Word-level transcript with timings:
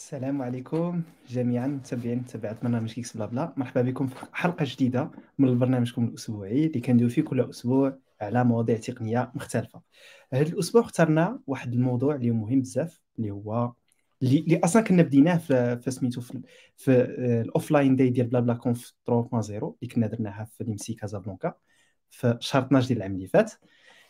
السلام 0.00 0.42
عليكم 0.42 1.02
جميعا 1.28 1.66
متابعين 1.66 2.18
متابعات 2.18 2.62
برنامج 2.62 2.92
Geeks 2.92 3.16
بلا 3.16 3.26
بلا 3.26 3.54
مرحبا 3.56 3.82
بكم 3.82 4.06
في 4.06 4.16
حلقة 4.32 4.64
جديدة 4.68 5.10
من 5.38 5.58
برنامجكم 5.58 6.04
الأسبوعي 6.04 6.66
اللي 6.66 6.80
كنديرو 6.80 7.10
فيه 7.10 7.22
كل 7.22 7.40
أسبوع 7.40 7.98
على 8.20 8.44
مواضيع 8.44 8.76
تقنية 8.76 9.32
مختلفة. 9.34 9.82
هذا 10.32 10.48
الأسبوع 10.48 10.82
اخترنا 10.82 11.40
واحد 11.46 11.72
الموضوع 11.72 12.14
اللي 12.14 12.30
مهم 12.30 12.60
بزاف 12.60 13.00
اللي 13.18 13.30
هو 13.30 13.72
اللي 14.22 14.60
أصلا 14.64 14.82
كنا 14.82 15.02
بديناه 15.02 15.36
في 15.36 15.78
في 15.78 15.90
سميتو 15.90 16.20
في, 16.20 16.40
في 16.76 16.92
ال 17.40 17.47
offline 17.47 17.96
day 17.96 18.10
ديال 18.10 18.26
بلا 18.26 18.40
بلا 18.40 18.54
conf 18.54 18.92
3.0 19.10 19.10
اللي 19.50 19.72
كنا 19.94 20.06
درناها 20.06 20.44
في 20.44 20.64
ليمسي 20.64 20.94
كازابلانكا 20.94 21.54
في 22.10 22.36
شهر 22.40 22.62
12 22.62 22.88
ديال 22.88 22.98
العام 22.98 23.14
اللي 23.14 23.26
فات. 23.26 23.52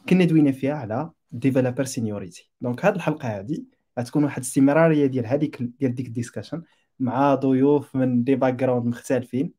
كنا 0.09 0.25
دوينا 0.25 0.53
فيها 0.53 0.75
على 0.75 1.11
developer 1.33 1.85
seniority 1.85 2.51
donc 2.61 2.85
هذه 2.85 2.95
الحلقة 2.95 3.29
هذه 3.29 3.80
غتكون 4.01 4.25
واحد 4.25 4.37
الاستمرارية 4.37 5.07
ديال 5.07 5.27
هذيك 5.27 5.63
ديال 5.63 5.95
ديك 5.95 6.07
ال 6.07 6.12
discussion 6.12 6.63
مع 7.01 7.35
ضيوف 7.35 7.97
من 7.97 8.25
des 8.25 8.35
backgrounds 8.35 8.87
مختلفين 8.87 9.53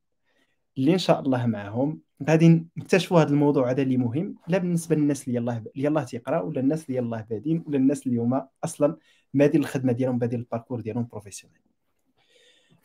اللي 0.78 0.94
إن 0.94 0.98
شاء 0.98 1.20
الله 1.20 1.46
معاهم. 1.46 2.02
غادي 2.30 2.66
نكتشفوا 2.78 3.22
هذا 3.22 3.30
الموضوع 3.30 3.72
هذا 3.72 3.82
اللي 3.82 3.98
مهم. 3.98 4.36
لا 4.48 4.58
بالنسبة 4.58 4.96
للناس 4.96 5.28
اللي 5.28 5.38
يلاه 5.40 5.58
اللي 5.58 5.88
يلاه 5.88 6.04
تيقرأ 6.04 6.42
ولا 6.42 6.60
الناس 6.60 6.86
اللي 6.90 6.98
يلاه 6.98 7.22
بادين 7.30 7.64
ولا 7.68 7.78
الناس 7.78 8.08
اللي 8.08 8.18
هما 8.18 8.48
أصلا 8.64 8.98
بادين 9.34 9.62
الخدمة 9.62 9.92
ديالهم 9.92 10.20
بادين 10.20 10.40
ال 10.40 10.44
parcours 10.44 10.82
ديالهم 10.82 11.08
professionnel 11.12 11.60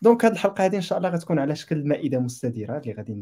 donc 0.02 0.24
هذه 0.24 0.32
الحلقة 0.32 0.64
هذه 0.64 0.76
إن 0.76 0.80
شاء 0.80 0.98
الله 0.98 1.08
غتكون 1.08 1.38
على 1.38 1.56
شكل 1.56 1.88
مائدة 1.88 2.18
مستديرة 2.18 2.78
اللي 2.78 2.92
غادي 2.92 3.12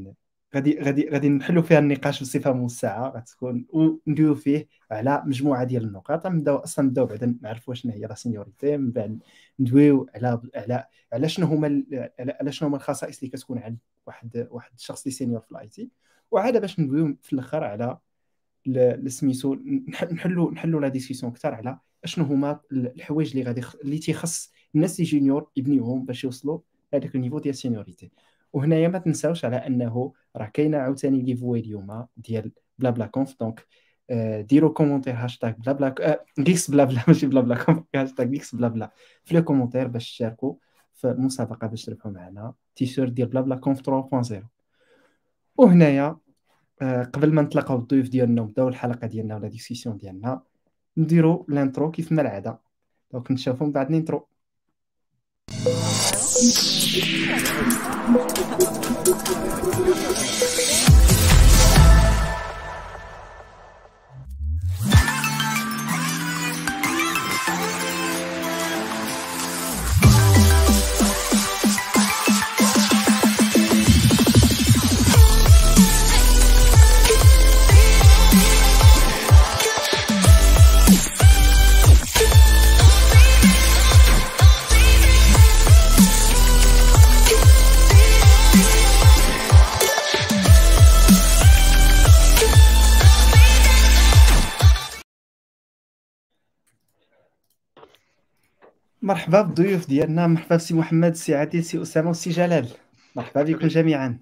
غادي 0.55 0.81
غادي 0.81 1.09
غادي 1.11 1.29
نحلوا 1.29 1.63
فيها 1.63 1.79
النقاش 1.79 2.23
بصفة 2.23 2.53
موسعة 2.53 3.09
غتكون 3.09 3.67
وندويو 3.73 4.35
فيه 4.35 4.69
على 4.91 5.23
مجموعة 5.27 5.65
ديال 5.65 5.85
النقاط. 5.85 6.27
نبداو 6.27 6.57
أصلا 6.57 6.85
نبداو 6.85 7.07
بعدا 7.07 7.39
نعرفوا 7.43 7.75
شنو 7.75 7.93
هي 7.93 8.01
la 8.01 8.15
seniority 8.15 8.77
من 8.77 8.91
بعد 8.91 9.19
ندويو 9.61 10.07
على 10.15 10.41
على 10.55 10.85
على 11.13 11.29
شنو 11.29 11.47
هما 11.47 11.85
على 12.19 12.53
شنو 12.53 12.69
هما 12.69 12.77
الخصائص 12.77 13.19
اللي 13.19 13.31
كتكون 13.31 13.59
عند 13.59 13.79
واحد 14.07 14.49
واحد 14.51 14.73
الشخص 14.77 15.03
اللي 15.03 15.15
senior 15.15 15.41
في 15.41 15.53
ال 15.53 15.69
IT 15.69 15.91
وعاد 16.31 16.61
باش 16.61 16.81
ندويو 16.81 17.17
في 17.23 17.33
الأخر 17.33 17.65
على 17.65 17.99
سميتو 19.07 19.57
نحلوا 19.89 20.53
نحلوا 20.53 20.81
la 20.81 20.89
discussion 20.89 21.33
أكثر 21.33 21.55
على 21.55 21.79
اشنو 22.05 22.25
هما 22.25 22.61
الحوايج 22.73 23.31
اللي 23.31 23.43
غادي 23.43 23.63
اللي 23.85 23.99
تيخص 23.99 24.53
الناس 24.75 25.01
اللي 25.01 25.11
junior 25.11 25.51
يبنيوهم 25.57 26.05
باش 26.05 26.25
يوصلوا 26.25 26.59
لهذاك 26.93 27.15
ال 27.15 27.18
niveau 27.18 27.39
ديال 27.39 27.55
ال 27.55 27.60
seniority 27.60 28.11
وهنايا 28.55 28.89
ما 28.89 28.99
تنساوش 28.99 29.45
على 29.45 29.57
أنه 29.57 30.13
راه 30.37 30.47
كاينة 30.47 30.79
عاوتاني 30.79 31.23
giveaway 31.23 31.61
اليوم 31.61 32.07
ديال 32.17 32.53
بلا 32.79 32.91
بلا 32.91 33.07
كونف 33.07 33.37
دونك 33.41 33.67
ديروا 34.47 34.73
كومونتير 34.73 35.15
هاشتاغ 35.15 35.51
بلا 35.51 35.73
بلا 35.73 36.25
جيكس 36.41 36.71
بلا 36.71 36.85
بلا 36.85 37.03
ماشي 37.09 37.27
بلا 37.27 37.41
بلا 37.41 37.65
كونف 37.65 37.85
هاشتاغ 37.95 38.27
جيكس 38.27 38.55
بلا 38.55 38.69
بلا 38.69 38.91
في 39.25 39.35
les 39.35 39.43
commentaires 39.43 39.87
باش 39.87 40.13
تشاركوا 40.13 40.55
في 40.95 41.11
المسابقه 41.11 41.67
باش 41.67 41.85
تربحوا 41.85 42.11
معنا. 42.11 42.55
تيشيرت 42.77 43.13
ديال 43.13 43.29
BlaBlaConf 43.29 43.81
3.0 43.81 44.35
وهنايا 45.57 46.17
قبل 46.83 47.33
ما 47.33 47.43
نطلقوا 47.43 47.77
الضيوف 47.77 48.09
ديالنا 48.09 48.43
ونبداو 48.43 48.69
الحلقة 48.69 49.07
ديالنا 49.07 49.37
و 49.37 49.41
la 49.41 49.49
discussion 49.49 49.97
ديالنا 49.97 50.43
نديروا 50.97 51.45
ال 51.49 51.56
intro 51.56 51.91
كيف 51.91 52.13
ما 52.13 52.23
العادة. 52.23 52.61
donc 53.13 53.31
نشوفوا 53.31 53.67
من 53.67 53.73
بعد 53.73 53.89
ال 53.91 53.97
intro 53.97 54.29
مرحبا 99.05 99.43
بالضيوف 99.43 99.89
ديالنا. 99.89 100.27
مرحبا 100.27 100.57
بسي 100.57 100.75
محمد 100.75 101.15
سي 101.15 101.35
عادل 101.35 101.65
سي 101.65 101.83
أسامة 101.83 102.11
وسي 102.11 102.31
جلال. 102.31 102.69
مرحبا 103.17 103.43
بكم 103.43 103.69
جميعا. 103.69 104.19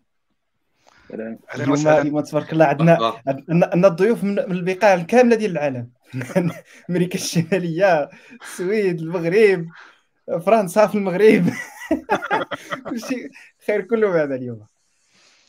اليوم 1.55 1.89
اليوم 1.89 2.21
تبارك 2.21 2.53
الله 2.53 2.65
عندنا 2.65 3.23
عندنا 3.29 3.89
الضيوف 3.89 4.25
من 4.25 4.39
البقاع 4.39 4.95
الكاملة 4.95 5.37
ديال 5.37 5.51
العالم. 5.51 5.91
أمريكا 6.91 7.15
الشمالية 7.15 8.09
السويد 8.43 9.01
المغرب 9.01 9.67
فرنسا 10.47 10.87
في 10.87 10.95
المغرب. 10.95 11.45
كلشي 12.91 13.29
خير 13.67 13.81
كله 13.81 14.11
بعد 14.11 14.33
اليوم. 14.33 14.67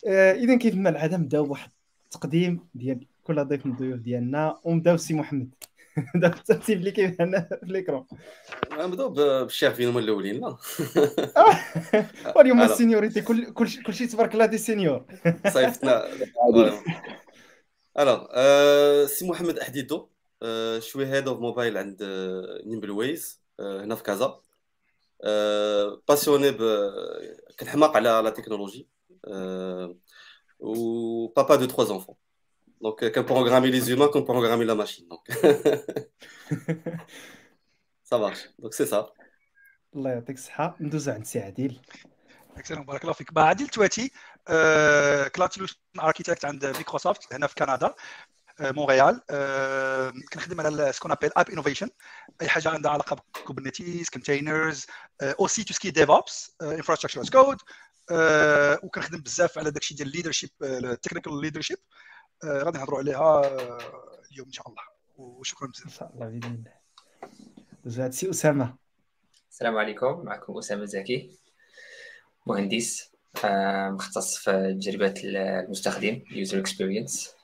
آه، 0.07 0.33
اذا 0.33 0.57
كيف 0.57 0.75
ما 0.75 0.89
العادة 0.89 1.17
نبدأو 1.17 1.45
بواحد 1.45 1.69
التقديم 2.05 2.59
ديال 2.75 3.07
كل 3.23 3.45
ضيف 3.45 3.65
من 3.65 3.71
الضيوف 3.71 3.99
ديالنا. 3.99 4.59
ونبداو 4.63 4.95
بسي 4.95 5.13
محمد. 5.13 5.55
دابا 6.15 6.37
الترتيب 6.37 6.77
اللي 6.77 6.91
كاين 6.91 7.17
هنا 7.19 7.49
في 7.65 7.71
l'écran 7.71 8.05
نبداو 8.71 9.09
بالشارفين 9.09 9.89
هما 9.89 9.99
الأولين 9.99 10.41
لا. 10.41 10.57
واليوم 12.35 12.61
ال 12.61 12.67
seniority 12.67 13.21
كل 13.21 13.53
كل 13.53 13.83
كلشي 13.83 14.07
تبارك 14.07 14.33
الله 14.33 14.45
des 14.45 14.57
seniors. 14.57 15.05
صيفطنا. 15.53 16.07
alors 17.99 18.25
سي 19.05 19.27
محمد 19.27 19.59
احديدو 19.59 20.09
je 20.79 20.88
suis 20.88 21.05
Head 21.05 21.27
of 21.27 21.39
Mobile 21.39 21.77
عند 21.77 22.03
NimbleWays 22.65 23.41
هنا 23.59 23.95
في 23.95 24.03
كازا. 24.03 24.39
passionné 26.07 26.57
كنحماق 27.59 27.95
على 27.95 28.21
la 28.23 28.29
technologie 28.29 28.87
و 30.59 31.27
papa 31.27 31.55
de 31.55 31.67
3 31.67 31.99
enfants. 31.99 32.22
Donc, 32.83 32.97
euh, 33.01 33.09
qu'on 33.13 33.23
programmer 33.23 33.69
les 33.77 33.85
humains, 33.91 34.09
qu'on 34.13 34.25
programmer 34.33 34.65
la 34.65 34.75
machine. 34.81 35.05
Donc, 35.13 35.23
ça 38.09 38.17
marche. 38.23 38.43
Donc, 38.59 38.73
c'est 38.73 38.85
ça. 38.85 39.13
الله 39.95 40.11
يعطيك 40.11 40.37
الصحة. 40.37 40.75
ندوز 40.79 41.09
عند 41.09 41.25
سي 41.25 41.39
عادل. 41.39 41.81
excellent 42.57 42.85
بارك 42.85 43.01
الله 43.01 43.13
فيك. 43.13 43.33
با 43.33 43.43
عادل 43.43 43.67
تواتي 43.67 44.11
Cloud 45.35 45.53
Solution 45.53 45.75
Architect 45.99 46.45
عند 46.45 46.65
مايكروسوفت 46.65 47.33
هنا 47.33 47.47
في 47.47 47.55
كندا 47.55 47.95
مونريال. 48.59 49.21
كنخدم 50.33 50.61
على 50.61 50.93
ce 50.93 50.98
qu'on 50.98 51.11
appelle 51.11 51.31
app 51.37 51.49
innovation 51.49 51.89
أي 52.41 52.47
حاجة 52.47 52.69
عندها 52.69 52.91
علاقة 52.91 53.23
ب 53.35 53.42
Kubernetes 53.42 54.09
containers 54.09 54.85
aussi 55.21 55.63
tout 55.63 55.73
ce 55.73 55.81
qui 55.81 55.91
DevOps 55.91 56.55
infrastructure 56.61 57.21
as 57.21 57.29
code 57.29 57.57
وكنخدم 58.83 59.21
بزاف 59.21 59.57
على 59.57 59.71
داكشي 59.71 59.95
ديال 59.95 60.07
ال 60.07 60.11
leadership 60.11 60.49
ال 60.61 60.69
technical 60.69 61.41
leadership 61.41 61.77
غادي 62.45 62.77
نهضروا 62.77 62.99
عليها 62.99 63.41
اليوم 64.31 64.47
إن 64.47 64.51
شاء 64.51 64.69
الله. 64.69 64.81
وشكرا 65.17 65.67
بزاف. 65.67 65.85
إن 65.85 65.91
شاء 65.91 66.11
الله 66.13 66.25
بإذن 66.25 66.53
الله. 66.53 66.73
زاد 67.85 68.11
سي 68.11 68.29
أسامة. 68.29 68.75
السلام 69.49 69.77
عليكم. 69.77 70.25
معكم 70.25 70.57
أسامة 70.57 70.85
زكي 70.85 71.39
مهندس 72.47 73.13
مختص 73.93 74.37
في 74.37 74.73
تجربة 74.73 75.13
المستخدم 75.23 76.21
user 76.31 76.59
experience 76.59 77.35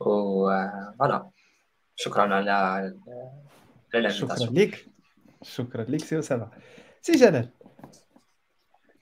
و 0.00 0.50
voilà. 0.98 1.30
شكرا 1.96 2.34
على 2.34 2.50
على 3.94 4.10
شكرا 4.10 4.36
لك 4.36 4.86
شكرا 5.42 5.82
لك 5.82 6.04
سي 6.04 6.18
أسامة. 6.18 6.50
سي 7.02 7.12
جلال. 7.12 7.50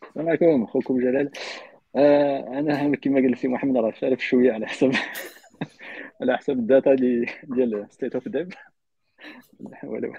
السلام 0.08 0.28
عليكم. 0.28 0.64
أخوكم 0.64 1.00
جلال. 1.00 1.26
آه 1.26 1.73
أنا 1.96 2.96
كما 2.96 3.20
قال 3.20 3.38
سي 3.38 3.48
محمد 3.48 3.76
راه 3.76 3.92
شارف 3.92 4.20
شوية 4.20 4.52
على 4.52 4.66
حسب 4.66 4.92
على 6.20 6.36
حسب 6.36 6.52
ال 6.58 6.66
data 6.66 6.94
دي 6.94 7.26
ديال 7.44 7.86
state 7.90 8.14
of 8.14 8.28
ولو 9.84 10.12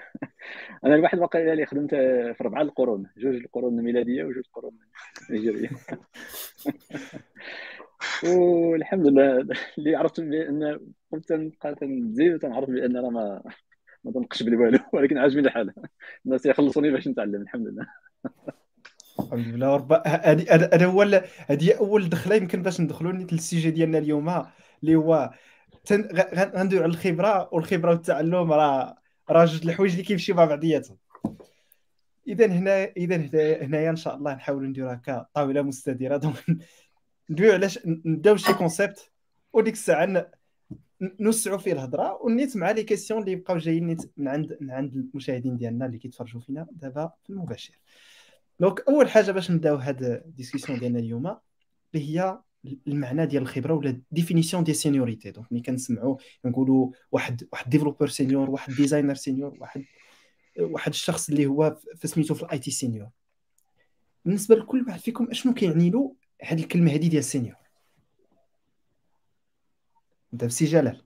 أنا 0.84 0.94
الواحد 0.94 1.18
واقع 1.18 1.52
اللي 1.52 1.66
خدمت 1.66 1.90
في 2.36 2.36
ربعة 2.40 2.62
القرون 2.62 3.06
جوج 3.16 3.34
القرون 3.34 3.78
الميلادية 3.78 4.24
وجوج 4.24 4.42
القرون 4.46 4.78
الهجرية. 5.30 5.70
والحمد 8.24 9.06
لله 9.06 9.48
اللي 9.78 9.96
عرفت 9.96 10.20
بان 10.20 10.80
كنت 11.10 11.32
نبقى 11.32 11.74
تنزيد 11.74 12.34
وتنعرف 12.34 12.70
بأن 12.70 12.96
أنا 12.96 13.08
ما 13.10 13.42
ما 14.04 14.12
تنقش 14.12 14.42
بلي 14.42 14.56
والو 14.56 14.78
ولكن 14.92 15.18
عاجبني 15.18 15.46
الحال. 15.46 15.72
الناس 16.26 16.46
يخلصوني 16.46 16.90
باش 16.90 17.08
نتعلم 17.08 17.42
الحمد 17.42 17.66
لله. 17.66 17.86
الحمد 19.20 19.46
لله. 19.46 19.76
رب 19.76 19.92
هذه 20.06 20.54
هذا 20.54 20.86
هو 20.86 21.02
هذه 21.46 21.78
اول 21.78 22.08
دخله 22.08 22.34
يمكن 22.34 22.62
باش 22.62 22.80
ندخلوا 22.80 23.12
لل 23.12 23.29
sujet 23.29 23.70
ديالنا 23.70 23.98
اليوم 23.98 24.44
اللي 24.82 24.96
هو 24.96 25.30
غندوي 26.34 26.78
على 26.78 26.86
الخبرة 26.86 27.48
والخبرة 27.54 27.90
والتعلم 27.90 28.52
راه 28.52 28.96
راه 29.30 29.44
جوج 29.44 29.68
الحوايج 29.68 29.92
اللي 29.92 30.04
كيمشيو 30.04 30.34
مع 30.34 30.44
بعضياتهم. 30.44 30.96
اذا 32.28 32.46
هنا 32.46 32.84
اذا 32.84 33.16
هنايا 33.64 33.90
إن 33.90 33.96
شاء 33.96 34.16
الله 34.16 34.34
نحاولوا 34.34 34.68
نديروا 34.68 34.94
هكا 34.94 35.26
طاولة 35.34 35.62
مستديرة. 35.62 36.16
donc 36.16 36.44
ندويو 37.30 37.52
علاش 37.52 37.78
نبداو 37.86 38.36
شي 38.36 38.54
concept 38.54 39.10
وديك 39.52 39.74
الساعة 39.74 40.30
نوسعوا 41.20 41.58
فيه 41.58 41.72
الهضرة 41.72 42.18
ونيت 42.22 42.56
مع 42.56 42.70
les 42.70 42.82
questions 42.82 43.22
اللي 43.22 43.36
بقاو 43.36 43.58
جايين 43.58 43.96
من 44.16 44.28
عند 44.28 44.56
من 44.60 44.70
عند 44.70 44.94
المشاهدين 44.94 45.56
ديالنا 45.56 45.86
اللي 45.86 45.98
كيتفرجوا 45.98 46.40
فينا 46.40 46.66
دابا 46.72 47.12
في 47.24 47.30
المباشر. 47.30 47.74
donc 48.60 48.80
أول 48.88 49.10
حاجة 49.10 49.32
باش 49.32 49.50
نبداو 49.50 49.76
هاد 49.76 50.02
ال 50.02 50.09
discussion 50.09 50.78
ديالنا 50.78 50.98
اليوم 50.98 51.26
اللي 51.26 52.18
هي 52.18 52.40
المعنى 52.86 53.26
ديال 53.26 53.42
الخبرة 53.42 53.74
ولا 53.74 54.02
définition 54.10 54.64
ديال 54.64 54.76
seniority 54.76 55.30
donc 55.30 55.52
ملي 55.52 55.62
كنسمعوا 55.62 56.16
نقولوا 56.44 56.90
واحد 57.12 57.48
واحد 57.52 57.70
developer 57.70 58.08
senior 58.08 58.50
واحد 58.50 58.72
designer 58.72 59.14
senior 59.14 59.56
واحد 59.60 59.84
واحد 60.58 60.92
الشخص 60.92 61.28
اللي 61.28 61.46
هو 61.46 61.76
في 61.94 62.08
سميتو 62.08 62.34
في 62.34 62.42
ال 62.42 62.58
IT 62.58 62.70
senior 62.70 63.08
بالنسبة 64.24 64.54
لكل 64.54 64.84
واحد 64.88 65.00
فيكم 65.00 65.30
أشنو 65.30 65.54
كيعني 65.54 65.90
له 65.90 66.14
هذه 66.42 66.62
الكلمة 66.62 66.92
هذه 66.92 67.08
ديال 67.08 67.24
senior 67.24 67.56
أنت 70.32 70.44
سي 70.44 70.64
جلال. 70.64 71.02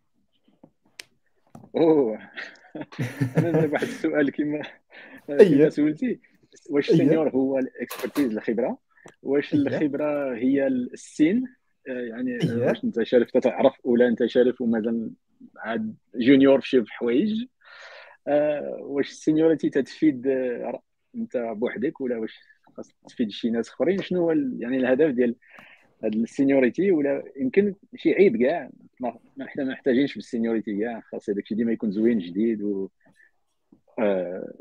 أوه. 1.76 2.30
أنا 3.36 3.66
واحد 3.72 3.86
السؤال 3.86 4.30
كما 4.30 4.62
كما 5.28 5.70
سولتي. 5.70 6.20
واش 6.70 6.90
ال 6.90 6.96
senior 6.96 7.28
هو 7.28 7.58
ال 7.58 7.66
expertise 7.66 8.36
الخبره 8.36 8.78
واش 9.22 9.54
الخبرة 9.54 10.34
هي 10.34 10.66
السن 10.66 11.44
يعني 11.86 12.38
واش 12.54 12.84
أنت 12.84 13.02
شارف 13.02 13.30
تتعرف 13.30 13.74
ولا 13.84 14.08
أنت 14.08 14.26
شارف 14.26 14.60
ومازال 14.60 15.10
عاد 15.56 15.94
junior 16.14 16.60
في 16.60 16.68
شي 16.68 16.84
حوايج؟ 16.86 17.44
آه، 18.28 18.78
واش 18.80 19.10
ال 19.10 19.16
seniority 19.16 19.70
تتفيد 19.70 20.26
أنت 21.16 21.36
بوحدك 21.36 22.00
ولا 22.00 22.16
واش 22.16 22.38
خاص 22.76 22.94
تفيد 23.08 23.30
شي 23.30 23.50
ناس 23.50 23.68
أخرين؟ 23.68 24.02
شنو 24.02 24.20
هو 24.20 24.30
يعني 24.58 24.76
الهدف 24.76 25.10
ديال 25.10 25.36
هاد 26.04 26.14
ال 26.14 26.22
seniority 26.22 26.92
ولا 26.92 27.24
يمكن 27.36 27.74
شي 27.96 28.14
عيب 28.14 28.36
كاع؟ 28.42 28.70
ما 29.00 29.18
حنا 29.46 29.64
ما 29.64 29.72
محتاجينش 29.72 30.14
بال 30.14 30.26
seniority 30.26 30.78
كاع 30.78 31.00
خاص 31.00 31.30
هذاك 31.30 31.42
الشيء 31.42 31.56
ديما 31.56 31.72
يكون 31.72 31.90
زوين 31.90 32.18
جديد 32.18 32.62
و 32.62 32.84
آه 32.84 32.88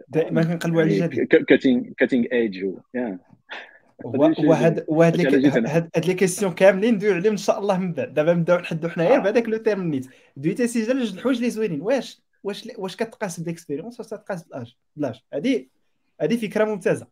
دائما 0.07 0.43
كنقلبوا 0.43 0.81
على 0.81 1.05
الجديد. 1.05 1.27
cutting 1.27 1.83
cutting 1.97 2.25
edge 2.31 2.65
وهاد 4.03 4.85
وهاد 4.87 5.45
هاد 5.67 6.05
les 6.07 6.13
questions 6.13 6.53
كاملين 6.53 6.95
ندويو 6.95 7.13
عليهم 7.13 7.31
إن 7.31 7.37
شاء 7.37 7.59
الله 7.59 7.79
من 7.79 7.93
بعد. 7.93 8.13
دابا 8.13 8.33
نبداو 8.33 8.57
نحدوا 8.57 8.89
حنايا 8.89 9.15
آه. 9.15 9.19
بهذاك 9.19 9.49
le 9.49 9.57
terme 9.57 9.83
نيت. 9.83 10.07
دويتي 10.37 10.67
سجل 10.67 10.99
جوج 10.99 11.13
الحوايج 11.13 11.37
اللي 11.37 11.49
زوينين. 11.49 11.81
واش 11.81 12.21
واش 12.43 12.69
واش 12.77 12.95
كتقاس 12.95 13.39
بال 13.39 13.49
expérience 13.49 13.99
واش 13.99 14.07
كتقاس 14.07 14.43
بالاج 14.43 14.75
بال 14.95 15.06
âge 15.06 15.21
هذه 15.33 15.65
هذه 16.21 16.35
فكرة 16.35 16.65
ممتازة. 16.65 17.07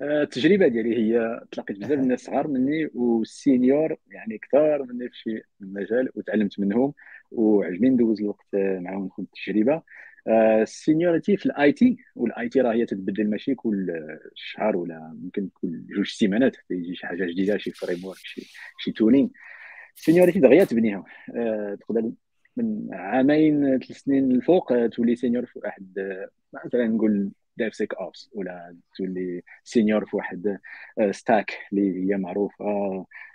آه، 0.00 0.22
التجربة 0.22 0.68
ديالي 0.68 0.96
هي 0.96 1.40
تلاقيت 1.52 1.78
بزاف 1.78 1.92
الناس 1.92 2.20
صغار 2.20 2.48
مني 2.48 2.90
وال 2.94 3.19
senior 3.19 3.96
يعني 4.10 4.38
كثار 4.38 4.82
مني 4.82 5.08
في 5.08 5.16
شي 5.18 5.42
مجال 5.60 6.08
وتعلمت 6.14 6.60
منهم 6.60 6.92
وعجبني 7.30 7.90
ندوز 7.90 8.20
الوقت 8.20 8.46
معاهم 8.54 9.04
ناخذ 9.04 9.22
التجربة. 9.22 9.82
ال 10.28 10.39
seniority 10.39 11.36
في 11.36 11.46
ال 11.46 11.72
IT 11.72 11.96
وال 12.14 12.48
IT 12.48 12.60
راه 12.60 12.72
هي 12.72 12.86
تتبدل 12.86 13.30
ماشي 13.30 13.54
كل 13.54 13.86
شهر 14.34 14.76
ولا 14.76 15.16
ممكن 15.22 15.48
كل 15.54 15.86
جوج 15.86 16.06
سيمانات 16.08 16.56
يجي 16.70 16.94
شي 16.94 17.06
حاجة 17.06 17.24
جديدة 17.24 17.58
شي 17.58 17.70
framework 17.70 18.18
شي 18.18 18.52
شي 18.78 18.92
tooling 18.92 19.30
ال 19.96 20.00
seniority 20.00 20.40
دغيا 20.40 20.64
تبنيها. 20.64 21.04
آه، 21.36 21.74
تقدر 21.80 22.10
من 22.56 22.88
عامين 22.94 23.78
ثلاث 23.78 23.98
سنين 23.98 24.30
الفوق 24.32 24.86
تولي 24.86 25.16
senior 25.16 25.46
في 25.46 25.58
واحد 25.58 26.18
مثلا 26.64 26.86
نقول 26.86 27.30
DevSecOps 27.56 28.30
ولا 28.32 28.76
تولي 28.96 29.42
senior 29.64 30.06
في 30.06 30.16
واحد 30.16 30.58
stack 31.10 31.52
اللي 31.72 32.12
هي 32.12 32.16
معروفة 32.16 32.64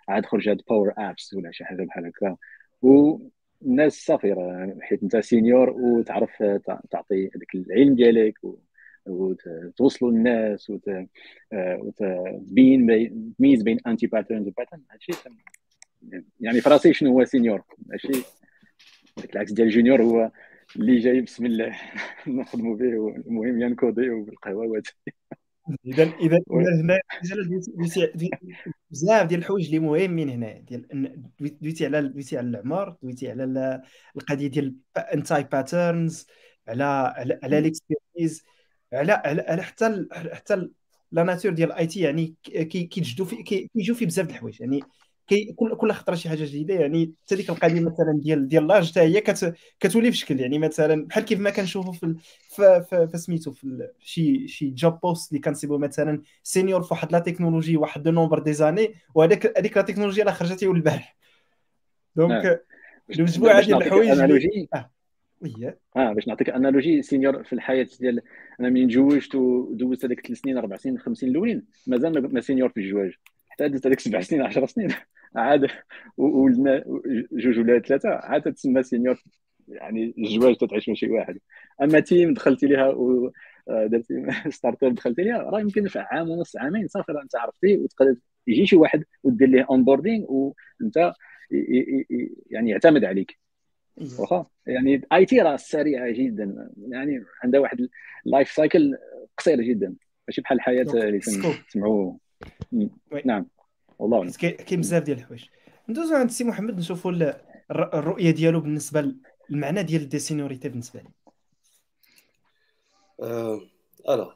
عاد 0.09 0.25
خرجت 0.25 0.61
Power 0.69 0.93
Apps 0.97 1.33
ولا 1.33 1.51
شي 1.51 1.65
حاجة 1.65 1.83
بحال 1.83 2.05
هكا. 2.05 2.37
والناس 3.65 4.05
صافي 4.05 4.35
حيت 4.81 5.03
أنت 5.03 5.17
senior 5.17 5.69
وتعرف 5.69 6.43
تعطي 6.91 7.29
هذاك 7.35 7.55
العلم 7.55 7.95
ديالك 7.95 8.39
وتوصلوا 9.05 10.11
للناس 10.11 10.69
وتبين 11.49 12.87
تميز 13.37 13.63
بين 13.63 13.79
anti-patterns 13.87 14.07
و 14.07 14.47
patterns 14.47 14.81
هادشي 14.91 15.13
يعني 16.39 16.61
في 16.61 16.69
راسي 16.69 16.93
شنو 16.93 17.11
هو 17.11 17.25
سينيور؟ 17.25 17.61
ماشي 17.85 18.23
العكس 19.33 19.51
ديال 19.51 19.69
جونيور 19.69 20.01
هو 20.01 20.31
اللي 20.75 20.99
جاي 20.99 21.21
بسم 21.21 21.45
الله 21.45 21.75
نخدموا 22.27 22.75
به 22.75 23.15
المهم 23.27 23.61
ينكودي 23.61 24.09
بالقهوه 24.09 24.81
اذا 25.85 26.03
اذا 26.03 26.41
هنا 26.47 26.99
بزاف 28.95 29.27
ديال 29.27 29.39
الحوايج 29.39 29.65
اللي 29.65 29.79
مهمين 29.79 30.29
هنا 30.29 30.59
ديال 30.59 31.31
دويتي 31.39 31.85
على 31.85 32.01
دويتي 32.01 32.37
على 32.37 32.47
العمر 32.47 32.95
دويتي 33.03 33.31
على 33.31 33.81
القضية 34.15 34.47
ديال 34.47 34.75
انتاي 34.97 35.43
باترنز 35.43 36.27
على 36.67 36.83
على 36.83 37.39
على 37.43 37.61
ليكسبيرتيز 37.61 38.43
على 38.93 39.11
على 39.25 39.63
حتى 39.63 40.05
حتى 40.11 40.69
لا 41.11 41.23
ناتور 41.23 41.53
ديال 41.53 41.71
الاي 41.71 41.87
تي 41.87 41.99
يعني 41.99 42.35
كيتجدوا 42.43 43.25
في 43.25 43.43
كيجيو 43.43 43.95
في 43.95 44.05
بزاف 44.05 44.25
د 44.25 44.29
الحوايج 44.29 44.61
يعني 44.61 44.81
كي 45.27 45.53
كل 45.53 45.75
كل 45.75 45.91
خطرة 45.91 46.15
شي 46.15 46.29
حاجة 46.29 46.43
جديدة 46.43 46.73
يعني 46.73 47.13
حتى 47.25 47.35
ديك 47.35 47.49
القضية 47.49 47.79
مثلا 47.79 48.19
ديال 48.23 48.47
ديال 48.47 48.67
l'âge 48.67 48.91
حتى 48.91 48.99
هي 48.99 49.21
كت 49.21 49.55
كتولي 49.79 50.11
في 50.11 50.17
شكل 50.17 50.39
يعني 50.39 50.59
مثلا 50.59 51.05
بحال 51.05 51.25
كيف 51.25 51.39
ما 51.39 51.49
كنشوفوا 51.49 51.93
في 51.93 52.15
في 52.49 53.07
في 53.07 53.91
شي 53.99 54.47
شي 54.47 54.69
job 54.69 54.99
post 54.99 55.31
اللي 55.31 55.41
كنسيبوا 55.41 55.77
مثلا 55.77 56.21
senior 56.43 56.81
في 56.83 56.93
واحد 56.93 57.11
la 57.11 57.19
technologie 57.19 57.77
واحد 57.77 58.03
le 58.03 58.11
nombre 58.11 58.39
d'années 58.39 58.93
وهذاك 59.15 59.57
هذيك 59.57 59.77
la 59.77 59.83
technologie 59.83 60.23
راه 60.23 60.31
خرجت 60.31 60.63
البارح. 60.63 61.17
donc 62.15 62.65
المجموعة 63.09 63.61
ديال 63.61 63.83
الحوايج 63.83 64.09
آه. 64.73 64.91
آه 65.95 66.13
باش 66.13 66.27
نعطيك 66.27 66.49
analogie 66.49 67.01
senior 67.01 67.43
في 67.43 67.53
الحياة 67.53 67.87
ديال 67.99 68.21
أنا 68.59 68.69
من 68.69 68.87
تزوجت 68.87 69.35
ودوزت 69.35 70.05
هذيك 70.05 70.27
ثلاث 70.27 70.39
سنين 70.39 70.57
أربع 70.57 70.75
سنين 70.75 70.99
خمس 70.99 71.17
سنين 71.17 71.31
الأولين 71.31 71.65
مازال 71.87 72.33
ما 72.33 72.41
senior 72.41 72.69
في 72.69 72.79
الزواج 72.79 73.13
حتى 73.55 73.67
دزت 73.67 73.87
هذيك 73.87 73.99
سبع 73.99 74.21
سنين 74.21 74.41
10 74.41 74.65
سنين. 74.65 74.89
عاد 75.35 75.67
ولدنا 76.17 76.83
جوج 77.31 77.59
ولا 77.59 77.79
ثلاثة. 77.79 78.09
عاد 78.09 78.53
تسمى 78.53 78.83
senior 78.83 79.23
يعني 79.67 80.13
الزواج 80.17 80.55
تتعيش 80.55 80.89
مع 80.89 80.95
شي 80.95 81.09
واحد. 81.09 81.39
أما 81.81 81.99
team 81.99 82.33
دخلتي 82.33 82.67
ليها 82.67 82.87
و 82.87 83.31
آه، 83.69 83.85
درتي 83.85 84.25
startup 84.57 84.95
دخلتي 84.95 85.21
ليها 85.21 85.37
راه 85.37 85.59
يمكن 85.59 85.87
في 85.87 85.99
عام 85.99 86.29
ونص 86.29 86.57
عامين 86.57 86.87
صافي 86.87 87.11
راه 87.11 87.21
أنت 87.21 87.35
عرفتي 87.35 87.77
وتقدر 87.77 88.15
يجي 88.47 88.65
شي 88.65 88.75
واحد 88.75 89.03
ودير 89.23 89.47
ليه 89.47 89.67
onboarding 89.69 90.25
وانت 90.29 91.13
يعني 92.51 92.69
يعتمد 92.69 93.03
عليك. 93.03 93.39
واخا؟ 94.19 94.45
يعني 94.67 95.01
IT 95.13 95.41
راه 95.41 95.55
سريعة 95.55 96.11
جدا. 96.11 96.71
يعني 96.87 97.23
عندها 97.43 97.59
واحد 97.59 97.87
ال 98.25 98.31
life 98.31 98.51
cycle 98.51 98.97
قصير 99.37 99.61
جدا. 99.61 99.95
ماشي 100.27 100.41
بحال 100.41 100.57
الحياة 100.57 100.85
اللي 100.93 101.19
تسمعوا 101.19 102.17
نعم. 103.25 103.45
والله 103.99 104.17
أعلم. 104.17 104.31
كاين 104.31 104.81
بزاف 104.81 105.03
ديال 105.03 105.17
الحوايج. 105.17 105.43
ندوزو 105.89 106.15
عند 106.15 106.29
السي 106.29 106.43
محمد 106.43 106.77
نشوفوا 106.77 107.11
الرؤية 107.71 108.31
ديالو 108.31 108.59
بالنسبة 108.59 109.13
للمعنى 109.49 109.83
ديال 109.83 110.01
ال 110.01 110.08
séniorité 110.08 110.69
بالنسبة 110.69 110.99
لي. 110.99 111.09
alors 114.09 114.33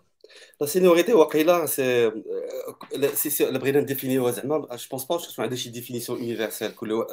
la 0.62 0.68
séniorité 0.68 1.14
واقيلا 1.14 1.66
سي 1.66 3.30
سي 3.30 3.50
الا 3.50 3.60
بغينا 3.60 3.80
نديفينيوها 3.80 4.32
زعما 4.32 4.68
je 4.76 4.88
pense 4.92 5.06
pas 5.06 5.18
ما 5.38 5.44
عندهاش 5.44 5.62
شي 5.62 5.70
définition 5.70 6.24
universelle 6.24 6.76
كل 6.76 7.06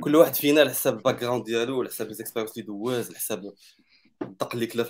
كل 0.00 0.16
واحد 0.16 0.34
فينا 0.34 0.60
على 0.60 0.70
حساب 0.70 0.96
ال 0.96 1.20
background 1.20 1.44
ديالو 1.44 1.80
على 1.80 1.88
حساب 1.88 2.08
les 2.08 2.19
expériences 2.19 2.58
اللي 2.58 2.66
دوز 2.66 3.08
على 3.08 3.16
حساب 3.16 3.52
الدق 4.22 4.54
اللي 4.54 4.66
كلا 4.66 4.84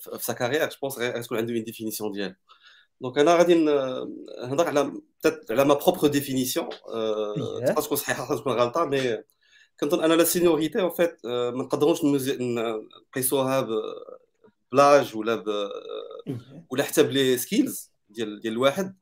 في 0.00 0.18
sa 0.20 0.32
carrière 0.32 0.68
je 0.68 0.76
pense 0.82 0.98
غتكون 0.98 1.38
عنده 1.38 1.54
une 1.54 1.64
définition 1.64 2.12
ديالو. 2.12 2.34
donc 3.00 3.18
أنا 3.18 3.34
غادي 3.34 3.54
نهضر 3.54 4.66
على 4.68 4.92
على 5.50 5.64
ma 5.64 5.74
propre 5.74 6.08
définition 6.08 6.68
تقدر 6.68 7.82
تكون 7.82 7.96
صحيحه 7.96 8.24
تقدر 8.24 8.38
تكون 8.38 8.52
غلطه 8.52 8.84
mais 8.84 9.22
كنظن 9.80 10.04
أنا 10.04 10.14
la 10.14 10.24
séniorité 10.24 10.80
en 10.80 10.90
fait 10.90 11.26
ما 11.26 11.62
نقدروش 11.62 12.00
نقيسوها 12.04 13.68
ب 14.72 14.79
l'âge 14.79 15.16
ولا 15.16 15.34
ب 15.34 15.70
ولا 16.70 16.84
حتى 16.84 17.02
ب 17.02 17.11
les 17.11 17.38
skills 17.38 17.90
ديال 18.08 18.40
ديال 18.40 18.52
الواحد 18.52 18.96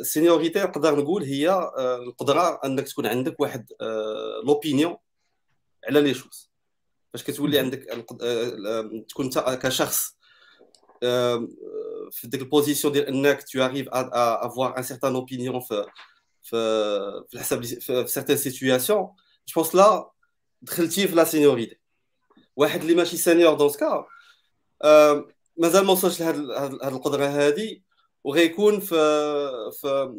ال 0.00 0.06
séniorité 0.06 0.62
نقدر 0.62 1.00
نقول 1.00 1.22
هي 1.22 1.70
القدره 1.76 2.60
انك 2.64 2.88
تكون 2.88 3.06
عندك 3.06 3.40
واحد 3.40 3.72
l'opinion 4.44 4.96
على 5.88 6.00
les 6.00 6.14
choses 6.14 6.50
فاش 7.12 7.22
كتولي 7.22 7.58
عندك 7.58 8.06
تكون 9.08 9.30
كشخص 9.54 10.16
في 12.10 12.26
ديك 12.28 12.42
ال 12.42 12.48
position 12.48 12.92
ديال 12.92 13.06
انك 13.06 13.42
tu 13.42 13.60
arrives 13.60 13.88
à, 13.92 14.00
à 14.00 14.46
avoir 14.46 14.78
un 14.78 14.82
certain 14.82 15.14
opinion 15.14 15.58
في 15.58 15.86
في 16.42 16.56
في 17.28 17.34
الحساب 17.34 17.64
في 17.64 18.06
certaines 18.06 18.50
situations. 18.50 19.14
Je 19.46 19.52
pense 19.60 19.74
là 19.74 20.04
دخلتي 20.62 21.08
في 21.08 21.14
la 21.14 21.24
séniorité 21.24 21.80
واحد 22.56 22.80
اللي 22.80 22.94
ماشي 22.94 23.16
senior 23.16 23.54
dans 23.54 23.68
ce 23.68 23.83
cas 23.83 24.06
مازال 25.56 25.84
ما 25.84 25.92
وصلش 25.92 26.20
لهاد 26.20 26.50
هاد 26.50 26.92
القدره 26.92 27.26
هذه 27.26 27.80
وغيكون 28.24 28.80
في 28.80 28.96
في 29.80 30.14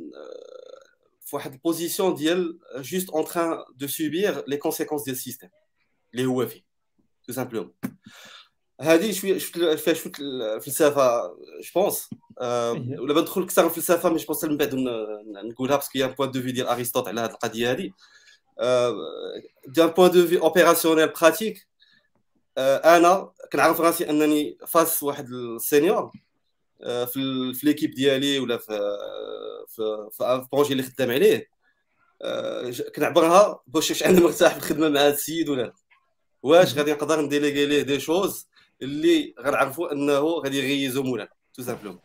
في 1.25 1.35
واحد 1.35 1.53
ال 1.53 1.60
position 1.60 2.15
ديال 2.15 2.59
juste 2.75 3.09
en 3.09 3.25
train 3.25 3.63
de 3.75 3.87
subir 3.87 4.43
les 4.47 4.57
conséquences 4.57 5.03
ديال 5.03 5.15
ال 5.15 5.19
système 5.19 5.49
اللي 6.13 6.25
هو 6.25 6.45
فيه 6.45 6.61
tout 7.23 7.33
simplement 7.33 7.73
هذه 8.81 9.11
شوية 9.11 9.37
شفت 9.37 9.57
فيها 9.59 9.93
شوية 9.93 10.13
الفلسفة 10.19 11.27
je 11.37 11.71
pense 11.75 12.09
ولا 12.99 13.13
بندخل 13.13 13.41
أكثر 13.41 13.69
في 13.69 13.77
الفلسفة 13.77 14.09
mais 14.09 14.17
je 14.17 14.25
pense 14.25 14.43
من 14.43 14.57
بعد 14.57 14.75
نقولها 15.45 15.75
parce 15.75 15.86
qu'il 15.86 15.97
y 15.99 16.07
a 16.07 16.11
point 16.11 16.31
de 16.31 16.41
vue 16.41 16.51
ديال 16.51 16.67
ارسطوط 16.67 17.07
على 17.07 17.21
هذه 17.21 17.29
القضية 17.29 17.71
هذه 17.71 17.91
ديال 19.67 19.89
point 19.89 20.11
de 20.11 20.27
vue 20.27 20.39
opérationnel 20.39 21.07
pratique 21.07 21.67
أنا 22.57 23.31
كنعرف 23.51 23.81
راسي 23.81 24.09
أنني 24.09 24.57
face 24.67 25.03
واحد 25.03 25.29
ال 25.29 25.41
senior 25.41 26.11
في 26.83 27.53
في 27.53 27.59
l'équipe 27.63 27.91
ديالي 27.91 28.39
ولا 28.39 28.57
في 28.57 28.97
في 29.67 30.09
في 30.11 30.33
ال 30.33 30.38
projet 30.38 30.71
اللي 30.71 30.83
خدام 30.83 31.11
عليه. 31.11 31.49
كنعبرها 32.95 33.63
باش 33.67 33.89
واش 33.89 34.03
أنا 34.03 34.19
مرتاح 34.19 34.51
في 34.51 34.57
الخدمة 34.57 34.89
مع 34.89 34.99
هذا 34.99 35.13
السيد 35.13 35.49
ولا. 35.49 35.73
واش 36.43 36.77
غادي 36.77 36.91
نقدر 36.91 37.21
نديليغي 37.21 37.65
ليه 37.65 37.81
des 37.81 37.99
choses 37.99 38.47
اللي 38.81 39.35
غنعرفوا 39.39 39.93
انه 39.93 40.19
غادي 40.19 40.57
يغيزو 40.57 41.03
مولانا 41.03 41.29
tout 41.53 41.63
simplement. 41.63 42.01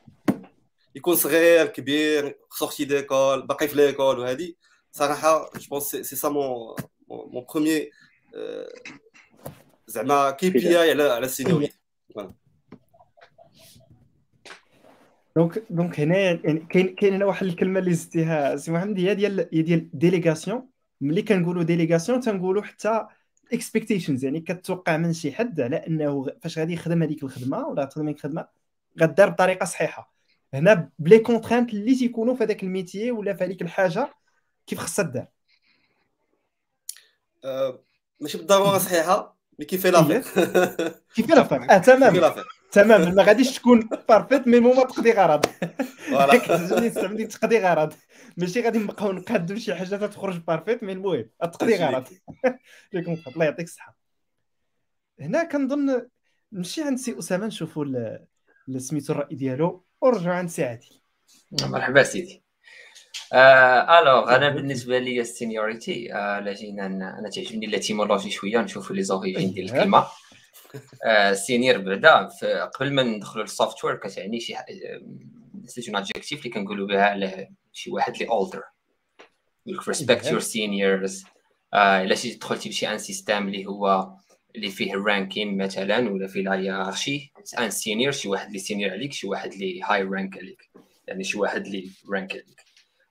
يكون 0.94 1.14
صغير 1.14 1.66
كبير 1.66 2.38
sorti 2.50 2.84
d'école 2.84 3.46
باقي 3.46 3.68
في 3.68 3.76
l'école 3.76 4.18
وهذه 4.18 4.52
صراحة 4.92 5.50
je 5.56 5.68
pense 5.70 5.82
c'est 5.82 6.16
ça 6.16 6.28
mon 6.28 6.76
mon 7.08 7.44
premier 7.54 7.90
زعما 9.86 10.30
KPI 10.30 10.90
على 10.90 11.02
على 11.02 11.26
ال 11.26 11.31
séniorité 11.31 11.78
donc 15.36 15.64
donc 15.70 16.00
هنا 16.00 16.18
يعني 16.18 16.66
كاين 16.70 16.94
كاين 16.94 17.14
هنا 17.14 17.24
واحد 17.24 17.46
الكلمة 17.46 17.78
اللي 17.78 17.94
زدتيها. 17.94 18.56
سي 18.56 18.72
محمد 18.72 18.98
هي 18.98 19.14
ديال 19.14 19.48
هي 19.52 19.62
ديال 19.62 19.90
délégation 19.92 20.68
ملي 21.00 21.22
كنقولوا 21.22 21.62
délégation 21.62 22.20
تنقولوا 22.20 22.62
حتى 22.62 23.06
expectations 23.52 24.24
يعني 24.24 24.40
كتوقع 24.40 24.96
من 24.96 25.12
شي 25.12 25.32
حد 25.32 25.60
على 25.60 25.76
إنه 25.76 26.26
فاش 26.42 26.58
غادي 26.58 26.72
يخدم 26.72 27.02
هذيك 27.02 27.22
الخدمة 27.22 27.66
ولا 27.66 27.84
تخدم 27.84 28.04
هذيك 28.04 28.16
الخدمة 28.16 28.46
غدار 29.00 29.28
بطريقة 29.28 29.64
صحيحة. 29.64 30.12
هنا 30.54 30.90
ب 30.98 31.03
les 31.03 31.18
contraintes 31.18 31.74
اللي 31.74 31.94
تيكونوا 31.94 32.34
في 32.34 32.44
هذاك 32.44 32.62
ال 32.62 32.69
métier 32.69 33.10
ولا 33.10 33.34
في 33.34 33.44
هذيك 33.44 33.62
الحاجة 33.62 34.14
كيف 34.66 34.78
خصها 34.78 35.04
دار. 35.04 35.26
أه 37.44 37.84
ماشي 38.20 38.38
بالضرورة 38.38 38.78
صحيحة 38.78 39.36
مي 39.58 39.64
كيف 39.64 39.86
لافير 39.86 40.22
كيف 41.14 41.30
لافير 41.30 41.70
آه 41.70 41.78
تمام. 41.78 42.32
تمام 42.72 43.14
ما 43.14 43.22
غاديش 43.22 43.58
تكون 43.58 43.88
parfaite 44.08 44.48
mais 44.48 44.60
ما 44.60 44.74
تقضي 44.74 45.12
غرض. 45.12 45.46
كتعجبني 46.32 47.26
تقضي 47.26 47.58
غرض. 47.58 47.92
ماشي 48.36 48.60
غادي 48.60 48.78
نبقاو 48.78 49.12
نقادو 49.12 49.56
شي 49.56 49.74
حاجة 49.74 50.06
تخرج 50.06 50.38
parfaite 50.38 50.82
mais 50.82 50.92
المهم 50.92 51.28
تقضي 51.40 51.76
غرض. 51.76 52.04
ليكم 52.92 53.16
الله 53.26 53.44
يعطيك 53.44 53.66
الصحة. 53.66 53.96
هنا 55.20 55.44
كنظن 55.44 56.08
نمشي 56.52 56.82
عند 56.82 56.98
سي 56.98 57.18
أسامة 57.18 57.46
نشوفوا 57.46 58.18
سميتو 58.78 59.12
الراي 59.12 59.36
ديالو. 59.36 59.84
ونرجعوا 60.00 60.34
عند 60.34 60.48
سي 60.48 60.64
عادل 60.64 61.00
مرحبا 61.52 62.02
سيدي. 62.02 62.42
آه 63.32 63.98
alors 63.98 64.36
أنا 64.36 64.48
بالنسبة 64.48 64.98
لي 64.98 65.20
ال 65.20 65.29
séniorité 65.29 66.14
آه 66.14 66.40
لا 66.40 66.52
جينا 66.52 66.86
أنا 66.86 67.30
تعجبني 67.34 67.66
l'étymologie 67.66 68.30
شوية 68.30 68.58
نشوفوا 68.58 68.96
les 68.96 69.02
origines 69.02 69.52
ديال 69.52 69.64
الكلمة. 69.64 69.98
آه 69.98 70.10
senior 71.32 71.78
بعدا 71.78 72.28
قبل 72.64 72.92
ما 72.92 73.02
ندخلوا 73.02 73.44
لل 73.44 73.54
software 73.54 73.96
كتعني 73.96 74.40
شي 74.40 74.54
c'est 75.66 75.88
un 75.88 75.96
adjectif 75.96 76.38
اللي 76.38 76.50
كنقولوا 76.50 76.86
بها 76.86 77.04
على 77.04 77.48
شي 77.72 77.90
واحد 77.90 78.12
اللي 78.12 78.28
older 78.28 78.62
يقول 79.66 79.88
respect 79.88 80.26
your 80.26 80.40
seniors 80.40 81.24
إلا 81.74 82.14
شي 82.14 82.34
دخلتي 82.34 82.68
بشي 82.68 82.88
un 82.88 82.98
système 82.98 83.48
اللي 83.48 83.66
هو 83.66 84.12
اللي 84.56 84.70
فيه 84.70 84.94
ال 84.94 85.02
ranking 85.02 85.56
مثلا 85.56 86.10
ولا 86.10 86.26
فيه 86.26 86.42
la 86.42 86.54
hiérarchie 86.54 87.32
un 87.58 87.70
senior 87.70 88.12
شي 88.12 88.28
واحد 88.28 88.46
اللي 88.46 88.58
senior 88.58 88.90
عليك 88.90 89.12
شي 89.12 89.26
واحد 89.26 89.52
اللي 89.52 89.80
high 89.82 90.02
rank 90.02 90.38
عليك. 90.38 90.70
يعني 91.08 91.24
شي 91.24 91.38
واحد 91.38 91.66
اللي 91.66 91.90
رانك 92.12 92.32
عليك. 92.32 92.62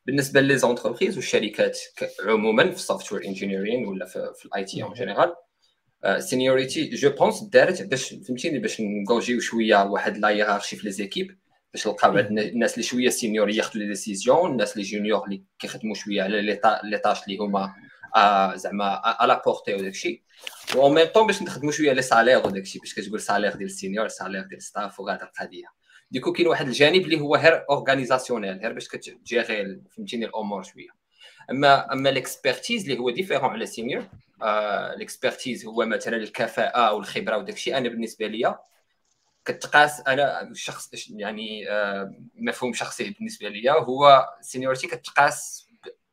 بالنسبة 0.06 0.42
لي 0.42 0.58
les 0.58 0.71
entreprises 0.71 1.18
والشركات 1.18 1.80
عموما 2.26 2.64
في 2.64 2.76
ال 2.76 2.81
software 2.81 3.26
engineering 3.26 3.86
ولا 3.86 4.06
في, 4.06 4.32
في 4.36 4.46
ال 4.46 4.64
IT 4.64 4.84
en 4.84 4.94
général 4.94 5.36
séniorité 6.20 6.90
je 6.90 7.10
pense 7.10 7.44
دارت 7.44 7.82
باش 7.82 8.16
فهمتيني 8.28 8.60
باش 8.60 8.82
نكوجيو 8.82 9.40
شوية 9.40 9.84
واحد 9.84 10.18
la 10.18 10.30
hiérarchie 10.30 10.76
في 10.76 10.84
les 10.86 10.92
équipes 10.92 11.38
باش 11.74 11.88
نلقاو 11.88 12.20
الناس 12.20 12.74
اللي 12.74 12.84
شوية 12.84 13.10
senior 13.10 13.50
ياخذوا 13.50 13.84
les 13.84 13.88
décisions 13.88 14.52
الناس 14.52 14.74
اللي 14.74 14.84
junior 14.84 15.26
اللي 15.26 15.44
كيخدموا 15.60 15.96
شوية 15.96 16.24
على 16.24 16.42
les 16.84 16.98
tâches 16.98 17.24
اللي 17.24 17.38
هما 17.38 17.74
زعما 18.56 19.02
à 19.04 19.16
la 19.16 19.42
portée 19.46 19.74
وداك 19.74 19.92
الشيء 19.92 20.22
و 20.76 20.90
même 20.90 21.08
temps 21.08 21.28
باش 21.28 21.42
نخدموا 21.42 21.72
شوية 21.72 21.94
les 21.94 22.02
salaires 22.02 22.38
وداك 22.38 22.62
الشيء 22.62 22.82
باش 22.82 22.94
كتقول 22.94 23.20
salaire 23.20 23.52
ديال 23.52 23.66
ال 23.66 23.72
senior 23.72 24.08
salaire 24.08 24.44
ديال 24.44 24.62
staff 24.62 25.00
وهذا 25.00 25.24
القضية 25.24 25.66
donc 26.12 26.32
كاين 26.32 26.48
واحد 26.48 26.68
الجانب 26.68 27.02
اللي 27.02 27.20
هو 27.20 27.36
غير 27.36 27.66
organisationnel 27.70 28.58
غير 28.58 28.74
باش 28.74 28.88
كتجيري 28.88 29.82
فهمتيني 29.98 30.26
الأمور 30.26 30.64
شوية. 30.64 30.90
أما 31.52 31.94
أما 31.94 32.10
l'expertise 32.10 32.84
اللي 32.84 33.00
هو 33.00 33.10
différent 33.10 33.50
على 33.50 33.66
senior 33.66 34.08
آه 34.42 34.96
l'expertise 34.96 35.66
هو 35.66 35.86
مثلا 35.86 36.18
الكفاءة 36.18 36.94
والخبره 36.94 37.38
وداك 37.38 37.56
الشيء. 37.56 37.78
أنا 37.78 37.90
بالنسبة 37.90 38.28
ليا 38.28 38.60
كتقاس 39.46 40.00
أنا 40.08 40.52
شخص 40.54 40.90
يعني 41.10 41.70
آه 41.70 42.12
مفهوم 42.36 42.74
شخصي 42.74 43.10
بالنسبة 43.10 43.50
ليا 43.50 43.74
هو 43.74 44.30
séniorité 44.42 44.88
كتقاس 44.88 45.68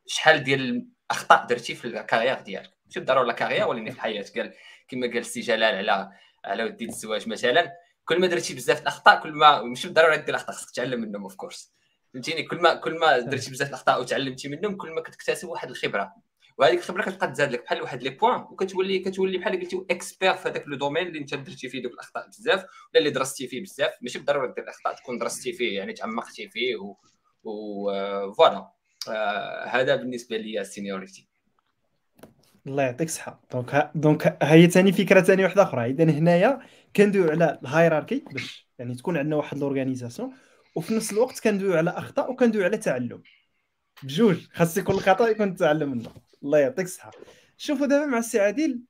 شحال 0.06 0.42
ديال 0.44 0.88
الأخطاء 1.10 1.46
درتي 1.46 1.74
في 1.74 1.84
ال 1.84 1.90
carrière 1.90 2.40
ديالك. 2.40 2.72
ماشي 2.86 3.00
بالضرورة 3.00 3.24
la 3.24 3.32
carrière 3.32 3.68
ولكن 3.68 3.90
في 3.90 3.96
الحياة. 3.96 4.24
قال 4.36 4.54
كما 4.88 5.06
قال 5.06 5.18
السي 5.18 5.40
جلال 5.40 5.74
على 5.74 6.10
على 6.44 6.64
ودي 6.64 6.84
الزواج 6.84 7.28
مثلا 7.28 7.72
كل 8.04 8.20
ما 8.20 8.26
درتي 8.26 8.54
بزاف 8.54 8.82
الأخطاء 8.82 9.22
كل 9.22 9.32
ما 9.32 9.62
ماشي 9.62 9.86
بالضرورة 9.86 10.16
دير 10.16 10.28
الأخطاء 10.28 10.56
خصك 10.56 10.70
تتعلم 10.70 11.00
منهم 11.00 11.22
of 11.22 11.34
course 11.34 11.72
فهمتيني؟ 12.14 12.42
كل 12.42 12.56
ما 12.56 12.74
كل 12.74 12.98
ما 12.98 13.18
درتي 13.18 13.50
بزاف 13.50 13.68
الأخطاء 13.68 14.00
وتعلمتي 14.00 14.48
منهم 14.48 14.76
كل 14.76 14.90
ما 14.90 15.00
كتكتسب 15.00 15.48
واحد 15.48 15.70
الخبرة. 15.70 16.14
وهذيك 16.58 16.78
الخبره 16.78 17.02
كتبقى 17.02 17.32
تزاد 17.32 17.52
لك 17.52 17.64
بحال 17.64 17.82
واحد 17.82 18.02
les 18.02 18.10
points 18.10 18.40
وكتولي 18.40 18.98
كتولي 18.98 19.38
بحال 19.38 19.60
قلتي 19.60 19.84
expert 19.90 20.34
في 20.34 20.48
هذاك 20.48 20.64
le 20.66 20.76
domaine 20.76 21.06
اللي 21.06 21.18
انت 21.18 21.34
درتي 21.34 21.68
فيه 21.68 21.82
دوك 21.82 21.92
الأخطاء 21.92 22.28
بزاف 22.28 22.60
ولا 22.60 22.98
اللي 22.98 23.10
درستي 23.10 23.48
فيه 23.48 23.62
بزاف 23.62 23.92
ماشي 24.02 24.18
بالضرورة 24.18 24.46
دير 24.46 24.64
الأخطاء 24.64 24.94
تكون 24.94 25.18
درستي 25.18 25.52
فيه 25.52 25.78
يعني 25.78 25.92
تعمقتي 25.92 26.48
فيه 26.48 26.76
و, 26.76 26.96
و... 27.44 28.32
voilà 28.32 28.68
آه 29.08 29.64
هذا 29.64 29.96
بالنسبة 29.96 30.36
لي 30.36 30.60
ال 30.60 30.67
séniorité 30.67 31.28
الله 32.66 32.82
يعطيك 32.82 33.08
الصحة. 33.08 33.40
donc 33.52 33.90
donc 33.94 34.38
هي 34.42 34.66
ثاني 34.70 34.92
فكرة 34.92 35.20
ثاني 35.20 35.44
واحدة 35.44 35.62
أخرى. 35.62 35.86
إذا 35.86 36.04
هنايا 36.04 36.60
كندويو 36.96 37.30
على 37.30 37.58
ال 37.62 37.68
hiérarchie 37.68 38.24
باش 38.32 38.68
يعني 38.78 38.94
تكون 38.94 39.16
عندنا 39.16 39.36
واحد 39.36 39.58
l'organisation 39.58 40.32
وفي 40.74 40.94
نفس 40.94 41.12
الوقت 41.12 41.40
كندويو 41.40 41.76
على 41.76 41.90
أخطاء 41.90 42.30
وكندويو 42.30 42.64
على 42.64 42.76
تعلم. 42.76 43.22
بجوج. 44.02 44.46
خاص 44.52 44.76
يكون 44.76 44.94
الخطأ 44.94 45.28
يكون 45.28 45.48
التعلم 45.48 45.90
منه. 45.90 46.10
الله 46.44 46.58
يعطيك 46.58 46.86
الصحة. 46.86 47.10
شوفوا 47.56 47.86
دابا 47.86 48.06
مع 48.06 48.18
السي 48.18 48.40
عادل 48.40 48.80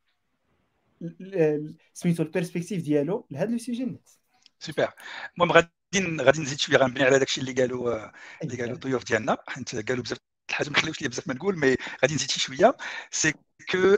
سميتو 1.93 2.23
ال 2.23 2.28
perspective 2.28 2.83
ديالو 2.83 3.26
لهذا 3.31 3.50
le 3.50 3.59
sujet 3.59 3.85
نت 3.85 4.09
سوبر 4.59 4.93
المهم 5.35 5.52
غادي 5.52 5.69
غادي 6.21 6.40
نزيد 6.40 6.59
شوية 6.59 6.76
غنبني 6.76 7.05
على 7.05 7.19
داكشي 7.19 7.40
اللي 7.40 7.52
قالوا 7.52 8.11
اللي 8.43 8.57
قالوا 8.57 8.75
الضيوف 8.75 9.05
ديالنا. 9.05 9.37
حيت 9.49 9.88
قالوا 9.88 10.05
بزاف 10.05 10.19
الحاجة 10.50 10.71
ما 10.71 10.76
خليوش 10.76 11.02
لي 11.02 11.09
بزاف 11.09 11.28
ما 11.28 11.35
نقول 11.35 11.59
mais 11.59 11.77
غادي 12.02 12.14
نزيد 12.14 12.31
شي 12.31 12.40
شوية. 12.40 12.76
c'est 13.11 13.33
que 13.71 13.97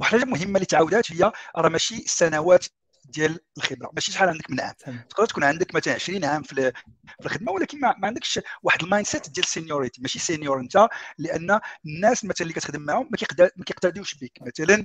واحد 0.00 0.14
الحاجة 0.14 0.24
مهمة 0.24 0.54
اللي 0.54 0.66
تعاودات 0.66 1.12
هي 1.12 1.32
راه 1.56 1.68
ماشي 1.68 1.96
سنوات 2.06 2.66
ديال 3.04 3.40
الخبره 3.56 3.90
ماشي 3.94 4.12
شحال 4.12 4.28
عندك 4.28 4.50
من 4.50 4.60
عام. 4.60 4.74
تقدر 5.10 5.26
تكون 5.26 5.44
عندك 5.44 5.74
مثلا 5.74 5.94
20 5.94 6.24
عام 6.24 6.42
في 6.42 6.72
الخدمة 7.24 7.52
ولكن 7.52 7.80
ما, 7.80 7.94
عندكش 8.02 8.40
واحد 8.62 8.82
ال 8.82 9.06
mindset 9.06 9.30
ديال 9.30 9.46
ال 9.46 9.52
séniorité 9.52 10.02
ماشي 10.02 10.18
senior 10.18 10.60
أنت 10.60 10.88
لأن 11.18 11.60
الناس 11.86 12.24
مثلا 12.24 12.42
اللي 12.42 12.52
كتخدم 12.52 12.82
معاهم 12.82 13.08
ما 13.56 13.64
كيقتديوش 13.64 14.14
بك 14.14 14.32
مثلا 14.40 14.84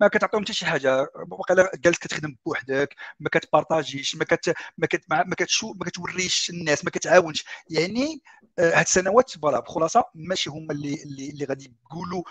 ما 0.00 0.08
كتعطيهم 0.08 0.42
حتى 0.44 0.52
شي 0.52 0.66
حاجة. 0.66 1.10
وقيلا 1.30 1.70
جالس 1.74 1.98
كتخدم 1.98 2.36
بوحدك 2.46 2.94
ما 3.20 3.28
كت 3.28 3.41
partager 3.41 3.96
يش 3.96 4.16
ما 4.16 4.24
كت 4.24 4.54
ما 4.78 4.86
كت 4.86 5.04
ما 5.10 5.34
كتشو 5.34 5.72
ما 5.72 5.84
كتوريش 5.84 6.50
الناس 6.50 6.84
ما 6.84 6.90
كتعاونش. 6.90 7.44
يعني 7.70 8.22
آه، 8.58 8.78
هاد 8.78 8.84
السنوات 8.84 9.30
voilà 9.30 9.60
بخلاصة 9.60 10.04
ماشي 10.14 10.50
هما 10.50 10.72
اللي 10.72 11.02
اللي, 11.02 11.30
اللي 11.30 11.44
غادي 11.44 11.74
يقولوا 11.86 12.22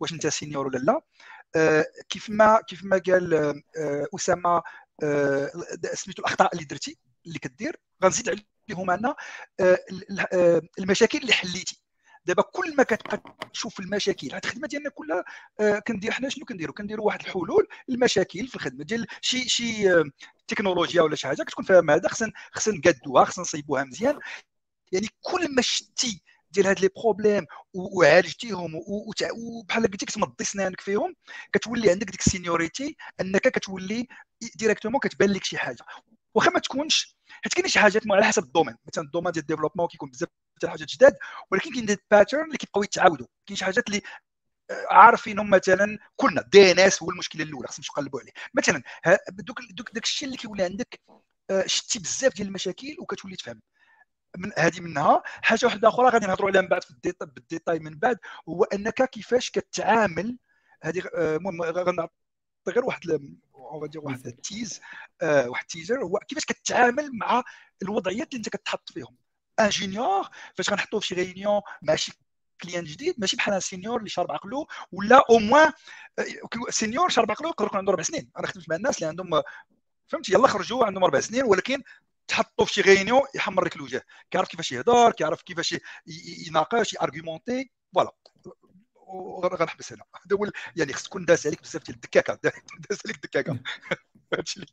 واش 0.00 0.12
أنت 0.12 0.26
senior 0.26 0.66
ولا 0.66 0.78
لا. 0.78 1.00
كيف 2.08 2.30
ما 2.30 2.60
كيف 2.68 2.84
ما 2.84 2.98
قال 3.06 3.34
آه، 3.34 4.06
أسامة 4.14 4.62
سميتو 5.94 6.22
الأخطاء 6.22 6.52
اللي 6.52 6.64
درتي 6.64 6.98
اللي 7.26 7.38
كدير 7.38 7.76
غنزيد 8.04 8.28
عليهم 8.68 8.90
أنا 8.90 9.16
المشاكل 10.78 11.18
اللي 11.18 11.32
حليتي. 11.32 11.82
دابا 12.26 12.42
كل 12.42 12.76
ما 12.76 12.82
كتبقى 12.82 13.22
تشوف 13.52 13.80
المشاكل 13.80 14.32
هاد 14.32 14.44
الخدمة 14.44 14.68
ديالنا 14.68 14.90
كلها 14.90 15.24
آه 15.60 15.78
كندير 15.78 16.10
حنا 16.12 16.28
شنو 16.28 16.44
كنديروا 16.44 16.74
كنديروا 16.74 17.06
واحد 17.06 17.20
الحلول 17.20 17.68
للمشاكل 17.88 18.48
في 18.48 18.54
الخدمة 18.56 18.84
ديال 18.84 19.06
شي 19.20 19.48
شي 19.48 19.92
آه 19.92 20.04
تكنولوجيا 20.48 21.02
ولا 21.02 21.16
شي 21.16 21.26
حاجة 21.28 21.42
كتكون 21.42 21.64
فاهم 21.64 21.90
هذا 21.90 22.08
خصنا 22.08 22.32
خصنا 22.52 22.78
نقادوها 22.78 23.24
خصنا 23.24 23.42
نصيبوها 23.42 23.84
مزيان. 23.84 24.18
يعني 24.92 25.08
كل 25.20 25.54
ما 25.54 25.62
شتي 25.62 26.22
ديال 26.50 26.66
هاد 26.66 26.80
les 26.80 26.88
problèmes 26.96 27.46
وعالجتيهم 27.74 28.72
وبحال 29.36 29.82
قلتي 29.90 30.06
كتمضي 30.06 30.44
سنانك 30.44 30.80
فيهم 30.80 31.14
كتولي 31.52 31.90
عندك 31.90 32.10
ديك 32.10 32.20
ال 32.26 32.33
séniorité 32.33 32.96
أنك 33.20 33.40
كتولي 33.48 34.06
directement 34.56 35.00
كتبان 35.00 35.30
لك 35.30 35.44
شي 35.44 35.58
حاجة. 35.58 35.84
واخا 36.34 36.50
ما 36.50 36.60
تكونش 36.60 37.16
حيت 37.30 37.54
كاين 37.54 37.68
شي 37.68 37.78
حاجات 37.80 38.02
على 38.10 38.24
حسب 38.24 38.42
ال 38.42 38.46
domaine. 38.46 38.76
مثلا 38.86 39.04
ال 39.04 39.08
domaine 39.08 39.32
ديال 39.32 39.42
ال 39.42 39.45
développement 39.45 39.88
كيكون 39.88 40.10
بزاف 40.10 40.28
ديال 40.60 40.72
الحاجات 40.72 40.88
جداد 40.88 41.16
ولكن 41.50 41.72
كاين 41.72 41.86
des 41.86 41.96
patterns 42.10 42.44
اللي 42.44 42.58
كيبقاو 42.58 42.82
يتعاودوا. 42.82 43.26
كاين 43.46 43.56
شي 43.56 43.64
حاجات 43.64 43.88
اللي 43.88 44.02
آه، 44.70 44.86
عارفينهم 44.90 45.50
مثلا 45.50 45.98
كلنا 46.16 46.42
DNS 46.52 47.02
هو 47.02 47.10
المشكلة 47.10 47.42
الأولى 47.44 47.68
خصنا 47.68 47.84
نقلبوا 47.90 48.20
عليه. 48.20 48.32
مثلا 48.54 48.82
دوك 49.30 49.58
دوك 49.72 49.90
داك 49.94 50.04
الشيء 50.04 50.26
اللي 50.26 50.38
كيولي 50.38 50.62
عندك 50.64 51.00
آه، 51.50 51.66
شتي 51.66 51.98
بزاف 51.98 52.34
ديال 52.34 52.48
المشاكل 52.48 52.96
وكتولي 53.00 53.36
تفهم. 53.36 53.60
من 54.36 54.52
هذه 54.58 54.80
منها. 54.80 55.22
حاجة 55.26 55.66
واحدة 55.66 55.88
أخرى 55.88 56.08
غادي 56.08 56.26
نهضروا 56.26 56.48
عليها 56.48 56.62
من 56.62 56.68
بعد 56.68 56.84
في 56.84 56.90
الديتاي 56.90 57.28
بالديتاي 57.28 57.78
من 57.78 57.98
بعد 57.98 58.18
هو 58.48 58.64
أنك 58.64 59.02
كيفاش 59.10 59.50
كتعامل 59.50 60.38
هذه 60.82 61.02
آه، 61.14 61.36
المهم 61.36 61.62
غنعطي 61.62 62.12
غير 62.68 62.84
واحد 62.84 63.00
واحد 63.96 64.26
ال 64.26 64.37
teas 64.37 64.80
آه 65.22 65.48
واحد 65.48 65.62
ال 65.62 65.68
teaser 65.68 66.02
هو 66.04 66.18
كيفاش 66.18 66.44
كتعامل 66.44 67.10
مع 67.12 67.44
الوضعيات 67.82 68.28
اللي 68.28 68.38
أنت 68.38 68.48
كتحط 68.48 68.92
فيهم. 68.92 69.16
ingénieur 69.60 70.28
فاش 70.54 70.70
غنحطوه 70.70 71.00
في 71.00 71.06
شي 71.06 71.14
réunion 71.14 71.60
مع 71.82 71.94
شي 71.94 72.12
client 72.62 72.84
جديد 72.84 73.14
ماشي 73.18 73.36
بحال 73.36 73.62
senior 73.62 73.98
اللي 73.98 74.08
شارب 74.08 74.32
عقله 74.32 74.66
ولا 74.92 75.24
au 75.30 75.38
moins 75.38 75.72
senior 76.68 77.08
شارب 77.08 77.30
عقله 77.30 77.48
يقدر 77.48 77.66
يكون 77.66 77.78
عنده 77.78 77.92
أربع 77.92 78.02
سنين. 78.02 78.30
أنا 78.38 78.46
خدمت 78.46 78.68
مع 78.68 78.76
الناس 78.76 78.96
اللي 78.96 79.08
عندهم 79.08 79.42
فهمتي؟ 80.08 80.32
يلا 80.32 80.48
خرجوا 80.48 80.86
عندهم 80.86 81.04
أربع 81.04 81.20
سنين 81.20 81.44
ولكن 81.44 81.82
تحطوا 82.28 82.64
في 82.64 82.72
شي 82.72 82.80
réunion 82.80 83.22
يحمر 83.34 83.64
لك 83.64 83.76
الوجه. 83.76 84.06
كيعرف 84.30 84.48
كيفاش 84.48 84.72
يهضر 84.72 85.12
كيعرف 85.12 85.42
كيفاش 85.42 85.76
يناقش 86.46 86.94
ي 86.94 87.01
argumenter 87.01 87.70
voilà. 87.94 88.12
غنحبس 89.60 89.92
هنا. 89.92 90.02
هذا 90.26 90.36
هو 90.36 90.50
يعني 90.76 90.92
خص 90.92 91.02
تكون 91.02 91.24
داس 91.24 91.46
عليك 91.46 91.62
بزاف 91.62 91.84
ديال 91.84 91.94
الدكاكة. 91.96 92.38
داس 92.90 93.00
عليك 93.06 93.16
الدكاكة. 93.16 93.58
هادشي 94.34 94.64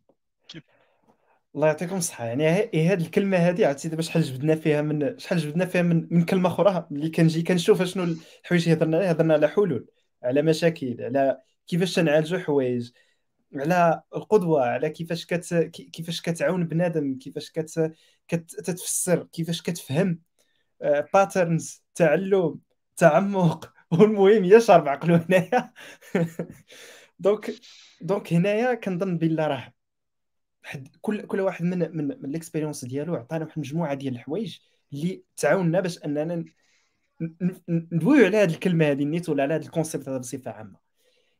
الله 1.55 1.67
يعطيكم 1.67 1.97
الصحة. 1.97 2.25
يعني 2.25 2.49
هي 2.49 2.87
هذه 2.87 3.01
الكلمة 3.01 3.37
هذه 3.37 3.67
عرفتي 3.67 3.89
دابا 3.89 4.01
شحال 4.01 4.23
جبدنا 4.23 4.55
فيها 4.55 4.81
من 4.81 5.19
شحال 5.19 5.37
جبدنا 5.37 5.65
فيها 5.65 5.81
من, 5.81 6.07
من 6.11 6.25
كلمة 6.25 6.49
أخرى. 6.49 6.87
اللي 6.91 7.09
كنجي 7.09 7.43
كنشوف 7.43 7.83
شنو 7.83 8.03
الحوايج 8.03 8.63
اللي 8.63 8.73
هضرنا 8.73 8.97
عليها. 8.97 9.11
هضرنا 9.11 9.33
على 9.33 9.47
حلول 9.47 9.87
على 10.23 10.41
مشاكل 10.41 10.97
على 10.99 11.41
كيفاش 11.67 11.93
تنعالجوا 11.93 12.39
حوايج. 12.39 12.91
على 13.61 14.01
القدوة 14.15 14.65
على 14.65 14.89
كيفاش 14.89 15.25
كت 15.25 15.53
كيفاش 15.93 16.21
كتعاون 16.21 16.67
بنادم 16.67 17.17
كيفاش 17.17 17.51
كت 17.51 17.93
كتفسر 18.27 19.23
كيفاش 19.23 19.61
كتفهم 19.61 20.19
patterns 21.13 21.83
آه، 21.83 21.95
تعلم 21.95 22.59
تعمق. 22.97 23.75
والمهم 23.91 24.43
يشرب 24.43 24.81
عقلو 24.81 25.15
هنايا. 25.15 25.73
donc 27.19 27.51
donc 28.01 28.33
هنايا 28.33 28.73
كنظن 28.73 29.17
بلا 29.17 29.47
راه 29.47 29.73
كل 31.01 31.21
كل 31.21 31.41
واحد 31.41 31.65
من 31.65 31.79
من, 31.97 32.07
من 32.07 32.25
ال 32.25 32.31
expérience 32.31 32.85
ديالو 32.85 33.15
عطانا 33.15 33.45
واحد 33.45 33.57
المجموعه 33.57 33.93
ديال 33.93 34.13
الحوايج 34.15 34.59
اللي 34.93 35.23
تعاوننا 35.37 35.79
باش 35.79 36.03
أننا 36.03 36.45
ندويو 37.69 38.25
على 38.25 38.37
هذه 38.37 38.53
الكلمة 38.53 38.85
هذه 38.91 39.03
نيت 39.03 39.29
ولا 39.29 39.43
على 39.43 39.53
هذا 39.53 39.65
ال 39.65 39.71
concept 39.71 40.09
هذا 40.09 40.17
بصفة 40.17 40.51
عامة. 40.51 40.84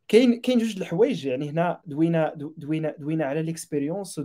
كاين 0.08 0.42
كاين 0.42 0.60
جوج 0.60 0.78
الحوايج 0.78 1.26
يعني 1.26 1.50
هنا 1.50 1.82
دوينا 1.86 2.34
دوينا 2.58 2.96
دوينا 3.00 3.26
على 3.26 3.40
ال 3.40 3.47
expérience 3.47 4.20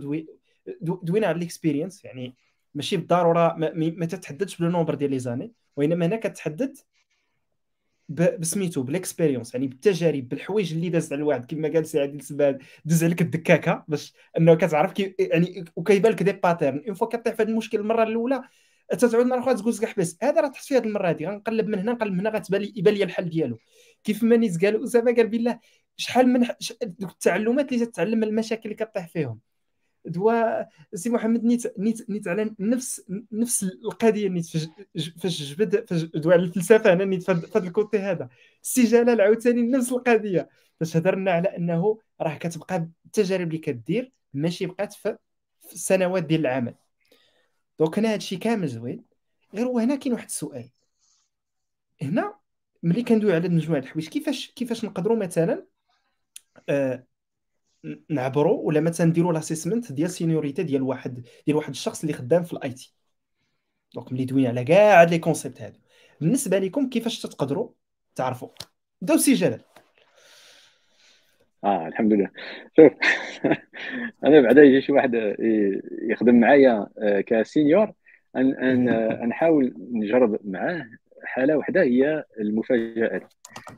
دوينا 0.81 1.27
على 1.27 1.37
ال 1.37 1.43
expérience 1.43 2.05
يعني 2.05 2.35
ماشي 2.75 2.97
بالضرورة 2.97 3.55
ما, 3.57 3.71
ما 3.73 4.05
تتحددش 4.05 4.57
بال 4.57 4.66
nombre 4.66 4.95
ديال 4.95 5.11
les 5.11 5.19
années 5.19 5.53
وإنما 5.75 6.05
هنا 6.05 6.15
كتحدد 6.15 6.77
بسميتو 8.09 8.83
بال 8.83 8.95
expérience 8.95 9.53
يعني 9.53 9.67
بالتجارب 9.67 10.29
بالحوايج 10.29 10.73
اللي 10.73 10.89
داز 10.89 11.13
على 11.13 11.19
الواحد 11.19 11.45
كما 11.45 11.67
قال 11.67 11.85
سي 11.85 11.99
عادل 11.99 12.21
صافي 12.21 12.61
داز 12.85 13.03
عليك 13.03 13.21
الدكاكة 13.21 13.85
باش 13.87 14.13
إنه 14.37 14.55
كتعرف 14.55 14.91
كي 14.91 15.15
يعني 15.19 15.65
وكيبان 15.75 16.11
لك 16.11 16.23
des 16.23 16.31
patterns 16.31 16.83
une 16.87 16.93
fois 16.93 17.07
كطيح 17.07 17.33
في 17.33 17.43
هذا 17.43 17.49
المشكل 17.51 17.79
المرة 17.79 18.03
الأولى 18.03 18.41
تتعود 18.89 19.25
مرة 19.25 19.39
أخرى 19.39 19.55
تقول 19.55 19.87
حبس 19.87 20.17
هذا 20.21 20.41
راه 20.41 20.47
تحس 20.47 20.67
في 20.67 20.77
هذه 20.77 20.83
المرة 20.83 21.09
هذه 21.09 21.25
غنقلب 21.25 21.67
من 21.67 21.79
هنا 21.79 21.91
نقلب 21.91 22.13
من 22.13 22.19
هنا 22.19 22.29
غتبان 22.29 22.61
لي 22.61 22.73
يبان 22.75 22.93
لي 22.93 23.03
الحل 23.03 23.29
ديالو. 23.29 23.59
كيف 24.03 24.23
ما 24.23 24.37
نيت 24.37 24.65
قال 24.65 24.83
اسامه 24.83 25.15
قال 25.15 25.27
بالله 25.27 25.59
شحال 25.97 26.27
من 26.29 26.47
دوك 26.81 27.11
التعلمات 27.11 27.73
اللي 27.73 27.85
تتعلم 27.85 28.17
من 28.19 28.23
المشاكل 28.23 28.61
اللي 28.65 28.75
كطيح 28.75 29.07
فيهم. 29.07 29.39
دوا 30.05 30.63
سي 30.95 31.09
محمد 31.09 31.43
نيت 31.43 31.79
نيت 31.79 32.09
نيت 32.09 32.27
على 32.27 32.55
نفس 32.59 33.01
نفس 33.31 33.63
القضية 33.63 34.27
نيت 34.27 34.45
فاش 35.19 35.43
جبد 35.43 35.89
فاش 35.89 36.03
دوا 36.03 36.33
على 36.33 36.43
الفلسفة 36.43 36.93
أنا 36.93 37.05
نيت 37.05 37.29
هذا 37.29 37.67
ال 37.67 37.73
côté 37.73 37.99
هذا. 37.99 38.29
سي 38.61 38.83
جلال 38.83 39.21
عاوتاني 39.21 39.61
نفس 39.61 39.91
القضية. 39.91 40.49
فاش 40.79 40.97
هضرنا 40.97 41.31
على 41.31 41.57
أنه 41.57 41.99
راه 42.21 42.37
كتبقى 42.37 42.89
التجارب 43.05 43.47
اللي 43.47 43.57
كدير 43.57 44.11
ماشي 44.33 44.65
بقات 44.65 44.93
في 44.93 45.17
السنوات 45.73 46.23
ديال 46.23 46.41
العمل. 46.41 46.75
donc 47.79 47.99
هنا 47.99 48.13
هادشي 48.13 48.37
كامل 48.37 48.67
زوين. 48.67 49.03
غير 49.53 49.67
هنا 49.67 49.95
كاين 49.95 50.13
واحد 50.13 50.25
السؤال. 50.25 50.69
هنا 52.01 52.40
ملي 52.83 53.03
كندوي 53.03 53.33
على 53.33 53.49
مجموعه 53.49 53.79
الحوايج 53.79 54.09
كيفاش 54.09 54.51
كيفاش 54.51 54.85
نقدروا 54.85 55.17
مثلا 55.17 55.65
آه 56.69 57.05
نعبروا 58.09 58.67
ولا 58.67 58.79
مثلا 58.79 59.07
نديروا 59.07 59.33
l'assessment 59.33 59.91
ديال 59.91 60.09
seniority 60.09 60.63
ديال 60.63 60.81
واحد 60.81 61.27
ديال 61.45 61.57
واحد 61.57 61.69
الشخص 61.69 62.01
اللي 62.01 62.13
خدام 62.13 62.43
في 62.43 62.53
ال 62.53 62.71
IT 62.71 62.93
donc 63.95 64.13
ملي 64.13 64.25
دوينا 64.25 64.49
على 64.49 64.63
كاع 64.63 65.01
هاد 65.01 65.09
les 65.09 65.19
concepts 65.19 65.61
هادو. 65.61 65.79
بالنسبة 66.21 66.59
لكم 66.59 66.89
كيفاش 66.89 67.21
تقدروا 67.21 67.69
تعرفوا؟ 68.15 68.49
بداو 69.01 69.17
سي 69.17 69.33
جلال. 69.33 69.61
آه 71.63 71.87
الحمد 71.87 72.13
لله. 72.13 72.29
شوف 72.77 72.91
أنا 74.25 74.41
بعدا 74.41 74.63
يجي 74.63 74.81
شي 74.81 74.91
واحد 74.91 75.35
يخدم 76.09 76.39
معايا 76.39 76.87
آه، 76.97 77.21
ك 77.21 77.31
senior 77.31 77.93
ان 78.35 78.53
ان 78.53 78.89
نحاول 79.29 79.73
نجرب 79.77 80.39
معاه. 80.43 80.85
حالة 81.31 81.57
واحدة 81.57 81.81
هي 81.81 82.23
المفاجآت. 82.39 83.33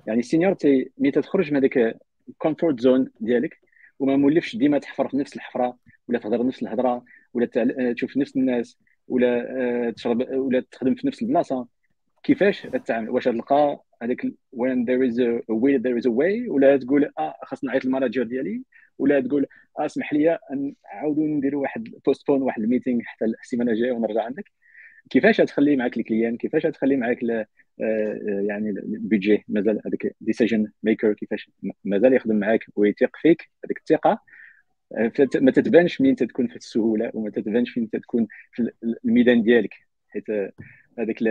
يعني 0.08 0.20
ال 0.20 0.25
senior 0.25 0.56
ملي 0.98 1.12
تخرج 1.12 1.52
من 1.52 1.58
هذاك 1.58 1.98
ال 2.30 2.36
comfort 2.36 2.80
zone 2.80 3.12
ديالك 3.20 3.60
وما 4.00 4.16
مولفش 4.16 4.56
ديما 4.56 4.80
تحفر 4.80 5.08
في 5.08 5.18
نفس 5.18 5.36
الحفرة 5.36 5.78
ولا 6.08 6.20
تهضر 6.20 6.48
نفس 6.48 6.64
الهضرة 6.64 7.04
ولا 7.34 7.46
تشوف 7.94 8.18
نفس 8.18 8.38
الناس 8.38 8.78
ولا 9.08 9.48
آه، 9.58 9.90
تشرب 9.90 10.30
ولا 10.32 10.60
تخدم 10.72 10.96
في 10.96 11.08
نفس 11.08 11.22
البلاصة 11.22 11.68
كيفاش 12.24 12.62
تتعامل؟ 12.62 13.10
واش 13.10 13.24
تلقى 13.24 13.84
هذاك 14.04 14.22
when 14.52 14.86
there 14.86 15.08
is 15.08 15.20
a 15.20 15.42
will 15.50 15.78
there 15.78 15.98
is 15.98 16.08
a 16.08 16.10
way 16.10 16.50
ولا 16.50 16.78
تقول 16.78 17.12
آه 17.20 17.36
خاصني 17.44 17.68
نعيط 17.70 17.86
لل 17.86 17.94
manager 17.94 18.24
ديالي 18.24 18.64
ولا 18.98 19.20
تقول 19.22 19.48
آه 19.80 19.86
اسمح 19.86 20.14
لي 20.14 20.40
نعاودوا 20.94 21.28
نديروا 21.28 21.62
واحد 21.62 21.84
postpone 22.06 22.42
واحد 22.42 22.62
meeting 22.62 23.02
حتى 23.04 23.26
السيمانه 23.26 23.72
الجاية 23.72 23.92
ونرجع 23.92 24.24
عندك. 24.24 24.52
كيفاش 25.10 25.38
تخلي 25.38 25.76
معك 25.76 25.98
ال 25.98 26.03
client؟ 26.03 26.38
كيفاش 26.38 26.64
تخلي 26.64 26.96
معك 26.96 27.24
آه، 27.24 27.46
آه، 27.82 28.44
يعني 28.48 28.70
ال 28.70 28.81
budget 28.81 29.46
مازال 29.48 29.82
هذاك 29.86 30.16
decision 30.22 30.72
maker 30.84 31.14
كيفاش؟ 31.14 31.52
مازال 31.84 32.14
يخدم 32.14 32.36
معك 32.36 32.66
ويثق 32.76 33.18
فيك 33.22 33.52
هذيك 33.66 33.78
الثقة. 33.78 34.20
آه، 34.98 35.12
ما 35.36 35.52
تتبانش 35.52 36.02
مين 36.02 36.16
تكون 36.16 36.48
في 36.48 36.56
السهولة 36.56 37.12
وما 37.14 37.30
تتبانش 37.30 37.70
فين 37.72 37.90
تكون 37.90 38.28
في 38.52 38.72
الميدان 39.06 39.44
ديالك. 39.44 39.74
حيت 40.10 40.30
هذاك 41.00 41.24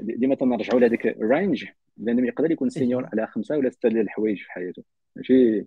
ديما 0.00 0.34
تنرجعوا 0.34 0.80
لهذاك 0.80 1.06
ال 1.06 1.16
range 1.16 1.64
لأن 1.96 2.26
يقدر 2.26 2.50
يكون 2.50 2.68
senior 2.70 3.08
على 3.12 3.26
خمسة 3.26 3.58
ولا 3.58 3.70
ستة 3.70 3.88
ديال 3.88 4.00
الحوايج 4.00 4.38
في 4.42 4.52
حياته. 4.52 4.82
ماشي؟ 5.16 5.66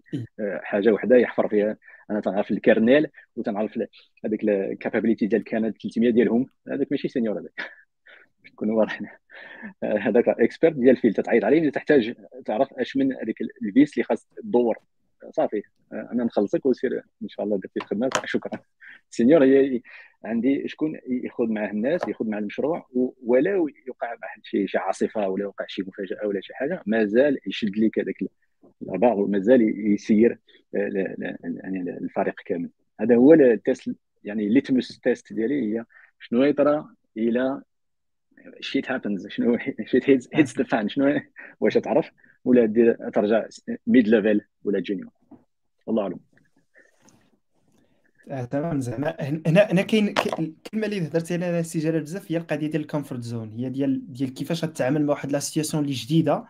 حاجة 0.63 0.91
وحدة 0.91 1.15
يحفر 1.17 1.47
فيها. 1.47 1.77
أنا 2.11 2.19
تنعرف 2.19 2.51
ال 2.51 2.59
kernel 2.59 3.07
وتنعرف 3.35 3.79
هذيك 4.25 4.43
ال 4.43 4.51
capability 4.51 5.25
ديال 5.27 5.43
كانت 5.43 5.81
300 5.81 6.09
ديالهم. 6.11 6.45
هذاك 6.67 6.87
ماشي 6.91 7.07
senior 7.07 7.39
هذاك. 7.39 7.71
نكونوا 8.53 8.79
واضحين. 8.79 9.07
هذاك 9.83 10.29
expert 10.29 10.75
ديال 10.75 10.89
الفيل 10.89 11.13
تتعيط 11.13 11.43
عليه 11.43 11.69
تحتاج 11.69 12.15
تعرف 12.45 12.73
أش 12.73 12.97
من 12.97 13.13
هذيك 13.13 13.41
ال 13.61 13.69
vis 13.69 13.93
اللي 13.93 14.03
خاص 14.03 14.27
تدور. 14.37 14.77
صافي. 15.31 15.61
أنا 15.93 16.23
نخلصك 16.23 16.65
وسير 16.65 17.03
إن 17.23 17.27
شاء 17.27 17.45
الله 17.45 17.57
درتي 17.57 17.79
الخدمة. 17.79 18.09
شكرا. 18.25 18.59
senior 19.09 19.43
هي 19.43 19.81
عندي 20.25 20.67
شكون 20.67 20.99
ياخذ 21.07 21.47
معاه 21.47 21.71
الناس 21.71 22.07
ياخذ 22.07 22.29
مع 22.29 22.37
المشروع 22.37 22.89
ولو 23.23 23.67
يوقع 23.87 24.11
واحد 24.21 24.41
شي 24.43 24.67
شي 24.67 24.77
عاصفة 24.77 25.27
ولا 25.27 25.43
يوقع 25.43 25.65
شي 25.67 25.81
مفاجأة 25.81 26.27
ولا 26.27 26.41
شي 26.41 26.53
حاجة 26.53 26.83
مازال 26.85 27.37
يشد 27.47 27.77
لك 27.77 27.99
هذاك 27.99 28.15
الابار 28.81 29.19
ومازال 29.19 29.91
يسير 29.93 30.39
آه، 30.75 31.15
يعني 31.41 31.81
الفريق 31.81 32.35
كامل. 32.45 32.69
هذا 33.01 33.15
هو 33.15 33.33
ال 33.33 33.45
test 33.45 33.95
يعني 34.23 34.47
ال 34.47 34.54
litmus 34.54 34.99
test 34.99 35.33
ديالي 35.33 35.77
هي 35.77 35.85
شنو 36.19 36.43
يطرى 36.43 36.85
إلى 37.17 37.61
shit 38.59 38.91
happens 38.91 39.27
شنو 39.27 39.57
shit 39.85 40.09
hits 40.09 40.57
the 40.57 40.63
fan 40.63 40.89
شنو 40.89 41.21
واش 41.59 41.73
تعرف؟ 41.73 42.11
ولا 42.45 42.65
ترجع 43.13 43.45
mid 43.87 44.07
level 44.07 44.41
ولا 44.63 44.79
junior 44.79 45.11
والله 45.85 46.03
أعلم. 46.03 46.19
آه 48.29 48.45
تمام. 48.45 48.79
زعما 48.79 49.15
هنا 49.21 49.61
هنا 49.71 49.81
كاين 49.81 50.07
الكلمة 50.07 50.85
اللي 50.85 51.07
هضرتي 51.07 51.33
عليها 51.33 51.61
سي 51.61 51.79
جلال 51.79 52.01
بزاف 52.01 52.31
هي 52.31 52.37
القضية 52.37 52.67
ديال 52.67 52.81
ال 52.81 52.86
comfort 52.86 53.21
zone 53.21 53.51
هي 53.51 53.69
ديال 53.69 54.13
ديال 54.13 54.33
كيفاش 54.33 54.65
غتعامل 54.65 55.05
مع 55.05 55.13
واحد 55.13 55.31
la 55.31 55.39
situation 55.39 55.83
اللي 55.83 55.95
جديدة 55.95 56.45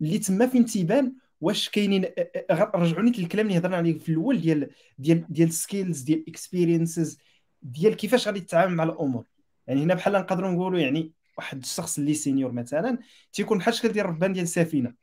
اللي 0.00 0.18
تما 0.18 0.46
فين 0.46 0.64
تيبان 0.64 1.12
واش 1.40 1.68
كاينين 1.68 2.04
رجعوني 2.50 3.10
للكلام 3.18 3.46
اللي 3.46 3.58
هضرنا 3.58 3.76
عليه 3.76 3.98
في 3.98 4.08
الأول 4.08 4.40
ديال 4.40 4.70
ديال 4.98 5.24
ديال 5.28 5.52
skills 5.52 6.00
ديال 6.00 6.24
experiences 6.28 7.18
ديال 7.62 7.96
كيفاش 7.96 8.26
غادي 8.26 8.40
تتعامل 8.40 8.74
مع 8.74 8.84
الأمور. 8.84 9.26
يعني 9.66 9.82
هنا 9.82 9.94
بحال 9.94 10.12
نقدروا 10.12 10.50
نقولوا 10.50 10.78
يعني 10.80 11.12
واحد 11.38 11.58
الشخص 11.58 11.98
اللي 11.98 12.14
senior 12.14 12.52
مثلا 12.52 12.98
تيكون 13.32 13.58
بحال 13.58 13.74
شكل 13.74 13.88
ديال 13.88 14.04
الربان 14.04 14.32
ديال 14.32 14.44
السفينه 14.44 14.94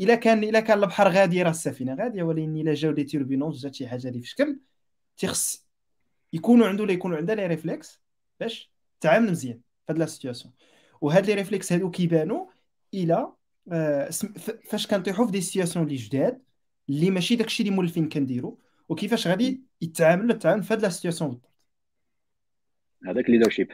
إلا 0.00 0.14
كان 0.14 0.44
إلا 0.44 0.60
كان 0.60 0.78
البحر 0.78 1.08
غادي 1.08 1.42
راه 1.42 1.50
السفينة 1.50 1.94
غادية 1.94 2.22
ولكن 2.22 2.56
إلا 2.56 2.74
جاو 2.74 2.92
des 2.92 3.04
turbulences 3.04 3.62
جات 3.62 3.74
شي 3.74 3.88
حاجة 3.88 4.08
اللي 4.08 4.20
في 4.20 4.28
شكل 4.28 4.60
تيخص 5.16 5.66
يكونوا 6.32 6.66
عنده 6.68 6.82
ولا 6.82 6.92
يكونوا 6.92 7.16
عندها 7.16 7.34
les 7.34 7.46
réflexes 7.46 8.00
باش 8.40 8.70
تعامل 9.00 9.30
مزيان 9.30 9.60
في 9.86 9.92
هاد 9.92 9.98
la 9.98 10.06
situation 10.06 10.54
وهاد 11.00 11.26
les 11.26 11.34
réflexes 11.34 11.72
هادو 11.72 11.90
كيبانوا 11.90 12.46
إلى 12.94 13.32
فاش 14.64 14.86
كنطيحوا 14.86 15.26
في 15.26 15.32
des 15.32 15.40
situations 15.40 15.84
اللي 15.84 15.96
جداد 15.96 16.42
اللي 16.88 17.10
ماشي 17.10 17.36
داكشي 17.36 17.62
اللي 17.62 17.74
مولفين 17.74 18.08
كنديروا 18.08 18.56
وكيفاش 18.88 19.26
غادي 19.26 19.62
يتعاملوا 19.80 20.34
التعامل 20.34 20.62
في 20.62 20.74
هاد 20.74 20.82
la 20.82 20.88
situation 20.88 21.30
بالضبط. 21.30 21.50
هذاك 23.06 23.30
leadership 23.30 23.68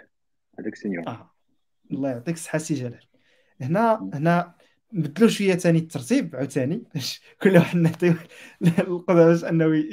هذاك 0.59 0.75
senior 0.75 1.09
آه. 1.09 1.35
الله 1.91 2.11
يعطيك 2.11 2.35
الصحة 2.35 2.59
سي 2.59 2.75
جلال. 2.75 3.07
هنا 3.61 4.11
هنا 4.15 4.55
نبدلوا 4.93 5.29
شوية 5.29 5.55
ثاني 5.55 5.79
الترتيب 5.79 6.37
عاوتاني. 6.37 6.85
كل 7.43 7.57
واحد 7.57 7.77
نعطيو 7.77 8.15
القدرة 8.63 9.25
باش 9.25 9.45
انه 9.45 9.85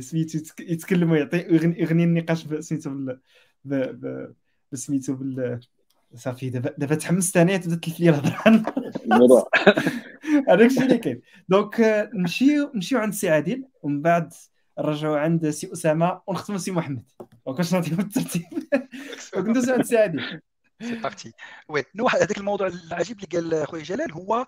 سميتو 0.00 0.38
يتكلم 0.60 1.10
ويعطي 1.10 1.36
يغني 1.38 2.04
النقاش 2.04 2.46
سميتو 2.60 3.18
بال 3.64 4.34
سميتو 4.74 5.14
بال 5.14 5.60
صافي 6.14 6.50
دابا 6.50 6.74
دابا 6.78 6.94
تحمست 6.94 7.36
أنا 7.36 7.56
تبدأ 7.56 7.76
تلف 7.76 8.00
لي 8.00 8.08
الهضرة. 8.08 8.42
الموضوع. 9.04 9.50
هذاك 10.48 10.66
الشيء 10.66 10.82
اللي 10.82 10.98
كاين. 10.98 11.20
donc 11.48 12.08
نمشيو 12.14 12.72
نمشيو 12.74 12.98
عند 12.98 13.12
سي 13.12 13.28
عادل 13.28 13.64
ومن 13.82 14.02
بعد 14.02 14.32
نرجعوا 14.78 15.18
عند 15.18 15.50
سي 15.50 15.72
أسامة 15.72 16.20
ونختموا 16.26 16.58
سي 16.58 16.70
محمد. 16.70 17.10
donc 17.46 17.58
واش 17.58 17.74
نعطيهم 17.74 18.00
الترتيب؟ 18.08 18.42
وندوزو 19.36 19.72
عند 19.72 19.84
سي 19.84 19.96
عادل. 19.96 20.40
c'est 20.82 20.94
parti 20.94 21.32
oui 21.68 21.84
واحد 22.00 22.18
هذاك 22.18 22.38
الموضوع 22.38 22.66
العجيب 22.66 23.18
اللي 23.18 23.56
قال 23.58 23.66
خويا 23.66 23.82
جلال 23.82 24.12
هو 24.12 24.46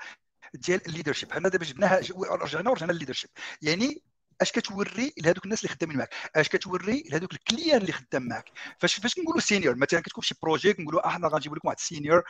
ديال 0.55 0.87
ال 0.87 0.91
leadership 0.91 1.33
حنا 1.33 1.49
دابا 1.49 1.65
جبناها 1.65 2.01
رجعنا 2.43 2.71
ورجعنا 2.71 2.93
ال 2.93 2.96
leadership 2.96 3.31
يعني 3.63 4.03
اش 4.41 4.53
كتوري 4.53 5.13
لهذوك 5.19 5.45
الناس 5.45 5.65
اللي 5.65 5.75
خدامين 5.75 5.99
معك 5.99 6.15
اش 6.37 6.49
كتوري 6.49 7.05
لهذوك 7.11 7.33
ال 7.33 7.40
client 7.40 7.81
اللي 7.81 7.93
خدام 7.93 8.23
معك 8.23 8.51
فاش 8.79 8.95
فاش 8.95 9.15
كنقولوا 9.15 9.41
senior 9.41 9.77
مثلا 9.77 10.01
كتكون 10.01 10.25
شي 10.25 10.35
projet 10.43 10.73
كنقولوا 10.73 11.07
إحنا 11.07 11.29
غنجيب 11.29 11.55
لكم 11.55 11.69
واحد 11.69 11.81
senior 11.81 12.23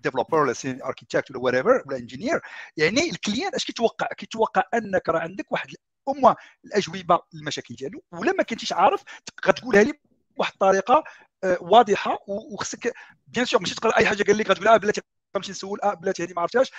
developer 0.00 0.38
ولا 0.38 0.54
architect 0.66 1.30
ولا 1.30 1.40
whatever 1.40 1.82
ولا 1.86 1.96
engineer 1.98 2.40
يعني 2.76 3.10
ال 3.10 3.16
client 3.16 3.54
اش 3.54 3.64
كيتوقع؟ 3.64 4.06
كيتوقع 4.06 4.62
أنك 4.74 5.08
راه 5.08 5.20
عندك 5.20 5.52
واحد 5.52 5.68
اما 6.08 6.36
الأجوبة 6.64 7.20
للمشاكل 7.32 7.74
ديالو 7.74 8.02
ولا 8.12 8.32
ما 8.32 8.42
كنتيش 8.42 8.72
عارف 8.72 9.02
غتقولها 9.46 9.82
لي 9.82 9.92
بواحد 10.36 10.52
الطريقة 10.52 11.04
آه، 11.44 11.58
واضحة 11.60 12.18
وخصك 12.28 12.92
bien 13.26 13.44
sûr 13.44 13.60
ماشي 13.60 13.74
تقرأ 13.74 13.96
أي 13.98 14.06
حاجة 14.06 14.22
قال 14.22 14.38
لك 14.38 14.50
غتقول 14.50 14.68
أه 14.68 14.76
بلاتي 14.76 15.00
غنمشي 15.36 15.50
نسول 15.52 15.80
أه 15.80 15.94
بلاتي 15.94 16.24
هذه 16.24 16.32
ما 16.32 16.40
عرفتهاش. 16.40 16.70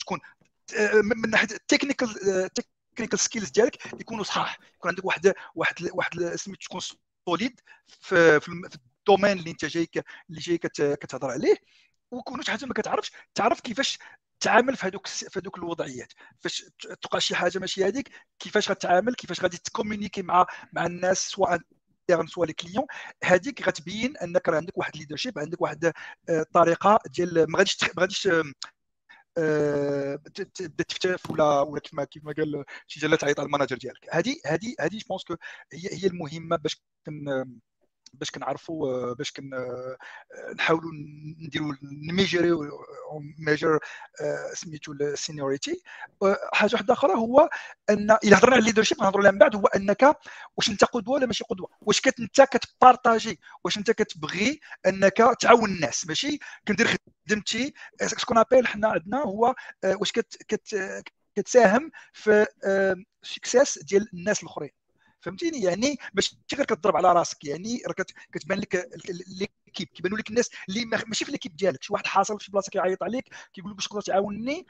تكون 0.00 0.20
آه، 0.78 0.92
من 0.94 1.30
ناحية 1.30 1.48
ال 1.50 1.56
technical 1.56 2.08
ال 2.96 2.98
technical 2.98 3.18
skills 3.18 3.50
ديالك 3.50 3.86
يكونوا 4.00 4.24
صحاح. 4.24 4.58
يكون 4.74 4.88
عندك 4.90 5.04
واحد 5.04 5.34
واحد 5.54 5.74
واحد 5.92 6.20
سميت 6.34 6.62
تكون 6.62 6.80
solide 7.28 7.60
في, 7.86 8.40
في 8.40 8.48
ال 8.48 8.59
domaine 8.59 9.38
اللي 9.38 9.50
انت 9.50 9.64
جاي 9.64 9.88
اللي 10.30 10.40
جاي 10.40 10.58
كتهضر 10.96 11.30
عليه. 11.30 11.56
وكون 12.10 12.42
شي 12.42 12.50
حاجة 12.50 12.66
ما 12.66 12.74
كتعرفش 12.74 13.12
تعرف 13.34 13.60
كيفاش 13.60 13.98
تعامل 14.40 14.76
في 14.76 14.86
هذوك 14.86 15.06
في 15.06 15.40
هذوك 15.40 15.58
الوضعيات. 15.58 16.12
فاش 16.40 16.64
تلقى 17.02 17.20
شي 17.20 17.34
حاجة 17.34 17.58
ماشي 17.58 17.84
هذيك 17.84 18.10
كيفاش 18.38 18.70
غتعامل 18.70 19.14
كيفاش 19.14 19.40
غادي 19.40 19.56
ت 19.58 19.63
communiquer 19.63 20.22
مع 20.22 20.46
مع 20.72 20.86
الناس 20.86 21.18
سواء 21.28 21.58
سوا 22.26 22.46
les 22.46 22.52
clients 22.52 22.86
هذيك 23.24 23.68
غتبين 23.68 24.16
أنك 24.16 24.48
راه 24.48 24.56
عندك 24.56 24.78
واحد 24.78 24.96
leadership 24.96 25.38
عندك 25.38 25.60
واحد 25.62 25.92
الطريقة 26.30 26.90
آه، 26.94 26.98
ديال 27.14 27.50
ما 27.50 27.58
غاديش 27.58 27.84
ما 27.84 28.00
غاديش 28.02 28.28
تبدا 30.34 30.84
تفتاف 30.88 31.30
ولا 31.30 31.60
ولا 31.60 31.80
كيف 31.80 31.94
ما 31.94 32.04
كيف 32.04 32.24
ما 32.24 32.32
قال 32.32 32.64
سي 32.86 33.00
جلال 33.00 33.16
تعيط 33.16 33.40
على 33.40 33.46
ال 33.46 33.50
manager 33.50 33.76
ديالك 33.76 34.08
هذه 34.10 34.36
هذه 34.46 34.74
هذه 34.80 34.98
je 34.98 35.06
pense 35.08 35.24
que 35.24 35.36
هي 35.72 36.02
هي 36.02 36.06
المهمه 36.06 36.56
باش 36.56 36.82
باش 38.14 38.30
كنعرفوا 38.30 39.12
باش 39.12 39.32
كن 39.32 39.50
نحاولوا 40.56 40.90
نديروا 41.38 41.74
نميجريو 41.82 42.62
ميجر 43.38 43.78
سميتو 44.54 44.92
السينيوريتي 44.92 45.82
حاجة 46.52 46.70
واحدة 46.72 46.94
أخرى 46.94 47.12
هو 47.14 47.48
أن 47.90 48.10
إلا 48.24 48.38
هضرنا 48.38 48.52
على 48.52 48.60
الليدرشيب 48.60 48.98
نهضروا 49.02 49.20
عليها 49.20 49.32
من 49.32 49.38
بعد 49.38 49.56
هو 49.56 49.66
أنك 49.66 50.16
واش 50.56 50.68
أنت 50.70 50.84
قدوة 50.84 51.14
ولا 51.14 51.26
ماشي 51.26 51.44
قدوة؟ 51.44 51.68
واش 51.80 52.00
كت 52.00 52.20
أنت 52.20 52.40
كتبارطاجي 52.40 53.40
واش 53.64 53.78
أنت 53.78 53.90
كتبغي 53.90 54.60
أنك 54.86 55.16
تعاون 55.40 55.70
الناس 55.70 56.06
ماشي؟ 56.06 56.38
كندير 56.68 56.88
خدمتي 57.28 57.74
سكون 58.06 58.38
ابيل 58.38 58.66
حنا 58.66 58.88
عندنا 58.88 59.22
هو 59.22 59.54
واش 59.84 60.12
كت 60.12 60.36
كت 60.48 61.04
كتساهم 61.36 61.90
في 62.12 62.46
سكسيس 63.22 63.78
ديال 63.78 64.08
الناس 64.14 64.42
الأخرين. 64.42 64.70
فهمتيني؟ 65.20 65.62
يعني 65.62 65.98
ماشي 66.14 66.38
غير 66.54 66.66
كتضرب 66.66 66.96
على 66.96 67.12
راسك 67.12 67.44
يعني 67.44 67.82
راه 67.86 68.04
كتبان 68.32 68.58
لك 68.58 68.88
l'équipe 69.80 69.88
كيبانوا 69.96 70.18
لك 70.18 70.30
الناس 70.30 70.50
اللي 70.68 70.84
ماشي 70.84 71.24
في 71.24 71.32
l'équipe 71.32 71.56
ديالك. 71.56 71.82
شي 71.82 71.92
واحد 71.92 72.06
حاصل 72.06 72.40
في 72.40 72.50
بلاصة 72.50 72.70
كيعيط 72.70 73.02
عليك 73.02 73.24
كيقول 73.52 73.70
لك 73.70 73.76
باش 73.76 73.88
تقدر 73.88 74.00
تعاونني 74.00 74.66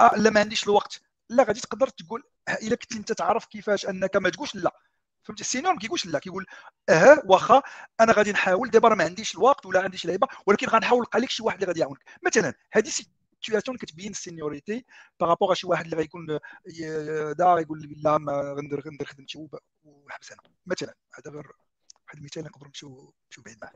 آه 0.00 0.16
لا 0.16 0.30
ما 0.30 0.40
عنديش 0.40 0.64
الوقت. 0.64 1.00
لا 1.28 1.42
غادي 1.42 1.60
تقدر 1.60 1.88
تقول 1.88 2.22
إلا 2.62 2.76
كنت 2.76 2.92
أنت 2.92 3.12
تعرف 3.12 3.46
كيفاش 3.46 3.86
أنك 3.86 4.16
ما 4.16 4.30
تقولش 4.30 4.54
لا. 4.54 4.74
فهمتي؟ 5.24 5.40
ال 5.40 5.45
senior 5.45 5.72
ما 5.72 5.78
كيقولش 5.78 6.06
لا 6.06 6.18
كيقول 6.18 6.46
آه 6.88 7.22
واخا 7.24 7.62
أنا 8.00 8.12
غادي 8.12 8.32
نحاول. 8.32 8.70
دابا 8.70 8.94
ما 8.94 9.04
عنديش 9.04 9.34
الوقت 9.34 9.66
ولا 9.66 9.82
عنديش 9.82 10.06
لعيبة 10.06 10.28
ولكن 10.46 10.66
غنحاول 10.66 11.00
نلقى 11.00 11.18
لك 11.20 11.30
شي 11.30 11.42
واحد 11.42 11.56
اللي 11.56 11.66
غادي 11.66 11.80
يعاونك. 11.80 12.02
مثلا 12.26 12.54
هذه 12.72 12.88
situation 12.88 13.76
كتبين 13.76 14.10
ال 14.10 14.17
seniority 14.17 14.84
par 15.20 15.30
rapport 15.30 15.54
شي 15.54 15.66
واحد 15.66 15.84
اللي 15.84 15.96
غيكون 15.96 16.26
دار 17.38 17.58
يقول 17.58 17.96
لا 18.04 18.18
ما 18.18 18.54
غندير 18.58 18.80
غندير 18.80 19.06
خدمتي 19.06 19.48
ونحبس 19.84 20.32
أنا. 20.32 20.40
مثلا 20.66 20.94
هذا 21.14 21.30
غير 21.30 21.46
واحد 22.06 22.18
المثال 22.18 22.44
نقدر 22.44 22.66
نمشيو 22.66 23.14
نمشيو 23.26 23.44
بعيد 23.44 23.58
معاه. 23.62 23.72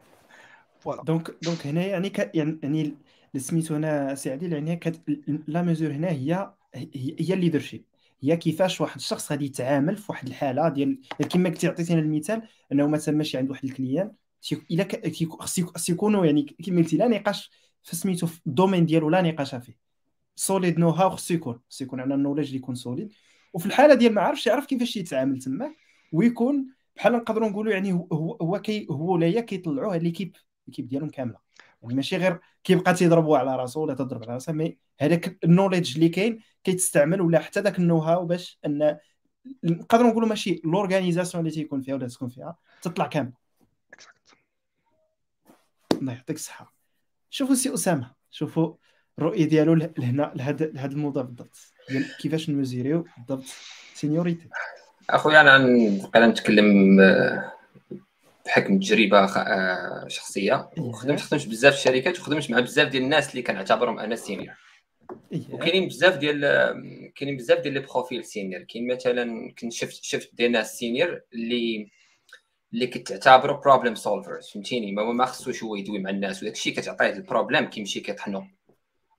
voilà 0.83 1.03
donc 1.03 1.37
donc 1.43 1.67
هنا 1.67 1.87
يعني 1.87 2.11
ك... 2.11 2.31
يعني 2.35 2.59
اللي 2.63 2.97
سميتو 3.37 3.75
هنا 3.75 4.15
سي 4.15 4.31
عادل 4.31 4.53
يعني 4.53 4.77
كت... 4.77 5.01
la 5.47 5.63
mesure 5.63 5.93
هنا 5.93 6.11
هي 6.11 6.53
هي 6.95 7.35
ال 7.35 7.39
leadership 7.39 7.85
هي 8.23 8.37
كيفاش 8.37 8.81
واحد 8.81 8.97
الشخص 8.97 9.33
غادي 9.33 9.45
يتعامل 9.45 9.97
في 9.97 10.13
واحد 10.13 10.29
الحالة 10.29 10.69
ديال 10.69 10.99
كما 11.31 11.49
كنتي 11.49 11.67
عطيتينا 11.69 12.01
المثال 12.01 12.43
أنه 12.73 12.87
مثلا 12.87 13.17
ماشي 13.17 13.39
عند 13.39 13.51
واحد 13.51 13.65
ال 13.65 13.72
client 13.72 14.13
إلا 14.71 14.89
خص 15.41 15.89
يكونوا 15.89 16.27
يعني 16.27 16.43
كما 16.43 16.77
قلتي 16.77 16.97
لا 16.97 17.09
نقاش 17.09 17.51
في 17.83 17.97
سميتو 17.97 18.27
في 18.27 18.41
ال 18.47 18.52
domaine 18.52 18.87
ديالو 18.87 19.11
لا 19.11 19.23
نقاش 19.23 19.55
فيه. 19.55 19.79
solide 20.37 20.79
know 20.79 20.91
how 20.91 21.11
خصو 21.11 21.35
يكون 21.35 21.61
خصو 21.71 21.85
يكون 21.85 22.01
عندنا 22.01 22.15
ال 22.15 22.18
knowledge 22.18 22.47
اللي 22.47 22.59
يكون 22.59 22.75
solide 22.75 23.13
وفي 23.53 23.67
الحالة 23.67 23.95
ديال 23.95 24.15
ما 24.15 24.23
عرفش 24.23 24.47
يعرف 24.47 24.67
كيفاش 24.67 24.97
يتعامل 24.97 25.39
تما 25.39 25.75
ويكون 26.13 26.67
بحال 26.97 27.13
نقدروا 27.13 27.49
نقولوا 27.49 27.73
يعني 27.73 27.93
هو 27.93 28.37
هو 28.43 28.61
كي 28.61 28.87
هو 28.91 29.13
ولا 29.13 29.27
هي 29.27 29.43
كيطلعوا 29.43 29.95
هاد 29.95 30.03
l'équipe 30.03 30.37
l'équipe 30.73 30.89
ديالهم 30.89 31.11
كاملة. 31.11 31.39
يعني 31.83 31.95
ماشي 31.95 32.17
غير 32.17 32.41
كيبقى 32.65 32.95
تيضربوا 32.95 33.39
على 33.39 33.57
راسو 33.57 33.83
ولا 33.83 33.95
تضرب 33.95 34.23
على 34.23 34.33
راسها 34.33 34.55
mais 34.55 34.79
هذاك 35.01 35.39
ال 35.45 35.50
knowledge 35.50 35.95
اللي 35.95 36.09
كاين 36.09 36.41
كيتستعمل 36.65 37.21
ولا 37.21 37.39
حتى 37.39 37.61
ذاك 37.61 37.79
ال 37.79 37.83
know 37.83 37.99
how 37.99 38.27
باش 38.27 38.59
أن 38.67 38.99
نقدروا 39.65 40.11
نقولوا 40.11 40.29
ماشي 40.29 40.61
l'organisation 40.65 41.47
اللي 41.47 41.55
تيكون 41.55 41.81
فيها 41.81 41.95
ولا 41.95 42.09
تكون 42.09 42.29
فيها 42.29 42.57
تطلع 42.83 43.07
كاملة. 43.07 43.33
الله 45.93 46.13
يعطيك 46.13 46.37
الصحة. 46.37 46.75
شوفوا 47.31 47.55
سي 47.55 47.75
أسامة 47.75 48.13
شوفوا 48.31 48.75
الرؤية 49.19 49.45
ديالو 49.45 49.75
لهنا 49.75 50.33
لهذا 50.35 50.87
الموضوع 50.87 51.23
بالضبط. 51.23 51.57
ديال 51.89 52.17
كيفاش 52.17 52.51
نميزيريو 52.51 53.05
بالضبط. 53.17 53.45
seniority. 53.95 54.49
أخويا 55.11 55.41
أنا 55.41 55.59
نبقى 55.59 56.27
نتكلم 56.27 57.01
آه، 57.01 57.53
بحكم 58.47 58.79
تجربة 58.79 59.25
آه، 59.25 60.09
شخصية 60.09 60.71
إيه. 60.79 60.83
وخدمت 60.83 61.21
خدمت 61.21 61.49
بزاف 61.49 61.75
الشركات 61.75 62.21
وخدمت 62.21 62.51
مع 62.51 62.61
بزاف 62.61 62.89
ديال 62.89 63.03
الناس 63.03 63.31
اللي 63.31 63.43
كنعتبرهم 63.43 63.99
أنا 63.99 64.17
senior 64.17 64.55
إيه. 65.33 65.43
وكاينين 65.53 65.89
بزاف 65.89 66.17
ديال 66.17 66.41
كاينين 67.15 67.37
بزاف 67.37 67.59
ديال 67.59 67.75
les 67.75 67.81
profils 67.81 68.25
senior 68.25 68.63
كاين 68.63 68.95
مثلا 68.95 69.55
كنت 69.59 69.73
شفت 69.73 70.05
شفت 70.05 70.35
ديال 70.35 70.53
ناس 70.53 70.79
senior 70.79 71.21
اللي 71.35 71.91
اللي 72.73 72.87
كتعتبروا 72.87 73.61
problem 73.61 73.95
solvers 73.95 74.49
فهمتيني؟ 74.49 74.93
ما 74.93 75.05
ما 75.05 75.25
خصوش 75.25 75.63
هو 75.63 75.77
يدوي 75.77 75.99
مع 75.99 76.11
الناس 76.11 76.43
وداك 76.43 76.55
الشيء 76.55 76.75
كتعطيه 76.75 77.11
ال 77.11 77.17
problème 77.17 77.65
كيمشي 77.65 78.01
كيطحنو. 78.01 78.45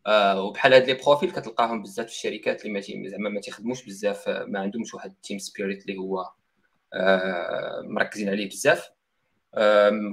آه 0.07 0.41
وبحال 0.43 0.73
هاد 0.73 0.87
les 0.87 0.93
profils 0.93 1.31
كتلقاهم 1.31 1.81
بزاف 1.81 2.05
في 2.05 2.11
الشركات 2.11 2.65
اللي 2.65 2.73
ما 2.73 3.09
زعما 3.09 3.29
ما 3.29 3.39
تيخدموش 3.39 3.85
بزاف 3.85 4.29
ما 4.29 4.59
عندهمش 4.59 4.93
واحد 4.93 5.11
ال 5.11 5.16
team 5.16 5.37
spirit 5.39 5.81
اللي 5.81 5.97
هو 5.97 6.29
آه 6.93 7.81
مركزين 7.85 8.29
عليه 8.29 8.49
بزاف. 8.49 8.89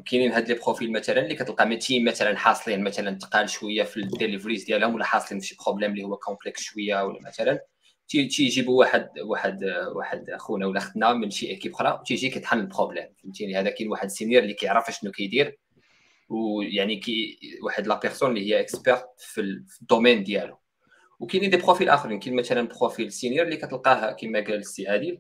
كاينين 0.06 0.32
هاد 0.32 0.48
les 0.48 0.54
profils 0.54 0.92
مثلا 0.92 1.22
اللي 1.22 1.34
كتلقى 1.34 1.66
ما 1.66 1.74
team 1.74 2.04
مثلا 2.04 2.36
حاصلين 2.36 2.84
مثلا 2.84 3.18
تقال 3.18 3.50
شوية 3.50 3.82
في 3.82 3.96
ال 3.96 4.03
deliveries 4.03 4.64
ديالهم 4.64 4.94
ولا 4.94 5.04
حاصلين 5.04 5.40
في 5.40 5.46
شي 5.46 5.56
problème 5.64 5.90
اللي 5.90 6.02
هو 6.02 6.16
complexe 6.16 6.62
شوية 6.62 7.02
ولا 7.04 7.18
مثلا. 7.26 7.60
تيجيبوا 8.08 8.78
واحد 8.78 9.08
واحد 9.18 9.64
واحد 9.94 10.30
خونا 10.38 10.66
ولا 10.66 10.78
أختنا 10.78 11.12
من 11.12 11.30
شي 11.30 11.46
équipe 11.50 11.72
أخرى 11.72 12.02
تيجي 12.06 12.30
كيطحن 12.30 12.58
ال 12.58 12.64
problème 12.64 13.06
فهمتيني؟ 13.22 13.56
هذا 13.60 13.70
كاين 13.70 13.88
واحد 13.88 14.08
senior 14.08 14.42
اللي 14.42 14.54
كيعرف 14.54 14.90
شنو 14.90 15.10
كيدير 15.10 15.58
ويعني 16.28 16.96
كي 16.96 17.38
واحد 17.62 17.86
la 17.86 18.00
personne 18.00 18.30
اللي 18.30 18.50
هي 18.50 18.60
experte 18.60 19.06
في 19.18 19.40
ال 19.40 19.51
domaine 19.51 20.24
ديالو. 20.24 20.58
وكاينين 21.20 21.50
des 21.50 21.56
profils 21.56 21.88
آخرين 21.88 22.18
كاين 22.18 22.36
مثلا 22.36 22.68
profil 22.68 23.12
senior 23.12 23.44
اللي 23.44 23.56
كتلقاه 23.56 24.12
كما 24.12 24.40
قال 24.40 24.54
السي 24.54 24.88
عادل 24.88 25.18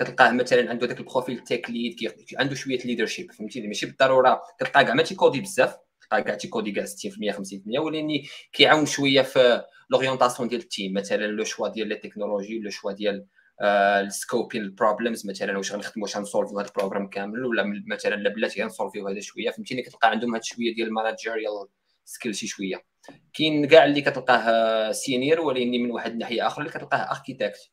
كتلقاه 0.00 0.32
مثلا 0.32 0.70
عنده 0.70 0.86
داك 0.86 1.00
ال 1.00 1.05
profil 1.05 1.38
tech 1.38 1.70
lead 1.70 1.96
عنده 2.38 2.54
شوية 2.54 2.78
leadership 2.78 3.32
فهمتيني 3.32 3.66
ماشي 3.66 3.86
بالضرورة 3.86 4.42
كتلقاه 4.58 4.82
كاع 4.82 4.94
ما 4.94 5.02
تيكودي 5.02 5.40
بزاف 5.40 5.76
تلقاه 6.00 6.20
كاع 6.20 6.34
تيكودي 6.34 6.72
كاع 6.72 6.84
60% 6.84 6.88
50% 6.88 7.78
ولكن 7.78 8.08
كيعاون 8.52 8.86
شوية 8.86 9.22
في 9.22 9.64
l'orientation 9.90 10.48
ديال 10.48 10.60
ال 10.60 10.66
team 10.66 10.92
مثلا 10.92 11.26
le 11.26 11.44
choix 11.44 11.68
ديال 11.68 11.88
les 11.88 11.94
technologies 11.94 12.58
le 12.58 12.70
choix 12.70 12.92
ديال 12.92 13.26
ال 13.62 13.75
scoping 13.75 14.62
ال 14.62 14.69
problems 14.69 15.26
مثلا 15.26 15.56
واش 15.58 15.72
غنخدموا 15.72 16.06
واش 16.06 16.16
غنسولفوا 16.16 16.60
هذا 16.60 16.68
ال 16.68 16.72
programme 16.72 17.08
كامل 17.08 17.44
ولا 17.44 17.64
مثلا 17.86 18.14
لا 18.14 18.30
بلاتي 18.30 18.62
غنسولفيو 18.62 19.08
هذا 19.08 19.20
شوية 19.20 19.50
فهمتيني؟ 19.50 19.82
كتلقى 19.82 20.10
عندهم 20.10 20.34
هاد 20.34 20.44
شوية 20.44 20.74
ديال 20.74 20.88
ال 20.88 20.95
managerial 20.95 21.68
skill 22.04 22.34
شي 22.34 22.46
شوية. 22.46 22.84
كاين 23.32 23.68
كاع 23.68 23.84
اللي 23.84 24.00
كتلقاه 24.00 24.92
senior 24.92 25.40
ولكن 25.40 25.70
من 25.70 25.90
واحد 25.90 26.10
الناحية 26.10 26.46
آخرى 26.46 26.66
اللي 26.66 26.78
كتلقاه 26.78 26.98
architect 26.98 27.70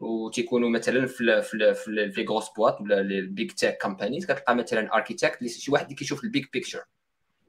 وتيكونوا 0.00 0.70
مثلا 0.70 1.06
في 1.06 1.42
في 1.42 1.74
في 1.74 1.90
les 1.90 2.24
grosses 2.24 2.48
boîtes 2.56 2.80
ولا 2.80 3.02
les 3.02 3.44
tech 3.46 3.78
companies 3.82 4.24
كتلقى 4.26 4.56
مثلا 4.56 4.94
architect 4.94 5.46
شي 5.46 5.70
واحد 5.70 5.84
اللي 5.84 5.96
كيشوف 5.96 6.24
ال 6.24 6.29
big 6.29 6.44
picture 6.52 6.84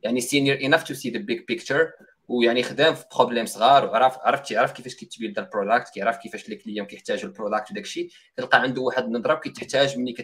يعني 0.03 0.21
senior 0.21 0.57
enough 0.61 0.83
to 0.83 0.93
see 0.93 1.09
the 1.09 1.19
big 1.19 1.45
picture 1.47 1.91
ويعني 2.27 2.63
خدام 2.63 2.95
في 2.95 3.05
problèmes 3.15 3.45
صغار 3.45 3.85
وعرف 3.85 4.17
عرف 4.19 4.39
تيعرف 4.39 4.71
كيفاش 4.71 4.95
كيت 4.95 5.12
build 5.12 5.39
ال 5.39 5.46
product 5.46 5.93
كيعرف 5.93 6.17
كيفاش 6.17 6.49
les 6.49 6.55
clients 6.55 6.87
كيحتاجوا 6.87 7.29
ال 7.29 7.34
product 7.35 7.71
وداك 7.71 7.83
الشيء 7.83 8.09
كتلقى 8.37 8.61
عنده 8.61 8.81
واحد 8.81 9.03
النظرة 9.03 9.33
وكيتحتاج 9.33 9.97
ملي 9.97 10.15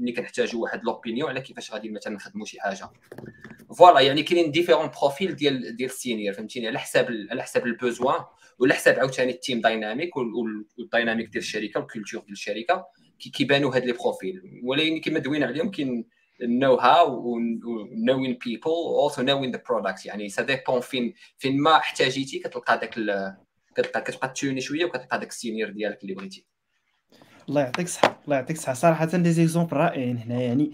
ملي 0.00 0.12
كنحتاجوا 0.12 0.62
واحد 0.62 0.84
l'opinion 0.84 1.28
على 1.28 1.40
كيفاش 1.40 1.72
غادي 1.72 1.90
مثلا 1.90 2.14
نخدموا 2.14 2.46
شي 2.46 2.60
حاجة. 2.60 2.90
voilà 3.78 4.00
يعني 4.00 4.22
كاينين 4.22 4.50
différents 4.50 4.90
profils 5.00 5.36
ديال 5.36 5.76
ديال 5.76 5.90
ال 5.90 5.96
senior 5.96 6.34
فهمتيني؟ 6.34 6.68
على 6.68 6.78
حساب 6.78 7.08
على 7.30 7.42
حساب 7.42 7.66
ال 7.66 7.74
besoin 7.74 8.20
وعلى 8.58 8.74
حساب 8.74 8.98
عاوتاني 8.98 9.32
ال 9.32 9.38
team 9.38 9.60
dynamic 9.60 10.10
وال 10.16 10.41
dynamic 10.41 11.28
ديال 11.28 11.42
الشركة 11.42 11.80
وال 11.80 11.89
culture 11.89 12.20
ديال 12.20 12.32
الشركة 12.32 12.86
كيبانوا 13.32 13.74
هاد 13.74 13.84
les 13.84 13.92
profils 13.92 14.60
ولكن 14.64 15.00
كما 15.00 15.18
دوينا 15.18 15.46
عليهم 15.46 15.70
كاين 15.70 16.04
know 16.42 16.76
how 16.80 17.08
و 17.08 17.38
knowing 18.06 18.34
people 18.34 19.00
also 19.02 19.22
knowing 19.22 19.52
the 19.52 19.58
product 19.58 20.06
يعني 20.06 20.28
ça 20.28 20.42
dépend 20.42 20.80
فين 20.80 21.14
فين 21.38 21.60
ما 21.60 21.76
احتاجيتي 21.76 22.38
كتلقى 22.38 22.78
داك 22.78 22.90
كتلقى 23.74 24.00
كتبقى 24.00 24.28
توني 24.28 24.60
شوية 24.60 24.84
وكتلقى 24.84 25.18
داك 25.18 25.28
ال 25.28 25.34
senior 25.34 25.70
ديالك 25.70 26.02
اللي 26.02 26.14
بغيتي. 26.14 26.46
الله 27.48 27.60
يعطيك 27.60 27.86
الصحة 27.86 28.20
الله 28.24 28.36
يعطيك 28.36 28.56
الصحة. 28.56 28.74
صراحة 28.74 29.04
des 29.04 29.32
exemples 29.32 29.76
رائعين 29.76 30.18
هنا 30.18 30.40
يعني 30.42 30.72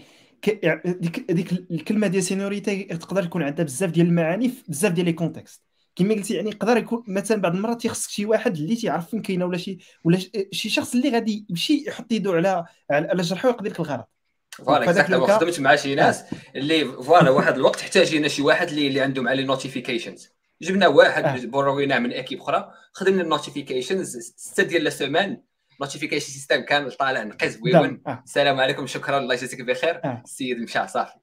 ديك 0.85 1.31
ديك 1.31 1.51
الكلمة 1.51 2.07
ديال 2.07 2.23
seniority 2.23 2.83
تقدر 2.83 3.23
يكون 3.23 3.43
عندها 3.43 3.65
بزاف 3.65 3.91
ديال 3.91 4.07
المعاني 4.07 4.49
في 4.49 4.63
بزاف 4.67 4.91
ديال 4.91 5.05
les 5.05 5.13
contextes 5.13 5.61
كما 5.95 6.13
قلتي 6.13 6.33
يعني 6.33 6.49
يقدر 6.49 6.77
يكون 6.77 7.03
مثلا 7.07 7.41
بعض 7.41 7.55
المرات 7.55 7.81
تيخصك 7.81 8.09
شي 8.09 8.25
واحد 8.25 8.55
اللي 8.55 8.75
تيعرف 8.75 9.09
فين 9.09 9.21
كاينة 9.21 9.45
ولا 9.45 9.57
شي 9.57 9.77
ولا 10.03 10.19
شي 10.51 10.69
شخص 10.69 10.95
اللي 10.95 11.09
غادي 11.09 11.45
يمشي 11.49 11.83
يحط 11.87 12.11
يدو 12.11 12.33
على 12.33 12.65
على 12.91 13.21
جرحه 13.21 13.47
ويقضي 13.49 13.69
لك 13.69 13.79
الغرض 13.79 14.03
voilà 14.65 14.83
exactly 14.83 15.27
خدمت 15.27 15.59
مع 15.59 15.75
شي 15.75 15.95
ناس 15.95 16.23
اللي 16.55 16.85
voilà 16.85 17.29
واحد 17.29 17.55
الوقت 17.55 17.81
احتاجينا 17.81 18.27
شي 18.27 18.41
واحد 18.41 18.67
اللي, 18.67 18.87
اللي 18.87 19.01
عندهم 19.01 19.27
على 19.27 19.43
notifications 19.43 20.29
جبنا 20.61 20.87
واحد 20.87 21.23
آه. 21.23 21.45
برويناه 21.45 21.99
من 21.99 22.13
équipe 22.13 22.41
أخرى 22.41 22.71
خدمنا 22.93 23.21
ال 23.21 23.28
notifications 23.28 24.17
ستة 24.17 24.63
ديال 24.63 24.87
ال 24.87 24.93
semaines 24.93 25.41
notification 25.81 26.25
system 26.25 26.61
كامل 26.61 26.91
طالع 26.91 27.23
نقيس 27.23 27.57
بويون 27.57 28.01
آه. 28.07 28.21
السلام 28.25 28.59
عليكم 28.59 28.87
شكرا 28.87 29.17
الله 29.17 29.33
يجزيك 29.33 29.61
بخير. 29.61 30.01
آه. 30.05 30.21
السيد 30.25 30.57
مشى 30.57 30.87
صافي. 30.87 31.13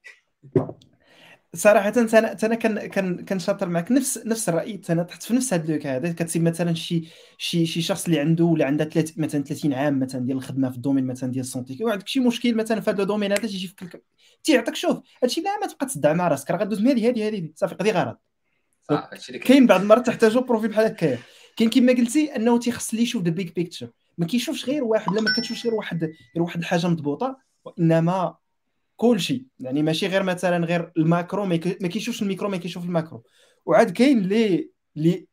صراحة 1.55 1.93
أنا 1.97 2.37
أنا 2.43 2.55
كان 2.55 2.87
كان 2.87 3.25
كنشاطر 3.25 3.69
معك. 3.69 3.91
نفس 3.91 4.17
نفس 4.25 4.49
الرأي. 4.49 4.81
أنا 4.89 5.03
تحت 5.03 5.23
في 5.23 5.33
نفس 5.33 5.53
هذا 5.53 5.73
لوك 5.73 5.85
هذا. 5.85 6.11
كتسيب 6.11 6.41
مثلا 6.41 6.73
شي 6.73 7.07
شي 7.37 7.65
شي 7.65 7.81
شخص 7.81 8.05
اللي 8.05 8.19
عنده 8.19 8.43
ولا 8.45 8.65
عندها 8.65 8.87
ثلاث 8.87 9.17
مثلا 9.17 9.43
30 9.43 9.73
عام 9.73 9.99
مثلا 9.99 10.25
ديال 10.25 10.37
الخدمة 10.37 10.69
في 10.69 10.75
ال 10.75 10.79
domaine 10.79 11.07
مثلا 11.07 11.31
ديال 11.31 11.43
ال 11.43 11.49
santé. 11.49 11.83
وعندك 11.83 12.07
شي 12.07 12.19
مشكل 12.19 12.55
مثلا 12.55 12.81
في 12.81 12.89
هذا 12.89 13.01
ال 13.01 13.05
domaine 13.05 13.31
هذا 13.31 13.41
تيجي 13.41 13.67
في 13.67 13.75
كل... 13.75 14.01
تيعطيك 14.43 14.75
شوف. 14.75 14.97
هادشي 15.23 15.41
لا 15.41 15.59
ما 15.59 15.67
تبقى 15.67 15.85
تصدع 15.85 16.13
مع 16.13 16.27
راسك. 16.27 16.51
راه 16.51 16.57
غدوز 16.57 16.81
من 16.81 16.87
هذه 16.91 17.09
هذه 17.09 17.27
هذه 17.27 17.49
صافي 17.55 17.75
قضي 17.75 17.91
غرض. 17.91 18.17
كاين. 19.45 19.67
بعض 19.67 19.81
المرات 19.81 20.07
تحتاجوا 20.07 20.41
profil 20.41 20.69
بحال 20.69 20.85
هكايا. 20.85 21.19
كاين 21.57 21.69
كما 21.69 21.93
قلتي 21.93 22.35
أنه 22.35 22.59
تيخص 22.59 22.93
لي 22.93 23.01
يشوف 23.01 23.23
the 23.23 23.31
big 23.31 23.49
picture 23.49 23.89
ما 24.17 24.25
كيشوفش 24.25 24.65
غير 24.65 24.83
واحد. 24.83 25.13
لا 25.13 25.21
ما 25.21 25.33
كتشوفش 25.37 25.65
غير 25.65 25.75
واحد 25.75 26.03
غير 26.03 26.43
واحد 26.43 26.59
الحاجة 26.59 26.87
مضبوطة. 26.87 27.37
وإنما 27.65 28.35
كل 28.99 29.19
شيء 29.19 29.43
يعني 29.59 29.83
ماشي 29.83 30.07
غير 30.07 30.23
مثلا 30.23 30.65
غير 30.65 30.91
ال 30.97 31.05
macro 31.05 31.45
ما 31.45 31.55
كيشوفش 31.87 32.21
الميكرو 32.21 32.49
ما 32.49 32.57
كيشوف 32.57 32.83
ال 32.83 32.89
macro. 32.89 33.23
وعاد 33.65 33.91
كاين 33.91 34.17
اللي 34.17 34.69
اللي 34.97 35.27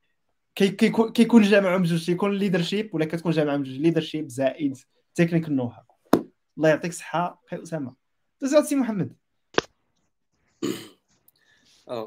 كيكون 0.54 1.12
كيكون 1.12 1.42
جامعهم 1.42 1.82
بجوج 1.82 2.06
كيكون 2.06 2.32
leadership 2.32 2.94
ولا 2.94 3.04
كتكون 3.04 3.32
جامعهم 3.32 3.62
بجوج 3.62 3.76
leadership 3.76 4.28
زائد 4.28 4.76
تكنيك 5.14 5.48
نو 5.48 5.72
الله 6.56 6.68
يعطيك 6.68 6.90
الصحه 6.90 7.42
خير 7.50 7.62
أسامة. 7.62 7.94
تزاد 8.40 8.64
سي 8.64 8.76
محمد. 8.76 9.16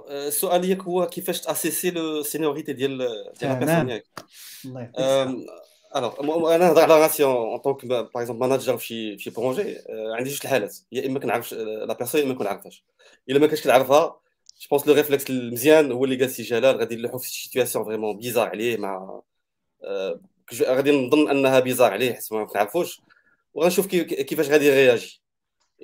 السؤال 0.10 0.62
ديالك 0.62 0.84
هو 0.84 1.08
كيفاش 1.08 1.42
تاسيسي 1.42 1.92
la 1.92 2.24
séniorité 2.24 2.74
ديال 2.74 2.98
ديال 3.40 3.90
ياك؟ 3.90 4.06
الله 4.66 4.82
يعطيك 4.82 5.50
alors 5.96 6.56
أنا 6.56 6.68
نهضر 6.68 6.82
على 6.82 7.02
راسي 7.02 7.24
en 7.24 7.58
tant 7.58 7.74
que 7.74 7.86
par 7.86 8.08
exemple 8.16 8.40
manager 8.40 8.78
في 8.78 9.18
شي 9.20 9.30
projet 9.30 9.78
عندي 9.90 10.30
جوج 10.30 10.40
الحالات 10.44 10.78
يا 10.92 11.06
إما 11.06 11.20
كنعرف 11.20 11.54
la 11.54 11.94
personne 11.94 12.22
يا 12.22 12.26
إما 12.26 12.34
كنعرفهاش. 12.34 12.86
إلا 13.30 13.40
ما 13.40 13.48
كنتش 13.48 13.64
كنعرفها 13.64 14.20
je 14.62 14.68
pense 14.72 14.88
le 14.88 14.94
réflexe 14.94 15.30
المزيان 15.30 15.92
هو 15.92 16.06
اللي 16.06 16.16
قال 16.16 16.30
سي 16.30 16.44
جلال 16.44 16.78
غادي 16.78 16.96
نلوحو 16.96 17.18
في 17.18 17.30
شي 17.30 17.44
situation 17.44 17.86
vraiment 17.86 18.18
bizarre 18.18 18.48
عليه 18.48 18.78
مع 18.78 19.22
غادي 20.62 20.92
نظن 20.92 21.30
أنها 21.30 21.60
bizarre 21.60 21.92
عليه 21.92 22.14
حيت 22.14 22.34
ما 22.34 22.46
كنعرفوش. 22.46 23.02
وغنشوف 23.54 23.88
كيفاش 23.88 24.50
غادي 24.50 24.66
يرياجي. 24.66 25.22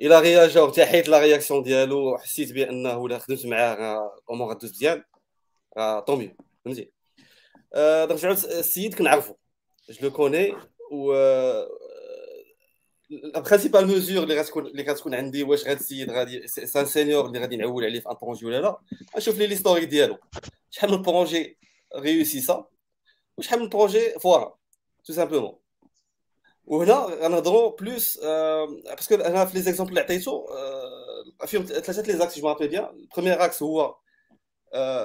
إلا 0.00 0.20
réagit 0.20 0.60
وارتاحيت 0.60 1.08
لا 1.08 1.18
réaction 1.18 1.62
ديالو 1.62 2.14
وحسيت 2.14 2.52
بأنه 2.52 2.98
ولا 2.98 3.18
خدمت 3.18 3.46
معاه 3.46 4.10
الأمور 4.28 4.50
غتدوز 4.50 4.70
مزيان. 4.70 5.02
طومي 6.06 6.36
فهمتي؟ 6.64 6.90
نرجعو 7.76 8.32
السيد 8.32 8.94
كنعرفو. 8.94 9.34
Je 9.88 10.00
le 10.02 10.10
connais 10.10 10.54
و 10.90 11.12
la 13.10 13.40
principale 13.40 13.86
mesure 13.86 14.22
اللي 14.22 14.40
غتكون 14.40 14.66
اللي 14.66 14.82
غتكون 14.82 15.14
عندي 15.14 15.42
واش 15.42 15.64
غاد 15.64 15.78
السيد 15.78 16.10
غادي 16.10 16.46
sun 16.46 16.86
senior 16.86 17.26
اللي 17.26 17.38
غادي 17.38 17.56
نعول 17.56 17.84
عليه 17.84 18.00
في 18.00 18.10
un 18.10 18.16
projet 18.22 18.46
ولا 18.46 18.60
لا 18.60 18.78
نشوف 19.16 19.38
l'historique 19.38 19.84
ديالو 19.84 20.18
شحال 20.70 20.90
من 20.90 21.02
projet 21.02 21.58
réussi 21.96 22.56
سا 22.56 22.66
وشحال 23.38 23.60
من 23.60 23.68
projet 23.68 24.10
فورا 24.10 24.58
tout 25.04 25.12
simplement 25.12 25.58
وهنا 26.66 26.94
غنهضروا 26.94 27.76
plus 27.76 28.18
parce 28.18 28.78
que 28.78 29.14
أنا 29.14 29.44
في 29.44 29.56
les 29.56 29.62
exemples 29.62 29.90
اللي 29.90 30.00
عطيتو 30.00 30.46
فيهم 31.46 31.64
ثلاثة 31.64 32.02
les 32.02 32.38
axes 32.38 32.45
je 32.45 32.48
m'appelle 32.48 32.68
bien 32.68 32.84
ال 32.84 32.91
première 32.91 33.44
axe 33.44 33.62
هو 33.62 33.96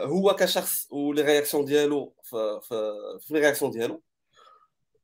هو 0.03 0.35
كشخص 0.35 0.87
و 0.91 0.99
les 0.99 1.21
réactions 1.21 1.65
ديالو 1.65 2.13
في 2.23 2.59
في 3.21 3.33
les 3.33 3.39
réactions 3.39 3.71
ديالو 3.71 4.01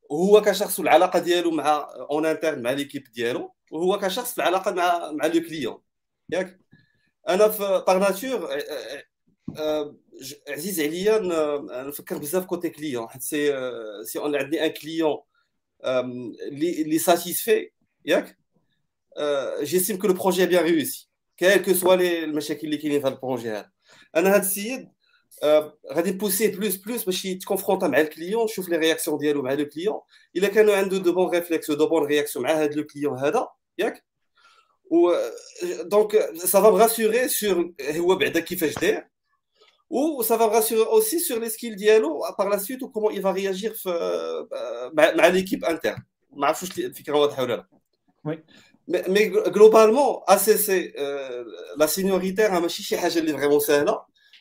وهو 0.10 0.42
كشخص 0.42 0.80
العلاقة 0.80 1.20
ديالو 1.20 1.52
مع 1.52 1.90
en 2.12 2.26
interne 2.26 2.62
مع 2.62 2.72
l'équipe 2.72 3.04
ديالو 3.04 3.54
وهو 3.72 4.00
كشخص 4.00 4.32
في 4.34 4.38
العلاقة 4.38 4.72
مع 4.72 5.12
مع 5.12 5.26
le 5.26 5.42
client 5.42 5.82
ياك؟ 6.30 6.60
أنا 7.30 7.50
في 7.50 7.84
par 7.88 7.98
nature 7.98 8.50
عزيز 10.50 10.80
عليا 10.80 11.20
نفكر 11.84 12.18
بزاف 12.18 12.46
côté 12.46 12.70
client 12.70 13.10
حيت 13.10 13.22
si 13.22 13.54
si 14.04 14.20
on 14.20 14.36
عندي 14.36 14.66
un 14.66 14.72
client 14.72 15.18
اللي 15.86 16.82
اللي 16.82 17.00
satisfait 17.00 17.70
ياك؟ 18.06 18.38
j'estime 19.62 19.98
que 19.98 20.08
le 20.08 20.14
projet 20.14 20.46
bien 20.46 20.64
réussi 20.64 21.10
quel 21.38 21.66
que 21.66 21.74
soit 21.74 21.96
المشاكل 21.96 22.68
اللي 22.68 22.78
كاينين 22.78 23.02
في 23.02 23.08
هذا 23.08 23.16
ال 23.16 23.20
projet 23.20 23.50
هذا. 23.50 23.72
أنا 24.16 24.30
هذا 24.30 24.40
السيد 24.40 24.90
غادي 25.94 26.12
نبوسيه 26.12 26.56
plus 26.56 26.76
plus 26.76 27.04
باش 27.04 27.26
يتكونفرونتا 27.26 27.88
مع 27.88 28.00
ال 28.00 28.06
client 28.06 28.48
شوف 28.48 28.70
les 28.70 28.78
réactions 28.78 29.18
ديالو 29.18 29.42
مع 29.42 29.54
le 29.54 29.66
client 29.66 30.00
الا 30.36 30.48
كانوا 30.48 30.76
عنده 30.76 30.98
de 30.98 31.14
bons 31.14 31.30
réflexes 31.30 31.72
de 31.72 31.88
bonnes 31.88 32.06
réactions 32.06 32.46
مع 32.46 32.52
هذا 32.52 32.74
le 32.74 32.84
client 32.84 33.20
هذا 33.20 33.48
ياك 33.78 34.04
و 34.92 35.14
donc 35.82 36.30
ça 36.36 36.62
va 36.62 36.70
me 36.70 36.81
rassurer 36.81 37.28
sur 37.28 37.74
هو 37.82 38.16
بعدا 38.16 38.40
كيفاش 38.40 38.76
داير 38.76 39.08
و 39.90 40.22
ça 40.24 40.38
va 40.38 40.46
me 40.46 40.54
rassurer 40.54 40.86
aussi 40.86 41.20
sur 41.20 41.40
les 41.40 41.50
skills 41.50 41.76
ديالو 41.76 42.22
par 42.40 42.50
la 42.50 42.58
suite 42.58 42.84
و 42.84 42.87
comment 42.87 43.14
il 43.14 43.23
va 43.23 43.32
réagir 43.32 43.74
في 43.74 43.90
مع, 44.94 45.12
مع 45.12 45.28
l'équipe 45.28 45.66
interne 45.66 46.04
ما 46.32 46.48
عرفتش 46.48 46.70
واش 46.70 46.80
الفكرة 46.80 47.18
واضحه 47.18 47.44
ولا 47.44 47.54
لا 47.56 47.68
oui 48.26 48.44
mais 48.88 49.26
globalement 49.30 50.22
ici 50.28 50.58
c'est 50.58 50.94
la 51.78 51.86
séniorité 51.86 52.46
راه 52.46 52.60
ماشي 52.60 52.84
شي 52.84 52.98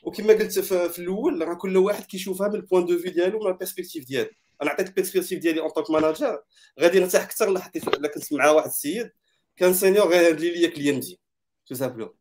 وكما 0.07 0.33
قلت 0.33 0.59
في 0.59 0.99
الأول 0.99 1.49
راه 1.49 1.55
كل 1.55 1.77
واحد 1.77 2.05
كيشوفها 2.05 2.49
من 2.49 2.55
ال 2.55 2.60
point 2.60 2.87
de 2.87 2.99
vue 2.99 3.11
ديالو 3.11 3.39
من 3.39 3.47
ال 3.47 3.52
perspective 3.52 4.07
ديالو. 4.07 4.31
أنا 4.63 4.71
عطيت 4.71 4.89
ال 4.89 4.93
perspective 4.93 5.39
ديالي 5.39 5.61
en 5.61 5.71
tant 5.71 5.82
que 5.82 5.91
manager 5.91 6.43
غادي 6.81 7.01
نرتاح 7.01 7.23
أكثر 7.23 7.49
الا 7.49 8.09
كنت 8.09 8.33
مع 8.33 8.51
واحد 8.51 8.67
السيد. 8.67 9.11
كان 9.57 9.75
senior 9.75 10.09
غيهندلي 10.09 10.51
ليا 10.51 10.69
client 10.69 11.21
tout 11.67 11.75
simplement 11.75 12.17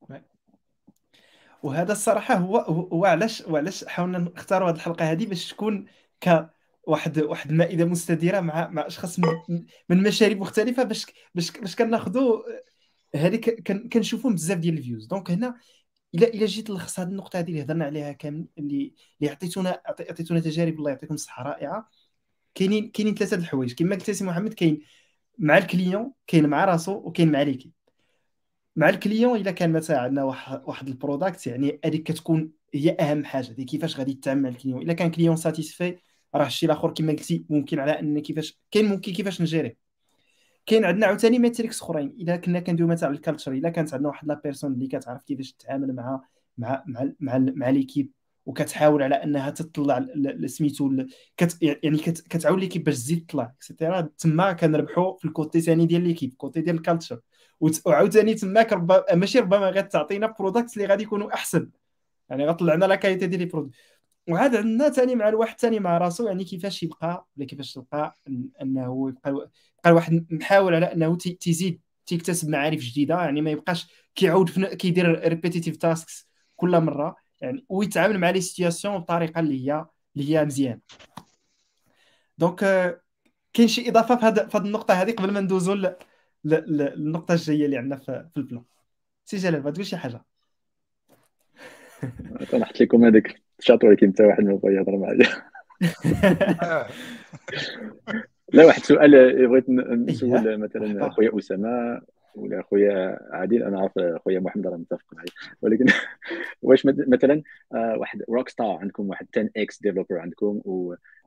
وهذا 1.63 1.91
الصراحة 1.91 2.36
هو 2.36 2.58
هو 2.58 3.06
علاش 3.06 3.41
وعلاش 3.41 3.86
حاولنا 3.86 4.17
نختاروا 4.17 4.69
هذه 4.69 4.76
الحلقة 4.76 5.12
هذه 5.12 5.26
باش 5.26 5.52
تكون 5.52 5.86
ك 6.21 6.50
واحد 6.84 7.19
واحد 7.19 7.52
المائده 7.52 7.86
مستديرة 7.86 8.39
مع 8.39 8.69
مع 8.69 8.88
أشخاص 8.88 9.19
من, 9.19 9.28
من 9.89 10.04
مشارب 10.04 10.39
مختلفة 10.39 10.84
باش 10.84 11.06
باش 11.36 11.52
باش 11.52 11.76
كناخذوا 11.76 12.41
هذه 13.15 13.38
كنشوفوا 13.93 14.32
بزاف 14.32 14.58
ديال 14.58 14.78
ال 14.78 14.82
views 14.82 15.06
donc 15.06 15.32
هنا 15.32 15.56
الا 16.15 16.28
إلا 16.28 16.45
جيت 16.45 16.69
نلخص 16.71 16.99
هذه 16.99 17.08
النقطة 17.08 17.39
هذه 17.39 17.47
اللي 17.49 17.62
هضرنا 17.63 17.86
عليها 17.86 18.12
كامل 18.12 18.47
اللي 18.58 18.93
اللي 19.21 19.32
عطيتونا 19.32 19.82
عطيتونا 19.86 20.39
تجارب 20.39 20.73
الله 20.80 20.89
يعطيكم 20.91 21.13
الصحة 21.13 21.43
رائعة. 21.43 21.89
كاينين 22.56 22.91
كاينين 22.91 23.15
ثلاثة 23.15 23.38
الحوايج. 23.38 23.73
كما 23.73 23.95
قلت 23.95 24.12
سي 24.12 24.23
محمد 24.23 24.54
كاين 24.54 24.82
مع 25.39 25.58
ال 25.58 25.65
client 25.65 26.13
كاين 26.28 26.47
مع 26.49 26.65
راسو 26.65 26.91
وكاين 26.93 27.32
مع 27.32 27.41
l'équipe. 27.41 27.72
مع 28.75 28.89
ال 28.89 28.96
client 28.96 29.36
إلا 29.41 29.51
كان 29.51 29.71
مثلا 29.73 29.99
عندنا 29.99 30.23
واحد 30.23 30.62
واحد 30.65 30.88
ال 30.88 30.95
product 30.95 31.48
يعني 31.47 31.80
هذيك 31.86 32.04
كتكون 32.04 32.51
هي 32.73 32.91
أهم 32.91 33.25
حاجة. 33.25 33.51
دي 33.51 33.65
كيفاش 33.65 33.97
غادي 33.99 34.13
تتعامل 34.13 34.41
مع 34.43 34.49
ال 34.50 34.54
client. 34.54 34.82
إلا 34.82 34.93
كان 34.93 35.12
client 35.12 35.36
satisfy 35.36 36.00
راه 36.36 36.47
الشيء 36.47 36.69
الآخر 36.71 36.93
كما 36.93 37.12
قلتي 37.13 37.45
ممكن 37.49 37.80
على 37.80 37.99
أن 37.99 38.19
كيفاش 38.19 38.60
كاين 38.71 38.86
ممكن 38.86 39.13
كيفاش 39.13 39.41
نجيري 39.41 39.78
كاين 40.65 40.86
عندنا 40.86 41.08
عاوتاني 41.08 41.39
matrix 41.39 41.82
اخرين 41.82 42.15
اذا 42.19 42.36
كنا 42.36 42.60
كندويو 42.60 42.89
مثلا 42.89 43.10
على 43.10 43.15
ال 43.18 43.22
culture 43.22 43.52
إلا 43.51 43.69
كانت 43.69 43.93
عندنا 43.93 44.10
واحد 44.10 44.28
la 44.28 44.41
personne 44.44 44.74
اللي 44.73 44.88
كتعرف 44.88 45.23
كيفاش 45.23 45.54
تتعامل 45.54 45.95
مع 45.95 46.21
مع 46.58 46.84
مع 46.88 47.12
مع, 47.19 47.38
مع 47.38 47.69
l'équipe 47.70 48.12
وكتحاول 48.45 49.04
على 49.04 49.15
إنها 49.15 49.49
تطلع 49.49 50.06
سميتو 50.45 51.06
كت 51.38 51.58
يعني 51.62 51.97
كت 51.97 52.28
كتعاون 52.28 52.60
l'équipe 52.60 52.84
باش 52.84 52.95
تزيد 52.95 53.25
تطلع 53.25 53.54
et 53.58 53.69
cetera 53.69 54.02
تما 54.17 54.54
كنربحوا 54.54 55.17
في 55.17 55.25
ال 55.26 55.33
côté 55.33 55.62
ثاني 55.62 55.86
ديال 55.86 56.04
l'équipe 56.04 56.32
ال 56.32 56.38
côté 56.38 56.62
ديال 56.62 56.75
ال 56.76 56.81
culture 56.81 57.20
وعاوتاني 57.86 58.34
تماك 58.34 58.73
ربما 58.73 59.04
ماشي 59.13 59.39
ربما 59.39 59.69
غتعطينا 59.69 60.36
product 60.39 60.78
اللي 60.78 60.88
غادي 60.88 61.04
يكونوا 61.04 61.34
أحسن. 61.34 61.69
يعني 62.30 62.47
غطلع 62.47 62.73
لنا 62.73 62.86
la 62.86 62.96
qualité 62.96 63.28
ديال 63.28 63.39
les 63.41 63.46
products 63.46 63.76
وعاد 64.30 64.56
عندنا 64.56 64.90
ثاني 64.90 65.16
مع 65.16 65.30
الواحد 65.30 65.60
ثاني 65.60 65.80
مع 65.80 65.98
راسو 65.98 66.28
يعني 66.28 66.44
كيفاش 66.44 66.84
يبقى 66.84 67.28
ولا 67.38 67.46
كيفاش 67.46 67.74
تلقى 67.74 68.18
إنه 68.62 69.10
يبقى 69.10 69.32
يبقى 69.32 69.52
الواحد 69.86 70.28
محاول 70.32 70.76
على 70.76 70.94
إنه 70.94 71.18
تيزيد 71.18 71.82
تيكتسب 72.06 72.50
معارف 72.50 72.80
جديدة. 72.80 73.16
يعني 73.16 73.42
ما 73.42 73.52
يبقاش 73.52 73.88
كيعاود 74.16 74.50
كيدير 74.66 75.28
repetitive 75.28 75.78
tasks 75.78 76.28
كل 76.56 76.80
مرة. 76.80 77.16
يعني 77.42 77.66
ويتعامل 77.70 78.20
مع 78.20 78.30
les 78.30 78.41
situations 78.41 78.98
بطريقة 78.98 79.40
اللي 79.40 79.68
هي 79.68 79.86
اللي 80.16 80.30
هي 80.30 80.46
مزيان 80.46 80.80
donc 82.38 82.60
كاين 83.54 83.68
شي 83.68 83.90
إضافة 83.90 84.16
في 84.16 84.26
هذه 84.26 84.50
النقطة 84.56 84.94
هذه 84.94 85.12
قبل 85.12 85.32
ما 85.32 85.40
ندوزو 85.40 85.96
للنقطة 86.44 87.34
الجاية 87.34 87.66
اللي 87.66 87.78
عندنا 87.78 87.98
في 88.00 88.30
ال 88.38 88.42
plan. 88.42 88.63
سي 89.26 89.38
جلال 89.38 89.62
بغا 89.62 89.72
تقول 89.72 89.86
شي 89.86 89.98
حاجة؟ 89.98 90.26
نحط 92.54 92.82
لكم 92.82 93.06
هذاك 93.06 93.45
الشاطر 93.60 93.88
ولكن 93.88 94.08
انت 94.08 94.22
واحد 94.22 94.44
ما 94.44 94.56
بغا 94.56 94.72
يهضر 94.72 94.98
معايا. 94.98 95.28
لا 98.54 98.65
واحد 98.65 98.84
سؤال 98.84 99.48
بغيت 99.48 99.70
نسول 99.70 100.58
مثلا 100.58 101.10
خويا 101.10 101.38
أسامة 101.38 102.02
ولا 102.36 102.62
خويا 102.62 103.20
عادل. 103.32 103.63
أنا 103.63 103.80
عارف 103.80 104.22
خويا 104.24 104.39
محمد 104.39 104.68
راه 104.68 104.78
متفق 104.78 105.06
معي 105.13 105.26
ولكن 105.62 105.86
واش 106.62 106.86
مثلا 106.86 107.41
آه، 107.74 107.98
واحد 107.98 108.24
روك 108.30 108.50
ستار 108.50 108.78
عندكم 108.82 109.10
واحد 109.10 109.28
10 109.38 109.50
إكس 109.58 109.82
ديفلوبر 109.82 110.20
عندكم 110.20 110.62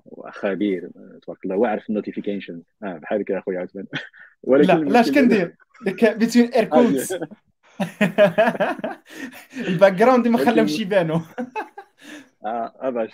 وخبير 0.06 0.90
تبارك 1.22 1.44
الله 1.44 1.56
واعرف 1.56 1.88
النوتيفيكيشن 1.88 2.62
آه 2.82 2.98
بحال 2.98 3.20
هكا 3.20 3.38
أخويا 3.38 3.60
عثمان. 3.60 3.86
ولكن 4.42 4.68
لا 4.68 4.90
لا 4.90 5.00
اش 5.00 5.10
كندير؟ 5.10 5.56
بين 5.82 6.48
اير 6.54 6.64
كودز 6.64 7.18
الباك 9.68 9.92
جراوند 9.92 10.28
ما 10.28 10.38
خلاهمش 10.38 10.80
يبانوا 10.80 11.20
آه 12.44 12.90
باش 12.90 13.12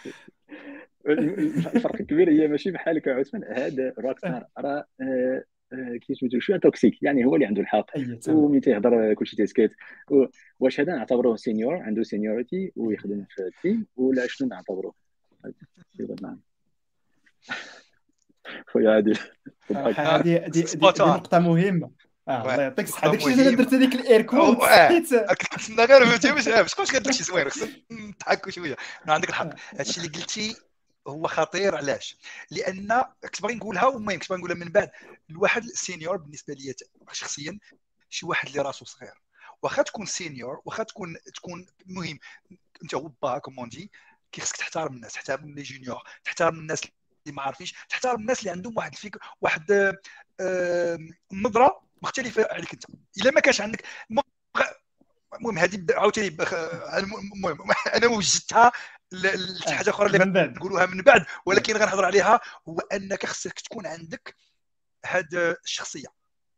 الفرق 1.08 2.00
الكبير 2.00 2.30
هي 2.30 2.48
ماشي 2.48 2.70
بحالك 2.70 3.08
عثمان. 3.08 3.44
هذا 3.44 3.94
روك 3.98 4.18
ستار 4.18 4.46
راه 4.58 4.84
آه، 5.00 5.44
آه، 5.72 5.96
كي 5.96 6.14
سميتو 6.14 6.40
شوية 6.40 6.56
toxic. 6.56 7.02
يعني 7.02 7.24
هو 7.24 7.34
اللي 7.34 7.46
عنده 7.46 7.62
الحق. 7.62 7.86
وملي 8.28 8.60
تيهضر 8.60 9.14
كلشي 9.14 9.36
تيسكت 9.36 9.70
واش 10.60 10.80
هذا 10.80 10.96
نعتبروه 10.96 11.36
senior 11.36 11.76
عنده 11.76 12.02
seniority 12.02 12.72
ويخدم 12.76 13.24
في 13.30 13.42
ال 13.42 13.49
team. 13.49 13.86
ولا 13.96 14.26
شنو 14.26 14.48
نعتبروه 14.48 14.94
خويا 18.66 18.90
عادل 18.90 19.18
هذه 19.70 20.46
هذه 20.46 20.64
نقطة 21.00 21.38
مهمة. 21.38 21.90
الله 22.28 22.62
يعطيك 22.62 22.86
الصحه 22.88 23.08
داك 23.08 23.18
الشيء 23.18 23.32
اللي 23.32 23.54
درت 23.54 23.74
هذيك 23.74 23.94
ال 23.94 24.01
air 24.01 24.22
quote 24.22 24.56
كنت 24.56 25.14
نتسنى 25.54 25.84
غير 25.84 26.06
فهمتي 26.06 26.32
باش 26.62 26.74
كنت 26.74 26.90
كدير 26.90 27.12
شي 27.12 27.24
زوين 27.24 27.50
خصك 27.50 27.82
نضحكوا 27.90 28.50
شوية 28.50 28.76
عندك 29.08 29.28
الحق 29.28 29.50
هادشي 29.78 30.00
اللي 30.00 30.08
قلتي 30.08 30.56
هو 31.08 31.26
خطير 31.28 31.76
علاش؟ 31.76 32.16
لأن 32.50 33.02
كنت 33.22 33.42
باغي 33.42 33.54
نقولها 33.54 33.88
المهم 33.88 34.18
كنت 34.18 34.28
باغي 34.28 34.38
نقولها 34.38 34.56
من 34.56 34.68
بعد. 34.68 34.90
الواحد 35.30 35.64
ال 35.64 35.72
senior 35.72 36.16
بالنسبة 36.16 36.54
لي 36.54 36.74
شخصيا 37.12 37.58
شي 38.10 38.26
واحد 38.26 38.48
اللي 38.48 38.60
راسو 38.60 38.84
صغير. 38.84 39.22
واخا 39.62 39.82
تكون 39.82 40.06
senior 40.06 40.60
واخا 40.64 40.82
تكون 40.82 41.16
تكون 41.34 41.66
مهم. 41.86 42.18
أنت 42.82 42.94
هو 42.94 43.10
bah 43.22 43.38
comment 43.38 43.68
dire 43.68 43.92
خصك 44.40 44.56
تحترم 44.56 44.94
الناس 44.94 45.12
تحترم 45.12 45.54
les 45.54 45.62
juniors 45.62 46.02
تحترم 46.24 46.58
الناس 46.58 46.82
اللي 46.82 47.36
ما 47.36 47.42
عارفينش 47.42 47.74
تحترم 47.88 48.20
الناس 48.20 48.40
اللي 48.40 48.50
عندهم 48.50 48.76
واحد 48.76 48.92
الفكر 48.92 49.18
واحد 49.40 49.94
النظرة 51.32 51.84
مختلفة 52.02 52.48
عليك 52.50 52.72
أنت. 52.72 52.84
إلا 53.20 53.30
ما 53.30 53.40
كانش 53.40 53.60
عندك 53.60 53.84
المهم 55.34 55.58
هذه 55.58 55.86
عاوتاني 55.90 56.36
المهم 56.98 57.70
أنا 57.94 58.06
وجدتها 58.06 58.72
لحاجه 59.12 59.90
أخرى 59.90 60.06
اللي 60.06 60.18
نقولوها 60.46 60.86
من 60.86 61.02
بعد 61.02 61.26
ولكن 61.46 61.76
غنهضر 61.76 62.04
عليها 62.04 62.40
هو 62.68 62.78
أنك 62.78 63.26
خصك 63.26 63.60
تكون 63.60 63.86
عندك 63.86 64.36
هاد 65.06 65.34
الشخصية. 65.64 66.08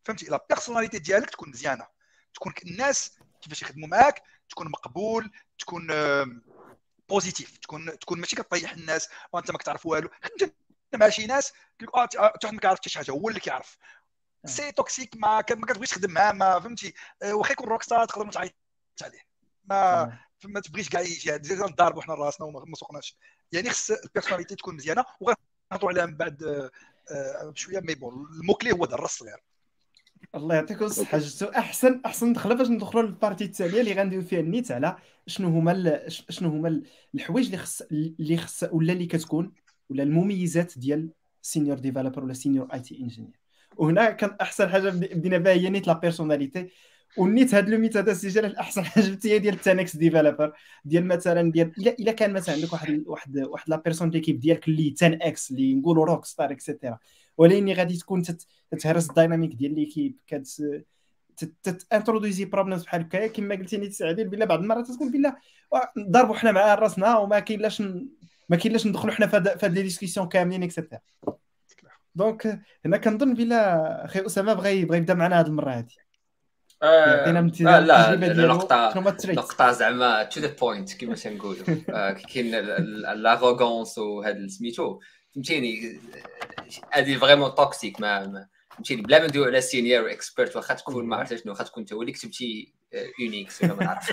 فهمتي؟ 0.04 0.26
la 0.26 0.46
personnalité 0.48 0.98
ديالك 0.98 1.30
تكون 1.30 1.50
مزيانة. 1.50 1.86
تكون 2.34 2.52
الناس 2.66 3.18
كيفاش 3.42 3.62
يخدموا 3.62 3.88
معاك 3.88 4.22
تكون 4.48 4.70
مقبول 4.70 5.30
تكون 5.58 5.86
positif 7.08 7.56
تكون 7.56 7.98
تكون 7.98 8.20
ماشي 8.20 8.36
كطيح 8.36 8.72
الناس 8.72 9.08
وأنت 9.32 9.50
ما 9.50 9.58
كتعرف 9.58 9.86
والو. 9.86 10.10
خدمت 10.22 10.54
مع 10.94 11.08
شي 11.08 11.26
ناس 11.26 11.52
كيقول 11.78 12.02
آه 12.02 12.08
واحد 12.44 12.54
ما 12.54 12.60
كيعرف 12.60 12.78
حتى 12.78 12.88
شي 12.88 12.98
حاجة. 12.98 13.10
هو 13.10 13.28
اللي 13.28 13.40
كيعرف. 13.40 13.78
c'est 14.46 14.72
toxique 14.72 15.16
ما 15.16 15.36
ما 15.36 15.66
كتبغيش 15.66 15.90
تخدم 15.90 16.10
معاه 16.10 16.32
ما 16.32 16.60
فهمتي؟ 16.60 16.94
واخا 17.24 17.52
يكون 17.52 17.68
rock 17.68 17.82
star 17.82 18.04
تقدر 18.04 18.24
ما 18.24 18.30
تعيط 18.30 18.54
عليه. 19.02 19.20
ما 19.64 20.18
ما 20.44 20.60
تبغيش 20.60 20.88
كاع 20.88 21.00
يجي 21.00 21.54
نضاربوا 21.54 22.02
حنا 22.02 22.14
راسنا 22.14 22.46
وما 22.46 22.74
سوقناش. 22.74 23.16
يعني 23.52 23.70
خص 23.70 23.90
ال 23.90 23.95
personnalité 23.95 24.54
تكون 24.54 24.74
مزيانة 24.74 25.04
وغنهضروا 25.20 25.90
عليها 25.90 26.06
من 26.06 26.16
بعد 26.16 26.42
آه، 27.10 27.50
بشويه 27.50 27.80
mais 27.80 27.94
bon 27.94 28.26
الموكلي 28.40 28.72
هو 28.72 28.84
الراس 28.84 29.10
الصغير. 29.10 29.42
الله 30.34 30.54
يعطيكم 30.54 30.84
الصحة. 30.84 31.18
جبتوا 31.18 31.58
احسن 31.58 32.00
أحسن 32.06 32.32
دخلة 32.32 32.54
باش 32.54 32.68
ندخلوا 32.68 33.02
لل 33.02 33.13
partie 33.13 33.44
التالية 33.44 33.80
اللي 33.80 33.92
غنديروا 33.92 34.24
فيها 34.24 34.40
النيت 34.40 34.70
على 34.70 34.96
شنو 35.26 35.48
هما 35.48 36.02
شنو 36.08 36.48
هما 36.48 36.82
الحوايج 37.14 37.46
اللي 37.46 37.58
خص 37.58 37.82
اللي 37.82 38.36
خص 38.36 38.64
ولا 38.72 38.92
اللي 38.92 39.06
كتكون 39.06 39.52
ولا 39.90 40.02
المميزات 40.02 40.78
ديال 40.78 41.10
senior 41.42 41.78
developer 41.78 42.24
ولا 42.24 42.34
senior 42.34 42.72
IT 42.72 42.98
engineer 42.98 43.45
وهنا 43.76 44.10
كان 44.10 44.36
أحسن 44.40 44.68
حاجة 44.68 44.90
بدينا 44.90 45.38
بها 45.38 45.52
هي 45.52 45.70
نيت 45.70 45.86
la 45.86 45.92
personnalité. 45.92 46.68
ونيت 47.18 47.54
هذا 47.54 47.70
لو 47.70 47.78
ميت 47.78 47.96
هذا 47.96 48.12
السجل 48.12 48.44
الاحسن 48.44 48.84
حاجة 48.90 49.18
هي 49.24 49.38
ديال 49.38 49.54
ال 49.54 49.65
10x 49.65 49.96
developer. 49.96 50.52
ديال 50.84 51.06
مثلا 51.06 51.52
ديال 51.52 51.72
الا 51.78 51.90
إلا 51.90 52.12
كان 52.12 52.32
مثلا 52.32 52.54
عندك 52.54 52.72
واحد 52.72 53.04
واحد 53.06 53.38
واحد 53.38 53.70
la 53.70 53.76
personne 53.76 54.10
l'équipe 54.10 54.40
ديالك 54.40 54.68
اللي 54.68 54.94
10x 54.96 55.50
اللي 55.50 55.74
نقولوا 55.74 56.04
rock 56.06 56.24
star 56.24 56.50
et 56.50 56.62
cetera 56.62 56.98
ولكن 57.38 57.72
غادي 57.72 57.96
تكون 57.96 58.22
تتهرس 58.70 59.10
ال 59.10 59.15
dynamique 59.15 59.54
ديال 59.54 59.74
l'équipe 59.74 60.16
كت 60.26 60.62
ت 61.90 61.95
introduisé 61.95 62.44
problèmes 62.44 62.84
بحال 62.84 63.00
هكا. 63.00 63.26
كما 63.26 63.54
قلتي 63.54 63.76
نيت 63.76 63.92
سعديل 63.92 64.28
بلا 64.28 64.44
بعض 64.44 64.58
المرات 64.60 64.90
تقول 64.90 65.12
بلا 65.12 65.36
ضربوا 65.98 66.34
حنا 66.34 66.52
مع 66.52 66.74
راسنا 66.74 67.18
وما 67.18 67.38
كاين 67.38 67.60
لاش 67.60 67.82
ما 68.48 68.56
كاين 68.56 68.72
لاش 68.72 68.86
ندخلوا 68.86 69.14
حنا 69.14 69.26
في 69.26 69.36
هاد 69.36 69.74
les 69.74 69.82
discussions 69.82 70.28
كاملين 70.28 70.62
et 70.62 70.72
cetera 70.72 71.00
donc 72.16 72.60
هنا 72.84 72.96
كنظن 72.96 73.34
بلا 73.34 74.04
أخي 74.04 74.26
أسامة 74.26 74.54
بغى 74.54 74.84
بغى 74.84 74.98
يبدا 74.98 75.14
معنا 75.14 75.40
هذه 75.40 75.46
المرة 75.46 75.70
هذه 75.70 75.86
يعطينا 76.82 77.38
امثله 77.38 77.78
لا 77.78 78.14
لا 78.14 78.46
نقطة 78.46 78.92
نقطة 79.26 79.70
زعما 79.70 80.22
to 80.24 80.40
the 80.40 80.54
point 80.60 80.94
كما 80.94 81.14
تنقولوا. 81.14 81.64
كاين 82.34 82.50
l'arrogance 83.14 83.98
وهذا 83.98 84.48
سميتو 84.48 85.00
فهمتيني؟ 85.34 86.00
هذه 86.90 87.16
vraiment 87.16 87.54
toxique 87.54 88.00
ما 88.00 88.46
فهمتيني؟ 88.70 89.02
بلا 89.02 89.18
ما 89.18 89.26
ندويو 89.26 89.44
على 89.44 89.60
senior 89.60 90.10
expert 90.10 90.56
واخا 90.56 90.74
تكون 90.74 91.04
ما 91.04 91.16
عرفت 91.16 91.34
شنو 91.34 91.52
واخا 91.52 91.64
تكون 91.64 91.82
انت 91.82 91.92
هو 91.92 92.00
اللي 92.02 92.12
كتبتي 92.12 92.74
Unix 93.18 93.62
ولا 93.62 93.74
ما 93.74 93.84
نعرف 93.84 94.10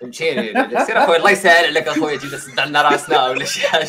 فهمتيني 0.00 0.52
سير 0.86 1.04
اخويا 1.04 1.16
الله 1.16 1.30
يسهل 1.30 1.66
عليك 1.66 1.88
اخويا 1.88 2.16
تجي 2.16 2.30
تسد 2.30 2.60
عندنا 2.60 2.82
راسنا 2.82 3.28
ولا 3.28 3.44
شي 3.44 3.68
حاجة 3.68 3.88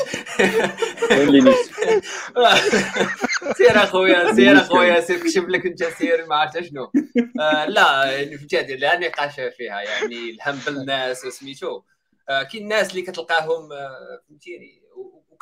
سير 3.58 3.84
اخويا 3.84 4.34
سير 4.34 4.58
اخويا 4.58 5.02
سير 5.02 5.24
كشف 5.24 5.44
لك 5.44 5.66
انت 5.66 5.84
سير 5.84 6.26
ما 6.28 6.36
عرفت 6.36 6.64
شنو 6.64 6.92
آه، 7.40 7.66
لا 7.66 8.12
يعني 8.12 8.38
فهمتي 8.38 8.76
لا 8.76 9.00
نقاش 9.00 9.36
فيها 9.36 9.82
يعني 9.82 10.30
الهم 10.30 10.60
بالناس 10.66 11.26
وسميتو 11.26 11.82
آه، 12.30 12.44
كاين 12.44 12.64
الناس 12.64 12.92
اللي 12.92 13.02
كتلقاهم 13.02 13.74
آه، 13.74 14.22
فهمتيني 14.30 14.82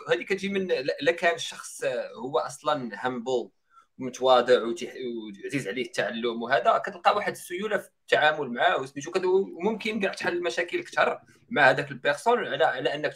هذه 0.10 0.24
كتجي 0.24 0.50
من 0.50 0.68
لا 1.02 1.12
كان 1.12 1.36
الشخص 1.36 1.84
هو 2.24 2.40
أصلا 2.40 2.90
humble 3.08 3.50
متواضع 3.98 4.64
وعزيز 4.64 5.68
عليه 5.68 5.86
التعلم 5.86 6.42
وهذا 6.44 6.78
كتلقى 6.78 7.16
واحد 7.16 7.32
السيولة 7.32 7.78
في 7.78 7.90
التعامل 8.02 8.52
معاه 8.52 8.82
وسميتو 8.82 9.12
وممكن 9.58 10.00
كاع 10.00 10.14
تحل 10.14 10.34
المشاكل 10.38 10.80
أكثر 10.80 11.22
مع 11.50 11.70
هذاك 11.70 11.92
ال 11.92 11.98
personne 11.98 12.48
على 12.48 12.66
على 12.66 12.96
أنك 12.96 13.14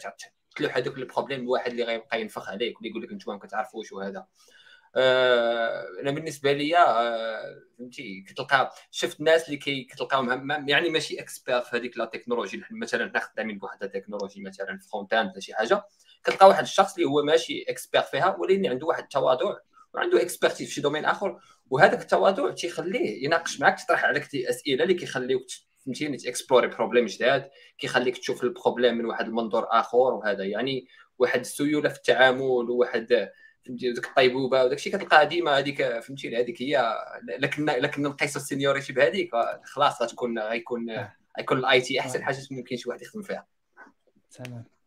تلوح 0.56 0.76
هذوك 0.76 0.98
ال 0.98 1.03
problème 1.03 1.40
الواحد 1.40 1.70
اللي 1.70 1.82
غيبقى 1.84 2.20
ينفخ 2.20 2.48
عليك 2.48 2.76
واللي 2.76 2.90
يقول 2.90 3.02
لك 3.02 3.12
أنتم 3.12 3.32
ما 3.32 3.38
كتعرفوش 3.38 3.92
وهذا. 3.92 4.26
آه 4.96 5.84
أنا 6.02 6.10
بالنسبة 6.10 6.52
لي 6.52 6.78
آه 6.78 7.62
فهمتي 7.78 8.24
كتلقى 8.28 8.72
شفت 8.90 9.20
الناس 9.20 9.46
اللي 9.46 9.56
كي 9.56 9.84
كتلقاهم 9.84 10.68
يعني 10.68 10.90
ماشي 10.90 11.20
expert 11.20 11.60
في 11.60 11.76
هذيك 11.76 11.98
la 11.98 12.04
technologie 12.04 12.62
مثلا 12.70 13.08
حنا 13.08 13.20
خدامين 13.20 13.58
بواحد 13.58 13.82
التكنولوجي 13.82 14.40
مثلا 14.42 14.78
front 14.78 15.12
end 15.12 15.30
ولا 15.30 15.40
شي 15.40 15.54
حاجة. 15.54 15.84
كتلقى 16.24 16.48
واحد 16.48 16.62
الشخص 16.62 16.94
اللي 16.94 17.08
هو 17.08 17.22
ماشي 17.22 17.64
expert 17.68 18.02
فيها 18.02 18.36
ولكن 18.36 18.66
عنده 18.66 18.86
واحد 18.86 19.02
التواضع 19.02 19.56
وعنده 19.94 20.22
expertise 20.22 20.68
في 20.68 20.74
شي 20.74 20.80
domaine 20.80 21.04
آخر 21.04 21.40
وهذاك 21.70 22.00
التواضع 22.00 22.50
تيخليه 22.50 23.24
يناقش 23.24 23.60
معك 23.60 23.80
تطرح 23.80 24.04
عليك 24.04 24.36
اسئله 24.36 24.82
اللي 24.82 24.94
كيخليوك 24.94 25.46
فهمتيني 25.84 26.16
ت 26.16 26.22
explorer 26.22 26.68
problèmes 26.68 27.06
جداد 27.06 27.50
كيخليك 27.78 28.18
تشوف 28.18 28.44
ال 28.44 28.50
problème 28.50 28.94
من 28.98 29.04
واحد 29.04 29.26
المنظور 29.26 29.66
آخر 29.70 30.14
وهذا 30.14 30.44
يعني 30.44 30.88
واحد 31.18 31.40
السيولة 31.40 31.88
في 31.88 31.96
التعامل 31.96 32.40
وواحد 32.40 33.30
فهمتي 33.66 33.92
ديك 33.92 34.06
الطيبوبة 34.06 34.64
وداك 34.64 34.78
الشيء 34.78 34.92
كتلقى 34.96 35.26
ديما 35.26 35.58
هذيك 35.58 35.98
فهمتيني 35.98 36.40
هذيك 36.40 36.62
هي 36.62 36.94
لكن 37.38 37.64
لكن 37.64 38.02
نقيسوا 38.02 38.40
ال 38.40 38.45
séniorité 38.45 38.92
بهذيك 38.92 39.30
خلاص 39.64 40.02
غتكون 40.02 40.38
غيكون 40.38 40.90
آه. 40.90 41.14
غيكون 41.38 41.58
ال 41.58 41.80
IT 41.80 42.00
أحسن 42.00 42.22
حاجة 42.22 42.38
ممكن 42.50 42.76
شي 42.76 42.88
واحد 42.88 43.02
يخدم 43.02 43.22
فيها. 43.22 43.46
تمام. 44.30 44.77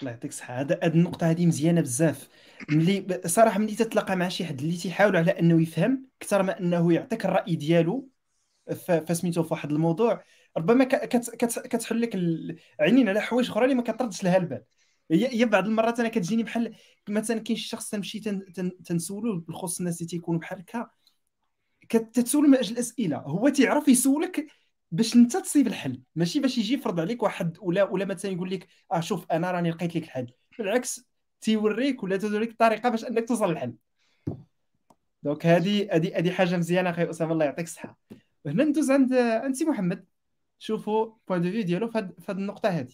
الله 0.00 0.10
يعطيك 0.10 0.30
الصحة. 0.30 0.60
هذا 0.60 0.78
هذه 0.82 0.94
النقطة 0.94 1.30
هذه 1.30 1.46
مزيانة 1.46 1.80
بزاف. 1.80 2.28
ملي 2.70 3.20
صراحة 3.26 3.58
ملي 3.58 3.74
تتلاقى 3.74 4.16
مع 4.16 4.28
شي 4.28 4.44
حد 4.44 4.60
اللي 4.60 4.76
تيحاول 4.76 5.16
على 5.16 5.30
إنه 5.30 5.62
يفهم 5.62 6.06
أكثر 6.22 6.42
ما 6.42 6.60
إنه 6.60 6.92
يعطيك 6.92 7.24
الرأي 7.24 7.56
ديالو 7.56 8.08
فسميتو 9.06 9.42
في 9.42 9.54
واحد 9.54 9.72
الموضوع 9.72 10.24
ربما 10.56 10.84
كتحل 10.84 12.00
لك 12.00 12.16
عينين 12.80 13.08
على 13.08 13.20
حوايج 13.20 13.50
أخرى 13.50 13.64
اللي 13.64 13.74
ما 13.74 13.82
كتردش 13.82 14.24
لها 14.24 14.36
البال. 14.36 14.64
هي 15.10 15.44
بعض 15.44 15.66
المرات 15.66 16.00
أنا 16.00 16.08
كتجيني 16.08 16.42
بحال 16.42 16.74
مثلا 17.08 17.38
كاين 17.40 17.56
شي 17.56 17.68
شخص 17.68 17.90
تمشي 17.90 18.20
تنسولو 18.84 19.40
بالخصوص 19.40 19.78
الناس 19.78 20.00
اللي 20.00 20.08
تيكونوا 20.08 20.40
بحال 20.40 20.58
هكا 20.58 20.90
كتسولو 21.88 22.48
من 22.48 22.58
أجل 22.58 22.72
الأسئلة. 22.72 23.16
هو 23.16 23.48
تيعرف 23.48 23.88
يسولك 23.88 24.46
باش 24.90 25.16
انت 25.16 25.36
تصيب 25.36 25.66
الحل. 25.66 26.02
ماشي 26.16 26.40
باش 26.40 26.58
يجي 26.58 26.74
يفرض 26.74 27.00
عليك 27.00 27.22
واحد 27.22 27.58
ولا 27.60 27.84
ولا 27.84 28.04
مثلا 28.04 28.30
يقول 28.30 28.50
لك 28.50 28.68
آه 28.92 29.00
شوف 29.00 29.32
أنا 29.32 29.50
راني 29.50 29.70
لقيت 29.70 29.96
لك 29.96 30.02
الحل. 30.02 30.32
بالعكس 30.58 31.08
تيوريك 31.40 32.02
ولا 32.02 32.16
توريك 32.16 32.50
الطريقة 32.50 32.88
باش 32.88 33.04
أنك 33.04 33.28
توصل 33.28 33.50
للحل. 33.50 33.74
دونك 35.22 35.46
هذه 35.46 35.88
هذه 35.92 36.18
هذه 36.18 36.30
حاجة 36.30 36.56
مزيانة 36.56 36.90
أخي 36.90 37.10
اسامه 37.10 37.32
الله 37.32 37.44
يعطيك 37.44 37.64
الصحة. 37.64 37.98
هنا 38.46 38.64
ندوز 38.64 38.90
عند 38.90 39.12
عند 39.14 39.54
سي 39.54 39.64
محمد. 39.64 40.04
شوفوا 40.58 41.12
بوان 41.28 41.42
دو 41.42 41.50
في 41.50 41.62
ديالو 41.62 41.90
في 41.90 41.98
هذه 41.98 42.36
النقطة 42.36 42.68
هذه 42.68 42.92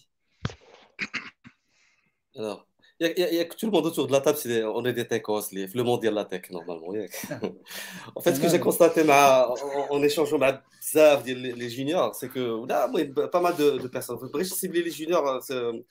Il 3.03 3.17
y, 3.17 3.39
a 3.39 3.45
que 3.45 3.55
tout 3.55 3.65
le 3.65 3.71
monde 3.71 3.87
autour 3.87 4.05
de 4.05 4.11
la 4.11 4.21
table, 4.21 4.37
on 4.75 4.85
est 4.85 4.93
des 4.93 5.07
techos, 5.07 5.41
le 5.51 5.81
monde 5.81 6.03
de 6.03 6.09
la 6.09 6.23
tech 6.23 6.51
normalement. 6.51 6.89
en 8.15 8.21
fait, 8.21 8.35
ce 8.35 8.39
que 8.39 8.47
j'ai 8.47 8.59
constaté 8.59 9.01
en, 9.09 10.03
échangeant 10.03 10.39
avec 10.39 11.25
les, 11.25 11.53
les 11.53 11.69
juniors, 11.71 12.13
c'est 12.13 12.29
que 12.29 12.63
là, 12.67 12.87
pas 13.29 13.41
mal 13.41 13.55
de, 13.55 13.87
personnes, 13.87 14.19
je 14.21 14.43
ciblé 14.43 14.83
les 14.83 14.91
juniors, 14.91 15.27
hein, 15.27 15.39
euh, 15.49 15.81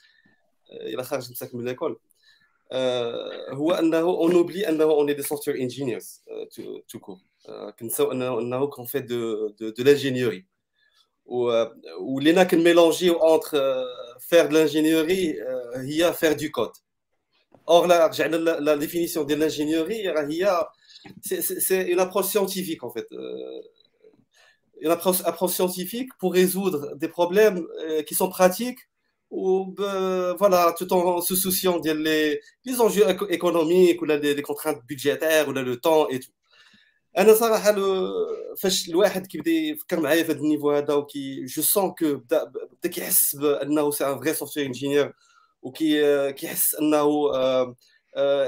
il 0.86 1.00
a 1.00 1.02
chargé 1.02 1.30
de 1.30 1.62
l'école. 1.64 1.96
Euh, 2.72 3.28
on 3.54 4.32
oublie 4.32 4.62
qu'on 4.62 5.08
est 5.08 5.16
des 5.16 5.24
software 5.24 5.56
engineers, 5.60 5.98
euh, 6.30 6.46
tout, 6.54 6.80
tout 6.86 7.00
court. 7.00 7.20
Qu'on 7.76 8.86
fait 8.86 9.02
de, 9.02 9.52
de, 9.58 9.70
de 9.72 9.82
l'ingénierie 9.82 10.44
où 11.26 12.18
les 12.20 12.32
nacs 12.32 12.52
mélangés 12.52 13.10
entre 13.10 13.56
faire 14.20 14.48
de 14.48 14.54
l'ingénierie 14.54 15.36
et 15.88 16.12
faire 16.12 16.36
du 16.36 16.52
code. 16.52 16.70
Or, 17.69 17.87
la, 17.87 18.09
la, 18.59 18.77
définition 18.77 19.23
de 19.23 19.33
l'ingénierie, 19.33 20.03
c'est 21.21 21.87
une 21.87 21.99
approche 21.99 22.27
scientifique, 22.27 22.83
en 22.83 22.91
fait. 22.91 23.07
Euh, 23.11 23.61
une 24.81 24.91
approche, 24.91 25.21
approche, 25.25 25.53
scientifique 25.53 26.11
pour 26.19 26.33
résoudre 26.33 26.95
des 26.95 27.07
problèmes 27.07 27.65
euh, 27.79 28.03
qui 28.03 28.13
sont 28.13 28.29
pratiques, 28.29 28.79
ou, 29.31 29.73
ben, 29.77 30.35
voilà, 30.37 30.75
tout 30.77 30.91
en 30.93 31.21
se 31.21 31.35
souciant 31.35 31.79
des 31.79 31.95
les, 31.95 32.39
les 32.65 32.81
enjeux 32.81 33.05
économiques, 33.29 34.01
ou 34.01 34.05
les, 34.05 34.19
les, 34.19 34.41
contraintes 34.43 34.81
budgétaires, 34.85 35.47
ou 35.47 35.51
le 35.51 35.77
temps 35.77 36.07
et 36.09 36.19
tout. 36.19 36.31
انا 37.17 37.33
صراحه 37.33 37.75
فاش 38.57 38.89
الواحد 38.89 39.27
كيبدا 39.27 39.51
يفكر 39.51 39.99
معايا 39.99 40.23
في 40.23 40.31
هذا 40.31 40.39
النيفو 40.39 40.71
هذا 40.71 40.93
وكي 40.93 41.45
جو 41.45 41.61
سون 41.61 41.91
كو 41.91 42.15
بدا 42.15 42.43
بدا 42.43 42.89
كيحس 42.89 43.35
بانه 43.35 43.91
سي 43.91 44.05
ان 44.07 44.19
فري 44.19 44.33
سوفتوير 44.33 44.65
انجينير 44.65 45.13
وكي 45.62 46.32
كيحس 46.32 46.74
أنه 46.74 47.30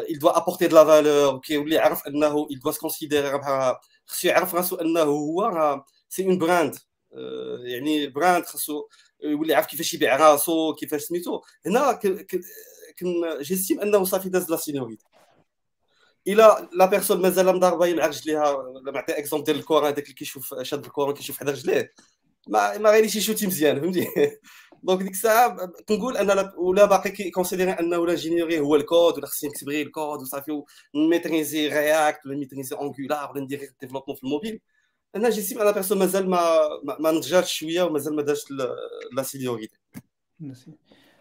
il 0.09 0.19
doit 0.19 0.37
apporter 0.37 0.69
de 0.69 0.75
la 0.75 0.85
valeur 0.85 1.35
وكيولي 1.35 1.75
يعرف 1.75 2.07
أنه 2.07 2.47
il 2.51 2.59
doit 2.59 2.73
se 2.73 2.79
considérer 2.79 3.37
بحال 3.37 3.77
خصو 4.07 4.29
يعرف 4.29 4.55
راسو 4.55 4.77
أنه 4.77 5.03
هو 5.03 5.85
c'est 6.09 6.25
un 6.27 6.39
brand 6.39 6.77
يعني 7.65 8.07
brand 8.07 8.45
خصو 8.45 8.89
يولي 9.25 9.53
يعرف 9.53 9.67
كيفاش 9.67 9.95
يبيع 9.95 10.17
راسو 10.17 10.75
كيفاش 10.75 11.03
سميتو. 11.03 11.41
هنا 11.67 11.93
كن 13.01 13.39
j'estime 13.41 13.81
أنه 13.81 14.05
صافي 14.05 14.29
داز 14.29 14.51
la 14.51 14.57
séniorité 14.57 15.05
إلى 16.27 16.69
la 16.73 16.87
personne 16.87 17.23
مازال 17.23 17.47
مضاربة 17.47 17.95
مع 17.95 18.07
رجليها 18.07 18.57
نعطي 18.95 19.19
exemple 19.19 19.45
ديال 19.45 19.57
الكره 19.57 19.89
هذاك 19.89 20.05
اللي 20.05 20.15
كيشوف 20.15 20.55
شاد 20.63 20.85
الكره 20.85 21.13
كيشوف 21.13 21.39
حدا 21.39 21.53
رجليه. 21.53 21.93
ما 22.49 22.79
ما 22.79 22.91
غاديش 22.91 23.17
يشوتي 23.17 23.47
مزيان 23.47 23.81
فهمتي؟ 23.81 24.07
donc 24.83 25.03
ديك 25.03 25.13
الساعة 25.13 25.57
كنقول 25.89 26.17
ان 26.17 26.51
ولا 26.57 26.85
باقي 26.85 27.11
كي 27.11 27.21
considérer 27.21 27.71
انه 27.71 28.07
l'ingénierie 28.07 28.61
هو 28.61 28.77
الكود 28.77 29.19
ولا 29.19 29.27
خصني 29.27 29.51
نكتب 29.51 29.69
غير 29.69 29.87
الكود 29.87 30.21
وصافي 30.21 30.63
ون 30.95 31.08
maîtriser 31.08 31.69
React 31.69 32.27
ولا 32.27 32.35
ن 32.35 32.39
maîtriser 32.39 32.77
Angular 32.77 33.31
ولا 33.31 33.41
ندير 33.41 33.73
développement 33.81 34.17
في 34.17 34.25
الموبيل 34.25 34.61
أنا 35.17 35.31
j'estime 35.31 35.59
أنا 35.61 35.71
personne 35.71 35.99
مازال 35.99 36.31
ما 36.31 36.41
ما 37.01 37.11
نضجاتش 37.11 37.53
شوية 37.53 37.83
ومازال 37.83 38.17
ما 38.17 38.23
دارش 38.23 38.45
la 39.13 39.23
séniorité 39.23 39.77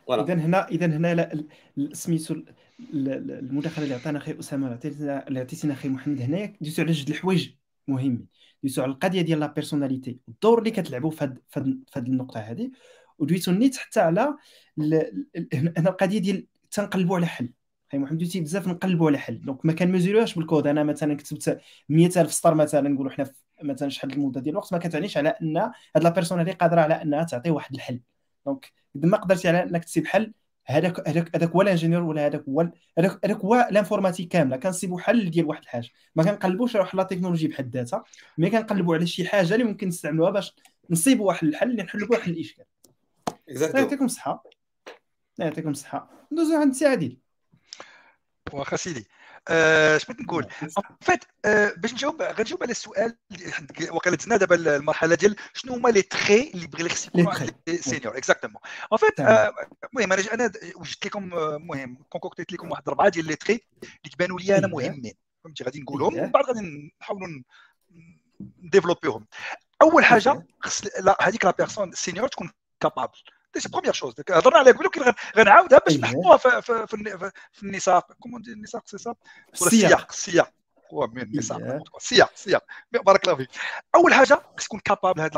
اذا 0.09 0.34
هنا 0.34 0.68
اذا 0.68 0.86
هنا 0.86 1.45
سميتو 1.93 2.36
المداخلة 2.93 3.84
اللي 3.84 3.95
عطانا 3.95 4.18
أخي 4.18 4.39
أسامة 4.39 4.80
اللي 5.28 5.39
عطيتينا 5.39 5.74
أخي 5.74 5.89
محمد 5.89 6.22
هنايا 6.22 6.57
دوزو 6.62 6.84
على 6.84 6.91
جوج 6.91 7.12
الحوايج 7.12 7.51
مهمين. 7.88 8.28
دوزو 8.64 8.82
على 8.82 8.91
القضية 8.91 9.22
ديال 9.22 9.39
la 9.39 9.48
personnalité 9.48 10.20
الدور 10.30 10.59
اللي 10.59 10.72
كتلعبوا 10.72 11.12
في 11.12 11.24
هذه 11.95 12.07
النقطة 12.07 12.39
هذه 12.39 12.72
ودويتو 13.22 13.52
نيت 13.52 13.78
حتى 13.78 14.00
على 14.00 14.36
هنا 15.54 15.90
القضية 15.90 16.20
ديال 16.20 16.48
تنقلبوا 16.72 17.16
على 17.16 17.26
حل. 17.26 17.50
أخي 17.90 17.98
محمد 17.98 18.18
دويتي 18.18 18.42
بزاف 18.42 18.68
نقلبوا 18.68 19.08
على 19.08 19.18
حل. 19.18 19.42
donc 19.42 19.66
ما 19.66 19.74
كنميزوريوهاش 19.74 20.36
بالكود. 20.36 20.68
أنا 20.68 20.84
مثلا 20.84 21.16
كتبت 21.16 21.62
100000 21.90 22.34
سطر 22.34 22.54
مثلا 22.54 22.90
نقولوا 22.90 23.12
حنا 23.12 23.32
مثلا 23.64 23.90
شحال 23.90 24.14
المدة 24.14 24.42
ديال 24.42 24.54
الوقت 24.54 24.74
ما 24.74 24.80
كتعنيش 24.80 25.18
على 25.18 25.30
أن 25.30 25.58
هاد 25.58 26.04
la 26.04 26.10
personnalité 26.10 26.58
قادرة 26.58 26.82
على 26.82 26.94
أنها 26.94 27.24
تعطي 27.24 27.50
واحد 27.50 27.76
الحل. 27.76 28.00
donc 28.46 28.72
قد 28.96 29.06
ما 29.06 29.18
قدرتي 29.18 29.48
على 29.48 29.64
أنك 29.64 29.86
تسيب 29.86 30.08
حل 30.08 30.34
هذاك 30.66 31.08
هذاك 31.10 31.36
هذاك 31.36 31.50
هو 31.50 31.62
ال 31.62 31.66
ingénieur 31.66 32.04
ولا 32.04 32.26
هذاك 32.26 32.44
هو 32.50 32.72
هذاك 32.98 33.26
هذاك 33.26 33.38
هو 33.38 33.68
l'informatique 33.72 34.28
كاملة. 34.28 34.58
كنصيبوا 34.58 35.00
حل 35.00 35.30
ديال 35.30 35.46
واحد 35.46 35.62
الحاجة. 35.62 35.90
ما 36.16 36.24
كنقلبوش 36.24 36.76
على 36.76 36.84
واحد 36.86 36.98
la 36.98 37.04
technologie 37.04 37.48
بحد 37.48 37.76
ذاتها 37.76 38.04
mais 38.38 38.50
كنقلبوا 38.50 38.96
على 38.96 39.08
شي 39.08 39.28
حاجة 39.28 39.54
اللي 39.54 39.66
ممكن 39.66 39.88
نستعملوها 39.88 40.32
باش 40.32 40.56
نصيبوا 40.90 41.28
واحد 41.28 41.48
الحل 41.48 41.72
اللي 41.72 41.84
نحلوا 41.84 42.08
واحد 42.12 42.32
الإشكال. 42.32 42.66
يعطيكم 43.60 44.06
الصحة. 44.06 44.43
يعطيكم 45.39 45.70
الصحة. 45.70 46.28
ندوزو 46.32 46.62
عند 46.62 46.74
سي 46.74 46.88
عادل. 46.88 47.18
واخا 48.54 48.78
سيدي. 48.78 49.08
اش 49.47 50.06
بغيت 50.06 50.22
نقول؟ 50.22 50.47
fait 51.02 51.24
باش 51.78 51.93
نجاوب 51.93 52.22
غنجاوب 52.22 52.64
على 52.64 52.72
السؤال 52.72 53.18
وقيلا 53.91 54.16
دزنا 54.16 54.38
دابا 54.38 54.56
المرحلة 54.56 55.16
ديال 55.16 55.36
شنو 55.54 55.74
هما 55.74 55.89
لي 55.89 56.02
تخي 56.02 56.52
اللي 56.54 56.68
بغي 56.68 56.89
عند 57.16 57.80
senior 57.80 58.18
exactement 58.18 58.62
en 58.94 58.98
fait 58.98 59.20
المهم 59.20 60.14
أنا 60.14 60.34
أنا 60.34 60.52
وجدت 60.76 61.06
لكم 61.06 61.34
المهم 61.34 62.04
كونكوكتيت 62.10 62.54
لكم 62.54 62.72
واحد 62.72 62.84
اربعه 62.88 63.10
ديال 63.10 63.26
لي 63.26 63.36
تخي 63.36 63.54
اللي 63.54 64.16
تبانوا 64.16 64.39
لي 64.39 64.58
أنا 64.58 64.68
مهمين. 64.68 65.14
فهمتي؟ 65.43 65.64
غادي 65.64 65.82
نقولهم 65.82 66.18
ومن 66.18 66.32
بعد 66.32 66.45
غادي 66.45 66.91
نحاولوا 67.02 67.28
نديفلوبيهم 68.62 69.28
أول 69.82 70.06
حاجة 70.06 70.47
خص 70.60 70.82
هذيك 71.22 71.45
la 71.46 71.52
personne 71.52 71.92
senior 71.92 72.28
تكون 72.28 72.52
capable 72.80 73.20
c'est 73.58 73.70
première 73.70 73.94
chose 73.94 74.14
هضرنا 74.30 74.60
عليها 74.60 74.74
قبل 74.74 74.86
ولكن 74.86 75.14
غنعاودها 75.38 75.80
باش 75.80 75.97
نحطوها 75.97 76.38
في, 76.38 76.62
في, 76.62 76.88
في, 76.88 77.32
في 77.52 77.64
النساق 77.64 78.14
comment 78.14 78.44
النساق 78.47 78.88
c'est 78.88 78.98
ça 78.98 79.16
السياق 79.54 80.12
السياق 80.12 80.52
هو 80.93 81.08
من 81.08 81.22
النساق 81.22 81.60
السياق 81.97 82.32
السياق 82.36 82.64
بارك 82.91 83.24
الله 83.24 83.36
فيك 83.36 83.49
اول 83.95 84.14
حاجة 84.14 84.41
خص 84.58 84.66
تكون 84.66 84.80
capable 84.80 85.22
هاد 85.22 85.36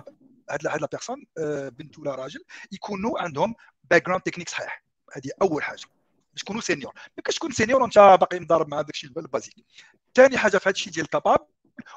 هاد 0.50 0.68
هاد 0.68 0.82
la 0.82 0.88
personne 0.92 1.26
بنت 1.70 2.00
ولا 2.00 2.16
راجل 2.16 2.44
يكونوا 2.72 3.22
عندهم 3.22 3.56
background 3.84 4.22
technique 4.22 4.50
صحيح 4.50 4.84
هذه 5.14 5.32
اول 5.42 5.64
حاجة 5.64 5.86
باش 6.34 6.44
تكونوا 6.44 6.62
senior 6.62 6.94
ما 7.18 7.24
كاش 7.24 7.36
تكون 7.36 7.52
senior 7.52 7.82
وانت 7.82 7.98
باقي 7.98 8.40
مضارب 8.40 8.68
مع 8.68 8.82
داك 8.82 8.90
الشيء 8.90 9.10
ال 9.18 9.22
basique 9.22 9.56
ثاني 10.16 10.38
حاجة 10.38 10.58
في 10.58 10.70
هذا 10.70 10.76
الشيء 10.76 10.94
ديال 10.94 11.10
capable 11.10 11.48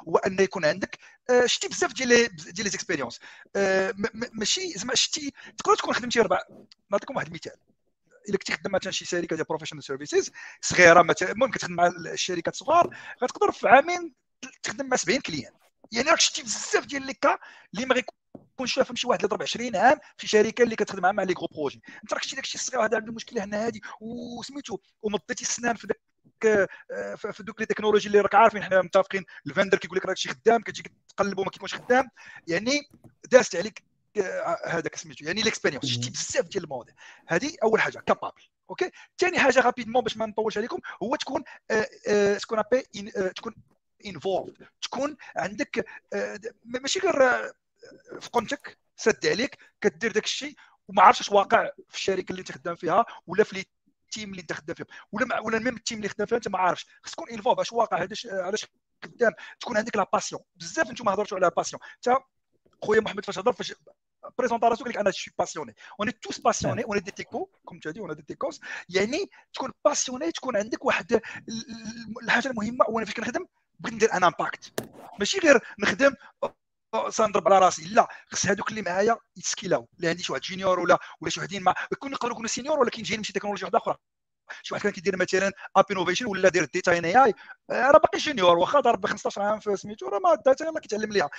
هو 0.09 0.17
ان 0.17 0.41
يكون 0.41 0.65
عندك 0.65 0.99
آه، 1.31 1.47
شتي 1.47 1.69
بزاف 1.69 1.93
ديال 1.93 2.37
ديال 2.37 2.65
les 2.65 2.71
expériences 2.71 3.21
آه، 3.57 3.95
ماشي 4.33 4.73
زعما 4.73 4.95
شتي 4.95 5.33
تقدر 5.59 5.77
تكون 5.77 5.95
خدمتي 5.95 6.21
ربع 6.21 6.43
نعطيكم 6.91 7.17
واحد 7.17 7.27
المثال. 7.27 7.57
إلا 8.29 8.39
كنتي 8.39 8.53
خدام 8.53 8.73
مثلا 8.73 8.93
شي 8.93 9.05
شركة 9.05 9.37
ديال 9.37 9.47
professional 9.47 9.85
services 9.85 10.31
صغيرة 10.61 11.03
مثلا 11.03 11.33
المهم 11.33 11.51
كتخدم 11.51 11.75
مع 11.75 11.87
الشركات 11.87 12.55
الصغار 12.55 12.97
غتقدر 13.23 13.53
في 13.53 13.69
عامين 13.69 14.13
تخدم 14.63 14.87
مع 14.87 14.97
70 14.97 15.21
clients. 15.21 15.53
يعني 15.93 16.11
راك 16.11 16.21
شتي 16.21 16.43
بزاف 16.43 16.87
ديال 16.87 17.07
les 17.07 17.15
cas 17.15 17.39
اللي 17.75 17.87
ما 17.87 17.95
غيكونش 17.95 18.75
فيها 18.75 18.85
فهمتي 18.85 19.07
واحد 19.07 19.19
اللي 19.19 19.29
ضرب 19.29 19.43
20 19.43 19.77
عام 19.77 19.99
في 20.17 20.29
شركة 20.29 20.63
اللي 20.63 20.77
كتخدم 20.77 21.03
مع 21.03 21.23
les 21.23 21.35
gros 21.35 21.49
projets 21.53 21.83
أنت 22.03 22.15
راك 22.15 22.23
شتي 22.23 22.37
داك 22.37 22.45
الشيء 22.45 22.61
الصغير 22.61 22.85
هذا 22.85 22.97
عنده 22.97 23.13
مشكلة 23.13 23.45
هنا 23.45 23.67
هذه 23.67 23.81
وسميتو 24.01 24.79
ومضيتي 25.03 25.45
السنان 25.45 25.77
في 25.77 25.87
داك 25.87 26.01
في 27.17 27.43
دوك 27.43 27.61
les 27.61 27.67
technologies 27.67 28.07
اللي 28.07 28.21
راك 28.21 28.35
عارفين 28.35 28.63
حنا 28.63 28.83
متفقين. 28.83 29.25
ال 29.47 29.51
vendor 29.51 29.79
كيقول 29.79 29.99
لك 29.99 30.07
راك 30.07 30.17
شي 30.17 30.29
خدام 30.29 30.63
كتجي 30.63 30.93
تقلب 31.09 31.39
وما 31.39 31.51
كيكونش 31.51 31.75
خدام. 31.75 32.09
يعني 32.49 32.81
دازت 33.31 33.57
عليك 33.57 33.83
آه، 34.17 34.59
هذاك 34.67 34.97
سميتو 34.97 35.25
يعني 35.25 35.43
l'expérience 35.43 35.87
شتي 35.87 36.11
بزاف 36.11 36.49
ديال 36.49 36.65
المواضيع. 36.65 36.95
هذه 37.27 37.57
أول 37.63 37.81
حاجة 37.81 37.99
capable 37.99 38.43
OK 38.71 38.91
ثاني 39.19 39.39
حاجة 39.39 39.61
rapidement 39.61 40.03
باش 40.03 40.17
ما 40.17 40.27
نطولش 40.27 40.59
عليكم 40.59 40.79
هو 41.03 41.17
تكون 41.17 41.45
ce 42.37 42.43
qu'on 42.43 42.59
appelle 42.59 42.83
تكون 43.37 43.55
involved 44.07 44.67
تكون 44.83 45.17
عندك 45.37 45.87
ماشي 46.65 46.99
غير 46.99 47.53
في 48.21 48.31
قنتك 48.33 48.79
سد 48.97 49.27
عليك 49.27 49.59
كدير 49.81 50.13
داك 50.13 50.25
الشيء 50.25 50.55
وما 50.89 51.03
عرفتش 51.03 51.33
واقع 51.33 51.71
في 51.89 51.97
الشركة 51.97 52.31
اللي 52.31 52.41
انت 52.41 52.53
خدام 52.53 52.77
فيها 52.77 53.05
ولا 53.27 53.45
في 53.45 53.65
التيم 54.17 54.31
اللي 54.31 54.41
انت 54.41 54.53
خدام 54.53 54.75
فيهم 54.75 54.87
ولا 55.13 55.41
ولا 55.41 55.59
ميم 55.59 55.77
التيم 55.77 55.99
اللي 55.99 56.09
خدام 56.09 56.27
فيها 56.27 56.37
انت 56.37 56.49
ما 56.49 56.59
عارفش. 56.59 56.87
خص 57.03 57.13
تكون 57.13 57.31
انفولف 57.31 57.61
اش 57.61 57.73
واقع؟ 57.73 58.03
هذا 58.03 58.17
علاش 58.25 58.67
خدام؟ 59.05 59.33
تكون 59.61 59.77
عندك 59.77 59.97
لا 59.97 60.07
باسيون 60.13 60.43
بزاف 60.57 60.91
أنتم 60.91 61.09
هضرتوا 61.09 61.39
على 61.39 61.51
باسيون 61.57 61.83
انت 61.97 62.19
خويا 62.85 63.01
محمد 63.01 63.25
فاش 63.25 63.39
هضر 63.39 63.53
فاش 63.53 63.75
بريزونط 64.39 64.65
راسو 64.65 64.85
قال 64.85 64.93
لك 64.93 64.99
أنا 64.99 65.11
شي 65.11 65.31
باسيوني 65.39 65.75
اون 66.01 66.21
توس 66.21 66.39
باسيوني 66.39 66.85
اون 66.85 66.99
دي 66.99 67.11
تيكو 67.11 67.49
كوم 67.65 67.79
تادي 67.79 68.01
اون 68.01 68.15
دي 68.15 68.23
تيكوس 68.23 68.61
يعني 68.89 69.31
تكون 69.55 69.73
باسيوني 69.85 70.33
تكون 70.33 70.57
عندك 70.57 70.85
واحد 70.85 71.21
الحاجة 72.23 72.49
المهمة. 72.49 72.85
وأنا 72.89 73.07
فاش 73.07 73.15
كنخدم 73.15 73.47
بغيت 73.81 73.95
ندير 73.95 74.13
ان 74.13 74.25
امباكت 74.25 74.73
ماشي 75.19 75.39
غير 75.39 75.61
نخدم 75.79 76.15
سنضرب 77.11 77.49
على 77.49 77.59
راسي. 77.59 77.85
لا 77.85 78.09
خص 78.31 78.47
هذوك 78.47 78.71
اللي 78.71 78.83
معايا 78.83 79.17
يتسكيلاو. 79.37 79.89
اللي 79.97 80.09
عندي 80.09 80.23
شي 80.23 80.33
واحد 80.33 80.43
جونيور 80.43 80.81
ولا 80.81 80.99
ولا 81.21 81.31
شي 81.31 81.41
وحدين 81.41 81.63
مع 81.63 81.75
يكون 81.93 82.13
يقدروا 82.13 82.33
يكونوا 82.33 82.49
سينيور 82.49 82.81
ولكن 82.81 83.03
جايين 83.03 83.23
شي 83.23 83.33
تكنولوجيا 83.33 83.65
واحدة 83.65 83.79
أخرى. 83.79 83.97
شي 84.63 84.75
واحد 84.75 84.83
كان 84.83 84.93
كيدير 84.93 85.17
مثلا 85.17 85.53
app 85.77 85.85
innovation 85.91 86.27
ولا 86.27 86.49
داير 86.49 86.65
data 86.65 86.99
and 86.99 87.05
AI 87.05 87.35
راه 87.71 87.99
باقي 87.99 88.19
junior 88.19 88.59
واخا 88.59 88.81
ضرب 88.81 89.07
15 89.07 89.43
عام 89.43 89.61
في 89.61 89.77
سميتو 89.77 90.09
راه 90.09 90.19
ما 90.19 90.33
ال 90.33 90.39
data 90.39 90.65
يلاه 90.65 90.81
كيتعلم 90.81 91.13
ليها. 91.13 91.31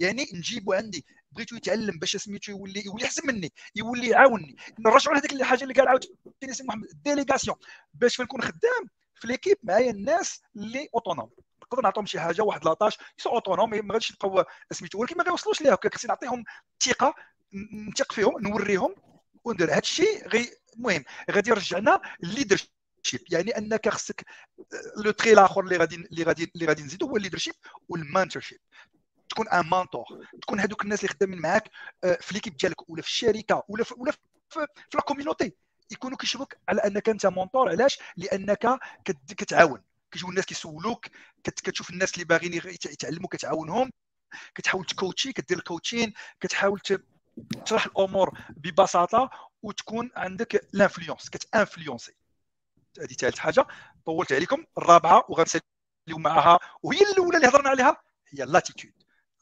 يعني 0.00 0.26
نجيبو 0.34 0.72
عندي 0.72 1.06
بغيتو 1.32 1.56
يتعلم 1.56 1.98
باش 1.98 2.16
سميتو 2.16 2.52
يولي 2.52 2.82
يولي 2.86 3.04
احسن 3.04 3.26
مني 3.26 3.52
يولي 3.76 4.08
يعاونني. 4.08 4.56
نرجعوا 4.78 5.14
لهذيك 5.14 5.32
الحاجة 5.32 5.62
اللي 5.62 5.74
قال 5.74 5.88
عاوتاني 5.88 6.52
سي 6.52 6.64
محمد 6.64 6.84
ال 6.84 6.90
délégation 6.90 7.56
باش 7.94 8.20
نكون 8.20 8.42
خدام؟ 8.42 8.90
في 9.14 9.26
l'équipe 9.26 9.56
معايا 9.62 9.90
الناس 9.90 10.42
اللي 10.56 10.88
autonomes 10.94 11.30
نقدر 11.72 11.82
نعطيهم 11.82 12.06
شي 12.06 12.20
حاجة 12.20 12.42
واحد 12.42 12.64
la 12.64 12.72
tâche 12.72 12.92
ils 13.18 13.30
sont 13.30 13.42
autonomes 13.42 13.70
ما 13.70 13.92
غاديش 13.94 14.10
يبقاو 14.10 14.44
سميتو 14.72 14.98
ولكن 14.98 15.16
ما 15.16 15.24
غيوصلوش 15.24 15.62
ليها. 15.62 15.78
خصني 15.94 16.08
نعطيهم 16.08 16.44
الثقه 16.82 17.14
نثق 17.72 18.12
فيهم 18.12 18.34
نوريهم 18.40 18.94
وندير 19.44 19.70
هذا 19.70 19.78
الشيء 19.78 20.28
غي 20.28 20.50
المهم 20.76 21.04
غادي 21.30 21.50
يرجعنا 21.50 22.00
ال 22.22 22.31
leadership 22.31 23.20
يعني 23.30 23.58
أنك 23.58 23.88
خصك 23.88 24.24
le 25.04 25.10
trait 25.10 25.32
الآخر 25.32 25.60
اللي 25.60 25.76
غادي 25.76 25.96
اللي 25.96 26.22
غادي 26.22 26.52
اللي 26.54 26.66
غادي 26.66 26.82
نزيدو 26.82 27.06
هو 27.06 27.16
ال 27.16 27.19
leadership 27.19 27.54
وال 27.88 28.00
mentorship 28.00 28.58
تكون 29.28 29.48
un 29.48 29.66
mentor 29.68 30.04
تكون 30.42 30.60
هذوك 30.60 30.84
الناس 30.84 31.00
اللي 31.00 31.14
خدامين 31.14 31.40
معاك 31.40 31.70
آه، 32.04 32.18
في 32.20 32.34
l'équipe 32.34 32.56
ديالك 32.56 32.90
ولا 32.90 33.02
في 33.02 33.08
الشركة 33.08 33.62
ولا 33.68 33.84
في 33.84 33.94
ولا 33.98 34.12
في, 34.12 34.18
في 34.90 34.96
la 34.96 35.00
community 35.00 35.52
يكونوا 35.90 36.16
كيشوفوك 36.16 36.54
على 36.68 36.80
أنك 36.80 37.08
أنت 37.08 37.26
mentor 37.26 37.68
علاش؟ 37.68 37.98
لأنك 38.16 38.78
كتعاون. 39.28 39.82
كيجيو 40.12 40.28
الناس 40.30 40.46
كيسولوك 40.46 41.06
كتشوف 41.44 41.90
الناس 41.90 42.14
اللي 42.14 42.24
باغيين 42.24 42.54
يتعلموا 42.84 43.28
كتعاونهم 43.28 43.90
كتحاول 44.54 44.84
تكوتشي 44.84 45.32
كدير 45.32 45.58
ال 45.58 45.64
coaching 45.64 46.12
كتحاول 46.40 46.80
تشرح 47.64 47.86
الأمور 47.86 48.38
ببساطة 48.50 49.30
وتكون 49.62 50.10
عندك 50.16 50.68
l'influence 50.72 51.30
كت 51.30 51.43
influencer. 51.43 52.12
هذه 53.00 53.12
ثالث 53.12 53.38
حاجة 53.38 53.66
طولت 54.06 54.32
عليكم 54.32 54.64
الرابعة 54.78 55.24
وغنساليو 55.28 55.64
معها 56.08 56.58
وهي 56.82 57.00
الأولى 57.00 57.36
اللي 57.36 57.48
هضرنا 57.48 57.68
عليها 57.68 58.02
هي 58.28 58.44
l'attitude 58.44 58.92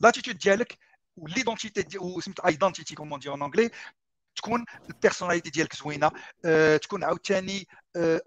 l'attitude 0.01 0.39
ديالك 0.39 0.79
و 1.17 1.24
l'identité 1.24 1.99
وسميت 1.99 2.41
identité 2.41 2.95
comment 2.95 3.21
dit-on 3.21 3.29
en 3.29 3.43
anglais 3.43 3.71
تكون 4.37 4.65
ال 4.89 4.94
personality 4.94 5.51
ديالك 5.51 5.77
زوينة 5.77 6.11
أه 6.45 6.77
تكون 6.77 7.05
عاوتاني 7.05 7.69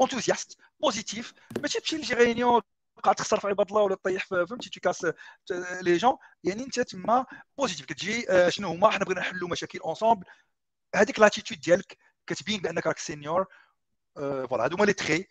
enthusiast 0.01 0.59
أه 0.59 0.63
positive 0.81 1.33
ماشي 1.59 1.79
تمشي 1.79 1.97
لشي 1.97 2.13
réunion 2.13 2.61
تبقى 2.97 3.15
تخسر 3.15 3.39
في 3.39 3.47
عباد 3.47 3.67
الله 3.67 3.81
ولا 3.81 3.95
تطيح 3.95 4.25
فهمتي 4.25 4.69
ت 4.69 4.75
casser 4.75 5.07
les 5.81 5.97
gens 5.97 6.17
يعني 6.43 6.63
انت 6.63 6.79
تما 6.79 7.25
positif 7.57 7.85
كتجي 7.85 8.25
شنو 8.51 8.67
هما 8.69 8.89
حنا 8.89 9.05
بغينا 9.05 9.21
نحلوا 9.21 9.49
مشاكل 9.49 9.79
ensemble 9.79 10.25
هذيك 10.95 11.19
l'attitude 11.19 11.59
ديالك 11.59 11.97
كتبين 12.27 12.61
بانك 12.61 12.87
راك 12.87 12.97
senior 12.97 13.45
voilà 14.15 14.63
هادو 14.63 14.75
هما 14.75 14.85
les 14.85 14.93
traits 14.93 15.25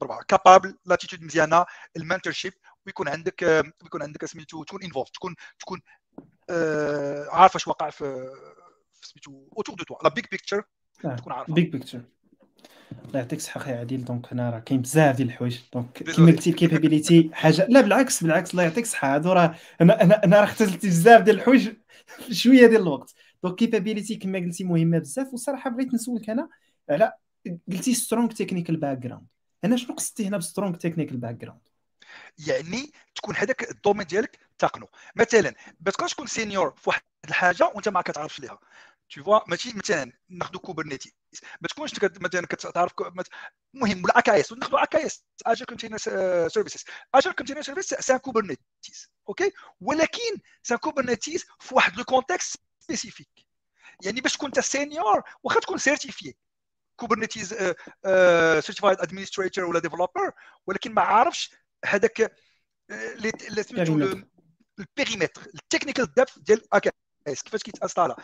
بربعه 0.00 0.22
capable 0.28 0.78
l'attitude 0.84 1.22
مزيانه 1.22 1.66
ال 1.96 2.01
mentorship 2.01 2.52
ويكون 2.86 3.08
عندك 3.08 3.42
ويكون 3.82 4.02
عندك 4.02 4.24
سميتو 4.24 4.64
تكون 4.64 4.82
involved 4.82 5.10
تكون 5.10 5.34
تكون 5.58 5.80
عارف 7.30 7.56
اش 7.56 7.68
وقع 7.68 7.90
في 7.90 8.30
سميتو 9.02 9.48
autour 9.56 9.74
de 9.74 9.84
toi 9.84 9.96
la 10.02 10.08
big 10.08 10.24
picture 10.30 10.62
تكون 11.16 11.32
عارفه 11.32 11.54
big 11.54 11.68
picture 11.72 12.02
الله 13.08 13.20
يعطيك 13.20 13.38
الصحة 13.38 13.58
أخي 13.60 13.72
عادل 13.72 14.04
donc 14.04 14.32
هنا 14.32 14.50
راه 14.50 14.58
كاين 14.58 14.80
بزاف 14.82 15.16
ديال 15.16 15.28
الحوايج. 15.28 15.60
donc 15.74 15.92
كيما 16.02 16.32
قلتي 16.32 16.50
ال 16.50 16.57
capability 16.57 17.30
حاجة 17.32 17.66
لا 17.70 17.80
بالعكس 17.80 18.22
بالعكس 18.24 18.50
الله 18.50 18.62
يعطيك 18.62 18.84
الصحة. 18.84 19.14
هادو 19.14 19.32
راه 19.32 19.54
أنا 19.80 20.02
أنا 20.02 20.24
أنا 20.24 20.36
راه 20.40 20.44
اختزلت 20.44 20.86
بزاف 20.86 21.22
ديال 21.22 21.36
الحوايج 21.36 21.68
في 22.06 22.34
شوية 22.42 22.66
ديال 22.66 22.80
الوقت. 22.82 23.14
donc 23.42 23.54
capability 23.58 24.16
كما 24.16 24.38
قلتي 24.38 24.64
مهمة 24.64 24.98
بزاف. 24.98 25.34
وصراحة 25.34 25.70
بغيت 25.70 25.94
نسولك 25.94 26.30
أنا 26.30 26.48
على 26.90 27.12
قلتي 27.72 27.94
strong 27.94 28.28
technical 28.28 28.76
background 28.76 29.26
أنا 29.64 29.76
شنو 29.76 29.94
قصدتي 29.96 30.26
هنا 30.28 30.36
ب 30.36 30.76
strong 30.76 31.16
technical 31.16 31.34
background 31.34 31.60
يعني 32.48 32.92
تكون 33.14 33.36
هذاك 33.36 33.70
ال 33.70 33.74
domaine 33.74 34.06
ديالك 34.06 34.38
تقنو. 34.58 34.86
مثلا 35.16 35.54
ما 35.86 35.90
تكونش 35.92 36.12
تكون 36.14 36.26
senior 36.26 36.74
في 36.76 36.90
واحد 36.90 37.02
الحاجة 37.28 37.64
وأنت 37.74 37.88
ما 37.88 38.00
كتعرفش 38.02 38.40
ليها. 38.40 38.58
tu 39.14 39.24
vois 39.24 39.40
ماشي 39.48 39.72
مثلا 39.76 40.12
ناخذ 40.28 40.56
Kubernetes 40.56 41.12
ما 41.60 41.68
تكونش 41.68 41.92
مثلا 42.04 42.46
كتعرف 42.46 42.92
المهم 43.74 44.02
ولا 44.52 44.58
ناخذ 44.58 44.74
AKS 44.74 45.06
Azure 45.06 45.24
Container 45.46 45.66
Services 45.66 45.98
Azure 46.48 46.84
Container 47.14 47.32
Service 47.32 47.62
c'est 47.62 47.94
un 47.94 48.16
Kubernetes 48.16 49.10
OK؟ 49.28 49.52
ولكن 49.80 50.38
c'est 50.62 50.73
un 50.73 50.78
Kubernetes 50.78 51.44
في 51.60 51.74
واحد 51.74 51.96
le 51.96 52.04
contexte 52.04 52.60
spécifique 52.80 53.46
يعني 54.04 54.20
باش 54.20 54.32
تكون 54.36 54.46
أنت 54.46 54.60
senior 54.60 55.22
واخا 55.42 55.60
تكون 55.60 55.78
certifié 55.78 56.34
Kubernetes 56.96 57.48
Certified 58.64 59.00
Administrator 59.00 59.64
ولا 59.64 59.78
Developer 59.78 60.32
ولكن 60.66 60.94
ما 60.94 61.02
عارفش 61.02 61.54
هذاك 61.84 62.36
اللي 62.90 63.62
سميتو 63.62 64.22
ال 64.78 64.84
périmètre 64.84 65.42
ال 65.54 65.60
technical 65.60 66.14
depth 66.14 66.38
ديال 66.38 66.74
AKS 67.26 67.42
كيفاش 67.42 67.62
كيت 67.62 67.77
install 67.77 68.11
ا 68.11 68.16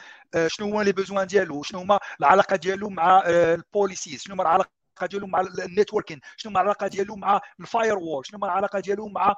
شنو 0.46 0.66
هما 0.66 0.82
les 0.82 0.92
besoins 0.92 1.26
ديالو؟ 1.26 1.62
شنو 1.62 1.80
هما 1.80 1.98
العلاقة 2.20 2.56
ديالو 2.56 2.88
مع 2.90 3.22
ال 3.26 3.37
policies 3.37 4.22
شنو 4.22 4.34
هما 4.34 4.42
العلاقة 4.42 5.06
ديالو 5.10 5.26
مع 5.26 5.40
ال 5.40 5.48
networking 5.48 6.20
شنو 6.36 6.50
هما 6.50 6.60
العلاقة 6.60 6.86
ديالو 6.88 7.16
مع 7.16 7.40
ال 7.60 7.98
firewall 7.98 8.26
شنو 8.26 8.38
هما 8.38 8.46
العلاقة 8.46 8.80
ديالو 8.80 9.08
مع 9.08 9.36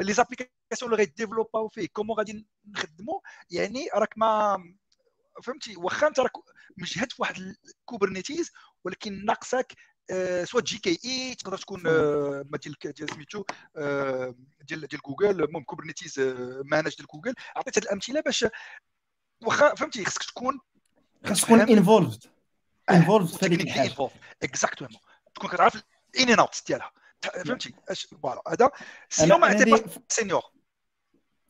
les 0.00 0.12
applications 0.12 0.92
اللي 0.92 0.96
غي 0.96 1.09
développ 1.09 1.61
او 1.61 1.68
فيه؟ 1.68 1.88
comment 1.92 2.16
غادي 2.16 2.46
نخدموا 2.68 3.20
يعني 3.50 3.88
راك 3.94 4.18
ما 4.18 4.58
فهمتي؟ 5.42 5.76
واخا 5.76 6.06
انت 6.06 6.20
راك 6.20 6.32
مجهد 6.76 7.12
في 7.12 7.22
واحد 7.22 7.54
ال 7.68 7.76
Kubernetes 7.76 8.52
ولكن 8.84 9.24
ناقصك 9.24 9.72
سواء 10.44 10.62
GKE 10.62 11.34
تقدر 11.34 11.58
تكون 11.58 11.86
آه، 11.86 12.44
ما 12.50 12.58
ديال 12.58 12.74
ديال 12.84 13.10
سميتو 13.10 13.44
آه، 13.76 14.34
ديال 14.62 14.86
ديال 14.86 15.00
جوجل. 15.02 15.44
المهم 15.44 15.62
Kubernetes 15.62 16.20
managé 16.64 16.96
ديال 16.96 17.06
جوجل. 17.14 17.34
عطيت 17.56 17.78
هذه 17.78 17.84
الأمثلة 17.84 18.20
باش 18.20 18.46
واخا 19.42 19.74
فهمتي 19.74 20.04
خصك 20.04 20.22
تكون 20.22 20.60
خصك 21.26 21.44
تكون 21.44 21.60
involved 21.60 22.24
involved 22.90 23.36
في 23.36 23.46
هذيك 23.46 23.60
الحاجة. 23.60 24.10
exactement 24.42 24.94
تكون 25.34 25.50
كتعرف 25.50 25.82
ال 26.14 26.19
in 26.19 26.28
and 26.28 26.38
out 26.38 26.62
ديالها. 26.66 26.92
فهمتي؟ 27.20 27.74
voilà. 28.22 28.42
هذا 28.48 28.70
sinon 29.08 29.38
ما 29.38 29.46
عندي 29.46 29.82
senior. 30.08 30.42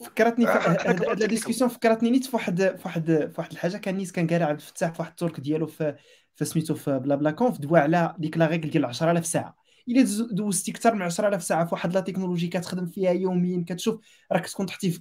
فكرتني 0.04 0.46
هاد 0.46 1.20
la 1.20 1.26
discussion 1.26 1.70
فكرتني 1.70 2.10
نيت 2.10 2.26
فواحد 2.26 2.76
فواحد 2.82 3.32
فواحد 3.36 3.52
الحاجة. 3.52 3.76
كان 3.76 3.96
نيت 3.96 4.10
كان 4.10 4.26
قالها 4.26 4.46
عبد 4.46 4.60
الفتاح 4.60 4.92
في 4.92 5.02
واحد 5.02 5.10
ال 5.10 5.16
talk 5.16 5.40
ديالو 5.40 5.66
في 5.66 5.96
فسميتو 6.36 6.74
في 6.74 6.98
BlaBlaConf 6.98 7.58
دوا 7.58 7.78
على 7.78 8.14
ديك 8.18 8.38
la 8.38 8.46
règle 8.46 8.70
ديال 8.70 8.84
10000 8.84 9.26
ساعة. 9.26 9.56
إلا 9.88 10.02
دوزتي 10.30 10.70
أكثر 10.70 10.94
من 10.94 11.02
10000 11.02 11.42
ساعة 11.42 11.64
في 11.64 11.74
واحد 11.74 11.94
la 11.94 12.00
technologie 12.00 12.48
كتخدم 12.48 12.86
فيها 12.86 13.10
يوميا 13.10 13.64
كتشوف 13.68 14.00
راك 14.32 14.46
تكون 14.46 14.66
تحتي 14.66 14.90
في 14.90 15.00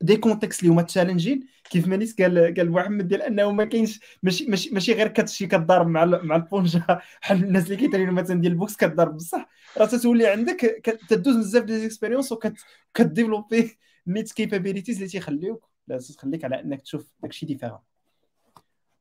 des 0.00 0.16
contextes 0.16 0.60
اللي 0.60 0.72
هما 0.72 0.82
challenging 0.82 1.46
كيف 1.70 1.86
ما 1.88 1.96
نيت 1.96 2.22
قال 2.22 2.54
قال 2.56 2.70
محمد 2.70 3.08
ديال 3.08 3.22
أنه 3.22 3.52
ما 3.52 3.64
كاينش 3.64 4.00
ماشي 4.22 4.46
ماشي 4.46 4.70
ماشي 4.74 4.92
غير 4.92 5.08
كتمشي 5.08 5.46
كضارب 5.46 5.86
مع 5.86 6.04
مع 6.04 6.36
البونجا. 6.36 6.84
بحال 7.22 7.44
الناس 7.44 7.64
اللي 7.64 7.76
كي 7.76 7.85
train 7.85 8.08
وا 8.08 8.12
مثلا 8.12 8.40
ديال 8.40 8.52
ال 8.52 8.57
boxe 8.57 8.76
كضارب 8.76 9.16
بصح 9.16 9.48
راه 9.78 9.86
تتولي 9.86 10.26
عندك 10.26 10.60
تدوز 11.08 11.36
بزاف 11.36 11.64
ديال 11.64 11.84
expérience 11.84 12.32
وكت 12.32 12.66
développer 12.66 13.78
نيت 14.06 14.32
capabilities 14.32 14.96
اللي 14.96 15.08
تيخليوك. 15.08 15.68
تخليك 16.16 16.44
على 16.44 16.60
أنك 16.60 16.82
تشوف 16.82 17.10
داكشي 17.22 17.46
différent 17.46 17.78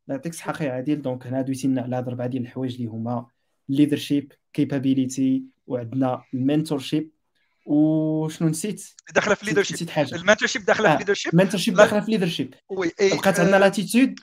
نعطيك 0.07 0.33
الصحه 0.33 0.65
يا 0.65 0.71
عادل 0.71 1.01
donc 1.01 1.27
هنا 1.27 1.41
دويتي 1.41 1.67
لنا 1.67 1.81
على 1.81 1.95
هاد 1.95 2.07
اربعه 2.07 2.27
ديال 2.27 2.43
الحوايج 2.43 2.75
اللي 2.75 2.87
هما 2.87 3.27
leadership, 3.69 4.31
capability 4.53 5.43
وعندنا 5.67 6.23
ال 6.33 6.40
mentorship 6.40 7.11
وشنو 7.65 8.49
نسيت؟ 8.49 8.87
داخلة 9.13 9.35
في 9.35 9.45
leadership 9.45 9.75
نسيت 9.75 9.89
حاجة. 9.89 10.15
ال 10.15 10.20
mentorship 10.20 10.65
داخلة 10.65 10.91
في 10.91 10.97
leadership 10.97 11.33
ال 11.33 11.37
mentorship 11.37 11.73
داخلة 11.73 11.99
في 11.99 12.11
leadership 12.11 12.53
oui 12.69 12.91
بقات 13.01 13.39
عندنا 13.39 13.57
l'attitude 13.57 14.19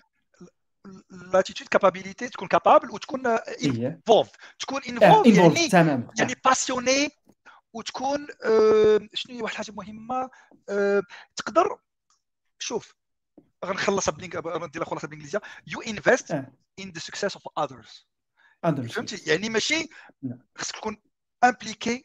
l'attitude 1.32 1.68
capability 1.68 2.28
تكون 2.28 2.48
capable 2.48 2.90
وتكون 2.90 3.26
involve 3.26 4.30
تكون 4.58 4.82
involve 4.82 5.36
يعني 5.36 5.68
تمام. 5.68 6.08
يعني 6.18 6.34
passionné 6.44 7.08
وتكون 7.72 8.26
شنو 9.14 9.36
هي 9.36 9.42
واحد 9.42 9.52
الحاجة 9.52 9.72
مهمة؟ 9.72 10.30
تقدر 11.36 11.78
شوف 12.58 12.94
غنخلصها 13.64 14.14
ندير 14.66 14.84
خلاصه 14.84 15.08
بالانجليزيه 15.08 15.40
you 15.66 15.80
invest 15.80 16.32
in 16.32 16.90
the 16.90 16.98
success 16.98 17.36
of 17.36 17.48
others 17.58 18.08
فهمتي؟ 18.88 19.30
يعني 19.30 19.48
ماشي 19.48 19.88
خصك 20.56 20.76
تكون 20.76 20.96
impliqué 21.44 22.04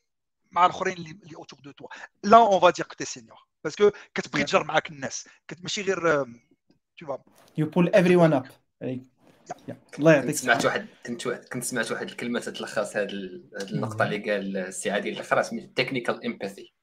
مع 0.52 0.66
الآخرين 0.66 0.98
اللي 0.98 1.36
autour 1.36 1.60
de 1.60 1.72
toi 1.72 1.88
لا 2.24 2.38
on 2.38 2.60
va 2.60 2.70
dire 2.70 2.86
que 2.86 2.94
t'es 2.94 3.06
senior 3.06 3.38
parce 3.64 3.81
que 3.81 3.92
كتبغي 4.14 4.44
تجر 4.44 4.64
معاك 4.64 4.90
الناس. 4.90 5.28
ماشي 5.60 5.82
غير 5.82 6.24
tu 6.98 7.06
vas 7.06 7.24
you 7.58 7.70
pull 7.70 7.96
everyone 7.96 8.34
up 8.34 8.48
الله 10.00 10.14
يعطيك 10.14 10.36
سمعت 10.36 10.66
واحد 10.66 10.88
كنت 11.06 11.28
كنت 11.28 11.64
سمعت 11.64 11.92
واحد 11.92 12.10
الكلمة 12.10 12.40
تتلخص 12.40 12.96
هذه 12.96 13.10
النقطة 13.62 14.06
اللي 14.06 14.32
قال 14.32 14.58
السي 14.58 14.92
عادل 14.92 15.10
الآخر 15.10 15.42
سميتها 15.42 15.74
technical 15.76 16.26
empathy 16.26 16.74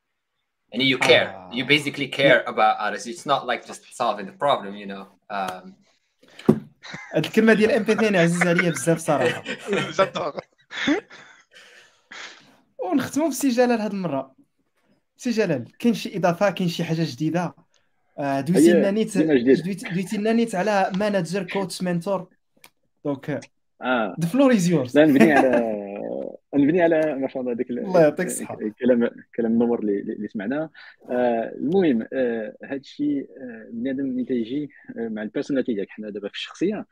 and 0.73 0.83
you 0.83 0.99
care. 0.99 1.29
Uh, 1.37 1.55
you 1.57 1.65
basically 1.65 2.09
care 2.09 2.43
yeah. 2.43 2.53
about 2.53 2.79
others. 2.79 3.07
It's 3.07 3.27
not 3.27 3.47
like 3.47 3.67
just 3.67 3.83
solving 3.97 4.27
the 4.27 4.37
problem 4.45 4.75
you 4.75 4.87
know. 4.87 5.07
Um... 5.31 5.75
هاد 7.15 7.25
الكلمة 7.25 7.55
ديال 7.55 7.71
empathy 7.71 8.19
عزيز 8.19 8.47
عليا 8.47 8.71
بزاف 8.71 8.99
صراحة. 8.99 9.43
ونختموا 12.79 13.29
بسي 13.29 13.49
جلال 13.49 13.81
هاد 13.81 13.93
المرة. 13.93 14.35
سي 15.17 15.31
جلال 15.31 15.79
كاين 15.79 15.95
شي 15.95 16.17
إضافة؟ 16.17 16.51
كاين 16.51 16.69
شي 16.69 16.85
حاجة 16.85 17.03
جديدة؟ 17.03 17.55
دويتي 18.19 18.73
لنا 18.73 18.91
نيت 18.91 19.19
دويتي 19.19 20.17
لنا 20.17 20.33
نيت 20.33 20.55
على 20.55 20.93
manager 20.97 21.43
coach 21.43 21.83
mentor 21.83 22.29
donc 23.05 23.41
the 24.21 24.29
floor 24.33 24.53
is 24.53 24.69
yours 24.69 24.99
نبني 24.99 25.33
على 25.33 25.49
نبني 26.57 26.83
على 26.83 27.15
ما 27.15 27.29
شاء 27.29 27.43
الله 27.43 27.53
هذاك 27.53 27.71
الله 27.71 28.03
يعطيك 28.03 28.27
الصحة. 28.27 28.59
كلام 28.81 29.11
كلام 29.37 29.53
النور 29.53 29.79
اللي, 29.81 30.29
سمعناه. 30.29 30.71
آه 31.11 31.53
المهم 31.55 32.07
آه 32.13 32.57
هذا 32.65 32.77
الشيء 32.77 33.29
آه 33.41 33.69
بنادم 33.73 34.05
ملي 34.07 34.25
تيجي 34.25 34.71
مع 34.97 35.23
ال 35.23 35.27
personnalité 35.27 35.75
ديالك 35.75 35.91
حنا 35.91 36.11
دابا 36.11 36.29
في 36.29 36.35
الشخصية 36.35 36.87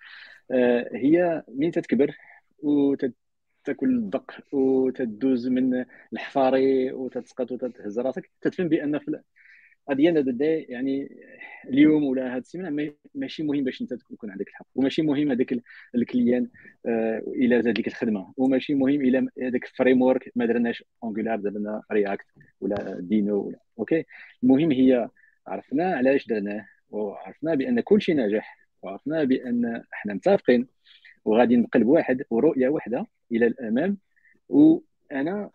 هي 0.93 1.43
ملي 1.49 1.71
تتكبر 1.71 2.17
وتاكل 2.59 3.89
الدق 3.89 4.33
وتدوز 4.53 5.49
من 5.49 5.85
الحفاري 6.13 6.93
وتتسقط 6.93 7.53
وتتهز 7.53 7.99
راسك 7.99 8.31
تتفهم 8.41 8.69
بأن 8.69 8.99
at 8.99 9.21
the 9.89 10.04
end 10.04 10.19
of 10.19 10.33
the 10.33 10.48
day 10.48 10.63
يعني 10.69 11.17
اليوم 11.69 12.05
ولا 12.05 12.33
هذه 12.35 12.39
السيمانة 12.41 12.93
ماشي 13.15 13.43
مهم 13.43 13.65
باش 13.65 13.83
انت 13.83 13.95
تكون 13.95 14.31
عندك 14.31 14.49
الحق 14.49 14.67
وماشي 14.75 15.03
مهم 15.03 15.31
هذاك 15.31 15.55
الكليان 15.95 16.49
آه 16.87 17.23
إلى 17.27 17.63
زاد 17.63 17.79
لك 17.79 17.87
الخدمة 17.87 18.33
وماشي 18.37 18.75
مهم 18.75 19.01
إلى 19.01 19.29
هذاك 19.43 19.65
الفريم 19.65 20.03
ورك 20.03 20.33
ما 20.37 20.47
درناش 20.47 20.85
انجولار 21.05 21.41
درنا 21.41 21.83
رياكت 21.93 22.27
ولا 22.61 22.97
دينو 23.01 23.41
ولا 23.41 23.59
أوكي 23.79 24.05
المهم 24.43 24.71
هي 24.73 25.09
عرفنا 25.47 25.95
علاش 25.97 26.27
درناه 26.27 26.67
وعرفنا 26.91 27.55
بأن 27.55 27.81
كل 27.81 28.03
شيء 28.03 28.15
ناجح 28.17 28.59
وعرفنا 28.83 29.25
بأن 29.25 29.83
إحنا 29.93 30.15
متفقين 30.15 30.67
وغادي 31.25 31.57
نقلب 31.57 31.87
واحد 31.87 32.23
ورؤية 32.31 32.69
واحدة 32.69 33.07
إلى 33.33 33.47
الأمام 33.47 33.99
وأنا 34.49 35.51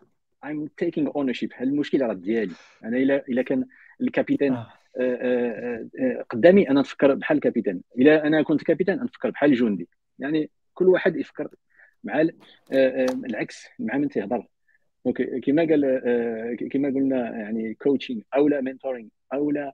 I'm 0.46 0.68
taking 0.84 1.06
ownership. 1.08 1.60
المشكلة 1.60 2.06
راه 2.06 2.12
ديالي. 2.14 2.52
أنا 2.84 2.96
الا 2.96 3.24
إلا 3.28 3.42
كان 3.42 3.66
ال 4.00 4.05
capitaine 4.05 4.52
آه. 4.52 4.72
آه،, 4.96 5.14
آه. 5.14 5.88
آه. 6.00 6.22
قدامي 6.30 6.70
أنا 6.70 6.80
نفكر 6.80 7.14
بحال 7.14 7.36
ال 7.36 7.40
capitaine 7.40 7.80
إلا 7.98 8.26
أنا 8.26 8.42
كنت 8.42 8.62
capitaine 8.62 9.04
نفكر 9.04 9.30
بحال 9.30 9.50
الجندي 9.50 9.88
يعني 10.18 10.50
كل 10.74 10.88
واحد 10.88 11.16
يفكر 11.16 11.48
مع 12.04 12.28
العكس 13.24 13.66
مع 13.78 13.96
من 13.96 14.08
تيهضر 14.08 14.46
donc 15.04 15.44
كما 15.44 15.62
قال 15.62 16.68
كما 16.72 16.88
قلنا 16.88 17.38
يعني 17.38 17.74
coaching 17.74 18.22
أو 18.34 18.48
لا 18.48 18.60
mentoring 18.60 19.08
أو 19.32 19.50
لا 19.50 19.72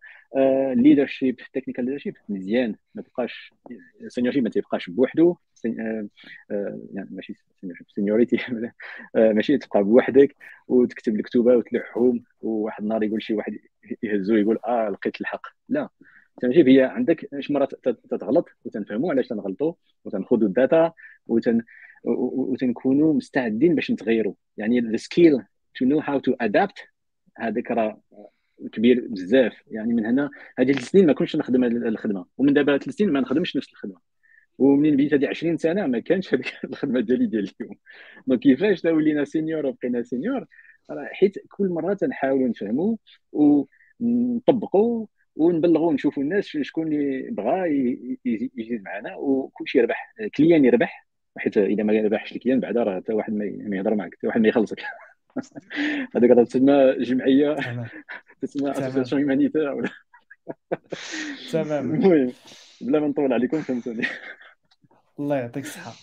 leadership 0.74 1.36
technical 1.52 1.84
leadership 1.84 2.16
مزيان 2.28 2.74
ما 2.94 3.02
تبقاش 3.02 3.52
seniorship 4.08 4.44
ما 4.44 4.50
تبقاش 4.50 4.90
بوحدو 4.90 5.36
يعني 6.94 7.08
ماشي 7.10 7.34
seniority 7.94 8.38
ماشي 9.14 9.58
تبقى 9.58 9.84
بوحدك 9.84 10.36
وتكتب 10.68 11.16
الكتوبة 11.16 11.56
وتلوحهم 11.56 12.24
وواحد 12.40 12.82
النهار 12.82 13.02
يقول 13.02 13.22
شي 13.22 13.34
واحد 13.34 13.58
يهزو 14.02 14.34
يقول 14.34 14.58
آه 14.66 14.88
لقيت 14.88 15.20
الحق. 15.20 15.46
لا. 15.68 15.88
التمجيب 16.36 16.68
هي 16.68 16.82
عندك 16.82 17.34
اش 17.34 17.50
مرات 17.50 17.74
تتغلط 17.84 18.48
وتنفهموا 18.64 19.10
علاش 19.10 19.28
تنغلطوا 19.28 19.72
وتنخذوا 20.04 20.48
الداتا 20.48 20.92
وتن 21.26 21.62
وتنكونوا 22.04 23.14
مستعدين 23.14 23.74
باش 23.74 23.90
نتغيروا 23.90 24.34
يعني 24.56 24.98
skill 24.98 25.42
to 25.78 25.86
know 25.86 26.00
how 26.00 26.18
to 26.18 26.46
adapt 26.46 26.88
هذاك 27.36 27.70
راه 27.70 28.00
كبير 28.72 29.06
بزاف. 29.10 29.52
يعني 29.70 29.94
من 29.94 30.06
هنا 30.06 30.30
هذه 30.58 30.70
السنين 30.70 31.06
ما 31.06 31.12
كنتش 31.12 31.36
نخدم 31.36 31.64
هذه 31.64 31.72
الخدمة 31.72 32.26
ومن 32.38 32.54
دابا 32.54 32.78
ثلاث 32.78 32.94
سنين 32.96 33.12
ما 33.12 33.20
نخدمش 33.20 33.56
نفس 33.56 33.68
الخدمة. 33.68 34.15
ومنين 34.58 34.94
بديت 34.94 35.14
هذه 35.14 35.28
20 35.28 35.56
سنة 35.56 35.86
ما 35.86 35.98
كانش 35.98 36.34
هذيك 36.34 36.52
الخدمه 36.64 37.00
ديالي 37.00 37.26
ديال 37.26 37.50
اليوم. 37.60 37.76
donc 38.26 38.40
كيفاش 38.40 38.84
ولينا 38.84 39.24
senior 39.24 39.66
وبقينا 39.66 40.02
senior 40.02 40.46
حيت 41.12 41.34
كل 41.48 41.68
مرة 41.68 41.94
تنحاولوا 41.94 42.48
نفهموا 42.48 42.96
ونطبقوا 43.32 45.06
ونبلغوا 45.36 45.92
نشوفوا 45.92 46.22
الناس 46.22 46.46
شكون 46.46 46.92
اللي 46.92 47.30
بغى 47.30 47.70
يزيد 48.56 48.82
معنا 48.82 49.16
وكل 49.16 49.68
شيء 49.68 49.80
يربح 49.80 50.14
client 50.36 50.64
يربح. 50.64 51.06
حيت 51.38 51.58
إذا 51.58 51.82
ما 51.82 51.92
ربحش 51.92 52.32
ال 52.32 52.36
client 52.36 52.60
بعدا 52.60 52.82
راه 52.82 52.96
حتى 52.96 53.12
واحد 53.12 53.32
ما 53.32 53.76
يهضر 53.76 53.94
معك 53.94 54.14
حتى 54.14 54.26
واحد 54.26 54.40
ما 54.40 54.48
يخلصك. 54.48 54.82
هذاك 56.16 56.30
راه 56.30 56.44
تسمى 56.44 56.94
جمعية 56.98 57.56
تسمى 58.42 58.70
association 58.70 59.20
humanitaire 59.20 59.72
ولا 59.72 59.88
تمام. 61.52 61.94
المهم 61.94 62.32
بلا 62.80 63.00
ما 63.00 63.08
نطول 63.08 63.32
عليكم 63.32 63.60
فهمتوني. 63.60 64.02
الله 65.20 65.36
يعطيك 65.36 65.64
الصحة. 65.64 65.94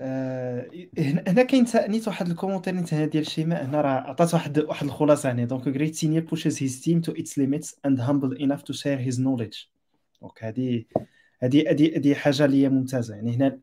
آه، 0.00 0.70
هنا 0.98 1.42
كاين 1.42 1.66
نيت 1.74 2.08
واحد 2.08 2.28
ال 2.28 2.32
commentaire 2.32 2.74
نيت 2.74 2.94
هنا 2.94 3.06
ديال 3.06 3.26
شيماء. 3.26 3.64
هنا 3.64 3.80
راه 3.80 3.90
عطات 3.90 4.34
واحد 4.34 4.58
واحد 4.58 4.86
الخلاصه 4.86 5.32
هنا 5.32 5.44
donc 5.44 5.68
great 5.68 5.94
senior 5.94 6.24
pushes 6.24 6.62
his 6.62 6.80
team 6.80 7.00
to 7.00 7.12
its 7.12 7.30
limits 7.30 7.68
and 7.86 7.98
humble 8.00 8.38
enough 8.38 8.62
to 8.62 8.74
share 8.74 9.10
his 9.10 9.18
knowledge. 9.18 9.68
donc 10.20 10.44
هذه 10.44 10.84
هذه 11.42 11.70
هذه 11.70 11.96
هذه 11.96 12.14
حاجة 12.14 12.44
اللي 12.44 12.62
هي 12.64 12.68
ممتازة. 12.68 13.14
يعني 13.14 13.36
هنا 13.36 13.60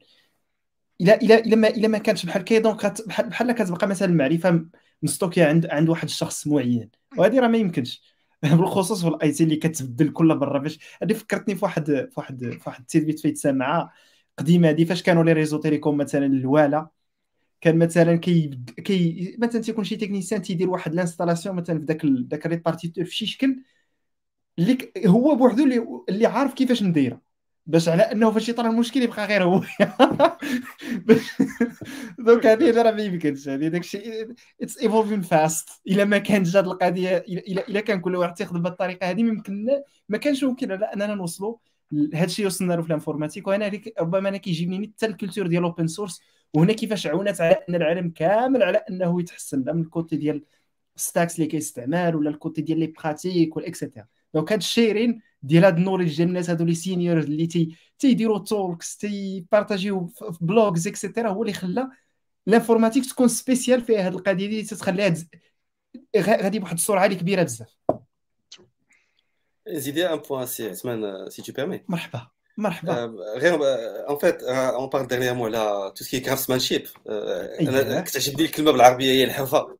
الا 1.01 1.21
الا 1.21 1.39
إلا 1.39 1.55
ما 1.55 1.67
إلا 1.67 1.87
ما 1.87 1.97
كانش 1.97 2.25
بحال 2.25 2.41
كي 2.43 2.59
donc 2.59 3.07
بحال 3.07 3.29
بحال 3.29 3.51
كتبقى 3.51 3.87
مثلا 3.87 4.09
المعرفة 4.09 4.65
مستوكية 5.03 5.45
عند 5.45 5.65
عند 5.65 5.89
واحد 5.89 6.03
الشخص 6.03 6.47
معين. 6.47 6.89
وهذه 7.17 7.39
راه 7.39 7.47
ما 7.47 7.57
يمكنش. 7.57 8.19
بالخصوص 8.43 9.01
في 9.01 9.07
الاي 9.07 9.31
تي 9.31 9.43
اللي 9.43 9.55
كتبدل 9.55 10.11
كل 10.11 10.25
مرة 10.27 10.59
باش 10.59 10.79
هذه 11.03 11.13
فكرتني 11.13 11.55
في 11.55 11.65
واحد 11.65 11.85
في 11.85 12.13
واحد 12.17 12.39
في 12.39 12.63
واحد 12.67 12.81
التيربيت 12.81 13.19
فايت 13.19 13.37
سامعه 13.37 13.93
قديمة 14.39 14.69
هذه 14.69 14.85
فاش 14.85 15.03
كانوا 15.03 15.23
لي 15.23 15.33
ريزو 15.33 15.57
تيليكوم 15.57 15.97
مثلا 15.97 16.25
الوالا 16.25 16.89
كان 17.61 17.77
مثلا 17.79 18.15
كي 18.15 18.59
كي 18.85 19.37
مثلا 19.39 19.61
تيكون 19.61 19.83
شي 19.83 19.95
تكنيسيان 19.95 20.41
تيدير 20.41 20.69
واحد 20.69 20.95
لانستالاسيون 20.95 21.55
مثلا 21.55 21.79
في 21.79 21.85
ذاك 21.85 22.05
ذاك 22.05 22.45
ريبارتيتور 22.45 23.05
في 23.05 23.15
شي 23.15 23.25
شكل 23.25 23.63
اللي 24.59 24.91
هو 25.07 25.35
بوحدو 25.35 25.63
اللي, 25.63 25.87
اللي 26.09 26.25
عارف 26.25 26.53
كيفاش 26.53 26.83
نديرها 26.83 27.21
باش 27.65 27.89
على 27.89 28.03
أنه 28.03 28.31
فاش 28.31 28.49
يطرا 28.49 28.69
المشكل 28.69 29.01
يبقى 29.03 29.25
غير 29.25 29.43
هو. 29.43 29.61
donc 32.19 32.45
هذه 32.45 32.81
راه 32.81 32.91
ما 32.91 33.01
يمكنش. 33.03 33.49
هذه 33.49 33.67
داك 33.67 33.81
الشيء 33.81 34.33
it's 34.61 34.77
evolving 34.77 35.21
fast 35.21 35.69
إلا 35.87 36.05
ما 36.05 36.17
كانت 36.17 36.47
هذه 36.55 36.65
القضية 36.65 37.17
إلا 37.17 37.67
إلا 37.67 37.79
كان 37.81 38.01
كل 38.01 38.15
واحد 38.15 38.33
تيخدم 38.33 38.61
بالطريقة 38.61 39.09
هذه 39.09 39.23
ممكن 39.23 39.67
ما 40.09 40.17
كانش 40.17 40.43
ممكن 40.43 40.71
على 40.71 40.85
أننا 40.85 41.15
نوصلوا 41.15 41.57
هذا 42.13 42.25
الشيء 42.25 42.45
وصلنا 42.45 42.73
له 42.73 42.81
في 42.81 42.87
ال 42.87 42.92
informatique 42.92 43.47
وهنا 43.47 43.71
ربما 43.99 44.29
أنا 44.29 44.37
كيجيبني 44.37 44.87
حتى 44.95 45.05
ال 45.05 45.10
culture 45.11 45.47
ديال 45.47 45.63
open 45.63 45.87
source 45.87 46.21
وهنا 46.53 46.73
كيفاش 46.73 47.07
عاونت 47.07 47.41
على 47.41 47.55
أن 47.69 47.75
العالم 47.75 48.09
كامل 48.09 48.63
على 48.63 48.77
أنه 48.77 49.19
يتحسن 49.21 49.63
لا 49.63 49.73
من 49.73 49.81
ال 49.81 49.88
côté 49.88 50.15
ديال 50.15 50.43
stacks 50.95 51.35
اللي 51.35 51.47
كيستعمل 51.47 52.15
ولا 52.15 52.29
ال 52.29 52.36
côté 52.36 52.61
ديال 52.61 52.79
les 52.79 52.87
pratiques 52.87 53.57
ولا 53.57 53.67
et 53.67 53.77
cetera 53.77 54.05
donc 54.33 54.51
هاد 54.51 54.59
ال 54.59 54.67
sharing 54.67 55.21
ديال 55.43 55.65
هاد 55.65 55.77
ال 55.77 55.81
knowledge 55.81 56.17
ديال 56.17 56.27
الناس 56.27 56.49
هادو 56.49 56.65
les 56.65 56.75
seniors 56.75 57.25
اللي 57.25 57.47
تي 57.47 57.75
تيديروا 57.99 58.39
talks 58.39 58.97
تيبارطاجيو 58.97 60.07
في 60.07 60.37
blogs 60.41 60.87
et 60.87 60.98
cetera 60.98 61.29
هو 61.29 61.41
اللي 61.41 61.53
خلى 61.53 61.89
الانفورماتيك 62.47 63.05
تكون 63.05 63.27
سبيسيال 63.27 63.81
فيها 63.81 64.05
هاد 64.07 64.13
القضية 64.13 64.47
دي 64.47 64.63
تتخليها 64.63 65.13
غادي 66.17 66.59
بواحد 66.59 66.73
السرعة 66.73 67.05
اللي 67.05 67.15
كبيرة 67.15 67.43
بزاف. 67.43 67.77
زيدي 69.71 70.13
ان 70.13 70.17
بوان 70.17 70.45
سي 70.45 70.69
عثمان 70.69 71.29
سي 71.29 71.41
تو 71.41 71.53
بيرمي 71.53 71.83
مرحبا 71.87 72.27
مرحبا 72.57 73.15
غير 73.37 73.59
اون 74.09 74.17
فيت 74.17 74.43
اون 74.43 74.89
بار 74.89 75.05
ديرنييرمون 75.05 75.55
على 75.55 75.93
تو 75.95 76.03
سكي 76.03 76.19
كرافتسمان 76.19 76.59
شيب 76.59 76.87
أنا 77.07 78.01
كنت 78.01 78.15
عجبني 78.15 78.45
الكلمة 78.45 78.71
بالعربيه 78.71 79.11
هي 79.11 79.23
الحرفه 79.23 79.77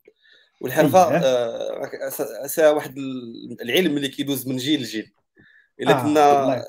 والحرفه 0.62 1.20
سا 2.48 2.70
واحد 2.70 2.98
العلم 3.62 3.98
اللي 3.98 4.08
كيدوز 4.08 4.48
من 4.48 4.58
جيل 4.58 4.82
لجيل 4.82 5.14
الا 5.80 5.94
كنا 5.94 6.66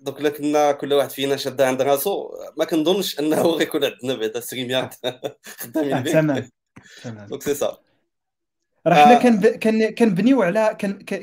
دوك 0.00 0.20
الا 0.20 0.28
كنا 0.28 0.72
كل 0.72 0.92
واحد 0.92 1.10
فينا 1.10 1.36
شاد 1.36 1.60
عند 1.60 1.82
راسو 1.82 2.30
ما 2.56 2.64
كنظنش 2.64 3.18
انه 3.18 3.42
غيكون 3.42 3.84
عندنا 3.84 4.14
بعدا 4.14 4.40
ستريميات 4.40 4.94
خدامين 5.44 6.02
به 6.02 6.12
تمام 6.12 6.50
تمام 7.02 7.28
دونك 7.28 7.42
سي 7.42 7.54
سا 7.54 7.78
راه 8.86 8.94
حنا 8.94 9.42
كان 9.50 9.90
كنبنيو 9.90 10.42
على 10.42 10.76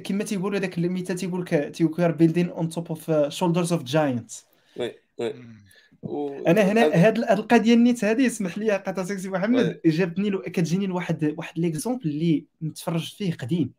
كما 0.03 0.23
تيقولوا 0.23 0.59
داك 0.59 0.77
المثال 0.77 1.15
تيقول 1.15 1.41
لك 1.41 1.75
تيوكر 1.75 2.11
بيلدين 2.11 2.49
اون 2.49 2.69
توب 2.69 2.87
اوف 2.87 3.11
شولدرز 3.27 3.73
اوف 3.73 3.83
جاينتس 3.83 4.45
وي 4.77 4.95
وي. 5.19 6.47
أنا 6.47 6.61
هنا 6.61 6.81
هاد 6.81 7.17
القضية 7.17 7.73
النيت 7.73 8.05
هذه 8.05 8.27
اسمح 8.27 8.57
لي 8.57 8.71
قطع 8.71 9.03
سي 9.03 9.29
محمد. 9.29 9.79
جابتني 9.85 10.29
له 10.29 10.41
كتجيني 10.41 10.87
لواحد 10.87 11.33
واحد 11.37 11.59
ليكزومبل 11.59 12.09
اللي 12.09 12.45
متفرج 12.61 13.13
فيه 13.13 13.33
قديم. 13.33 13.71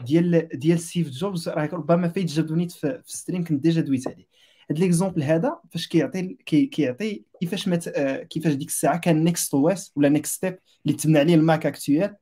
ديال 0.00 0.48
ديال 0.54 0.80
ستيف 0.80 1.10
جوبز 1.10 1.48
راه 1.48 1.68
ربما 1.72 2.08
فايت 2.08 2.26
جابوني 2.26 2.68
في, 2.68 3.02
في 3.06 3.16
ستريم 3.16 3.44
كنت 3.44 3.62
ديجا 3.62 3.80
دويت 3.80 4.08
عليه. 4.08 4.26
هاد 4.70 4.78
l'exemple 4.78 5.22
هذا 5.22 5.58
فاش 5.70 5.86
كيعطي 5.88 6.36
كيعطي 6.46 7.22
كيفاش 7.40 7.68
مت 7.68 7.88
كيفاش 8.30 8.52
ديك 8.52 8.68
الساعة 8.68 8.98
كان 8.98 9.24
NeXT 9.24 9.54
OS 9.54 9.92
ولا 9.96 10.08
NeXTSTEP 10.08 10.58
اللي 10.86 10.96
تبنى 10.96 11.18
عليه 11.18 11.34
الماك 11.34 11.66
actuel 11.66 12.16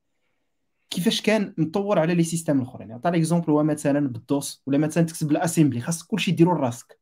كيفاش 0.90 1.20
كان 1.22 1.54
مطور 1.58 1.98
على 1.98 2.14
les 2.14 2.22
systèmes 2.24 2.58
الاخرين. 2.58 2.92
عطى 2.92 3.10
l'exemple 3.10 3.50
هو 3.50 3.62
مثلا 3.62 4.08
بال 4.08 4.30
DOS 4.30 4.62
ولا 4.66 4.78
مثلا 4.78 5.04
تكتب 5.04 5.30
ال 5.30 5.36
assembly 5.36 5.80
خاص 5.80 6.02
كلشي 6.02 6.30
ديرو 6.30 6.54
لراسك. 6.54 6.98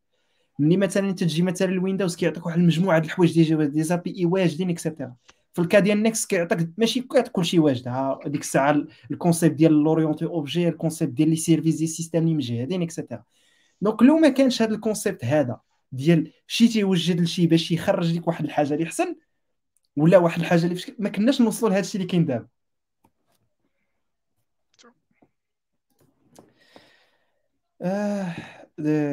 ملي 0.58 0.76
مثلا 0.76 1.08
انت 1.08 1.20
تجي 1.24 1.42
مثلا 1.42 1.68
ال 1.68 1.74
Windows 1.74 2.16
كيعطيك 2.16 2.46
واحد 2.46 2.58
المجموعة 2.58 2.98
ديال 2.98 3.10
الحوايج 3.10 3.34
déjà 3.34 3.64
des 3.64 3.82
API 3.82 4.24
واجدين 4.26 4.70
et 4.70 4.81
cetera 4.81 5.14
في 5.52 5.62
ال 5.62 5.66
cas 5.66 5.78
ديال 5.78 6.02
NeXT 6.02 6.26
كيعطيك 6.26 6.68
ماشي 6.78 7.00
كلشي 7.32 7.58
واجد. 7.58 8.16
ديك 8.26 8.40
الساعة 8.40 8.84
ال 9.10 9.16
concept 9.16 9.54
ديال 9.54 9.72
l'orienté 9.72 10.24
objet 10.24 10.68
ال 10.68 10.74
concept 10.74 11.12
ديال 11.12 11.30
les 11.30 11.36
services 11.36 11.76
du 11.76 11.86
système 11.86 12.22
اللي 12.22 12.34
مجهدين 12.34 12.82
et 12.82 12.92
cetera 12.92 13.22
donc 13.80 14.02
لو 14.02 14.18
ما 14.18 14.28
كانش 14.28 14.62
هذا 14.62 14.74
ال 14.74 14.81
concept 14.81 15.24
هذا 15.24 15.60
ديال 15.92 16.32
شي 16.46 16.68
تيوجد 16.68 17.20
لشي 17.20 17.46
باش 17.46 17.72
يخرج 17.72 18.16
لك 18.16 18.28
واحد 18.28 18.44
الحاجة 18.44 18.74
اللي 18.74 18.84
احسن 18.84 19.16
ولا 19.96 20.18
واحد 20.18 20.40
الحاجة 20.40 20.64
اللي 20.64 20.80
ما 20.98 21.08
كناش 21.08 21.40
نوصلوا 21.40 21.70
لهذا 21.70 21.80
الشيء 21.80 22.00
اللي 22.00 22.10
كاين 22.12 22.26
دابا. 22.26 22.46
آه 27.82 28.34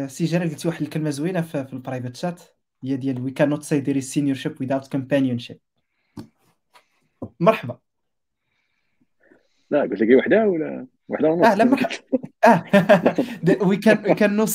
سي 0.08 0.26
جلال 0.26 0.50
قلت 0.50 0.66
واحد 0.66 0.82
الكلمة 0.82 1.10
زوينة 1.10 1.42
في, 1.42 1.66
في 1.66 1.74
ال 1.74 1.79
private 1.79 2.16
chat 2.16 2.42
هي 2.84 2.96
ديال 2.96 3.22
وي 3.22 3.32
كان 3.32 3.50
نوت 3.50 3.64
سي 3.64 3.98
از 3.98 4.04
سينيور 4.04 4.36
شيب 4.36 4.64
without 4.64 4.84
companionship. 4.98 5.58
مرحبا. 7.40 7.78
لا 9.72 9.82
قلت 9.82 10.02
لك 10.02 10.18
وحدة 10.18 10.48
ولا 10.48 10.88
وحدة 11.08 11.30
ونص؟ 11.30 11.48
آه 11.48 11.56
لا 11.56 11.66
مرحبا. 11.66 11.90
آه 12.46 12.64
we 13.62 13.78
can 13.78 14.06
we 14.06 14.16
can 14.16 14.36
no 14.36 14.46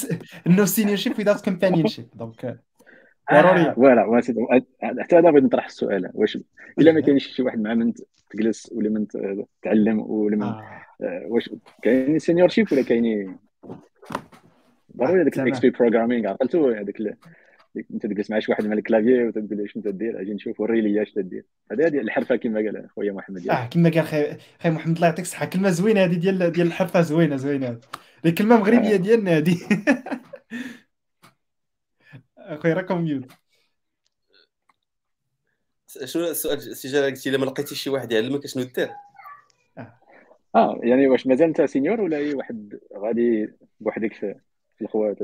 no 0.46 0.66
seniorship 0.66 1.12
without 1.12 1.40
companionship. 1.40 2.16
donc 2.16 2.60
ضروري. 3.32 3.74
voilà 3.74 4.22
حتى 4.82 5.18
أنا 5.18 5.30
بغيت 5.30 5.44
نطرح 5.44 5.66
السؤال. 5.66 6.10
واش 6.14 6.38
إلا 6.78 6.92
ما 6.92 7.00
كاينش 7.00 7.26
شي 7.26 7.42
واحد 7.42 7.60
مع 7.60 7.74
من 7.74 7.92
تجلس 8.30 8.72
ولا 8.72 8.90
من 8.90 9.06
تعلم 9.62 10.00
ولا 10.00 10.36
من 10.36 10.52
واش 11.26 11.50
كاين 11.82 12.18
seniorship 12.18 12.72
ولا 12.72 12.82
كاين 12.82 13.36
ضروري 14.96 15.22
هذاك 15.22 15.38
ال 15.38 15.58
XP 15.58 15.70
programming 15.70 16.28
عقلتو 16.28 16.68
هذاك 16.70 17.00
أنت 17.94 18.06
تجلس 18.06 18.30
مع 18.30 18.38
شي 18.38 18.52
واحد 18.52 18.66
مع 18.66 18.72
ال 18.72 18.79
clavier 18.79 19.24
وتقول 19.24 19.48
له 19.50 19.66
شنو 19.66 19.82
تدير 19.82 20.20
أجي 20.20 20.34
نشوف 20.34 20.60
وري 20.60 20.80
لي 20.80 21.02
اش 21.02 21.12
تدير 21.12 21.44
هذه 21.72 21.86
هذه 21.86 21.98
الحرفة 21.98 22.36
كما 22.36 22.60
قال 22.60 22.88
خويا 22.96 23.12
محمد 23.12 23.48
آه 23.48 23.66
كما 23.66 23.90
قال 23.90 24.04
خي 24.04 24.36
خي 24.58 24.70
محمد 24.70 24.94
الله 24.94 25.06
يعطيك 25.06 25.24
الصحة. 25.24 25.46
كلمة 25.46 25.70
زوينة 25.70 26.04
هذه 26.04 26.14
ديال 26.14 26.52
ديال 26.52 26.66
الحرفة 26.66 27.00
زوينه 27.00 27.36
زوينة 27.36 27.80
الكلمة 28.26 28.56
مغربية 28.56 28.96
ديالنا 28.96 29.36
هذه. 29.36 29.56
أخويا 32.36 32.74
راكم 32.74 33.02
mute 33.02 33.32
شنو 36.04 36.24
السؤال 36.24 36.76
سي 36.76 36.88
جلال 36.88 37.04
قلتي 37.04 37.30
الا 37.30 37.38
ما 37.38 37.44
لقيتيش 37.44 37.82
شي 37.82 37.90
واحد 37.90 38.12
يعلمك 38.12 38.46
شنو 38.46 38.62
دير 38.62 38.90
آه 40.58 40.80
يعني 40.82 41.08
واش 41.08 41.26
مازال 41.26 41.46
انت 41.46 41.62
senior 41.62 42.00
ولا 42.00 42.16
اي 42.16 42.34
واحد 42.34 42.78
غادي 42.96 43.48
بوحدك 43.80 44.14
في 44.14 44.34
الخوات 44.82 45.16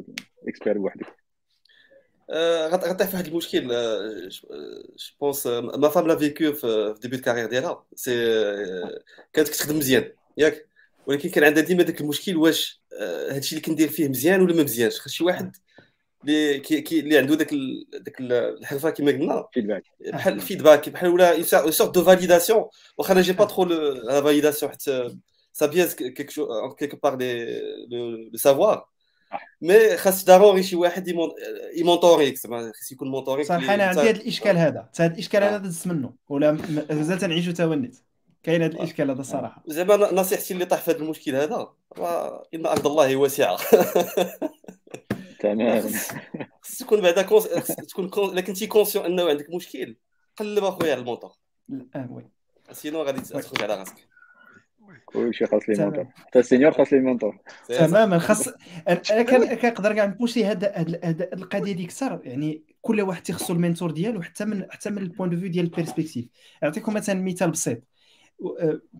expert 0.49 0.79
بوحدك؟ 0.79 1.07
غتطيح 2.73 3.09
في 3.09 3.17
واحد 3.17 3.27
المشكل 3.27 3.69
je 4.29 5.17
pense 5.21 5.47
ma 5.47 5.89
femme 5.89 6.07
l'a 6.07 6.17
vécu 6.17 6.53
في 6.53 6.95
début 7.03 7.17
ال 7.17 7.20
carrière 7.20 7.47
ديالها. 7.47 7.87
si 7.95 8.13
كانت 9.33 9.49
كتخدم 9.49 9.77
مزيان. 9.77 10.13
ياك؟ 10.37 10.67
ولكن 11.07 11.29
كان 11.29 11.45
عندها 11.45 11.63
ديما 11.63 11.83
داك 11.83 12.01
المشكل 12.01 12.37
واش 12.37 12.83
هادشي 13.31 13.57
اللي 13.57 13.67
كندير 13.67 13.89
فيه 13.89 14.09
مزيان 14.09 14.43
ولا 14.43 14.55
ما 14.55 14.63
مزيانش. 14.63 15.01
خاص 15.01 15.13
شي 15.13 15.25
واحد 15.25 15.57
اللي 16.29 16.59
كي 16.61 17.01
اللي 17.01 17.19
عنده 17.19 17.35
داك 17.35 17.51
داك 18.01 18.21
الحرفة 18.21 18.91
كما 18.91 19.11
قلنا. 19.11 19.47
feedback 19.53 19.85
بحال 20.01 20.35
ال 20.35 20.41
feedback 20.41 20.89
بحال 20.89 21.09
ولا 21.09 21.35
une 21.35 21.71
sorte 21.71 21.95
de 21.95 22.05
validation 22.05 22.65
واخا 22.99 23.13
أنا 23.13 23.21
j'ai 23.21 23.33
pas 23.33 23.45
trop 23.45 23.65
la 23.65 24.23
validation 24.23 24.71
حيت 24.71 24.83
ça 25.53 25.67
baisse 25.67 25.95
quelque 25.95 26.97
part 27.03 27.19
le 27.91 28.31
savoir 28.35 28.87
mais 29.63 29.97
خاص 29.97 30.25
ضروري 30.25 30.63
شي 30.63 30.77
واحد 30.77 31.09
يمونطوريك 31.77 32.39
خاص 32.47 32.93
يكون 32.93 33.09
مونطوريك 33.09 33.47
صراحة 33.47 33.75
أنا 33.75 33.85
عندي 33.85 34.01
هذا 34.01 34.11
الإشكال 34.11 34.57
هذا. 34.57 34.89
هذا 35.01 35.13
الإشكال 35.13 35.43
هذا 35.43 35.57
دزت 35.57 35.89
منه. 35.89 36.13
ولا 36.29 36.53
مازال 36.91 37.19
تنعيشو 37.19 37.53
تا 37.53 37.65
النت. 37.65 37.95
كاين 38.43 38.63
هذا 38.63 38.73
الإشكال 38.73 39.11
هذا 39.11 39.21
الصراحه 39.21 39.63
زعما 39.67 40.13
نصيحتي 40.13 40.55
اللي 40.55 40.65
طاح 40.65 40.81
في 40.81 40.91
هذا 40.91 40.99
المشكل 40.99 41.35
هذا 41.35 41.69
إن 42.55 42.67
أرض 42.67 42.87
الله 42.87 43.17
واسعة. 43.17 43.59
تمام. 45.45 45.83
خص 46.63 46.79
تكون 46.79 47.01
بعدا 47.01 47.23
تكون 47.89 48.11
إلا 48.31 48.41
كنتي 48.41 48.67
conscient 48.67 49.05
إنه 49.05 49.29
عندك 49.29 49.55
مشكل 49.55 49.97
قلب 50.37 50.65
أخويا 50.65 50.93
على 50.93 51.01
ال 51.01 51.05
mentor 51.05 51.33
آه 51.95 52.09
oui. 52.11 52.29
sinon 52.73 53.03
غادي 53.03 53.21
تخرج 53.21 53.63
على 53.63 53.79
راسك. 53.79 54.09
كلشي 55.05 55.47
خاص 55.47 55.63
ليه 55.69 55.85
mentor 55.85 56.07
حتى 56.15 56.39
ال 56.39 56.43
senior 56.43 56.73
خاص 56.73 56.93
ليه 56.93 57.01
mentor 57.01 57.39
تماما 57.69 58.19
خاص 58.19 58.49
أنا 58.89 59.23
كنقدر 59.55 59.93
كاع 59.93 60.05
نبوشي 60.05 60.45
هاد 60.45 60.65
هاد 60.65 61.29
القضية 61.33 61.73
دي 61.73 61.87
كثر. 61.87 62.21
يعني 62.25 62.63
كل 62.81 63.01
واحد 63.01 63.23
تيخصو 63.23 63.53
ال 63.53 63.58
mentor 63.58 63.91
ديالو 63.91 64.23
حتى 64.23 64.45
من 64.45 64.67
حتى 64.71 64.91
من 64.91 64.99
ال 64.99 65.04
point 65.04 65.31
de 65.31 65.37
vue 65.37 65.49
ديال 65.49 65.65
ال 65.65 65.70
perspective 65.70 66.27
نعطيكم 66.63 66.95
مثلا 66.95 67.23
مثال 67.23 67.51
بسيط. 67.51 67.83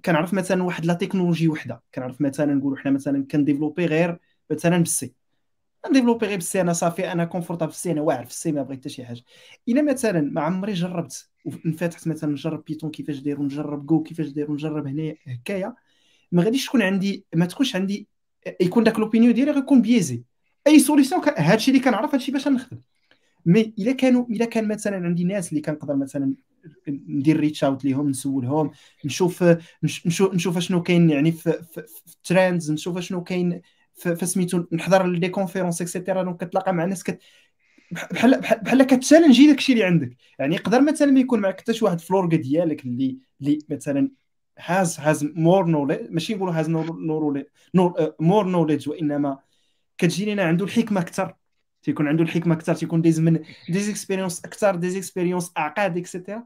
كنعرف 0.05 0.35
مثلا 0.35 0.63
واحد 0.63 0.87
la 0.87 0.95
technologie 0.95 1.49
وحدة. 1.49 1.83
كنعرف 1.95 2.21
مثلا 2.21 2.55
نقولوا 2.55 2.79
حنا 2.79 2.91
مثلا 2.91 3.27
كنديفلوبي 3.31 3.87
غير 3.87 4.19
مثلا 4.51 4.79
بال 4.79 5.01
C. 5.01 5.24
نديفلوبي 5.91 6.27
غير 6.27 6.41
أنا 6.57 6.73
صافي 6.73 7.13
أنا 7.13 7.25
confortable 7.25 7.73
في 7.73 7.77
ال 7.77 7.84
C 7.84 7.91
أنا 7.91 8.01
واعر 8.01 8.25
في 8.25 8.31
ال 8.31 8.42
C 8.42 8.53
ما 8.53 8.63
بغيت 8.63 8.81
حتى 8.81 8.89
شي 8.89 9.05
حاجة. 9.05 9.23
إلا 9.69 9.83
مثلا 9.83 10.21
ما 10.21 10.41
عمري 10.41 10.73
جربت 10.73 11.29
انفتحت 11.67 12.09
مثلا 12.09 12.31
نجرب 12.31 12.65
Python 12.65 12.91
كيفاش 12.91 13.19
داير 13.19 13.41
ونجرب 13.41 13.87
جو 13.87 14.03
كيفاش 14.03 14.29
داير 14.29 14.51
ونجرب 14.51 14.87
هنا 14.87 15.15
هكايا 15.27 15.75
ما 16.33 16.43
غاديش 16.43 16.67
تكون 16.67 16.83
عندي 16.83 17.25
ما 17.35 17.47
تكونش 17.47 17.77
عندي 17.77 18.09
يكون 18.61 18.85
داك 18.85 18.99
l'opinion 18.99 19.33
ديالي 19.33 19.51
غيكون 19.51 19.83
biaisé 19.83 20.23
الحل 20.67 21.23
هادشي 21.39 21.71
اللي 21.71 21.83
كنعرف 21.83 22.15
هادشي 22.15 22.33
باش 22.33 22.49
نخدم. 22.49 22.81
mais 23.47 23.75
إلا 23.79 23.93
كانوا 23.93 24.27
إلا 24.31 24.45
كان 24.45 24.69
مثلا 24.69 24.97
عندي 24.97 25.25
ناس 25.25 25.49
اللي 25.51 25.61
كنقدر 25.61 25.97
مثلا 25.97 26.35
ندير 26.89 27.37
reach 27.41 27.65
out 27.65 27.85
ليهم 27.85 28.09
نسولهم 28.11 28.71
نشوف 29.05 29.45
نشوف 29.83 30.35
نشوف 30.35 30.59
شنو 30.59 30.83
كاين 30.83 31.11
يعني 31.11 31.33
في, 31.33 31.53
في, 31.53 31.83
في 32.07 32.15
ال 32.17 32.25
trends 32.25 32.73
نشوف 32.73 32.99
شنو 32.99 33.25
كاين 33.25 33.61
في 33.95 34.27
سميتو 34.27 34.65
نحضر 34.73 35.07
les 35.07 35.29
conférences 35.29 35.83
et 35.83 35.93
cetera 35.93 36.23
donc 36.23 36.45
كتلاقى 36.45 36.73
مع 36.75 36.85
ناس 36.85 37.03
كت 37.05 37.19
بحال 38.13 38.41
بحال 38.41 38.83
كتشالنجي 38.83 39.47
داكشي 39.47 39.73
اللي 39.73 39.85
عندك. 39.85 40.17
يعني 40.39 40.55
يقدر 40.55 40.81
مثلا 40.81 41.11
ما 41.11 41.21
يكون 41.21 41.41
معك 41.41 41.61
حتى 41.61 41.75
شي 41.75 41.85
واحد 41.85 42.01
فلورغا 42.01 42.37
ديالك 42.37 42.85
اللي 42.85 43.19
اللي 43.41 43.59
مثلا 43.69 44.11
هاز 44.59 45.01
هاز 45.01 45.25
مور 45.25 45.67
نوليدج 45.67 46.11
ماشي 46.11 46.35
نقولوا 46.35 46.55
هاز 46.55 46.69
مور 48.21 48.47
نوليدج 48.47 48.89
وإنما 48.89 49.39
كتجي 49.99 50.33
لنا 50.35 50.43
عنده 50.43 50.65
الحكمة 50.65 51.01
أكثر 51.01 51.35
تيكون 51.83 52.09
عنده 52.09 52.23
الحكمة 52.23 52.55
أكثر 52.55 52.75
تيكون 52.75 53.03
دايز 53.03 53.21
من 53.21 53.41
ديز 53.69 53.89
اكسبيريونس 53.89 54.45
أكثر 54.45 54.77
ديز 54.77 54.97
اكسبيريونس 54.97 55.53
أعقاد 55.59 55.97
اكسيتيرا 55.97 56.45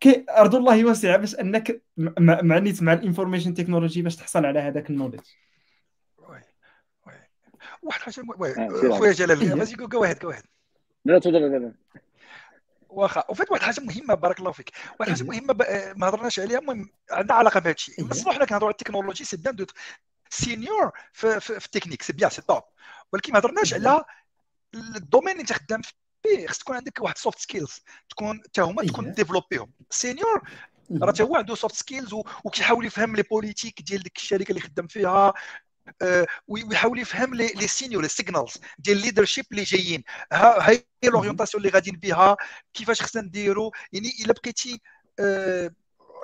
كي 0.00 0.24
أرض 0.30 0.54
الله 0.54 0.84
واسعة 0.84 1.16
باش 1.16 1.34
أنك 1.34 1.82
مع 2.18 2.58
نيت 2.58 2.82
مع 2.82 2.92
الانفورميشن 2.92 3.54
تكنولوجي 3.54 4.02
باش 4.02 4.16
تحصل 4.16 4.46
على 4.46 4.58
هذاك 4.58 4.90
النوليدج 4.90 5.24
واحد 7.86 8.00
الحاجة 8.00 8.24
خويا 8.98 9.12
جلال 9.12 9.66
جو 9.76 10.00
واحد 10.00 10.24
واحد. 10.24 10.42
لا 11.04 11.18
تفضل 11.18 11.40
لا 11.52 11.56
لا. 11.56 11.72
واخا 12.88 13.24
وفات 13.28 13.50
واحد 13.50 13.62
الحاجة 13.68 13.84
مهمة 13.84 14.14
بارك 14.14 14.38
الله 14.38 14.52
فيك. 14.52 14.70
واحد 15.00 15.10
الحاجة 15.10 15.26
مهمة 15.26 15.54
ما 15.96 16.08
هضرناش 16.08 16.40
عليها 16.40 16.58
المهم 16.58 16.88
عندها 17.10 17.36
علاقة 17.36 17.60
بهذا 17.60 17.74
الشيء. 17.74 18.04
بصح 18.04 18.32
حنا 18.32 18.44
كنهضروا 18.44 18.68
على 18.68 18.72
التكنولوجي 18.72 19.24
c'est 19.24 19.36
bien 19.36 19.56
d'être 19.56 19.66
senior 20.30 20.92
في, 21.12 21.40
في, 21.40 21.60
في 21.60 21.66
ال 21.66 21.70
technique 21.70 22.02
c'est 22.02 22.12
bien 22.12 22.30
c'est 22.30 22.42
top 22.42 22.62
ولكن 23.12 23.32
ما 23.32 23.38
هضرناش 23.38 23.74
على 23.74 24.04
ال 24.74 24.81
domaine 24.81 25.30
اللي 25.32 25.40
انت 25.40 25.52
خدام 25.52 25.80
فيه. 26.22 26.46
خص 26.46 26.58
تكون 26.58 26.76
عندك 26.76 27.00
واحد 27.00 27.18
soft 27.18 27.38
skills 27.38 27.80
تكون 28.10 28.40
حتى 28.44 28.60
هما 28.60 28.82
تكون 28.82 29.12
ديفلوبيهم 29.12 29.70
senior 29.90 30.42
راه 31.02 31.12
حتى 31.12 31.22
هو 31.22 31.36
عنده 31.36 31.54
soft 31.54 31.74
skills 31.74 32.14
وكيحاول 32.44 32.86
يفهم 32.86 33.16
les 33.16 33.22
politiques 33.22 33.82
ديال 33.82 34.02
ديك 34.02 34.16
الشركة 34.16 34.48
اللي 34.50 34.60
خدام 34.60 34.86
فيها. 34.86 35.08
آه، 35.08 35.34
ويحاول 36.48 36.98
يفهم 36.98 37.34
les 37.34 37.46
les 37.46 37.66
signaux 37.68 38.00
les 38.00 38.08
signals 38.08 38.54
ديال 38.78 38.96
ال 38.96 39.00
leadership 39.00 39.44
اللي 39.52 39.62
جايين 39.62 40.04
ها 40.32 40.70
هي 40.70 40.84
l'orientation 41.04 41.64
اللي 41.64 41.74
غاديين 41.74 41.96
بها 41.96 42.36
كيفاش 42.74 43.02
خصنا 43.02 43.22
نديرو 43.22 43.72
يعني 43.92 44.08
الا 44.24 44.32
بقيتي 44.32 44.80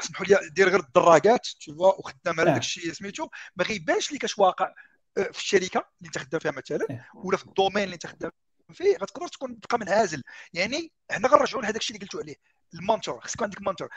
اسمحوا 0.00 0.26
لي 0.26 0.50
دير 0.50 0.68
غير 0.68 0.80
الدراجات 0.80 1.46
تشوفوا 1.58 1.92
وخدام 1.98 2.40
على 2.40 2.50
داك 2.50 2.60
الشيء 2.60 2.92
سميتو. 2.92 3.28
ما 3.56 3.64
غيبانش 3.64 4.12
لك 4.12 4.24
اش 4.24 4.38
واقع 4.38 4.72
آه، 5.18 5.22
في 5.22 5.38
الشركة 5.38 5.78
اللي 5.98 6.06
انت 6.06 6.18
خدام 6.18 6.40
فيها 6.40 6.50
مثلا 6.50 7.04
ولا 7.14 7.36
في 7.36 7.44
ال 7.44 7.49
domaine 7.49 7.84
اللي 7.84 7.94
انت 7.94 8.06
خدام 8.06 8.30
فيه 8.72 8.96
غتقدر 8.96 9.28
تكون 9.28 9.60
تبقى 9.60 9.78
منعزل. 9.78 10.22
يعني 10.52 10.92
حنا 11.10 11.28
غنرجعوا 11.28 11.62
لهذاك 11.62 11.80
الشيء 11.80 11.96
اللي 11.96 12.06
قلتوا 12.06 12.20
عليه 12.20 12.34
ال 12.74 12.81
mentor 12.81 13.20
خصك 13.20 13.42
عندك 13.42 13.62
mentor 13.62 13.88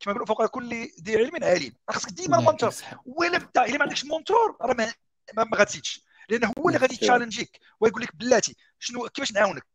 كما 0.00 0.14
نقولوا 0.14 0.26
فوق 0.26 0.46
كل 0.46 0.88
ذي 1.02 1.16
علم 1.16 1.44
عليم. 1.44 1.74
خاصك 1.90 2.10
ديما 2.10 2.36
mentor 2.40 2.70
ولا 3.06 3.38
بدا 3.38 3.64
الا 3.64 3.76
ما 3.76 3.82
عندكش 3.82 4.04
mentor 4.04 4.56
راه 4.60 4.74
ما, 4.74 4.92
ما 5.44 5.56
غاتزيدش 5.56 6.06
لأن 6.28 6.44
هو 6.58 6.68
اللي 6.68 6.78
غادي 6.78 6.96
تشالنجيك 6.96 7.60
ويقول 7.80 8.02
لك 8.02 8.16
بلاتي 8.16 8.56
شنو 8.78 9.08
كيفاش 9.08 9.32
نعاونك؟ 9.32 9.66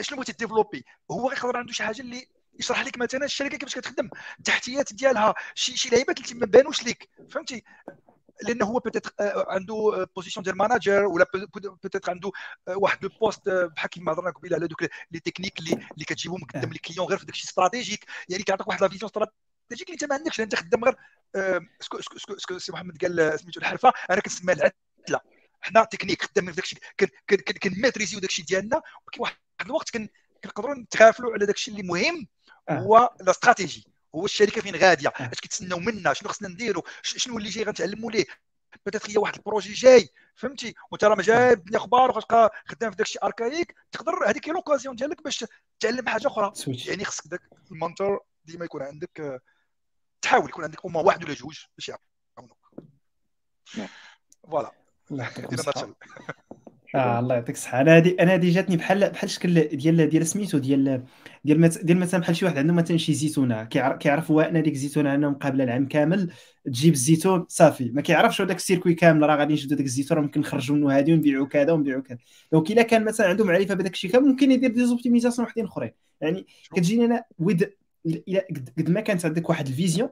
شنو 0.00 0.16
بغيتي 0.16 0.32
ديفلوبي 0.32 0.84
هو 1.10 1.28
غيقدر 1.28 1.56
عنده 1.56 1.72
شي 1.72 1.82
حاجة 1.82 2.00
اللي 2.00 2.26
يشرح 2.60 2.80
لك 2.86 2.98
مثلا 2.98 3.24
الشركة 3.24 3.58
كيفاش 3.58 3.74
كتخدم. 3.74 4.10
التحتيات 4.38 4.92
ديالها 4.92 5.34
شي 5.54 5.76
شي 5.76 5.88
لعيبات 5.88 6.18
اللي 6.18 6.40
ما 6.40 6.46
بانوش 6.46 6.82
لك 6.84 7.08
فهمتي؟ 7.30 7.64
لأنه 8.42 8.66
هو 8.66 8.78
peut-être 8.78 9.12
عنده 9.48 10.08
position 10.16 10.44
ديال 10.44 10.56
manager 10.56 11.04
ولا 11.04 11.26
peut-être 11.54 12.10
عنده 12.10 12.30
واحد 12.68 13.04
le 13.04 13.10
poste 13.20 13.48
بحال 13.48 13.90
كيما 13.90 14.12
هضرنا 14.12 14.30
قبيلة 14.30 14.56
على 14.56 14.66
دوك 14.66 14.82
les 15.10 15.20
techniques 15.20 15.58
اللي 15.58 15.72
اللي 15.72 16.04
كتجيبهم 16.04 16.44
قدام 16.44 16.72
les 16.72 16.78
clients 16.78 17.06
غير 17.08 17.18
في 17.18 17.26
داكشي 17.26 17.44
stratégique 17.44 18.04
يعني 18.28 18.42
كيعطيك 18.42 18.68
واحد 18.68 18.80
la 18.80 18.88
vision 18.88 19.04
stratégique 19.10 19.88
اللي 19.88 19.92
انت 19.92 20.04
ما 20.04 20.14
عندكش 20.14 20.40
انت 20.40 20.54
خدام 20.54 20.84
غير 20.84 20.96
اسكو 21.80 21.98
اسكو 21.98 22.34
اسكو 22.34 22.58
سي 22.58 22.72
محمد 22.72 23.04
قال 23.04 23.40
سميتو 23.40 23.60
الحرفة 23.60 23.92
أنا 24.10 24.20
كنسميها 24.20 24.54
العتله 24.54 25.20
حنا 25.60 25.84
تكنيك 25.84 26.22
خدامين 26.22 26.52
في 26.52 26.56
داكشي 26.56 26.76
كن 27.62 27.71
maîtriser 27.71 28.11
يو 28.11 28.20
داكشي 28.20 28.42
ديالنا 28.42 28.76
ولكن 28.76 29.20
واحد 29.20 29.36
الوقت 29.66 29.90
كنقدروا 30.44 30.74
نتغافلوا 30.74 31.32
على 31.32 31.46
داكشي 31.46 31.70
اللي 31.70 31.82
مهم 31.82 32.26
هو 32.70 33.10
la 33.20 33.30
stratégie 33.30 33.97
هو 34.14 34.24
الشركة 34.24 34.60
فين 34.60 34.76
غادية؟ 34.76 35.08
اش 35.08 35.40
كيتسناو 35.40 35.78
منا؟ 35.78 36.12
شنو 36.12 36.28
خصنا 36.28 36.48
نديروا 36.48 36.82
شنو 37.02 37.38
اللي 37.38 37.48
جاي؟ 37.48 37.64
غنتعلموا 37.64 38.10
ليه؟ 38.10 38.24
peut-être 38.84 39.18
واحد 39.18 39.34
ال 39.34 39.39
projet 39.39 39.72
جاي. 39.72 40.08
فهمتي؟ 40.34 40.74
وانت 40.90 41.04
راه 41.04 41.14
ما 41.14 41.22
جايب 41.22 41.58
الدنيا 41.58 41.78
أخبار 41.78 42.10
وغتبقى 42.10 42.52
خدام 42.66 42.90
في 42.90 42.96
داك 42.96 43.06
الشيء 43.06 43.24
archaïque 43.24 43.74
تقدر 43.92 44.30
هذيك 44.30 44.48
هي 44.48 44.52
l'occasion 44.52 44.96
ديالك 44.96 45.22
باش 45.24 45.44
تعلم 45.80 46.08
حاجة 46.08 46.26
أخرى. 46.26 46.52
يعني 46.66 47.04
خصك 47.04 47.26
داك 47.26 47.40
ال 47.70 47.77
mentor 47.77 48.20
ديما 48.44 48.64
يكون 48.64 48.82
عندك 48.82 49.42
تحاول 50.22 50.48
يكون 50.48 50.64
عندك 50.64 50.86
اما 50.86 51.00
واحد 51.00 51.24
ولا 51.24 51.34
جوج 51.34 51.64
باش 51.76 51.88
يعاونوك. 51.88 52.70
voilà 54.42 54.72
آه 56.94 57.18
الله 57.18 57.34
يعطيك 57.34 57.54
الصحة. 57.54 57.80
أنا 57.80 57.96
هذه 57.96 58.16
أنا 58.20 58.34
هذه 58.34 58.54
جاتني 58.54 58.76
بحال 58.76 59.10
بحال 59.10 59.24
الشكل 59.24 59.60
ديال 59.64 60.08
ديال 60.08 60.26
سميتو 60.26 60.58
ديال 60.58 61.02
ديال 61.44 61.60
مت... 61.60 61.84
ديال 61.84 61.98
مثلا 61.98 62.20
بحال 62.20 62.36
شي 62.36 62.44
واحد 62.44 62.58
عنده 62.58 62.72
مثلا 62.72 62.96
شي 62.96 63.14
زيتونة 63.14 63.64
كيعرف 63.64 63.98
كيعرف 63.98 64.30
هو 64.30 64.40
ان 64.40 64.56
هذيك 64.56 64.72
الزيتونة 64.74 65.14
أنا 65.14 65.28
مقابلة 65.28 65.64
العام 65.64 65.88
كامل 65.88 66.30
تجيب 66.64 66.92
الزيتون 66.92 67.46
صافي. 67.48 67.90
ما 67.90 68.02
كيعرفش 68.02 68.40
هذاك 68.40 68.56
ال 68.56 68.61
circuit 68.61 68.94
كامل 68.94 69.22
راه 69.28 69.36
غادي 69.36 69.54
نشدو 69.54 69.76
داك 69.76 69.86
الزيتون 69.86 70.18
ممكن 70.18 70.40
نخرجوا 70.40 70.76
منه 70.76 70.92
هذه 70.92 71.12
ونبيعوا 71.12 71.46
كذا 71.46 71.72
ونبيعوا 71.72 72.02
كذا. 72.02 72.18
donc 72.52 72.70
إلا 72.70 72.82
كان 72.82 73.04
مثلا 73.04 73.28
عنده 73.28 73.44
معرفه 73.44 73.74
بداك 73.74 73.92
الشيء 73.92 74.10
كامل 74.10 74.28
ممكن 74.28 74.52
يدير 74.52 74.70
des 74.70 74.86
optimisations 74.86 75.48
وحدين 75.48 75.64
أخرين. 75.64 75.90
يعني 76.20 76.46
كتجيني 76.74 77.04
أنا 77.04 77.24
ود 77.38 77.72
قد 78.78 78.90
ما 78.90 79.00
كانت 79.00 79.26
عندك 79.26 79.48
واحد 79.48 79.66
ال 79.66 79.72
vision 79.72 80.08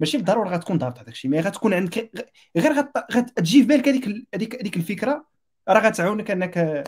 ماشي 0.00 0.16
بالضرورة 0.16 0.48
غتكون 0.48 0.78
ضابط 0.78 0.98
هذاك 0.98 1.08
الشيء 1.08 1.30
mais 1.30 1.40
غتكون 1.40 1.74
عندك 1.74 2.10
غير 2.56 2.72
غتجي 3.12 3.62
في 3.62 3.68
بالك 3.68 3.88
هذيك 3.88 4.54
هذيك 4.60 4.76
الفكرة 4.76 5.33
راه 5.68 5.80
غتعاونك 5.80 6.30
انك 6.30 6.84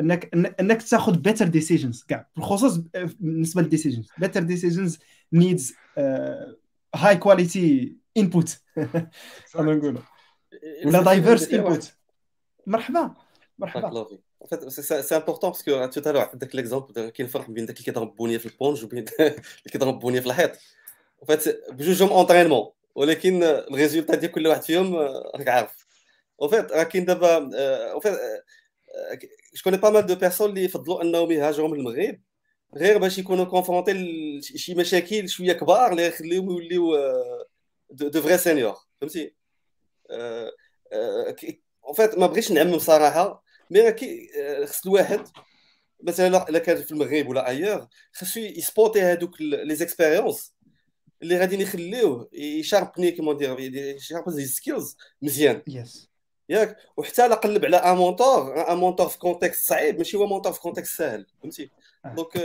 انك 0.00 0.30
انك 0.60 0.82
تاخذ 0.82 1.18
better 1.18 1.46
decisions 1.46 2.04
كاع. 2.08 2.28
بالخصوص 2.36 2.76
بالنسبة 3.20 3.62
لل 3.62 3.70
decisions 3.70 4.08
better 4.18 4.42
decisions 4.42 4.98
needs 5.32 5.74
high 6.94 7.16
quality 7.16 7.96
input 8.16 8.60
أنا 9.58 9.74
نقول 9.74 9.98
ولا 10.84 11.02
diverse 11.02 11.48
input 11.48 11.92
مرحبا. 12.66 13.14
مرحبا. 13.58 14.06
c'est 14.68 15.16
important 15.16 15.50
parce 15.50 15.72
que 15.72 15.86
تو 15.86 16.00
تالو 16.00 16.20
عندك 16.20 16.56
l'exemple 16.56 17.08
كاين 17.08 17.28
فرق 17.28 17.50
بين 17.50 17.66
داك 17.66 17.76
اللي 17.76 17.84
كيضرب 17.84 18.16
poignet 18.16 18.38
في 18.38 18.46
ال 18.46 18.52
punch 18.52 18.84
وبين 18.84 19.04
اللي 19.20 19.42
كيضرب 19.72 19.98
poignet 19.98 20.20
في 20.20 20.26
الحيط 20.26 20.52
فات 21.28 21.70
بجوجهم 21.72 22.08
entraînement 22.08 22.70
ولكن 22.94 23.42
ال 23.42 23.50
résultat 23.50 24.14
ديال 24.14 24.32
كل 24.32 24.46
واحد 24.46 24.62
فيهم 24.62 24.96
راك 25.36 25.48
عارف 25.48 25.81
و 26.38 26.43
en 26.43 26.53
fait 26.53 26.72
راه 26.72 26.82
كاين 26.82 27.04
دابا 27.04 27.36
و 27.94 27.97
en 27.97 28.04
fait 28.04 28.18
je 29.54 29.62
connais 29.64 29.76
pas 29.76 29.90
mal 29.90 30.06
de 30.06 30.14
personnes 30.14 30.50
اللي 30.50 30.64
يفضلوا 30.64 31.02
أنهم 31.02 31.30
يهاجروا 31.32 31.68
من 31.68 31.78
المغرب. 31.78 32.20
غير 32.76 32.98
باش 32.98 33.18
يكونوا 33.18 33.44
confrontés 33.44 33.92
لشي 34.38 34.74
مشاكل 34.74 35.28
شوية 35.28 35.52
كبار 35.52 35.90
اللي 35.92 36.06
يخليهم 36.06 36.50
يوليو 36.50 36.96
de 37.90 38.22
vrais 38.22 38.38
seniors 38.38 38.76
فهمتي؟ 39.00 39.34
en 41.84 41.94
fait 41.96 42.18
ما 42.18 42.26
بغيتش 42.26 42.52
نعمم 42.52 42.78
صراحة 42.78 43.44
mais 43.70 43.96
خص 44.66 44.86
الواحد 44.86 45.26
مثلا 46.02 46.48
الا 46.48 46.58
كان 46.58 46.82
في 46.82 46.92
المغرب 46.92 47.28
ولا 47.28 47.48
ailleurs 47.48 47.88
خصو 48.12 48.40
يسبوتي 48.40 49.02
هذوك 49.02 49.40
les 49.40 49.74
expériences 49.74 50.54
اللي 51.22 51.38
غادي 51.38 51.62
يخليوه 51.62 52.28
يشاربني 52.32 53.10
كيما 53.10 53.32
ندير 53.32 53.60
يشاربني 53.60 54.36
les 54.36 54.44
skills 54.44 54.96
مزيان. 55.22 55.62
يس 55.68 56.11
ياك 56.52 56.76
وحتى 56.96 57.28
لا 57.28 57.34
قلب 57.34 57.64
على 57.64 57.76
un 57.76 57.96
mentor 57.96 58.70
un 58.72 58.76
mentor 58.76 59.08
في 59.08 59.18
contexte 59.18 59.68
صعيب 59.68 59.98
ماشي 59.98 60.16
هو 60.16 60.26
mentor 60.26 60.52
في 60.52 60.60
contexte 60.60 60.96
ساهل 60.96 61.26
فهمتي؟ 61.42 61.70
donc 62.04 62.36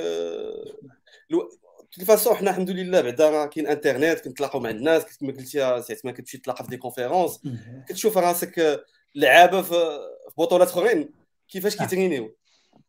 de 1.98 2.06
façon 2.06 2.36
حنا 2.36 2.50
الحمد 2.50 2.70
لله 2.70 3.02
بعدا 3.02 3.46
كاين 3.46 3.68
انترنيت 3.68 4.20
كنتلاقاو 4.20 4.60
مع 4.60 4.70
الناس 4.70 5.18
كما 5.18 5.32
قلتي 5.32 5.46
ساعه 5.46 5.98
ما 6.04 6.12
كتمشي 6.12 6.38
تلاقى 6.38 6.64
في 6.64 6.70
des 6.70 6.78
conférences 6.78 7.40
كتشوف 7.90 8.18
راسك 8.18 8.84
لعابة 9.16 9.62
في 9.62 10.00
بطولات 10.38 10.68
أخرين 10.68 11.10
كيفاش 11.50 11.78
كي 11.78 11.87
entraîner 11.87 12.27
يو 12.27 12.36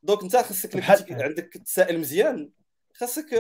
donc 0.03 0.23
إنت 0.23 0.37
خاصك 0.37 0.77
عندك 1.23 1.53
تسائل 1.65 1.99
مزيان 1.99 2.51
خاصك 2.95 3.31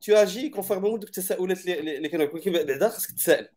تو 0.00 0.14
أجي 0.14 0.48
conformément 0.48 1.00
دوك 1.00 1.08
التساؤلات 1.08 1.66
اللي 1.68 2.08
كانوا 2.08 2.26
بعدا 2.46 2.88
خاصك 2.88 3.10
تسائل 3.10 3.48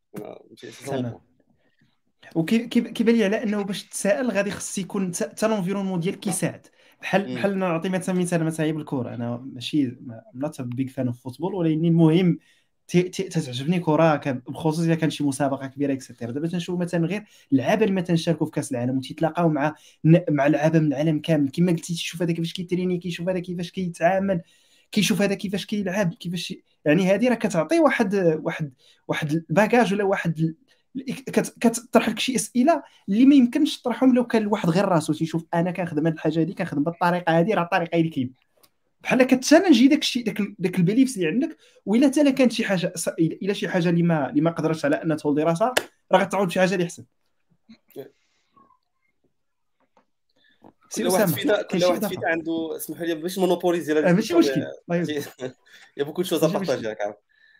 وكيبان 2.35 3.15
لي 3.15 3.23
على 3.25 3.43
انه 3.43 3.61
باش 3.61 3.83
تسائل 3.83 4.31
غادي 4.31 4.51
خص 4.51 4.77
يكون 4.77 5.11
حتى 5.15 5.47
l'environnement 5.47 5.99
ديالك 5.99 6.19
كيساعد 6.19 6.67
بحال 7.01 7.35
بحال 7.35 7.59
نعطي 7.59 7.89
مثلا 7.89 8.15
مثال 8.15 8.43
مثلا 8.43 8.71
بالكره 8.71 9.15
أنا 9.15 9.37
ماشي 9.53 9.97
not 10.35 10.61
big 10.61 10.89
fan 10.89 11.07
of 11.07 11.23
football 11.23 11.55
ولكن 11.55 11.85
المهم 11.85 12.39
تتعجبني 12.87 13.79
الكره 13.79 14.15
بخصوص 14.47 14.79
إذا 14.79 14.95
كان 14.95 15.09
شي 15.09 15.23
مسابقة 15.23 15.67
كبيرة 15.67 15.93
et 15.93 16.03
cetera 16.03 16.31
دابا 16.31 16.47
تنشوف 16.47 16.79
مثلا 16.79 17.07
غير 17.07 17.25
اللعابه 17.51 17.83
اللي 17.85 17.95
مثلا 17.95 18.15
شاركوا 18.15 18.45
في 18.45 18.51
كأس 18.51 18.71
العالم 18.71 18.97
وتيتلاقاو 18.97 19.49
مع 19.49 19.75
مع 20.29 20.47
لعابه 20.47 20.79
من 20.79 20.87
العالم 20.87 21.19
كامل. 21.19 21.49
كما 21.49 21.71
قلتي 21.71 21.93
تشوف 21.93 22.21
هذا 22.21 22.31
كيفاش 22.31 22.53
كي 22.53 22.61
entraîner 22.61 22.97
كيشوف 22.97 23.29
هذا 23.29 23.39
كيفاش 23.39 23.71
كيتعامل 23.71 24.41
كيشوف 24.91 25.21
هذا 25.21 25.33
كيفاش 25.35 25.65
كيلعب 25.65 26.13
كيفاش 26.13 26.53
يعني 26.85 27.13
هذه 27.13 27.29
راه 27.29 27.35
كتعطي 27.35 27.79
واحد 27.79 28.15
واحد 28.43 28.73
واحد 29.07 29.31
ال 29.31 29.40
bagage 29.40 29.93
ولا 29.93 30.03
واحد 30.03 30.55
كتطرح 31.61 32.09
لك 32.09 32.19
شي 32.19 32.35
أسئلة 32.35 32.83
اللي 33.09 33.25
ما 33.25 33.35
يمكنش 33.35 33.81
تطرحهم 33.81 34.15
لو 34.15 34.27
كان 34.27 34.41
الواحد 34.41 34.69
غير 34.69 34.85
راسو. 34.85 35.13
تيشوف 35.13 35.45
أنا 35.53 35.71
كنخدم 35.71 36.07
هذه 36.07 36.13
الحاجة 36.13 36.41
هذه 36.41 36.53
كنخدم 36.53 36.83
بالطريقة 36.83 37.39
هذه 37.39 37.53
راه 37.53 37.63
الطريقة 37.63 37.97
اللي 37.97 38.09
كاين. 38.09 38.33
بحال 39.01 39.23
كت 39.23 39.34
challenge 39.34 39.82
ي 39.82 39.87
داك 39.87 39.99
الشيء 39.99 40.25
داك 40.25 40.37
داك 40.59 40.79
ال 40.79 40.84
beliefs 40.84 41.17
اللي 41.17 41.27
عندك 41.27 41.57
وإلا 41.85 42.07
حتى 42.07 42.31
كانت 42.31 42.51
شي 42.51 42.65
حاجة 42.65 42.93
إلا 43.19 43.53
شي 43.53 43.67
حاجة 43.69 43.89
اللي 43.89 44.03
ما 44.03 44.29
اللي 44.29 44.41
ما 44.41 44.51
قدرتش 44.51 44.85
على 44.85 44.95
أنها 44.95 45.17
تولدي 45.17 45.43
راسها 45.43 45.73
راه 46.11 46.19
غتعود 46.19 46.51
شي 46.51 46.59
حاجة 46.59 46.73
اللي 46.73 46.83
أحسن. 46.83 47.05
واحد 50.99 51.27
فينا 51.27 51.61
كل 51.61 51.83
واحد 51.83 52.05
فينا 52.05 52.27
عنده 52.27 52.75
اسمحوا 52.75 53.05
لي 53.05 53.15
باش 53.15 53.37
monopoliser 53.37 53.93
ماشي 53.93 54.35
مشكل. 54.35 54.65
y 55.97 56.03
a 56.03 56.06
beaucoup 56.06 56.23
de 56.23 56.28
choses 56.28 56.43
à 56.43 56.48
partager 56.48 56.87
راك 56.87 57.01
عارف 57.01 57.15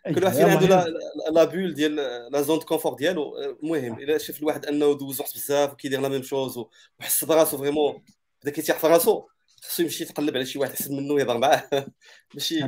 كل 0.06 0.24
واحد 0.24 0.36
فينا 0.36 0.50
عنده 0.50 0.84
la 1.30 1.44
bulle 1.44 1.74
ديال 1.74 1.96
la 2.32 2.42
zone 2.42 2.58
de 2.58 2.64
confort 2.64 2.94
ديالو. 2.94 3.38
المهم 3.62 3.98
إلا 3.98 4.18
شاف 4.18 4.40
الواحد 4.40 4.66
أنه 4.66 4.94
دوز 4.98 5.20
وقت 5.20 5.34
بزاف 5.34 5.72
وكيدير 5.72 6.00
la 6.00 6.08
même 6.08 6.22
chose 6.22 6.64
وحس 7.00 7.24
براسو 7.24 7.58
vraiment 7.58 8.04
بدا 8.42 8.50
كيتيح 8.50 8.78
في 8.78 8.86
راسو 8.86 9.26
خصو 9.62 9.82
يمشي 9.82 10.04
يتقلب 10.04 10.36
على 10.36 10.46
شي 10.46 10.58
واحد 10.58 10.70
احسن 10.70 10.96
منه 10.96 11.20
يهضر 11.20 11.38
معاه. 11.38 11.68
ماشي 12.34 12.60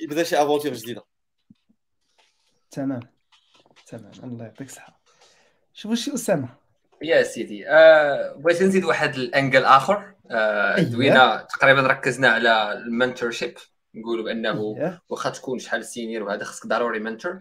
يبدا 0.00 0.22
شي 0.22 0.36
aventure 0.42 0.74
جديدة. 0.74 1.04
تمام. 2.70 3.00
تمام. 3.86 4.10
الله 4.24 4.44
يعطيك 4.44 4.66
الصحة. 4.68 5.00
شوف 5.74 5.94
شي 5.94 6.14
أسامة. 6.14 6.48
يا 7.02 7.22
سيدي 7.22 7.68
آه 7.68 8.32
بغيت 8.32 8.62
نزيد 8.62 8.84
واحد 8.84 9.14
ال 9.14 9.22
angle 9.22 9.64
آخر. 9.64 10.14
آه. 10.30 10.80
دوينا 10.80 11.46
تقريبا 11.50 11.80
ركزنا 11.80 12.28
على 12.28 12.72
ال 12.72 13.30
mentorship 13.30 13.58
نقولوا 14.00 14.24
بأنه 14.24 14.76
أيه. 14.78 15.02
واخا 15.08 15.30
تكون 15.30 15.58
شحال 15.58 15.84
senior 15.84 16.22
وهذا 16.22 16.44
خصك 16.44 16.66
ضروري 16.66 17.00
mentor 17.00 17.40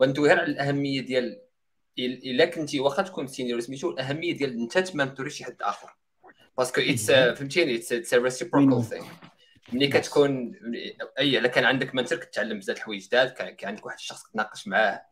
وندوي 0.00 0.28
غير 0.28 0.40
على 0.40 0.52
الأهمية 0.52 1.00
ديال 1.00 1.40
إلا 1.98 2.44
كنتي 2.44 2.80
واخا 2.80 3.02
تكون 3.02 3.26
senior 3.26 3.60
سميتو 3.60 3.90
الأهمية 3.90 4.36
ديال 4.36 4.60
أنت 4.60 4.78
ت 4.78 4.85
mentor 4.85 5.24
ي 5.24 5.30
شي 5.30 5.44
حد 5.44 5.56
آخر. 5.62 5.96
parce 6.58 6.72
que 6.72 6.80
it's 6.80 7.10
فهمتيني؟ 7.10 7.76
it's 7.76 8.14
reciprocal 8.14 8.84
thing 8.84 9.04
ملي 9.72 9.86
كتكون 9.86 10.54
أي 11.18 11.38
إلا 11.38 11.48
كان 11.48 11.64
عندك 11.64 11.94
mentor 11.94 12.18
كتعلم 12.18 12.58
بزاف 12.58 12.76
الحوايج 12.76 13.06
جداد 13.06 13.30
كان 13.30 13.56
عندك 13.68 13.86
واحد 13.86 13.98
الشخص 13.98 14.22
كتناقش 14.22 14.68
معاه 14.68 15.02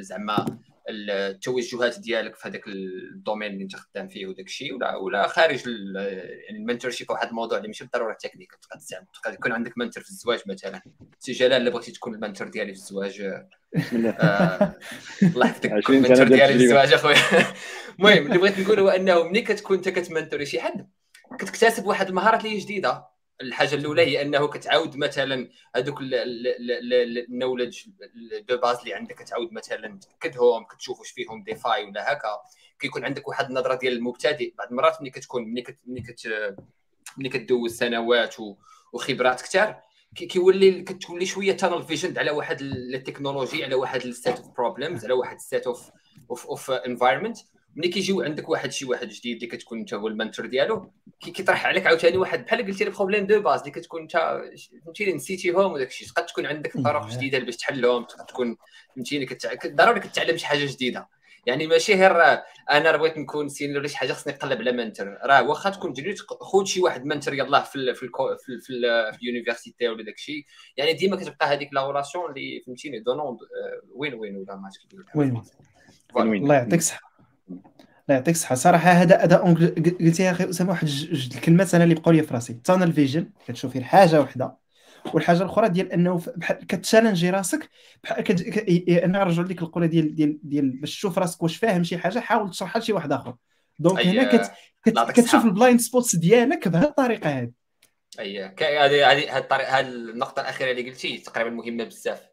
زعما 0.00 0.46
التوجهات 0.88 1.98
ديالك 1.98 2.36
في 2.36 2.48
هذاك 2.48 2.68
ال 2.68 2.78
domaine 2.78 3.52
اللي 3.52 3.62
انت 3.62 3.76
خدام 3.76 4.08
فيه 4.08 4.26
وداك 4.26 4.46
الشيء 4.46 4.74
ولا 4.74 4.96
ولا 4.96 5.28
خارج 5.28 5.66
يعني 5.66 6.58
ال 6.58 6.90
mentorship 6.90 7.10
واحد 7.10 7.28
الموضوع 7.28 7.58
اللي 7.58 7.68
ماشي 7.68 7.84
بالضرورة 7.84 8.16
تكنيك 8.20 8.52
تقدر 9.14 9.34
يكون 9.34 9.52
عندك 9.52 9.78
mentor 9.78 10.02
في 10.02 10.10
الزواج 10.10 10.40
مثلا. 10.46 10.82
سي 11.18 11.32
جلال 11.32 11.52
اللي 11.52 11.70
بغيتي 11.70 11.92
تكون 11.92 12.14
ال 12.14 12.19
mentor 12.19 12.48
ديالي 12.48 12.74
في 12.74 12.78
الزواج 12.78 13.20
آه 13.20 14.76
الله. 15.22 15.46
يحفظك 15.46 15.90
ال 15.90 15.95
mentor 15.95 16.28
ديالي 16.28 16.58
في 16.58 16.64
الزواج 16.64 16.92
أخويا. 16.92 17.16
المهم 17.98 18.26
اللي 18.26 18.38
بغيت 18.38 18.58
نقول 18.58 18.80
هو 18.80 18.88
إنه 18.88 19.22
ملي 19.22 19.40
كتكون 19.40 19.76
أنت 19.76 19.88
كت 19.88 20.01
mentor 20.01 20.40
ي 20.40 20.46
شي 20.46 20.60
حد 20.60 20.88
كتكتسب 21.38 21.86
واحد 21.86 22.08
المهارات 22.08 22.44
اللي 22.44 22.58
جديدة. 22.58 23.09
الحاجة 23.40 23.74
الأولى 23.74 24.02
هي 24.02 24.22
أنه 24.22 24.48
كتعاود 24.48 24.96
مثلا 24.96 25.48
هذوك 25.76 25.98
ال 27.28 27.33
knowledge 27.33 27.82
de 28.48 28.56
base 28.56 28.78
اللي 28.78 28.94
عندك 28.94 29.14
كتعاود 29.14 29.52
مثلا 29.52 29.98
تاكدهم 29.98 30.64
كتشوف 30.64 31.00
واش 31.00 31.10
فيهم 31.10 31.42
défaillent 31.42 31.84
ولا 31.84 32.12
هكا. 32.12 32.40
كيكون 32.80 33.04
عندك 33.04 33.28
واحد 33.28 33.46
النظرة 33.46 33.74
ديال 33.74 33.92
المبتدئ. 33.92 34.54
بعض 34.58 34.68
المرات 34.68 35.00
ملي 35.00 35.10
كتكون 35.10 35.44
ملي 35.44 35.62
كت 35.62 35.78
ملي 35.86 36.00
كت 36.00 36.28
ملي 37.18 37.28
كدوز 37.28 37.76
سنوات 37.76 38.36
وخبرات 38.92 39.42
كثار 39.42 39.80
كيولي 40.14 40.82
كتولي 40.82 41.26
شوية 41.26 41.52
tunnel 41.52 41.82
vision 41.82 42.18
على 42.18 42.30
واحد 42.30 42.60
التكنولوجي 42.60 43.64
على 43.64 43.74
واحد 43.74 44.02
ال 44.02 44.11
set 44.11 44.36
of 44.36 44.48
problems 44.48 45.04
على 45.04 45.14
واحد 45.14 45.36
ال 45.36 45.43
set 45.43 45.66
of 45.66 45.90
of 46.30 46.46
of 46.46 46.70
environment 46.70 47.38
ملي 47.76 47.88
كيجيو 47.88 48.22
عندك 48.22 48.48
واحد 48.48 48.72
شي 48.72 48.84
واحد 48.84 49.08
جديد 49.08 49.36
اللي 49.36 49.46
كتكون 49.46 49.78
انت 49.78 49.94
هو 49.94 50.08
ال 50.08 50.13
mentor 50.13 50.46
ديالو 50.46 50.92
كيطرح 51.20 51.66
عليك 51.66 51.86
عاوتاني 51.86 52.16
واحد 52.16 52.44
بحال 52.44 52.66
قلتي 52.66 52.84
les 52.84 52.90
problèmes 52.90 53.26
de 53.26 53.40
base 53.40 53.60
اللي 53.60 53.72
كتكون 53.72 54.00
انت 54.00 54.42
فهمتيني 54.84 55.12
نسيتيهم 55.12 55.72
وداك 55.72 55.88
الشيء 55.88 56.08
تقدر 56.08 56.28
تكون 56.28 56.46
عندك 56.46 56.76
طرق 56.84 57.08
جديدة 57.08 57.38
باش 57.38 57.56
تحلهم 57.56 58.04
تقدر 58.04 58.24
تكون 58.24 58.56
فهمتيني 58.96 59.28
ضروري 59.66 60.00
كتعلم 60.00 60.36
شي 60.36 60.46
حاجة 60.46 60.66
جديدة. 60.66 61.08
يعني 61.46 61.66
ماشي 61.66 61.94
غير 61.94 62.42
أنا 62.70 62.96
بغيت 62.96 63.18
نكون 63.18 63.48
senior 63.48 63.86
شي 63.86 63.96
حاجة 63.96 64.12
خصني 64.12 64.32
نقلب 64.32 64.58
على 64.58 64.72
mentor 64.72 65.18
راه 65.24 65.42
واخا 65.42 65.70
تكون 65.70 65.92
جديد 65.92 66.18
خذ 66.18 66.64
شي 66.64 66.80
واحد 66.80 67.04
mentor 67.04 67.34
يلاه 67.34 67.62
في 67.62 67.76
ال 67.76 67.94
في 67.94 68.02
ال 68.02 68.10
في, 68.38 68.52
ال 68.52 68.60
في, 68.60 68.70
ال 68.72 69.14
في 69.14 69.22
ال 69.22 69.28
université 69.28 69.88
ولا 69.88 70.04
داك 70.04 70.14
الشيء 70.14 70.44
يعني 70.76 70.92
ديما 70.92 71.16
كتبقى 71.16 71.46
هذيك 71.46 71.68
لا 71.72 72.02
اللي 72.28 72.62
فهمتيني 72.66 73.00
donc 73.00 73.38
win 73.94 74.14
win 74.14 74.36
ولا 74.36 74.56
ما 74.56 74.70
win 75.14 76.28
win؟ 76.28 76.42
الله 76.42 76.54
يعطيك 76.54 76.78
الصحة. 76.78 77.09
الله 77.50 78.18
يعطيك 78.18 78.34
الصحة. 78.34 78.54
صراحة 78.54 78.90
هذا 78.90 79.24
هذا 79.24 79.36
قلتي 80.00 80.22
يا 80.22 80.30
أخي 80.30 80.50
أسامة 80.50 80.70
واحد 80.70 80.86
جوج 80.86 81.36
الكلمات 81.36 81.74
أنا 81.74 81.84
اللي 81.84 81.94
بقاو 81.94 82.12
لي 82.12 82.22
في 82.22 82.34
راسي. 82.34 82.54
tunnel 82.64 82.92
vision 82.92 83.30
كتشوف 83.46 83.74
غير 83.74 83.82
حاجة 83.84 84.20
وحدة. 84.20 84.60
والحاجة 85.14 85.42
الأخرى 85.42 85.68
ديال 85.68 85.92
أنه 85.92 86.22
بحال 86.36 86.66
كتشالنجي 86.66 87.30
راسك 87.30 87.68
بحال 88.04 88.24
كت... 88.24 88.68
أنا 88.88 89.18
نرجع 89.18 89.42
لك 89.42 89.62
القولة 89.62 89.86
ديال 89.86 90.14
ديال 90.14 90.38
ديال 90.42 90.70
باش 90.80 90.96
تشوف 90.96 91.18
راسك 91.18 91.42
واش 91.42 91.56
فاهم 91.56 91.84
شي 91.84 91.98
حاجة 91.98 92.18
حاول 92.18 92.50
تشرحها 92.50 92.80
لشي 92.80 92.92
واحد 92.92 93.12
آخر. 93.12 93.34
donc 93.78 94.06
هنا 94.06 94.36
كت... 94.36 94.52
كت... 94.84 94.98
كتشوف 95.10 95.44
ال 95.44 95.50
blind 95.50 95.80
spots 95.80 96.16
ديالك 96.16 96.68
بهذه 96.68 96.84
الطريقة 96.84 97.30
هذه. 97.30 97.50
أي 98.20 98.44
هذه 98.44 99.12
هذه 99.12 99.38
هذه 99.38 99.80
النقطة 99.80 100.40
الأخيرة 100.40 100.70
اللي 100.70 100.90
قلتي 100.90 101.18
تقريبا 101.18 101.50
مهمة 101.50 101.84
بزاف. 101.84 102.29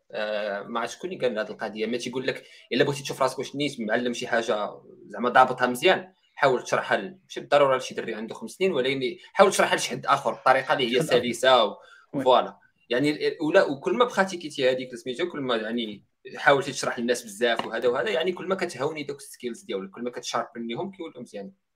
ما 0.68 0.80
عرفت 0.80 0.98
شكون 0.98 1.12
اللي 1.12 1.28
قال 1.28 1.40
هذه 1.40 1.50
القضية. 1.50 1.86
ما 1.86 1.98
تيقول 1.98 2.28
لك 2.28 2.44
إلا 2.72 2.84
بغيتي 2.84 3.04
تشوف 3.04 3.22
راسك 3.22 3.40
واش 3.40 3.56
نيت 3.56 3.80
معلم 3.80 4.14
شي 4.14 4.28
حاجة 4.28 4.70
زعما 5.06 5.30
ضابطها 5.30 5.68
مزيان. 5.68 6.14
حاول 6.36 6.64
تشرحها 6.64 6.98
ماشي 6.98 7.40
بالضرورة 7.40 7.78
لشي 7.78 7.96
دري 7.96 8.16
عنده 8.16 8.36
خمس 8.36 8.52
سنين 8.52 8.74
ولكن 8.74 9.02
حاول 9.34 9.52
تشرحها 9.52 9.76
لشي 9.76 9.90
حد 9.90 10.06
آخر. 10.06 10.34
بطريقه 10.34 10.74
اللي 10.74 10.98
هي 10.98 11.02
سلسة 11.34 11.78
voilà. 12.14 12.58
يعني 12.90 13.38
ولا 13.42 13.64
وكل 13.64 13.94
ما 13.94 14.06
براتيكيتي 14.06 14.72
هذيك 14.72 14.96
سميتو 14.96 15.30
كل 15.30 15.40
ما 15.42 15.56
يعني 15.56 16.04
حاولتي 16.36 16.72
تشرح 16.72 17.00
للناس 17.00 17.24
بزاف 17.24 17.66
وهذا 17.66 17.88
وهذا 17.88 18.10
يعني 18.10 18.32
كل 18.32 18.48
ما 18.48 18.56
كتهوني 18.56 19.04
دوك 19.04 19.18
ال 19.18 19.24
skills 19.24 19.62
ديالك 19.64 19.90
كل 19.90 20.04
ما 20.04 20.10
كتشاربنيهم 20.10 20.92
كيولوا 20.92 21.22
مزيانين. 21.22 21.67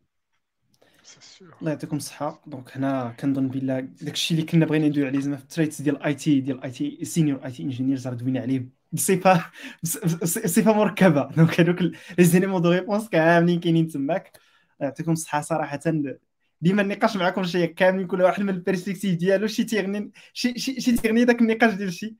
الله 1.62 1.72
يعطيكم 1.72 1.98
الصحة. 1.98 2.44
donc 2.48 2.78
هنا 2.78 3.16
كنظن 3.20 3.48
بلا 3.48 3.80
داكشي 3.80 4.34
اللي 4.34 4.46
كنا 4.46 4.66
بغينا 4.66 4.88
ندوي 4.88 5.08
عليه 5.08 5.20
زعما 5.20 5.38
في 5.38 5.44
ال 5.44 5.49
traits 5.49 5.82
ديال 5.82 5.96
ال 5.96 6.14
IT 6.14 6.40
ديال 6.42 6.58
ال 6.58 6.72
IT 6.72 7.06
senior 7.06 7.46
IT 7.46 7.64
engineers 7.64 8.08
راه 8.08 8.14
دوينا 8.14 8.40
عليه 8.40 8.70
بصفة 8.92 9.46
بصفة 10.22 10.74
مركبة. 10.74 11.32
donc 11.32 11.60
هذوك 11.60 11.82
les 11.82 11.94
éléments 12.20 12.62
de 12.62 12.72
réponse 12.72 13.10
كاملين 13.10 13.60
كاينين 13.60 13.88
تماك. 13.88 14.38
يعطيكم 14.80 15.12
الصحة 15.12 15.42
صراحة. 15.42 15.80
ديما 16.62 16.82
النقاش 16.82 17.18
معكم 17.18 17.44
شي 17.44 17.68
كاملين 17.68 18.08
كل 18.08 18.22
واحد 18.22 18.44
من 18.44 18.50
ال 18.50 18.55
perspective 18.55 19.16
ديالو 19.16 19.48
شي 19.48 19.64
تيغني 19.64 20.12
شي 20.34 20.60
شي, 20.60 20.82
شي 20.82 20.92
تيغني 20.92 21.26
داك 21.26 21.42
النقاش 21.42 21.74
ديال 21.74 21.94
شي 21.94 22.16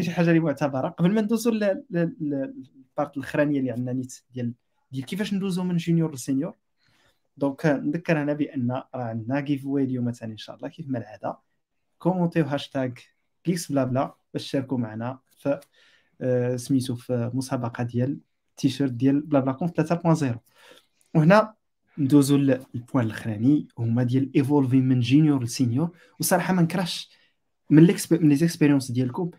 شي 0.00 0.10
حاجة 0.10 0.28
اللي 0.28 0.40
معتبرة. 0.40 0.88
قبل 0.88 1.14
ما 1.14 1.20
ندوزو 1.20 1.50
لل 1.90 2.32
part 2.32 3.16
الأخرانية 3.16 3.60
اللي 3.60 3.70
عندنا 3.70 3.92
نيت 3.92 4.22
ديال 4.34 4.52
ديال 4.92 5.06
كيفاش 5.06 5.34
ندوزو 5.34 5.64
من 5.64 5.76
junior 5.76 6.14
ل 6.14 6.20
senior 6.20 6.54
donc 7.38 7.66
نذكر 7.66 8.22
هنا 8.22 8.32
بأن 8.32 8.70
راه 8.72 9.04
عندنا 9.04 9.40
giveaway 9.40 9.84
اليوم 9.84 10.04
مثلا 10.04 10.32
إن 10.32 10.36
شاء 10.36 10.56
الله 10.56 10.68
كيف 10.68 10.88
ما 10.88 10.98
العاده 10.98 11.38
كومونتيو 11.98 12.44
هاشتاغ 12.44 12.90
GeeksBlaBla 13.44 14.14
باش 14.34 14.48
تشاركوا 14.48 14.78
معنا 14.78 15.18
في 15.38 15.60
آه 16.20 16.56
سميتو 16.56 16.94
في 16.96 17.30
مسابقة 17.34 17.84
ديال 17.84 18.18
تيشيرت 18.56 18.92
ديال 18.92 19.20
BlaBla 19.20 19.52
Conf 19.52 19.80
3.0 19.80 20.38
وهنا 21.14 21.54
ندوزو 21.98 22.36
لل 22.36 22.56
point 22.56 23.06
الأخراني 23.06 23.68
هما 23.78 24.02
ديال 24.02 24.30
evolving 24.36 24.88
من 24.88 25.00
junior 25.00 25.42
ل 25.42 25.49
senior 25.49 25.90
وصراحة 26.20 26.54
ما 26.54 26.62
نكرهش 26.62 27.10
من 27.70 27.84
l'exp 27.84 28.22
من 28.22 28.28
les 28.28 28.36
expériences 28.36 28.90
ديالكم. 28.90 29.30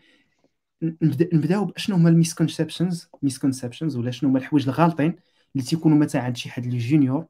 نبدأو 0.82 1.66
باشنو 1.66 1.96
هما 1.96 2.10
ال 2.10 2.16
misconceptions 2.16 3.10
misconceptions 3.24 3.96
ولا 3.96 4.12
شنو 4.12 4.30
هما 4.30 4.40
الحوايج 4.40 4.70
الغالطين 4.70 5.16
اللي 5.56 5.66
تيكونوا 5.68 5.98
مثلا 5.98 6.22
عند 6.22 6.38
شي 6.38 6.50
حد 6.50 6.66
اللي 6.66 6.78
junior 6.78 7.26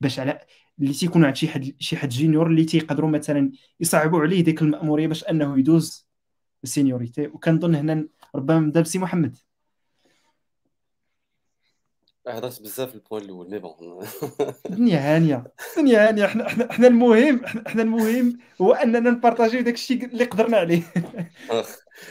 باش 0.00 0.18
على 0.20 0.40
اللي 0.78 0.92
تيكونوا 0.92 1.26
عند 1.26 1.36
شي 1.36 1.48
حد 1.48 1.74
شي 1.78 1.96
حد 1.96 2.08
junior 2.08 2.46
اللي 2.46 2.64
تيقدروا 2.64 3.10
مثلا 3.10 3.52
يصعبوا 3.80 4.20
عليه 4.20 4.44
ديك 4.44 4.62
المأمورية 4.62 5.06
باش 5.06 5.24
أنه 5.24 5.58
يدوز 5.58 6.08
ال 6.64 6.70
seniority. 6.70 7.26
وكنظن 7.26 7.74
هنا 7.74 8.08
ربما 8.34 8.60
نبدا 8.60 8.80
بسي 8.80 8.98
محمد. 8.98 9.38
هضرت 12.28 12.62
بزاف 12.62 12.94
ال 12.94 12.99
point 12.99 13.22
الأول 13.22 13.50
mais 13.50 13.58
bon. 13.58 14.06
الدنيا 14.70 15.16
هانية 15.16 15.44
الدنيا 15.70 16.08
هانية. 16.08 16.26
حنا 16.26 16.48
حنا 16.48 16.72
حنا 16.72 16.86
المهم 16.86 17.46
حنا 17.46 17.82
المهم 17.82 18.38
هو 18.60 18.72
أننا 18.72 19.10
نبارطاجيو 19.10 19.60
داك 19.60 19.74
الشيء 19.74 20.04
اللي 20.04 20.24
قدرنا 20.24 20.56
عليه. 20.56 20.82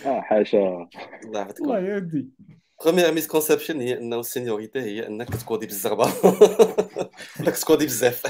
آه 0.05 0.21
حاشا. 0.21 0.89
الله 1.25 1.41
يحفظكم. 1.41 1.63
الله 1.63 1.79
يهدي. 1.79 2.29
première 2.83 3.11
misconception 3.11 3.81
هي 3.81 3.97
انه 3.97 4.19
ال 4.19 4.25
seniority 4.25 4.79
هي 4.79 5.07
انك 5.07 5.35
تكودي 5.35 5.65
بالزربه 5.65 6.05
انك 7.39 7.57
تكودي 7.57 7.85
بزاف 7.85 8.23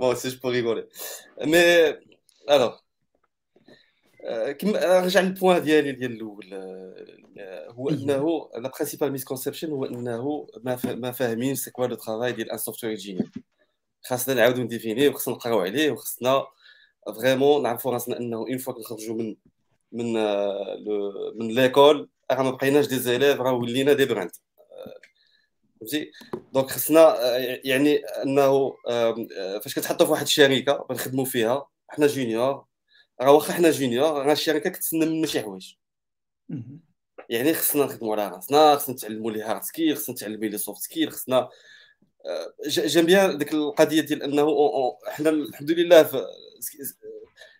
bon 0.00 0.14
c'est 0.14 0.28
je 0.28 0.48
rigolais 0.48 0.88
mais 1.44 1.88
alors 2.50 2.76
كما 4.58 5.00
رجع 5.00 5.20
لل 5.20 5.32
point 5.32 5.62
ديالي 5.62 5.92
ديال 5.92 6.12
الأول 6.12 6.54
هو 7.68 7.90
انه 7.90 8.50
la 8.54 8.68
principale 8.68 9.12
misconception 9.12 9.70
هو 9.70 9.84
انه 9.84 10.46
ما 10.84 11.12
فاهمين 11.12 11.54
c'est 11.54 11.70
quoi 11.70 11.86
le 11.86 11.94
travail 11.94 12.32
ديال 12.32 12.50
un 12.50 12.58
software 12.58 12.92
engineer 12.92 13.30
خاصنا 14.04 14.34
نعاودو 14.34 14.62
نديفينيه 14.62 15.08
وخاصنا 15.08 15.34
نقراو 15.34 15.60
عليه 15.60 15.90
وخاصنا 15.90 16.46
vraiment 17.20 17.62
نعرفوا 17.62 17.92
راسنا 17.92 18.18
انه 18.18 18.36
une 18.36 18.58
fois 18.58 18.74
كنخرجوا 18.74 19.14
من 19.14 19.36
من 19.92 20.12
من 21.38 21.54
l'école 21.54 22.08
راه 22.32 22.42
ما 22.42 22.50
بقيناش 22.50 22.86
des 22.86 22.98
élèves 22.98 23.40
راه 23.40 23.52
ولينا 23.52 23.92
des 23.92 24.04
brands 24.04 24.30
فهمتي 25.80 26.10
donc 26.52 26.70
خصنا 26.70 27.16
يعني 27.64 27.96
انه 27.96 28.76
فاش 29.62 29.74
كتحطوا 29.74 30.06
في 30.06 30.12
واحد 30.12 30.22
الشركة 30.22 30.86
بنخدموا 30.90 31.24
فيها 31.24 31.68
حنا 31.88 32.06
junior 32.06 32.64
راه 33.20 33.32
واخا 33.32 33.52
حنا 33.52 33.70
junior 33.70 34.26
راه 34.26 34.32
الشركة 34.32 34.70
كتسنى 34.70 35.06
منا 35.06 35.26
شي 35.26 35.42
حوايج 35.42 35.74
يعني 37.28 37.54
خصنا 37.54 37.84
نخدموا 37.84 38.16
على 38.16 38.28
راسنا 38.28 38.76
خصنا 38.76 38.94
نتعلموا 38.94 39.30
les 39.30 39.42
hard 39.42 39.62
skills 39.62 39.96
خصنا 39.96 40.14
نتعلموا 40.14 40.48
les 40.48 40.58
soft 40.58 40.82
skills 40.82 41.12
خصنا 41.12 41.48
j'aime 42.66 43.06
bien 43.06 43.38
ديك 43.38 43.52
القضية 43.54 44.00
ديال 44.00 44.22
انه 44.22 44.48
حنا 45.06 45.30
الحمد 45.30 45.70
لله 45.70 46.10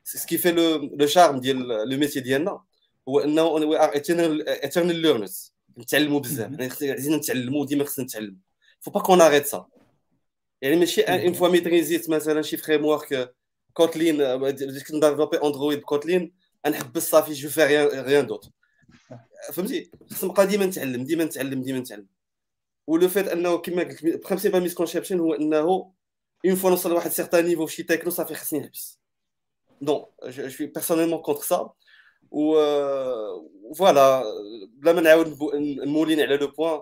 ce 0.05 0.18
qui 0.18 0.39
fait 0.39 0.53
le 0.99 1.07
charme 1.07 1.41
ديال 1.41 1.69
le 1.69 1.99
métier 1.99 2.21
ديالنا 2.21 2.65
هو 3.09 3.21
إنه 3.21 3.45
we 3.45 3.79
are 3.79 3.95
eternal 3.95 4.97
learners 4.97 5.55
نتعلموا 5.79 6.21
بزاف. 6.21 6.51
يعني 6.51 6.73
عايزين 6.83 7.15
نتعلموا 7.15 7.67
ديما 7.67 7.85
خصنا 7.85 8.05
نتعلموا. 8.05 8.41
faut 8.81 8.91
pas 8.91 9.01
qu'on 9.01 9.21
arrête 9.21 9.47
ça 9.47 9.67
يعني 10.63 10.77
ماشي 10.77 11.03
une 11.03 11.33
fois 11.33 11.49
ميتريزيت 11.49 12.11
مثلا 12.11 12.43
شي 12.43 12.57
framework 12.57 13.35
Kotlin 13.73 14.37
بديت 14.37 14.89
كنديفلوبي 14.89 15.37
Android 15.37 15.79
ب 15.79 15.86
Kotlin 15.86 16.33
نحبس 16.67 17.11
صافي 17.11 17.33
je 17.33 17.49
fais 17.49 17.65
rien 17.65 18.05
rien 18.05 18.27
d'autre 18.27 18.51
فهمتي؟ 19.53 19.91
خص 20.11 20.25
نبقى 20.25 20.47
ديما 20.47 20.67
نتعلم 20.67 21.05
ديما 21.05 21.25
نتعلم 21.25 21.63
ديما 21.63 21.79
نتعلم. 21.79 22.07
و 22.87 22.94
le 22.94 23.09
fait 23.09 23.29
إنه 23.29 23.59
كما 23.59 23.83
قلت 23.83 24.05
principale 24.27 24.61
misconception 24.63 25.21
هو 25.21 25.35
إنه 25.35 25.93
une 26.45 26.55
fois 26.55 26.71
نوصل 26.71 26.91
لواحد 26.91 27.11
certain 27.11 27.45
niveau 27.45 27.67
في 27.67 27.75
شي 27.75 27.83
تكنو 27.83 28.11
صافي 28.11 28.35
خصني 28.35 28.61
نحبس. 28.61 29.01
donc 29.81 30.07
je 30.25 30.49
suis 30.49 30.67
personnellement 30.67 31.19
contre 31.21 31.43
ça 31.43 31.71
و 32.31 32.55
voilà 33.75 34.23
بلا 34.73 34.93
ما 34.93 35.01
نعاود 35.01 35.39
نمولين 35.55 36.21
على 36.21 36.37
le 36.37 36.47
point 36.47 36.81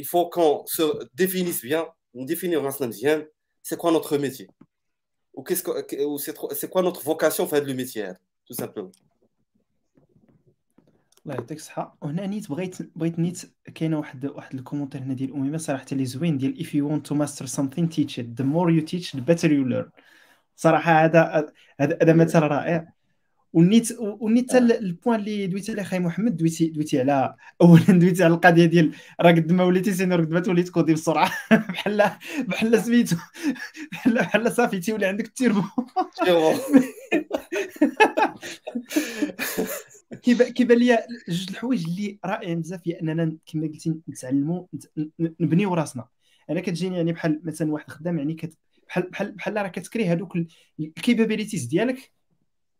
il 0.00 0.04
faut 0.04 0.28
qu'on 0.28 0.66
se 0.66 0.82
définisse 1.14 1.62
bien. 1.62 1.86
نديفينيو 2.14 2.60
راسنا 2.60 2.88
مزيان 2.88 3.26
c'est 3.62 3.76
quoi 3.76 3.90
notre 3.90 4.18
métier 4.18 4.46
ou 5.38 6.18
c'est 6.54 6.70
quoi 6.70 6.82
notre 6.82 7.02
vocation 7.02 7.44
في 7.44 7.56
هذا 7.56 7.64
le 7.64 7.74
métier 7.74 8.04
هذا 8.04 8.18
tout 8.52 8.56
simplement? 8.64 9.00
الله 11.26 11.34
يعطيك 11.34 11.58
الصحة. 11.58 11.98
وهنا 12.02 12.26
نيت 12.26 12.50
بغيت 12.50 12.96
بغيت 12.96 13.18
نيت 13.18 13.52
كاينة 13.74 13.98
واحد 13.98 14.26
واحد 14.26 14.54
ال 14.54 14.58
commentaire 14.58 15.02
هنا 15.02 15.14
ديال 15.14 15.32
أميمة 15.32 15.58
صراحة 15.58 15.86
اللي 15.92 16.04
زوين 16.04 16.38
ديال 16.38 16.56
if 16.56 16.68
you 16.68 16.84
want 16.90 17.10
to 17.10 17.14
master 17.14 17.46
something 17.46 17.88
teach 17.88 18.18
it. 18.18 18.36
The 18.36 18.44
more 18.44 18.70
you 18.70 18.82
teach 18.82 19.12
the 19.12 19.20
better 19.20 19.48
you 19.48 19.64
learn. 19.64 19.90
صراحة 20.56 21.04
هذا 21.04 21.52
هذا 21.80 22.12
مثل 22.12 22.38
رائع. 22.38 22.92
ونيت 23.52 23.88
ونيت 24.00 24.54
ال 24.54 24.65
point 24.65 25.20
اللي 25.20 25.46
دويتي 25.46 25.72
عليه 25.72 25.82
خاي 25.82 25.98
محمد 25.98 26.36
دويتي 26.36 26.66
دويتي 26.66 27.00
على 27.00 27.34
اولا 27.62 27.84
دويتي 27.84 28.24
على 28.24 28.34
القضية 28.34 28.66
ديال 28.66 28.92
راه 29.20 29.30
قد 29.30 29.52
ما 29.52 29.64
وليتي 29.64 29.92
senior 29.92 30.20
قد 30.20 30.30
ما 30.30 30.40
تولي 30.40 30.62
تكودي 30.62 30.92
بسرعة 30.92 31.32
بحال 31.68 32.10
بحال 32.38 32.82
سميتو 32.82 33.16
بحال 33.92 34.14
بحال 34.14 34.52
صافي 34.52 34.80
تيولي 34.80 35.06
عندك 35.06 35.24
التيربو 35.26 35.62
كيبان 40.22 40.78
لي 40.78 40.98
جوج 41.28 41.46
الحوايج 41.50 41.84
اللي 41.88 42.18
رائعين 42.24 42.60
بزاف 42.60 42.80
هي 42.86 43.00
أننا 43.00 43.36
كما 43.46 43.66
قلتي 43.66 43.94
نتعلموا 44.08 44.66
نبنيو 45.18 45.74
راسنا. 45.74 46.08
أنا 46.50 46.60
كتجيني 46.60 46.96
يعني 46.96 47.12
بحال 47.12 47.40
مثلا 47.44 47.72
واحد 47.72 47.90
خدام 47.90 48.18
يعني 48.18 48.36
بحال 48.88 49.02
بحال 49.02 49.32
بحال 49.32 49.56
راه 49.56 49.68
كتكري 49.68 50.06
هذوك 50.06 50.36
ال 50.80 50.86
capabilities 50.86 51.64
ديالك 51.64 52.12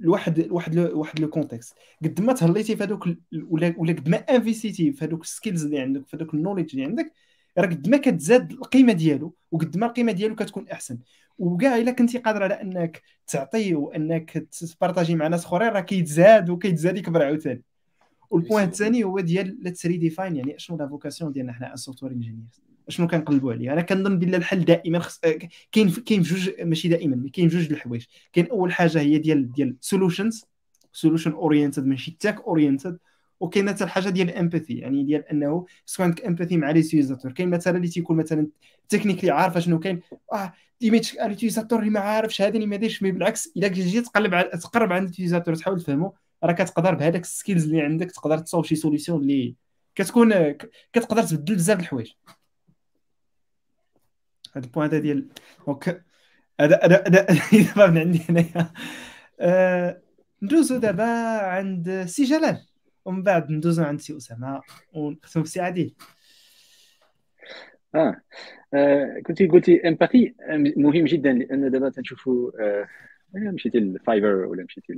لواحد 0.01 0.38
لواحد 0.38 0.78
واحد 0.78 1.20
le 1.20 1.28
contexte 1.28 1.74
قد 2.05 2.20
ما 2.20 2.32
تهليتي 2.32 2.76
في 2.76 2.84
هذوك 2.84 3.09
ولا 3.48 3.74
ولا 3.78 3.92
قد 3.92 4.09
ما 4.09 4.16
انفيستيتي 4.16 4.92
في 4.92 5.05
هذوك 5.05 5.22
ال 5.22 5.28
skills 5.28 5.64
اللي 5.64 5.80
عندك 5.80 6.09
في 6.09 6.16
هذوك 6.16 6.34
ال 6.34 6.38
knowledge 6.38 6.70
اللي 6.72 6.84
عندك 6.84 7.12
راه 7.59 7.66
قد 7.66 7.88
ما 7.88 7.96
كتزاد 7.96 8.53
القيمة 8.53 8.92
ديالو 8.92 9.34
وقد 9.51 9.76
ما 9.76 9.86
القيمة 9.86 10.12
ديالو 10.12 10.34
كتكون 10.34 10.68
أحسن. 10.68 10.98
وكاع 11.38 11.76
إلا 11.76 11.92
كنتي 11.92 12.18
قادر 12.18 12.42
على 12.42 12.55
أنك 12.55 13.03
تعطي 13.26 13.74
وأنك 13.74 14.30
تبارطاجي 14.30 15.14
مع 15.14 15.28
ناس 15.28 15.44
أخرين 15.44 15.68
راه 15.68 15.80
كيتزاد 15.80 16.51
وكيتزاد 16.51 16.98
يكبر 16.98 17.22
عاوتاني. 17.22 17.62
وال 18.30 18.40
point 18.40 18.64
الثاني 18.64 19.05
هو 19.05 19.20
ديال 19.20 19.59
لا 19.62 19.70
to 19.70 19.96
redefine 19.96 20.36
يعني 20.36 20.57
أشنو 20.57 20.76
la 20.76 20.88
vocation 20.88 21.32
ديالنا 21.32 21.53
حنا 21.53 21.76
software 21.76 22.12
engineer 22.12 22.69
شنو 22.91 23.09
كنقلبوا 23.09 23.53
عليه 23.53 23.72
أنا 23.72 23.80
كنظن 23.82 24.18
بان 24.18 24.34
الحل 24.34 24.64
دائما 24.64 24.99
خص... 24.99 25.20
كاين 25.72 25.91
كاين 25.91 26.22
جوج 26.22 26.51
ماشي 26.62 26.88
دائما 26.88 27.30
كاين 27.32 27.49
جوج 27.49 27.72
الحوايج. 27.72 28.05
كاين 28.32 28.47
أول 28.47 28.72
حاجة 28.72 29.01
هي 29.01 29.18
ديال 29.18 29.53
ديال 29.53 29.76
solutions 29.80 30.44
solution 30.92 31.32
oriented 31.32 31.86
ماشي 31.86 32.16
tech 32.20 32.40
oriented 32.40 32.98
وكاين 33.41 33.68
حتى 33.68 33.84
الحاجة 33.84 34.09
ديال 34.09 34.28
ال 34.28 34.34
empathy 34.34 34.74
يعني 34.74 35.05
ديال 35.05 35.28
أنه 35.28 35.66
خصك 35.86 36.01
عندك 36.01 36.24
empathy 36.24 36.57
مع 36.57 36.70
l'utilisateur 36.70 37.32
كاين 37.32 37.51
مثلا 37.51 37.76
اللي 37.76 37.88
تيكون 37.88 38.16
مثلا 38.16 38.47
technically 38.88 39.30
عارف 39.30 39.59
شنو 39.59 39.78
كاين. 39.78 40.01
آه 40.32 40.53
ديما 40.80 41.01
l'utilisateur 41.22 41.78
اللي 41.78 41.91
ما 41.91 42.01
عارفش 42.01 42.43
هذا 42.43 42.55
اللي 42.55 42.66
ما 42.66 42.76
دايرش 42.76 43.03
mais 43.03 43.12
بالعكس 43.12 43.53
إلا 43.57 43.68
جيت 43.68 44.05
تقلب 44.07 44.34
على 44.34 44.49
تقرب 44.49 44.93
عند 44.93 45.09
l'utilisateur 45.09 45.55
تحاول 45.55 45.80
تفهمه 45.80 46.12
راه 46.45 46.53
كتقدر 46.53 46.95
بهذاك 46.95 47.22
ال 47.22 47.28
skills 47.28 47.64
اللي 47.64 47.80
عندك 47.80 48.11
تقدر 48.11 48.38
تصاوب 48.38 48.64
شي 48.64 48.76
solution 48.76 49.20
اللي 49.22 49.55
كتكون 49.95 50.53
كتقدر 50.93 51.22
تبدل 51.22 51.55
بزاف 51.55 51.80
الحوايج. 51.80 52.11
هذا 54.57 54.66
ال 54.66 54.70
point 54.70 54.88
هذا 54.88 54.98
ديال 54.98 55.28
donc 55.66 56.05
هذا 56.61 56.80
هذا 56.84 57.05
دابا 57.74 57.86
من 57.86 57.98
عندي 57.98 58.20
هنايا 58.28 58.72
آه، 59.40 60.03
ندوزو 60.42 60.78
دابا 60.78 61.05
عند 61.38 62.05
سي 62.07 62.24
جلال 62.24 62.66
ومن 63.05 63.22
بعد 63.22 63.51
ندوزو 63.51 63.82
عند 63.84 64.01
سي 64.01 64.16
أسامة 64.16 64.61
ونختمو 64.92 65.42
بسي 65.42 65.61
عادل 65.61 65.94
آه, 67.94 68.20
آه. 68.74 69.20
كنتي 69.26 69.46
قلتي 69.46 69.88
empathy 69.88 70.34
مهم 70.76 71.05
جدا 71.05 71.32
لأن 71.32 71.70
دابا 71.70 71.88
تنشوفوا 71.88 72.51
آه 72.60 72.89
مشيتي 73.35 73.78
لل 73.78 73.93
Fiverr 73.93 74.35
ولا 74.35 74.64
مشيتي 74.64 74.93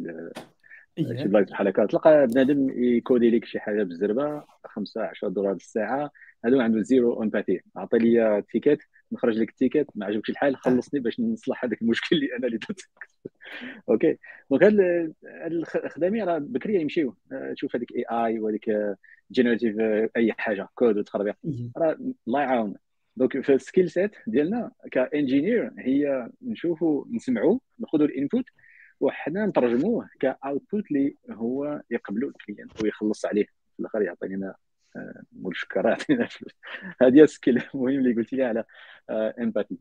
شي 0.96 1.28
بلايص 1.28 1.50
بحال 1.50 1.68
هكا. 1.68 1.86
تلقى 1.86 2.26
بنادم 2.26 2.70
ي 2.84 2.92
coder 2.92 3.30
لك 3.30 3.44
شي 3.44 3.60
حاجة 3.60 3.82
بالزربة 3.82 4.44
5 4.64 5.02
10 5.02 5.28
دولار 5.28 5.52
الساعة. 5.52 6.10
هذا 6.44 6.62
عنده 6.62 6.82
zero 6.82 7.22
empathy 7.22 7.60
عطي 7.76 7.98
لي 7.98 8.42
ticket 8.50 8.78
نخرج 9.12 9.38
لك 9.38 9.48
ال 9.48 9.54
ticket 9.54 9.86
ما 9.94 10.06
عجبكش 10.06 10.30
الحال 10.30 10.56
خلصني 10.56 11.00
باش 11.00 11.20
نصلح 11.20 11.64
هذاك 11.64 11.82
المشكل 11.82 12.16
اللي 12.16 12.36
أنا 12.36 12.46
اللي 12.46 12.58
درت. 12.58 12.80
okay. 13.90 14.18
donc 14.50 14.62
هاد 14.62 15.12
الخدامين 15.46 16.24
راه 16.24 16.38
بكري 16.38 16.80
يمشيو. 16.80 17.16
تشوف 17.54 17.76
هذيك 17.76 17.92
AI 17.92 18.38
وهذيك 18.38 18.70
generative 19.32 19.76
أي 20.16 20.32
حاجة 20.32 20.68
كود 20.74 20.98
وتخربيق. 20.98 21.36
راه 21.76 21.96
الله 22.28 22.40
يعاون 22.40 22.74
donc 23.16 23.40
في 23.40 23.54
ال 23.54 23.60
skill 23.60 23.90
set 23.90 24.10
ديالنا 24.26 24.70
ك 24.92 25.01
engineer 25.01 25.72
هي 25.78 26.28
نشوفوا 26.42 27.04
نسمعوا 27.10 27.58
ناخذوا 27.78 28.06
ال 28.06 28.12
input 28.12 28.44
وحنا 29.02 29.46
نترجموه 29.46 30.08
ك 30.20 30.30
output 30.30 30.90
اللي 30.90 31.16
هو 31.30 31.82
يقبلوا 31.90 32.30
ال 32.30 32.38
client 32.38 32.82
ويخلص 32.82 33.26
عليه. 33.26 33.44
في 33.44 33.80
الآخر 33.80 34.02
يعطي 34.02 34.26
لنا 34.26 34.54
مول 35.32 35.52
الشكر 35.52 35.88
يعطينا 35.88 36.26
فلوس 36.26 36.52
هذه 37.02 37.22
ال 37.22 37.29
skill 37.29 37.62
المهم 37.74 37.88
اللي 37.88 38.14
قلت 38.14 38.32
لي 38.32 38.44
على 38.44 38.64
empathy 39.10 39.78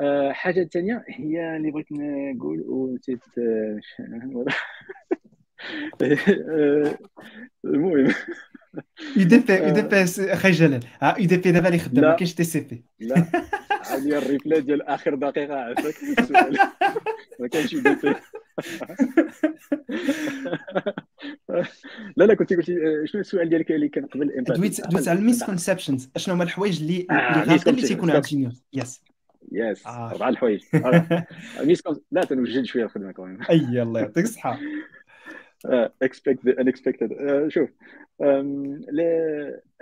آه، 0.00 0.32
حاجة 0.32 0.64
ثانية 0.64 1.04
هي 1.08 1.56
اللي 1.56 1.70
بغيت 1.70 1.92
نقول 1.92 2.60
ونسيت 2.60 3.20
آه، 3.38 3.80
المهم 7.64 8.14
UDP 9.16 9.52
يو 9.52 9.70
دي 9.70 9.82
بي 9.82 10.04
أخي 10.18 10.50
جلال 10.50 10.80
يو 11.18 11.26
دي 11.26 11.36
بي 11.36 11.52
دابا 11.52 11.68
اللي 11.68 11.78
خدام 11.78 12.04
ما 12.04 12.16
كاينش 12.16 12.34
TCP 12.34 12.84
لا. 13.00 13.26
هذه 13.90 14.18
ال 14.18 14.25
reply 14.25 14.60
ديال 14.60 14.82
آخر 14.82 15.14
دقيقة 15.14 15.54
عافاك 15.54 15.94
ما 17.40 17.48
كاينش 17.48 17.72
UDP 17.72 18.14
لا 22.16 22.24
لا 22.24 22.34
كنت 22.34 22.52
قلتي 22.52 22.72
آه، 22.72 23.04
شنو 23.04 23.20
السؤال 23.20 23.48
ديالك 23.48 23.72
اللي 23.72 23.88
كان 23.88 24.06
قبل 24.06 24.44
دويت 24.56 24.88
دويت 24.88 25.08
على 25.08 25.18
ال 25.18 25.24
misconceptions 25.24 26.10
أشنو 26.16 26.34
هما 26.34 26.44
الحوايج 26.44 26.80
اللي 26.80 27.06
اللي 27.10 27.44
غالطين 27.44 27.74
اللي 27.74 27.88
تيكونوا 27.88 28.14
عند 28.14 28.52
yes 28.72 29.02
yes 29.52 29.86
أربع 29.86 30.28
الحوايج. 30.28 30.60
لا 32.12 32.24
تنوجد 32.24 32.64
شوية 32.64 32.84
الخدمة 32.84 33.12
كمان. 33.12 33.42
أي 33.42 33.82
الله 33.82 34.00
يعطيك 34.00 34.24
الصحة. 34.24 34.58
expect 36.02 36.46
the 36.46 36.60
unexpected 36.60 37.08
شوف 37.48 37.70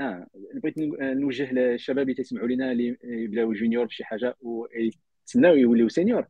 آه 0.01 0.27
بغيت 0.55 0.78
نوجه 1.01 1.53
للشباب 1.53 2.11
اللي 2.11 2.15
تسمعوا 2.23 2.48
لنا 2.48 2.73
اللي 2.73 2.97
يبداو 3.05 3.53
junior 3.53 3.85
بشي 3.85 4.05
حاجة 4.05 4.36
ويتسناو 4.40 5.55
يوليو 5.55 5.89
senior 5.89 6.27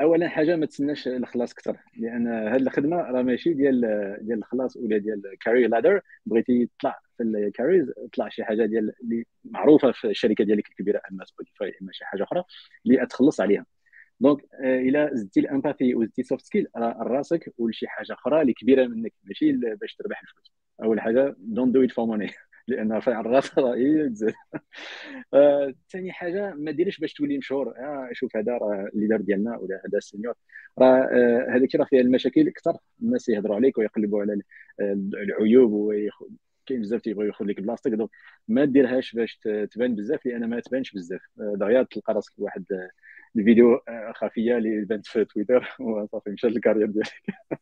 اولا 0.00 0.28
حاجة 0.28 0.56
ما 0.56 0.66
تسناش 0.66 1.08
الخلاص 1.08 1.52
أكثر 1.52 1.76
لأن 1.96 2.28
هذه 2.28 2.56
الخدمة 2.62 2.96
راه 2.96 3.22
ماشي 3.22 3.54
ديال 3.54 3.80
ديال 4.22 4.38
الخلاص 4.38 4.76
ولا 4.76 4.98
ديال 4.98 5.22
career 5.40 5.68
ladder 5.68 6.00
بغيتي 6.26 6.68
تطلع 6.78 7.00
في 7.16 7.22
ال 7.22 7.31
careers 7.31 7.90
طلع 8.12 8.28
شي 8.28 8.44
حاجة 8.44 8.66
ديال 8.66 8.92
اللي 9.02 9.24
معروفة 9.44 9.92
في 9.92 10.06
الشركة 10.10 10.44
ديالك 10.44 10.68
الكبيرة 10.68 11.00
أما 11.12 11.24
Spotify 11.24 11.74
أما 11.82 11.92
شي 11.92 12.04
حاجة 12.04 12.22
أخرى 12.22 12.44
اللي 12.86 13.06
تخلص 13.06 13.40
عليها. 13.40 13.66
donc 14.20 14.40
إلى 14.64 15.10
زدتي 15.12 15.40
ال 15.40 15.47
empathy 15.47 15.94
وزدتي 15.94 16.22
soft 16.22 16.44
skill 16.46 16.66
راه 16.76 16.96
راسك 17.02 17.54
ولشي 17.58 17.88
حاجة 17.88 18.12
أخرى 18.12 18.42
اللي 18.42 18.52
كبيرة 18.52 18.86
منك 18.86 19.12
ماشي 19.24 19.52
باش 19.52 19.94
تربح 19.96 20.20
الفلوس. 20.22 20.52
أول 20.82 21.00
حاجة 21.00 21.34
don't 21.38 21.74
do 21.74 21.82
it 21.84 21.90
for 21.92 22.06
money 22.06 22.30
لأن 22.68 22.92
رفع 22.92 23.20
الراس 23.20 23.50
راه 23.58 23.74
هي 23.76 24.08
تزاد 24.08 24.34
ثاني 25.92 26.12
حاجة 26.12 26.54
ما 26.54 26.70
ديريش 26.70 26.98
باش 27.00 27.12
تولي 27.14 27.38
مشهور. 27.38 27.68
آه 27.78 28.08
شوف 28.12 28.36
هذا 28.36 28.52
راه 28.52 28.88
ال 28.94 28.97
leader 28.97 29.16
ديالنا 29.20 29.56
ولا 29.56 29.74
هذا 29.86 29.98
ال 29.98 30.03
senior 30.03 30.34
راه 30.78 30.86
آه 31.12 31.46
هذاك 31.56 31.74
راه 31.74 31.84
فيها 31.84 32.00
المشاكل 32.00 32.48
أكثر. 32.48 32.76
الناس 33.02 33.28
يهضروا 33.28 33.56
عليك 33.56 33.78
ويقلبوا 33.78 34.20
على 34.22 34.40
العيوب 35.14 35.72
ويخ... 35.72 36.22
كاين 36.66 36.80
بزاف 36.80 37.00
تيبغيو 37.00 37.28
ياخذ 37.28 37.44
لك 37.44 37.60
بلاصتك. 37.60 37.90
donc 37.90 38.10
ما 38.48 38.64
ديرهاش 38.64 39.12
باش 39.14 39.40
تبان 39.70 39.94
بزاف 39.94 40.26
لأن 40.26 40.44
ما 40.50 40.60
تبانش 40.60 40.92
بزاف. 40.92 41.20
دغيا 41.36 41.82
تلقى 41.82 42.14
راسك 42.14 42.32
واحد 42.38 42.64
الفيديو 43.36 43.74
آه، 43.74 44.12
خفية 44.16 44.56
اللي 44.58 44.84
بانت 44.84 45.06
في 45.06 45.24
تويتر. 45.24 45.76
وصافي 45.80 46.30
مشات 46.30 46.50
ال 46.52 46.57
career 46.57 46.86
ديالك. 46.86 47.12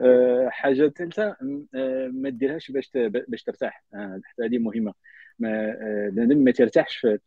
آه، 0.00 0.48
حاجة 0.48 0.88
ثالثه 0.88 1.36
آه، 1.74 2.10
ما 2.14 2.30
ديرهاش 2.30 2.70
باش 2.70 2.90
باش 3.28 3.42
ترتاح. 3.42 3.84
حتى 4.24 4.44
هذه 4.44 4.58
مهمة. 4.58 4.94
ما 5.38 5.76
لأن 6.14 6.44
ما 6.44 6.50
ترتاحش 6.50 6.96
في 6.96 7.18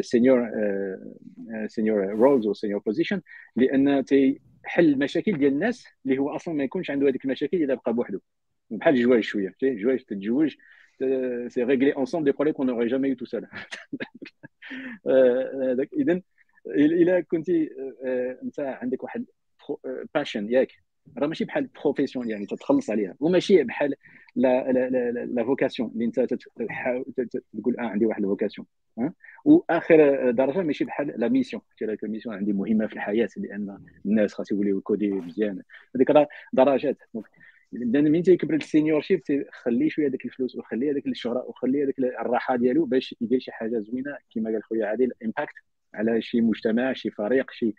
senior 0.00 0.50
senior 1.66 2.06
roles 2.08 2.46
و 2.46 2.51
senior 2.51 2.80
position 2.80 3.22
لأن 3.56 4.04
تيحل 4.04 4.40
المشاكل 4.78 5.38
ديال 5.38 5.52
الناس 5.52 5.86
اللي 6.06 6.18
هو 6.18 6.30
أصلا 6.30 6.54
ما 6.54 6.64
يكونش 6.64 6.90
عنده 6.90 7.08
هذيك 7.08 7.24
المشاكل 7.24 7.62
إذا 7.62 7.74
بقى 7.74 7.92
بوحده 7.94 8.20
بحال 8.70 8.94
الجواج 8.94 9.20
شوية. 9.20 9.54
الجواج 9.62 10.04
تتزوج 10.04 10.54
c'est 11.48 11.62
régler 11.62 11.96
ensemble 11.96 12.24
des 12.24 12.32
problèmes 12.32 12.54
qu'on 12.54 12.66
n'aurait 12.66 12.88
jamais 12.88 13.14
tout 13.14 13.24
seul 13.24 13.46
اذا 16.00 16.20
الا 16.66 17.20
كنتي 17.20 17.70
آه، 18.04 18.38
أنت 18.42 18.60
عندك 18.60 19.02
واحد 19.02 19.24
passion 20.14 20.50
ياك. 20.52 20.72
راه 21.18 21.26
ماشي 21.26 21.44
بحال 21.44 21.66
profession 21.66 22.30
يعني 22.30 22.46
تتخلص 22.46 22.90
عليها 22.90 23.14
وماشي 23.20 23.62
بحال 23.64 23.94
لا 24.36 24.72
لا 24.72 24.90
لا, 24.90 25.10
la 25.10 25.44
vocation 25.44 25.90
اللي 25.94 26.04
انت 26.04 26.20
تقول 26.20 27.76
آه 27.78 27.82
عندي 27.82 28.06
واحد 28.06 28.22
ال 28.22 28.27
vocation 28.27 28.66
وآخر 29.44 30.30
درجة 30.30 30.62
ماشي 30.62 30.84
بحال 30.84 31.14
la 31.16 31.28
mission 31.28 31.62
لك 31.82 32.04
ال 32.04 32.08
mission 32.08 32.34
عندي 32.34 32.52
مهمة 32.52 32.86
في 32.86 32.92
الحياة 32.92 33.28
لأن 33.36 33.78
الناس 34.06 34.34
خاص 34.34 34.52
يوليو 34.52 34.80
coder 34.80 35.10
مزيان. 35.10 35.62
هذيك 35.96 36.10
راه 36.10 36.28
درجات. 36.52 36.98
لأن 37.72 38.12
من 38.12 38.22
تيكبر 38.22 38.54
ال 38.54 39.00
seniorship 39.00 39.22
تخلي 39.22 39.90
شوية 39.90 40.08
هذيك 40.08 40.24
الفلوس 40.24 40.56
وخلي 40.56 40.90
هذيك 40.90 41.06
الشهره 41.06 41.44
وخلي 41.48 41.84
هذيك 41.84 41.98
الراحة 41.98 42.56
ديالو 42.56 42.84
باش 42.84 43.14
يدير 43.20 43.38
شي 43.38 43.52
حاجة 43.52 43.78
زوينة 43.78 44.16
كما 44.34 44.50
قال 44.50 44.62
خويا 44.64 44.86
عادل 44.86 45.12
impact 45.24 45.54
على 45.96 46.22
شي 46.22 46.40
مجتمع 46.40 46.92
شي 46.92 47.10
فريق 47.10 47.50
شي 47.50 47.74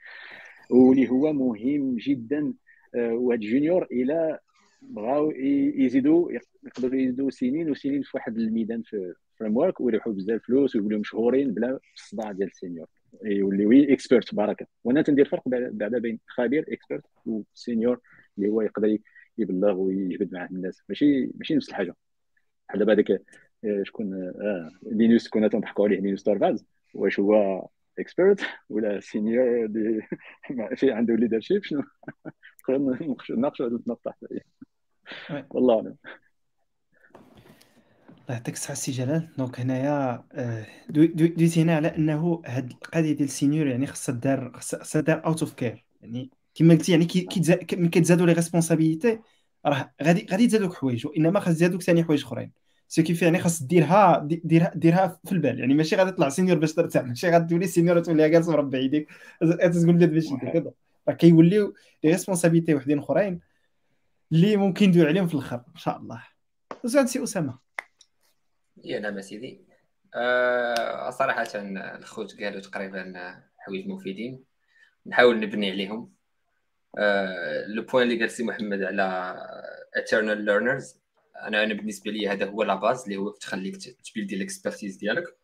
واللي 0.69 1.09
هو 1.09 1.33
مهم 1.33 1.95
جدا 1.95 2.53
آه، 2.95 3.13
وهاد 3.13 3.39
junior 3.39 3.87
إلى 3.91 4.39
بغاو 4.81 5.31
يزيدوا 5.31 6.31
يقدروا 6.63 6.95
يزيدوا 6.95 7.29
سنين 7.29 7.71
وسنين 7.71 8.01
في 8.01 8.11
واحد 8.13 8.37
الميدان 8.37 8.81
في 8.81 9.13
framework 9.39 9.81
ويربحوا 9.81 10.13
بزاف 10.13 10.41
فلوس 10.43 10.75
ويوليو 10.75 10.99
مشهورين 10.99 11.53
بلا 11.53 11.79
الصداع 11.95 12.31
ديال 12.31 12.47
ال 12.47 12.52
senior. 12.52 12.87
يوليو 13.23 13.93
expert 13.93 14.35
بركه 14.35 14.65
وأنا 14.83 15.01
تندير 15.01 15.25
فرق 15.29 15.43
بعدا 15.47 15.99
بين 15.99 16.19
خبير 16.27 16.65
expert 16.69 17.03
و 17.25 17.36
senior 17.36 17.99
اللي 18.37 18.49
هو 18.49 18.61
يقدر 18.61 18.97
يبلغ 19.37 19.77
ويجبد 19.77 20.33
معاه 20.33 20.47
الناس. 20.51 20.81
ماشي 20.89 21.31
ماشي 21.35 21.55
نفس 21.55 21.69
الحاجة. 21.69 21.95
بحال 22.69 22.79
دابا 22.79 22.93
هذاك 22.93 23.11
آه، 23.65 23.83
شكون 23.83 24.13
آه 24.13 24.71
Linus 24.83 25.27
كنا 25.29 25.47
تنضحكوا 25.47 25.87
عليه 25.87 25.99
Linus 25.99 26.23
Torvalds 26.23 26.65
واش 26.93 27.19
هو 27.19 27.67
expert 27.99 28.41
ولا 28.69 28.99
senior 28.99 29.65
اللي 29.65 30.07
في 30.75 30.91
عنده 30.91 31.15
leadership 31.15 31.63
شنو 31.63 31.83
نناقشوا 33.29 33.67
هذه 33.67 33.79
النقطه 33.85 34.11
حتى 34.11 34.39
والله 35.49 35.75
اعلم 35.75 35.95
الله 38.27 38.37
يعطيك 38.37 38.55
الصحة 38.55 38.73
سي 38.73 38.91
جلال 38.91 39.29
donc 39.37 39.59
هنايا 39.59 40.23
دويت 40.89 41.57
هنا 41.57 41.75
على 41.75 41.95
انه 41.95 42.41
هاد 42.45 42.71
القضية 42.71 43.11
ديال 43.11 43.23
ال 43.23 43.30
senior 43.30 43.67
يعني 43.67 43.87
خاصها 43.87 44.15
دار 44.15 44.51
خاصها 44.53 45.01
دار 45.01 45.25
out 45.25 45.41
of 45.41 45.53
care 45.53 45.85
يعني 46.01 46.29
كما 46.55 46.73
قلتي 46.73 46.91
يعني 46.91 47.05
كي 47.05 47.27
ملي 47.75 47.89
كتزادوا 47.89 48.25
les 48.25 48.33
responsabilités 48.33 49.19
راه 49.65 49.93
غادي 50.03 50.27
غادي 50.31 50.47
تزادوك 50.47 50.73
حوايج 50.73 51.07
وانما 51.07 51.39
خاص 51.39 51.55
تزادوك 51.55 51.81
ثاني 51.81 52.03
حوايج 52.03 52.23
اخرين 52.23 52.51
so 52.87 53.03
كيف 53.03 53.21
يعني 53.21 53.39
خاص 53.39 53.63
ديرها 53.63 54.19
ديرها 54.23 54.71
ديرها 54.75 55.19
في 55.25 55.31
البال. 55.31 55.59
يعني 55.59 55.73
ماشي 55.73 55.95
غادي 55.95 56.11
تطلع 56.11 56.29
senior 56.29 56.57
باش 56.57 56.73
ترتاح 56.73 57.03
ماشي 57.03 57.29
غادي 57.29 57.47
تولي 57.47 57.67
senior 57.67 57.99
تولي 57.99 58.29
جالس 58.29 58.47
مربع 58.47 58.77
يديك 58.79 59.07
تقول 59.39 59.99
لي 59.99 60.07
باش 60.07 60.25
كذا. 60.53 60.71
راه 61.09 61.13
كيوليو 61.13 61.73
les 62.03 62.11
responsabilités 62.11 62.75
وحدين 62.75 62.99
أخرين 62.99 63.39
اللي 64.31 64.57
ممكن 64.57 64.89
ندوي 64.89 65.07
عليهم 65.07 65.27
في 65.27 65.33
الآخر 65.33 65.55
إن 65.55 65.75
شاء 65.75 65.97
الله. 65.97 66.23
زاد 66.83 67.05
سي 67.05 67.23
أسامة. 67.23 67.59
يا 68.83 68.99
نعم 68.99 69.21
سيدي. 69.21 69.61
أه 70.15 71.09
صراحة 71.09 71.47
الخوت 71.55 72.43
قالوا 72.43 72.61
تقريبا 72.61 73.13
حوايج 73.57 73.87
مفيدين. 73.87 74.43
نحاول 75.05 75.39
نبني 75.39 75.71
عليهم. 75.71 76.13
أه 76.97 77.65
le 77.67 77.81
point 77.81 78.07
اللي 78.07 78.19
قال 78.19 78.31
سي 78.31 78.43
محمد 78.43 78.81
على 78.81 79.35
eternal 79.97 80.47
learners. 80.49 81.06
أنا 81.43 81.63
أنا 81.63 81.73
بالنسبة 81.73 82.11
لي 82.11 82.27
هذا 82.27 82.45
هو 82.45 82.63
la 82.63 82.75
base 82.75 83.03
اللي 83.03 83.17
هو 83.17 83.29
تخليك 83.29 83.77
ت 84.11 84.15
build 84.15 84.35
ي 84.35 84.41
ال 84.41 84.46
expertise 84.46 84.95
ديالك. 84.95 85.37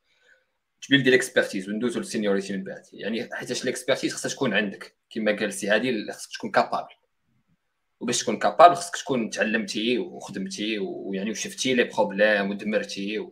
ت 0.81 0.86
build 0.86 1.09
ي 1.09 1.15
ال 1.15 1.20
expertise 1.20 1.69
وندوزو 1.69 1.99
لل 1.99 2.10
seniority 2.10 2.57
من 2.57 2.63
بعد. 2.63 2.83
يعني 2.93 3.29
حيتاش 3.33 3.63
ال 3.63 3.68
expertise 3.68 4.13
خصها 4.13 4.29
تكون 4.29 4.53
عندك. 4.53 4.97
كما 5.09 5.31
قال 5.31 5.53
سي 5.53 5.67
هادي 5.67 6.11
خصك 6.11 6.31
تكون 6.31 6.51
capable 6.51 6.93
وباش 7.99 8.21
تكون 8.23 8.39
capable 8.39 8.75
خصك 8.75 8.95
تكون 8.95 9.29
تعلمتي 9.29 9.97
وخدمتي 9.97 10.79
ويعني 10.79 11.31
وشفتي 11.31 11.73
les 11.73 11.83
problèmes 11.83 12.49
ودمرتي 12.49 13.27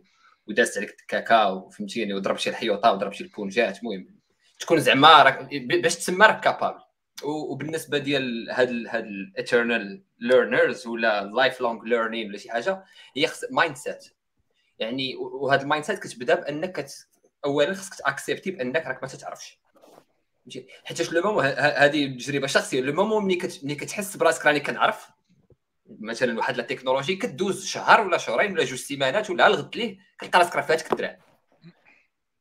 ودازت 0.46 0.78
عليك 0.78 1.00
الكاكا 1.00 1.46
وفهمتيني 1.46 2.14
وضربتي 2.14 2.50
الحيوطة 2.50 2.92
وضربتي 2.92 3.24
البونجات. 3.24 3.78
المهم 3.78 4.20
تكون 4.60 4.80
زعما 4.80 5.22
راك 5.22 5.54
باش 5.54 5.96
تسمى 5.96 6.26
راك 6.26 6.40
capable 6.40 6.80
وبالنسبة 7.24 7.98
ديال 7.98 8.50
هاد 8.50 8.68
هاد 8.88 9.04
ال 9.04 9.16
eternal 9.16 10.02
learners 10.18 10.86
ولا 10.86 11.24
life 11.24 11.60
long 11.60 11.84
learning 11.84 12.28
ولا 12.28 12.38
شي 12.38 12.50
حاجة 12.50 12.84
هي 13.16 13.26
خص 13.26 13.44
mindset 13.50 14.04
يعني 14.78 15.16
وهاد 15.16 15.60
ال 15.60 15.84
mindset 15.84 15.98
كتبدا 15.98 16.34
بأنك 16.34 16.72
كت... 16.72 17.08
اولا 17.44 17.74
خصك 17.74 17.94
ت 17.94 18.00
accepter 18.00 18.50
بأنك 18.50 18.86
راك 18.86 19.02
ما 19.02 19.08
تتعرفش. 19.08 19.58
حيت 20.84 21.12
le 21.12 21.22
moment 21.22 21.44
هذه 21.44 22.06
تجربة 22.06 22.46
شخصية 22.46 22.80
le 22.80 22.92
moment 22.92 23.24
ملي 23.24 23.36
كت... 23.36 23.64
ملي 23.64 23.74
كتحس 23.74 24.16
براسك 24.16 24.46
راني 24.46 24.60
كنعرف 24.60 25.10
مثلا 26.00 26.38
واحد 26.38 26.56
la 26.56 26.62
technologie 26.62 27.16
كدوز 27.16 27.66
شهر 27.66 28.00
ولا 28.00 28.18
شهرين 28.18 28.52
ولا 28.52 28.64
جوج 28.64 28.78
سيمانات 28.78 29.30
ولا 29.30 29.46
الغد 29.46 29.76
ليه 29.76 29.98
كتلقى 30.18 30.38
راسك 30.38 30.56
راه 30.56 30.62
فاتك 30.62 30.92
الدراع 30.92 31.18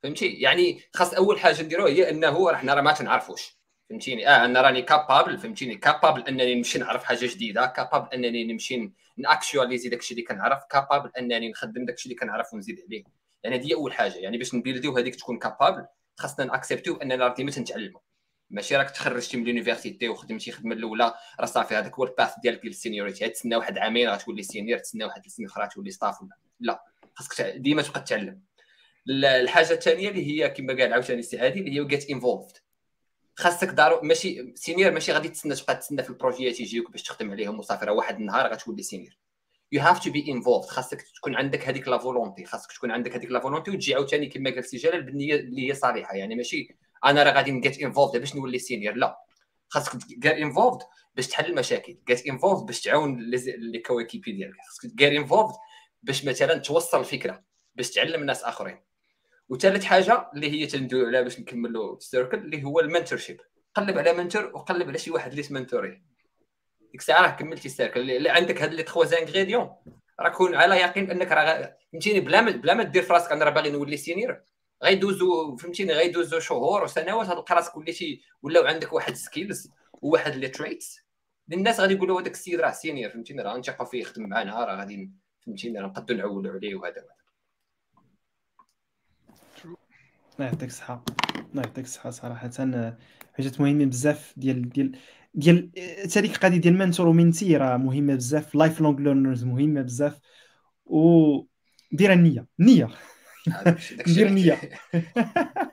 فهمتي؟ 0.04 0.28
يعني 0.28 0.82
خاص 0.94 1.14
أول 1.14 1.40
حاجة 1.40 1.62
نديروها 1.62 1.90
هي 1.90 2.10
أنه 2.10 2.56
حنا 2.56 2.74
راه 2.74 2.82
ما 2.82 2.92
تنعرفوش. 2.92 3.61
فهمتيني؟ 3.92 4.28
آه 4.28 4.46
أنا 4.46 4.62
راني 4.62 4.82
capable 4.82 5.38
فهمتيني؟ 5.38 5.76
capable 5.76 6.28
أنني 6.28 6.56
نمشي 6.56 6.80
نعرف 6.80 7.04
حاجة 7.04 7.26
جديدة 7.26 7.66
capable 7.66 8.14
أنني 8.14 8.54
نمشي 8.54 8.92
n'actualiser 9.18 9.90
داكشي 9.90 10.14
اللي 10.14 10.26
كنعرف 10.26 10.64
capable 10.70 11.12
أنني 11.18 11.50
نخدم 11.50 11.86
داكشي 11.86 12.06
اللي 12.06 12.16
كنعرف 12.16 12.54
ونزيد 12.54 12.80
عليه. 12.88 13.04
يعني 13.44 13.56
هذه 13.56 13.74
أول 13.74 13.94
حاجة. 13.94 14.16
يعني 14.16 14.38
باش 14.38 14.56
ن 14.56 14.61
build 14.61 14.87
يو 14.87 14.98
هذيك 14.98 15.16
تكون 15.16 15.40
capable 15.40 15.86
خاصنا 16.18 16.46
ن 16.46 16.50
accepter 16.50 16.87
يو 16.87 16.96
اننا 16.96 17.16
راه 17.16 17.34
ديما 17.34 17.52
تنتعلموا 17.52 18.00
ماشي 18.50 18.76
راك 18.76 18.90
تخرجتي 18.92 19.38
من 19.38 19.44
l'université 19.44 20.10
وخدمتي 20.10 20.50
الخدمة 20.50 20.76
الأولى 20.76 21.14
راه 21.40 21.46
صافي 21.46 21.76
هذاك 21.76 21.96
هو 21.96 22.04
ال 22.04 22.10
path 22.10 22.34
ديالك 22.44 22.62
ديال 22.62 22.72
ال 22.72 22.78
seniority 22.78 23.30
تسنى 23.30 23.56
واحد 23.56 23.78
عامين 23.78 24.10
غتولي 24.10 24.44
senior 24.44 24.80
تسنى 24.80 25.06
واحد 25.06 25.26
السنين 25.26 25.50
أخرى 25.50 25.68
تولي 25.68 25.92
staff 25.92 26.22
ولا. 26.22 26.38
لا 26.60 26.84
خاصك 27.16 27.42
ديما 27.42 27.82
تبقى 27.82 28.02
تتعلم. 28.02 28.42
الحاجة 29.10 29.74
الثانية 29.74 30.10
اللي 30.10 30.28
هي 30.28 30.50
كما 30.50 30.74
قال 30.74 30.94
عاوتاني 30.94 31.20
السي 31.20 31.40
عادي 31.40 31.60
اللي 31.60 31.80
هي 31.80 31.86
get 31.86 32.10
involved 32.10 32.58
خاصك 33.36 33.68
دارو 33.68 34.02
ماشي 34.02 34.54
senior 34.56 34.92
ماشي 34.92 35.12
غادي 35.14 35.30
تسنى 35.30 35.56
تبقى 35.56 35.76
تسنى 35.76 36.04
في 36.04 36.10
ال 36.10 36.16
projets 36.16 36.60
يجيوك 36.60 36.92
باش 36.92 37.04
تخدم 37.04 37.32
عليهم 37.32 37.60
وصافي 37.60 37.86
راه 37.86 37.94
واحد 37.94 38.16
النهار 38.16 38.54
غتولي 38.54 38.84
senior. 38.84 39.18
you 39.72 39.82
have 39.82 40.04
to 40.04 40.12
be 40.12 40.32
involved 40.32 40.66
خاصك 40.66 41.02
تكون 41.02 41.36
عندك 41.36 41.68
هذيك 41.68 41.88
la 41.88 41.98
volonté 41.98 42.46
خاصك 42.46 42.72
تكون 42.72 42.92
عندك 42.92 43.16
هذيك 43.16 43.32
la 43.32 43.40
volonté 43.40 43.72
وتجي 43.72 43.96
عاوتاني 43.96 44.28
كما 44.28 44.50
قال 44.50 44.66
سي 44.66 44.78
جلال 44.78 45.04
بالنية 45.04 45.36
اللي 45.36 45.70
هي 45.70 45.74
صالحه 45.74 46.16
يعني 46.16 46.36
ماشي 46.36 46.78
أنا 47.06 47.24
راه 47.24 47.32
غادي 47.32 47.52
ن 47.52 47.59
get 47.59 47.82
involved 47.82 48.18
باش 48.18 48.36
نولي 48.36 48.60
senior. 48.60 48.96
لا. 48.96 49.18
خاصك 49.70 49.98
get 50.08 50.26
involved 50.26 50.82
باش 51.16 51.28
تحل 51.28 51.46
المشاكل. 51.46 51.98
get 52.08 52.28
involved 52.28 52.66
باش 52.66 52.82
تعاون 52.82 53.20
les 53.58 53.80
coéquipiers 53.80 54.32
ديالك. 54.32 54.56
خاصك 54.70 54.96
get 54.96 55.14
involved 55.14 55.56
باش 56.04 56.26
مثلا 56.26 56.58
توصل 56.58 57.00
الفكرة 57.00 57.44
باش 57.76 57.92
تعلم 57.92 58.22
الناس 58.22 58.44
آخرين. 58.44 58.78
وثالث 59.52 59.84
حاجة 59.84 60.30
اللي 60.34 60.52
هي 60.52 60.68
تندوي 60.68 61.08
عليها 61.08 61.22
باش 61.22 61.40
نكملوا 61.40 61.98
ال 61.98 62.04
cercle 62.04 62.38
اللي 62.38 62.64
هو 62.64 62.80
ال 62.80 62.85
mentorship. 62.85 63.42
قلب 63.76 63.98
على 63.98 64.14
mentor 64.14 64.46
وقلب 64.46 64.88
على 64.88 64.98
شي 64.98 65.12
واحد 65.12 65.32
اللي 65.32 65.44
ت 65.44 65.51
mentor 65.51 65.91
يه 65.91 66.04
ديك 66.92 67.02
الساعة 67.02 67.22
راه 67.22 67.30
كملتي 67.30 67.68
ال 67.68 67.74
cercle 67.74 68.12
اللي 68.12 68.30
عندك 68.30 68.62
هاد 68.62 68.74
les 68.74 68.84
trois 68.84 69.06
ingrédients 69.06 69.70
راه 70.20 70.30
كون 70.30 70.56
على 70.56 70.76
يقين 70.76 71.12
انك 71.12 71.32
راه 71.32 71.76
فهمتيني؟ 71.92 72.20
بلا 72.20 72.42
ما 72.42 72.52
بلا 72.52 72.74
ما 72.74 72.84
دير 72.84 73.04
في 73.04 73.14
راسك 73.14 73.32
أنا 73.32 73.46
راه 73.46 73.52
باغي 73.52 73.70
نولي 73.70 73.98
senior 73.98 74.42
غيدوزو 74.84 75.56
فهمتيني؟ 75.58 75.94
غيدوزو 75.94 76.40
شهور 76.40 76.84
وسنوات 76.84 77.28
هتلقى 77.28 77.56
راسك 77.56 77.78
وليتي 77.78 78.22
ولاو 78.44 78.66
عندك 78.66 78.94
واحد 78.94 79.14
skills 79.14 79.70
وواحد 79.94 80.36
les 80.36 80.48
traits 80.48 81.00
الناس 81.54 81.80
غادي 81.80 81.94
يقولوا 81.94 82.22
هذاك 82.22 82.34
السيد 82.34 82.60
راه 82.60 82.72
senior 82.72 83.12
فهمتيني؟ 83.12 83.42
راه 83.42 83.58
نثقوا 83.58 83.86
فيه 83.86 84.02
يخدم 84.02 84.30
معنا 84.30 84.66
راه 84.66 84.76
غادي 84.76 85.12
فهمتيني؟ 85.46 85.80
راه 85.80 85.88
نقدروا 85.88 86.20
نعولوا 86.20 86.54
عليه 86.54 86.76
وهذا. 86.76 87.21
الله 90.42 90.52
يعطيك 90.54 90.70
الصحة 90.70 91.04
الله 91.52 91.64
يعطيك 91.64 91.86
الصحة 91.86 92.10
صراحة. 92.10 92.50
حاجات 93.34 93.62
مهمة 93.62 93.86
بزاف 93.86 94.34
ديال 94.38 94.70
ديال 94.70 94.92
ديال 95.34 95.72
حتى 96.04 96.22
ديك 96.22 96.36
القضية 96.36 96.58
ديال 96.58 96.74
mentor 96.78 97.08
و 97.08 97.15
mentee 97.15 97.58
راه 97.58 97.78
مهمة 97.78 98.16
بزاف. 98.16 98.56
life 98.56 98.82
long 98.82 99.00
learners 99.00 99.44
مهمة 99.44 99.82
بزاف. 99.82 100.20
و 100.86 101.02
دير 101.98 102.14
النية. 102.14 102.46
النية 102.60 102.90
دير 104.08 104.28
النية 104.28 104.60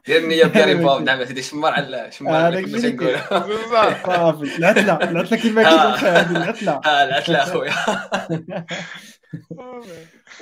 دير 0.06 0.18
النية 0.22 0.44
دير 0.44 0.72
involved 0.72 1.05
نعم 1.04 1.24
سيدي 1.24 1.42
شمر 1.42 1.70
على 1.70 2.08
شمر 2.12 2.32
على 2.32 2.62
كما 2.62 2.78
تنقول 2.78 3.16
صافي. 4.06 4.58
العتلة 4.58 4.96
العتلة 4.96 5.36
كيما 5.38 5.62
كيقول 5.62 6.36
العتلة 6.36 6.80
العتلة 6.86 7.42
اخويا 7.42 7.72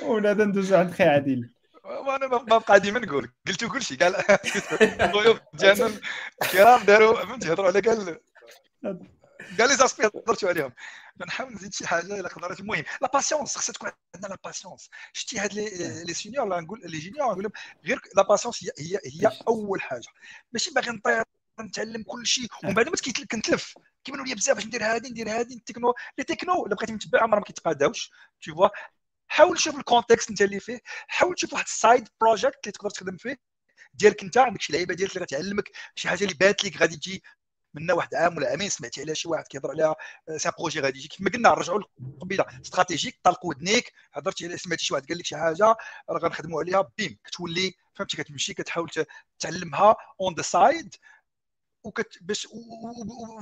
ونادى 0.03 0.43
ندوزو 0.43 0.75
عند 0.75 0.91
خي 0.91 1.03
عادل. 1.03 1.49
وأنا 1.87 2.27
ما 2.27 2.57
بقى 2.57 2.79
ديما 2.79 2.99
نقول 2.99 3.31
قلتو 3.47 3.69
كلشي 3.69 3.95
قال 3.95 4.15
الضيوف 5.01 5.39
ديالنا 5.53 5.99
الكرام 6.43 6.83
داروا 6.83 7.25
فهمتي 7.25 7.53
هضروا 7.53 7.67
على 7.67 7.79
قال 7.79 8.19
قال 9.59 9.67
لي 9.69 9.75
زاسبي 9.75 10.05
هضرتوا 10.05 10.49
عليهم. 10.49 10.73
نحاول 11.27 11.53
نزيد 11.53 11.73
شي 11.73 11.87
حاجة 11.87 12.19
إلا 12.19 12.29
قدرت. 12.29 12.59
المهم 12.59 12.83
لا 13.01 13.09
باسيونس 13.13 13.57
خصها 13.57 13.73
تكون 13.73 13.91
عندنا 14.15 14.29
لا 14.29 14.37
باسيونس 14.43 14.89
شتي 15.13 15.39
هاد 15.39 15.53
لي 15.53 16.13
سينيور 16.13 16.61
نقول 16.61 16.81
لي 16.83 16.99
جينيور 16.99 17.31
نقول 17.31 17.43
لهم 17.43 17.51
غير 17.85 18.01
لا 18.15 18.23
باسيونس 18.23 18.63
هي 18.63 18.69
هي 18.79 18.99
هي 19.05 19.31
أول 19.47 19.81
حاجة. 19.81 20.07
ماشي 20.53 20.71
باغي 20.71 20.91
نطير 20.91 21.23
نتعلم 21.61 22.03
كل 22.03 22.27
شيء 22.27 22.47
ومن 22.63 22.73
بعد 22.73 22.85
ما 22.89 22.95
كنتلف. 23.31 23.77
كيبانوا 24.03 24.25
لي 24.25 24.35
بزاف 24.35 24.55
باش 24.55 24.65
ندير 24.65 24.83
هادي 24.83 25.09
ندير 25.09 25.29
هادي 25.29 25.53
التكنو 25.55 25.93
les 26.17 26.23
technos 26.23 26.65
إلا 26.65 26.75
بقيتي 26.75 26.93
متبع 26.93 27.23
عمرها 27.23 27.39
ما 27.39 27.45
كيتقاداوش. 27.45 28.11
des 28.41 28.51
fois 28.51 28.67
حاول 29.27 29.57
تشوف 29.57 29.75
ال 29.75 29.81
contexte 29.81 30.29
انت 30.29 30.41
اللي 30.41 30.59
فيه 30.59 30.79
حاول 31.07 31.35
تشوف 31.35 31.53
واحد 31.53 31.65
ال 31.65 31.73
side 31.73 32.07
project 32.21 32.59
اللي 32.63 32.71
تقدر 32.71 32.89
تخدم 32.89 33.17
فيه 33.17 33.37
ديالك 33.93 34.23
انت 34.23 34.37
عندك 34.37 34.61
شي 34.61 34.73
لعيبة 34.73 34.93
ديالك 34.93 35.13
اللي 35.13 35.23
غتعلمك 35.25 35.69
شي 35.95 36.09
حاجة 36.09 36.23
اللي 36.23 36.33
بانت 36.33 36.63
لك 36.65 36.77
غادي 36.77 36.95
تجي 36.95 37.23
منا 37.73 37.93
واحد 37.93 38.15
عام 38.15 38.37
ولا 38.37 38.49
عامين 38.49 38.69
سمعتي 38.69 39.01
على 39.01 39.15
شي 39.15 39.27
واحد 39.29 39.43
كيهضر 39.47 39.69
عليها 39.69 39.95
ce 40.37 40.51
projet 40.59 40.79
غادي 40.79 40.99
يجي. 40.99 41.07
كما 41.17 41.29
قلنا 41.29 41.49
نرجعوا 41.49 41.83
قبيله 42.21 42.45
stratégique 42.65 43.19
طلق 43.23 43.45
ودنيك 43.45 43.93
هضرتي 44.13 44.45
على 44.45 44.57
سمعتي 44.57 44.85
شي 44.85 44.93
واحد 44.93 45.05
قال 45.07 45.17
لك 45.17 45.25
شي 45.25 45.37
حاجة 45.37 45.75
راه 46.09 46.19
غنخدموا 46.19 46.61
عليها 46.61 46.89
بيم 46.97 47.17
كتولي 47.23 47.73
فهمتي 47.95 48.17
كتمشي 48.17 48.53
كتحاول 48.53 48.89
تعلمها 49.39 49.95
on 50.21 50.33
the 50.35 50.41
side 50.41 50.95
وكت 51.87 52.17
باش 52.21 52.47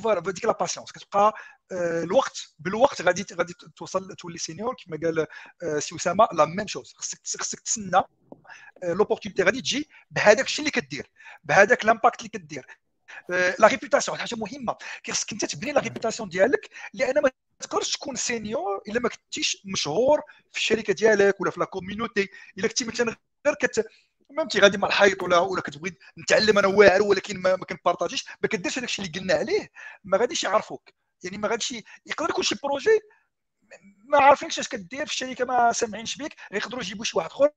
voilà 0.03 0.19
ديك 0.31 0.45
la 0.45 0.51
patience 0.51 0.91
كتبقى 0.91 1.33
الوقت 2.03 2.55
بالوقت 2.59 3.01
غادي 3.01 3.25
غادي 3.33 3.53
توصل 3.75 4.15
تولي 4.15 4.37
سينيور 4.37 4.75
كما 4.85 4.99
قال 5.03 5.27
سي 5.83 5.95
اسامه 5.95 6.27
la 6.33 6.45
même 6.45 6.67
chose 6.67 6.93
خصك 6.97 7.19
خصك 7.41 7.59
تسنى 7.59 8.01
l'opportunité 8.83 9.43
غادي 9.43 9.61
تجي 9.61 9.89
بهذاك 10.11 10.45
الشيء 10.45 10.59
اللي 10.59 10.71
كدير 10.81 11.11
بهذاك 11.43 11.85
l'impact 11.85 12.19
اللي 12.19 12.29
كدير 12.29 12.65
la 13.29 13.67
réputation 13.67 14.17
حاجة 14.17 14.35
مهمه 14.35 14.75
خصك 15.07 15.31
انت 15.33 15.45
تبني 15.45 15.71
la 15.71 15.79
réputation 15.81 16.29
ديالك 16.29 16.69
لأن 16.93 17.21
ما 17.21 17.31
تقدرش 17.59 17.93
تكون 17.97 18.15
senior 18.15 18.81
الا 18.87 18.99
ما 18.99 19.09
كنتيش 19.09 19.61
مشهور 19.65 20.21
في 20.51 20.57
الشركة 20.57 20.93
ديالك 20.93 21.41
ولا 21.41 21.51
في 21.51 21.59
لا 21.59 21.65
كوميونيتي 21.65 22.29
الا 22.57 22.67
كنتي 22.67 22.85
مثلا 22.85 23.15
غير 23.47 23.55
كت 23.55 23.85
فهمتي؟ 24.37 24.59
غادي 24.59 24.77
مع 24.77 24.87
الحيط 24.87 25.23
ولا 25.23 25.37
ولا 25.37 25.61
كتبغي 25.61 25.97
نتعلم 26.19 26.57
أنا 26.59 26.67
واعر 26.67 27.01
ولكن 27.01 27.37
ما, 27.41 27.55
ما 27.55 27.65
كنبارطاجيش 27.65 28.25
ما 28.41 28.49
كديرش 28.49 28.77
هذاك 28.77 28.89
الشيء 28.89 29.05
اللي 29.05 29.19
قلنا 29.19 29.33
عليه. 29.33 29.69
ما 30.03 30.17
غاديش 30.17 30.43
يعرفوك. 30.43 30.89
يعني 31.23 31.37
ما 31.37 31.47
غاديش 31.47 31.71
يقدر 32.05 32.29
يكون 32.29 32.43
شي 32.43 32.55
بروجي 32.63 32.99
ما 34.05 34.19
عارفينش 34.19 34.59
اش 34.59 34.67
كدير 34.67 35.05
في 35.05 35.11
الشركة 35.11 35.45
ما 35.45 35.71
سامعينش 35.71 36.17
بك 36.17 36.35
يقدروا 36.51 36.81
يجيبوا 36.81 37.05
شي 37.05 37.17
واحد 37.17 37.29
آخر 37.29 37.49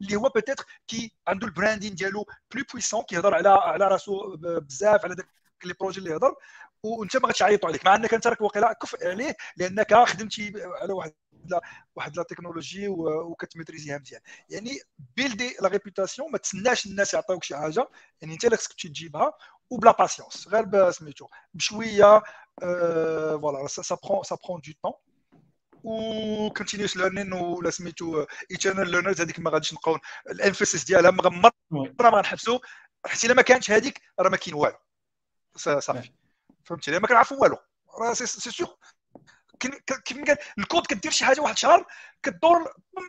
اللي 0.00 0.16
هو 0.16 0.28
بيتيتر 0.28 0.64
كي 0.86 1.12
عنده 1.28 1.46
البراندين 1.46 1.94
ديالو 1.94 2.26
بلو 2.54 2.64
بويسون 2.72 3.02
كيهضر 3.02 3.34
على 3.34 3.48
على 3.48 3.88
راسو 3.88 4.36
بزاف 4.36 5.04
على 5.04 5.14
داك 5.14 5.28
لي 5.64 5.74
بروجي 5.80 5.98
اللي 5.98 6.10
يهضر 6.10 6.34
وانت 6.82 7.16
ما 7.16 7.28
غاتعيطوا 7.28 7.68
عليك 7.68 7.86
مع 7.86 7.94
إنك 7.94 8.14
أنت 8.14 8.26
راك 8.26 8.40
واقيلا 8.40 8.72
كفء 8.72 9.08
عليه 9.08 9.36
لأنك 9.56 9.94
خدمتي 9.94 10.52
على 10.82 10.92
واحد 10.92 11.12
واحد 11.94 12.16
la 12.16 12.22
technologie 12.22 12.88
وكت 12.88 13.12
maîtriser 13.12 13.82
يها 13.82 13.98
مزيان. 13.98 14.20
يعني 14.48 14.80
build 15.16 15.56
ي 15.60 15.63
la 15.63 15.68
réputation 15.68 16.32
ما 16.32 16.38
تسناش 16.38 16.86
الناس 16.86 17.14
يعطيوك 17.14 17.44
شي 17.44 17.56
حاجة 17.56 17.88
يعني 18.20 18.34
انت 18.34 18.44
اللي 18.44 18.56
خصك 18.56 18.72
تجيبها 18.72 19.32
وب 19.70 19.81
la 19.81 19.92
patience 19.92 20.48
غير 20.48 20.90
سميتو 20.90 21.28
بشوية 21.54 22.22
voilà 22.60 23.66
ça 23.66 23.96
prend 24.04 24.22
ça 24.22 24.36
prend 24.48 24.60
du 24.66 24.72
temps 24.82 24.92
و 25.84 26.50
continuous 26.50 26.96
learning 26.96 27.32
ولا 27.32 27.70
سميتو 27.70 28.26
eternal 28.50 28.90
learners 28.90 29.20
هذيك 29.20 29.40
ما 29.40 29.50
غاديش 29.50 29.72
نبقاو 29.72 29.98
ال 30.30 30.36
emphasis 30.36 30.84
ديالها 30.84 31.10
مره 31.10 31.50
ما 32.00 32.10
غنحبسوا 32.10 32.58
حيت 33.06 33.24
إلا 33.24 33.34
ما 33.34 33.42
كانش 33.42 33.70
هذيك 33.70 34.02
راه 34.20 34.28
ما 34.28 34.36
كاين 34.36 34.54
والو. 34.54 34.76
صافي 35.56 36.12
فهمتي؟ 36.64 36.98
ما 36.98 37.08
كنعرفوا 37.08 37.36
والو. 37.36 37.56
راه 38.00 38.14
سي 38.14 38.26
سيغ 38.26 38.66
كيف 39.60 40.18
قال 40.28 40.36
الكود 40.58 40.86
كدير 40.86 41.12
شي 41.12 41.24
حاجة 41.24 41.40
واحد 41.40 41.54
الشهر 41.54 41.86
كدور 42.22 42.58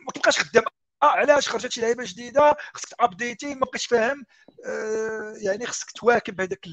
ما 0.06 0.12
تبقاش 0.14 0.38
خدام. 0.38 0.64
آه 1.02 1.06
علاش؟ 1.06 1.48
خرجت 1.48 1.72
شي 1.72 1.80
لعيبة 1.80 2.04
جديدة 2.06 2.56
خصك 2.74 2.88
تابديتي 2.88 3.54
ما 3.54 3.60
بقيتش 3.60 3.86
فاهم. 3.86 4.24
آه 4.66 5.34
يعني 5.36 5.66
خصك 5.66 5.90
تواكب 5.90 6.40
هذاك 6.40 6.66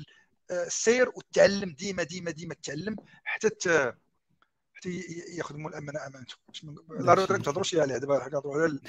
السير 0.51 1.09
وتعلم 1.09 1.73
ديما 1.73 2.03
ديما 2.03 2.31
ديما 2.31 2.53
تتعلم 2.53 2.95
حتى 3.23 3.93
حتى 4.73 5.05
يخدموا 5.37 5.69
الأمانة 5.69 6.07
امانته 6.07 6.35
لا 6.89 7.13
روتريت 7.13 7.39
ما 7.39 7.45
تهضروش 7.45 7.75
عليها 7.75 7.97
دابا 7.97 8.29
كنهضروا 8.29 8.63
على 8.63 8.79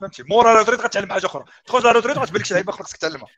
فهمتي؟ 0.00 0.22
مورا 0.22 0.54
لا 0.54 0.60
غتعلم 0.60 1.12
حاجة 1.12 1.26
أخرى. 1.26 1.44
تخرج 1.66 1.84
لا 1.84 1.92
روتريت 1.92 2.18
غتبان 2.18 2.40
لك 2.40 2.46
شي 2.46 2.54
لعيبة 2.54 2.72
أخرى 2.72 2.84
خصك 2.84 2.96
تعلمها. 2.96 3.28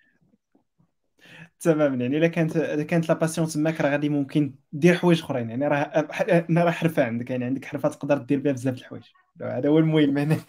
تماما. 1.61 1.97
يعني 1.97 2.19
إلا 2.19 2.27
كانت 2.27 2.57
اذا 2.57 2.83
كانت 2.83 3.09
لا 3.09 3.15
باسيون 3.15 3.47
تماك 3.49 3.81
راه 3.81 3.91
غادي 3.91 4.09
ممكن 4.09 4.55
دير 4.73 4.95
حوايج 4.95 5.21
أخرين. 5.23 5.51
يعني 5.51 5.69
راه 5.69 6.09
راه 6.51 6.71
حرفة 6.71 7.05
عندك. 7.05 7.31
يعني 7.31 7.45
عندك 7.45 7.65
حرفة 7.65 7.89
تقدر 7.89 8.19
دير 8.19 8.41
بها 8.41 8.53
بزاف 8.53 8.75
د 8.75 8.79
الحوايج. 8.79 9.05
هذا 9.43 9.69
هو 9.69 9.79
المهم. 9.79 10.19
هنايا. 10.19 10.41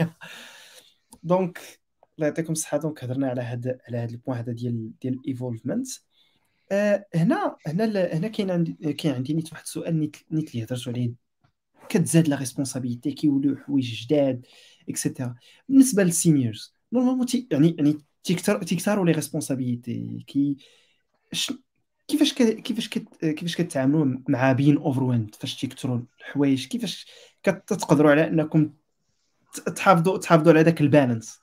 donc 1.24 1.60
الله 2.16 2.28
يعطيكم 2.28 2.52
الصحة. 2.54 2.78
donc 2.78 3.04
هضرنا 3.04 3.30
على 3.30 3.42
هذا 3.42 3.78
على 3.88 3.98
هذا 3.98 4.12
ال 4.12 4.16
point 4.16 4.38
هذا 4.38 4.52
ديال 4.52 4.92
ديال 5.02 5.14
ال 5.14 5.20
involvement 5.20 5.88
آه 6.72 7.06
هنا 7.16 7.56
هنا 7.68 7.86
هنا 8.14 8.28
كاين 8.28 8.52
عندي 8.52 8.94
كاين 8.94 9.16
عندي 9.16 9.34
نيت 9.34 9.52
واحد 9.52 9.64
السؤال 9.64 10.00
نيت 10.00 10.18
نيت 10.32 10.52
اللي 10.56 10.66
هضرتوا 10.66 10.94
عليه. 10.94 11.12
كتزاد 11.90 12.28
la 12.28 12.36
responsabilité 12.36 13.12
كيوليو 13.12 13.58
حوايج 13.58 14.04
جداد 14.04 14.46
et 14.90 15.01
cetera 15.01 15.36
بالنسبة 15.70 16.04
لل 16.04 16.20
seniors 16.20 16.76
normalement 16.94 17.28
يعني 17.52 17.76
يعني 17.78 17.98
تيكثر 18.24 18.64
تيكثروا 18.64 19.06
لي 19.06 19.12
responsabilités 19.12 20.58
كيفاش 22.08 22.34
كيفاش 22.34 22.90
كيفاش 22.90 23.56
كتعاملوا 23.56 24.18
مع 24.30 24.52
being 24.52 24.78
overwhelmed 24.78 25.36
فاش 25.36 25.56
تيكثروا 25.56 26.00
الحوايج؟ 26.20 26.68
كيفاش 26.68 27.08
كتقدروا 27.44 28.12
على 28.12 28.28
أنكم 28.28 28.74
تحافظوا 29.76 30.18
تحافظوا 30.18 30.54
على 30.54 30.62
ذاك 30.62 30.82
ال 30.82 30.89
balance 30.89 31.42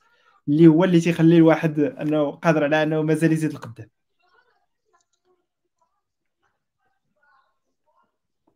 اللي 0.48 0.66
هو 0.66 0.84
اللي 0.84 1.00
تيخلي 1.00 1.36
الواحد 1.36 1.80
أنه 1.80 2.30
قادر 2.30 2.64
على 2.64 2.82
أنه 2.82 3.02
مازال 3.02 3.32
يزيد 3.32 3.50
القدام؟ 3.50 3.88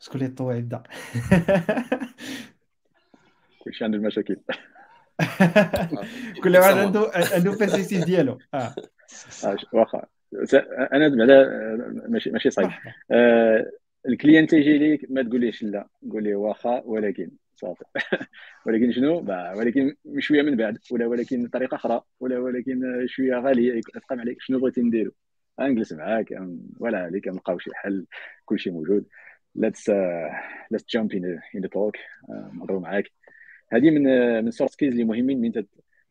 شكون 0.00 0.20
اللي 0.20 0.32
يطوع 0.32 0.54
يبدأ؟ 0.54 0.82
كلشي 3.64 3.84
عنده 3.84 3.98
المشاكل 3.98 4.36
كل 6.44 6.56
واحد 6.56 6.74
عنده 6.84 7.10
عنده 7.14 7.56
perspective 7.56 8.04
ديالو. 8.04 8.38
آه, 8.54 8.74
آه، 9.44 9.56
واخا 9.72 10.06
أنا 10.92 11.08
بعدا 11.08 11.48
ماشي 12.08 12.30
ماشي 12.30 12.50
صعيب 12.50 12.70
آه 13.10 13.70
ال 14.08 14.13
client 14.13 14.46
تيجي 14.46 14.78
ليك 14.78 15.06
ما 15.10 15.22
تقوليش 15.22 15.62
لا. 15.62 15.88
قول 16.12 16.24
ليه 16.24 16.34
واخا 16.34 16.82
ولكن 16.84 17.30
صافي. 17.56 17.84
ولكن 18.66 18.92
شنو؟ 18.92 19.18
ولكن 19.56 19.94
شوية 20.18 20.42
من 20.42 20.56
بعد 20.56 20.78
ولا 20.90 21.06
ولكن 21.06 21.44
بطريقه 21.44 21.74
أخرى 21.74 22.02
ولا 22.20 22.38
ولكن 22.38 23.06
شوية 23.06 23.34
غالية 23.34 23.80
تقام 23.80 24.20
عليك. 24.20 24.36
شنو 24.40 24.58
بغيتي 24.58 24.80
نديرو؟ 24.80 25.12
نجلس 25.60 25.92
معاك 25.92 26.34
ولا 26.80 26.98
عليك 26.98 27.28
نلقاو 27.28 27.58
شي 27.58 27.70
حل 27.74 28.06
كلشي 28.44 28.70
موجود. 28.70 29.06
Let's 29.58 29.88
uh, 29.88 30.30
let's 30.72 30.84
jump 30.94 31.12
in 31.12 31.22
the, 31.22 31.34
in 31.54 31.62
the 31.62 31.68
talk. 31.68 31.96
نهضروا 32.54 32.80
معاك. 32.80 33.12
هذه 33.72 33.90
من 33.90 34.04
من 34.44 34.50
soft 34.50 34.70
skills 34.70 34.92
اللي 34.92 35.04
مهمين 35.04 35.40
من 35.40 35.52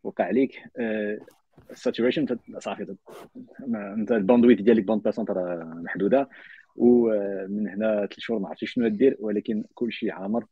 توقع 0.03 0.25
عليك. 0.25 0.51
ال 1.71 1.77
saturation 1.77 2.37
صافي 2.57 2.95
انت 3.69 4.11
ال 4.11 4.16
bandwidth 4.16 4.61
ديالك 4.61 4.83
bande 4.83 5.01
passante 5.01 5.25
راه 5.29 5.63
محدودة. 5.63 6.29
ومن 6.75 7.67
هنا 7.67 7.95
ثلاث 7.95 8.19
شهور 8.19 8.39
ما 8.39 8.47
عرفتش 8.47 8.71
شنو 8.71 8.87
دير 8.87 9.17
ولكن 9.19 9.63
كل 9.73 9.91
شيء 9.91 10.11
عامر. 10.11 10.45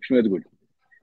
شنو 0.00 0.20
تقول؟ 0.20 0.44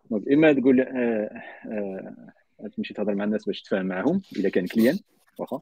donc 0.10 0.32
إما 0.32 0.54
تقول 0.54 0.82
آه 0.82 1.42
آه 1.66 2.68
تمشي 2.76 2.94
تهضر 2.94 3.16
مع 3.16 3.24
الناس 3.24 3.46
باش 3.46 3.62
تفاهم 3.62 3.86
معاهم 3.86 4.22
إذا 4.36 4.50
كان 4.50 4.68
client 4.68 5.00
واخا. 5.40 5.62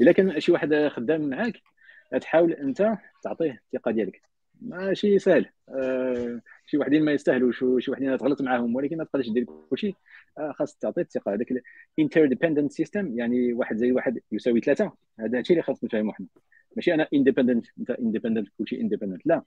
الا 0.00 0.12
كان 0.12 0.40
شي 0.40 0.52
واحد 0.52 0.74
خدام 0.74 1.28
معاك 1.28 1.62
تحاول 2.20 2.52
أنت 2.52 2.96
تعطيه 3.22 3.62
الثقة 3.74 3.90
ديالك. 3.90 4.27
ماشي 4.60 5.18
سهل. 5.18 5.46
آه 5.68 6.40
شي 6.66 6.78
وحدين 6.78 7.04
ما 7.04 7.12
يستاهلوش 7.12 7.64
شي 7.78 7.90
وحدين 7.90 8.18
تغلط 8.18 8.42
معاهم 8.42 8.74
ولكن 8.74 8.96
ما 8.96 9.04
تقدرش 9.04 9.30
دير 9.30 9.44
كلشي. 9.70 9.94
آه 10.38 10.52
خاص 10.52 10.76
تعطي 10.76 11.00
الثقة. 11.00 11.34
هذاك 11.34 11.48
ال 11.98 12.26
interdependent 12.26 12.72
system 12.72 13.18
يعني 13.18 13.52
واحد 13.52 13.76
زائد 13.76 13.92
واحد 13.92 14.20
يساوي 14.32 14.60
ثلاثة. 14.60 14.92
هذا 15.20 15.38
الشيء 15.40 15.56
اللي 15.56 15.62
خاص 15.62 15.84
نفهمو 15.84 16.12
حنا. 16.12 16.26
ماشي 16.76 16.94
أنا 16.94 17.08
independent 17.14 17.66
أنت 17.78 17.90
independent 17.90 18.48
كلشي 18.58 18.80
independent 18.80 19.26
لا. 19.26 19.42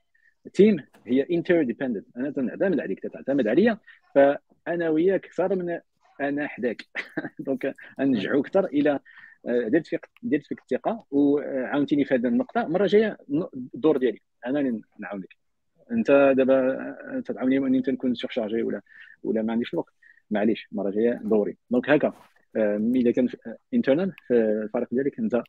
team 0.54 0.78
هي 1.08 1.28
interdependent 1.32 2.06
أنا 2.18 2.32
تنعتمد 2.32 2.80
عليك 2.80 3.00
تعتمد 3.00 3.48
عليا. 3.48 3.78
فأنا 4.16 4.90
وياك 4.90 5.26
أكثر 5.26 5.56
من 5.56 5.80
أنا 6.22 6.48
حداك. 6.48 6.86
donc 7.40 7.76
نرجعوا 8.00 8.42
أكثر 8.42 8.66
إلى 8.66 9.00
آه، 9.46 9.68
درت 9.68 9.88
فيك 9.88 10.10
درت 10.24 10.48
فيك 10.48 10.60
الثقة 10.60 11.06
وعاونتيني 11.12 12.06
في 12.06 12.14
هذه 12.16 12.28
النقطة. 12.28 12.62
المرة 12.62 12.84
الجاية 12.84 13.18
الدور 13.76 13.98
ديالي. 13.98 14.22
أنا 14.46 14.60
اللي 14.60 14.82
نعاونك. 15.00 15.36
أنت 15.92 16.34
دابا 16.38 17.22
تدعوني 17.26 17.58
اني 17.58 17.78
انت 17.78 17.90
نكون 17.90 18.14
surchargé 18.14 18.64
ولا 18.64 18.82
ولا 19.24 19.42
ما 19.42 19.52
عنديش 19.52 19.74
الوقت. 19.74 19.94
معليش 20.32 20.68
المرة 20.72 20.90
الجاية 20.90 21.20
دوري. 21.24 21.58
donc 21.70 21.90
هكا 21.90 22.14
إذا 22.96 23.12
كان 23.12 23.28
internal 23.74 24.14
في 24.28 24.34
الفريق 24.34 24.88
ديالك 24.92 25.20
أنت 25.20 25.44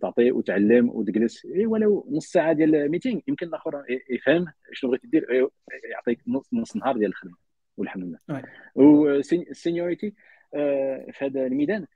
تعطي 0.00 0.32
وتعلم 0.32 0.88
وتجلس. 0.88 1.46
إيه 1.46 1.66
ولو 1.66 2.08
نص 2.10 2.26
ساعة 2.26 2.52
ديال 2.52 2.74
ال 2.74 2.80
meeting 2.80 3.20
يمكن 3.28 3.46
الآخر 3.46 3.84
يفهم 4.10 4.46
شنو 4.72 4.90
بغيتي 4.90 5.06
دير 5.06 5.48
يعطيك 5.90 6.20
نص 6.52 6.76
نهار 6.76 6.96
ديال 6.96 7.10
الخدمة. 7.10 7.36
والحمد 7.76 8.04
لله. 8.04 8.42
وال 8.74 9.00
seniority 9.00 10.14
آه، 10.54 11.06
في 11.12 11.24
هذا 11.24 11.46
الميدان 11.46 11.86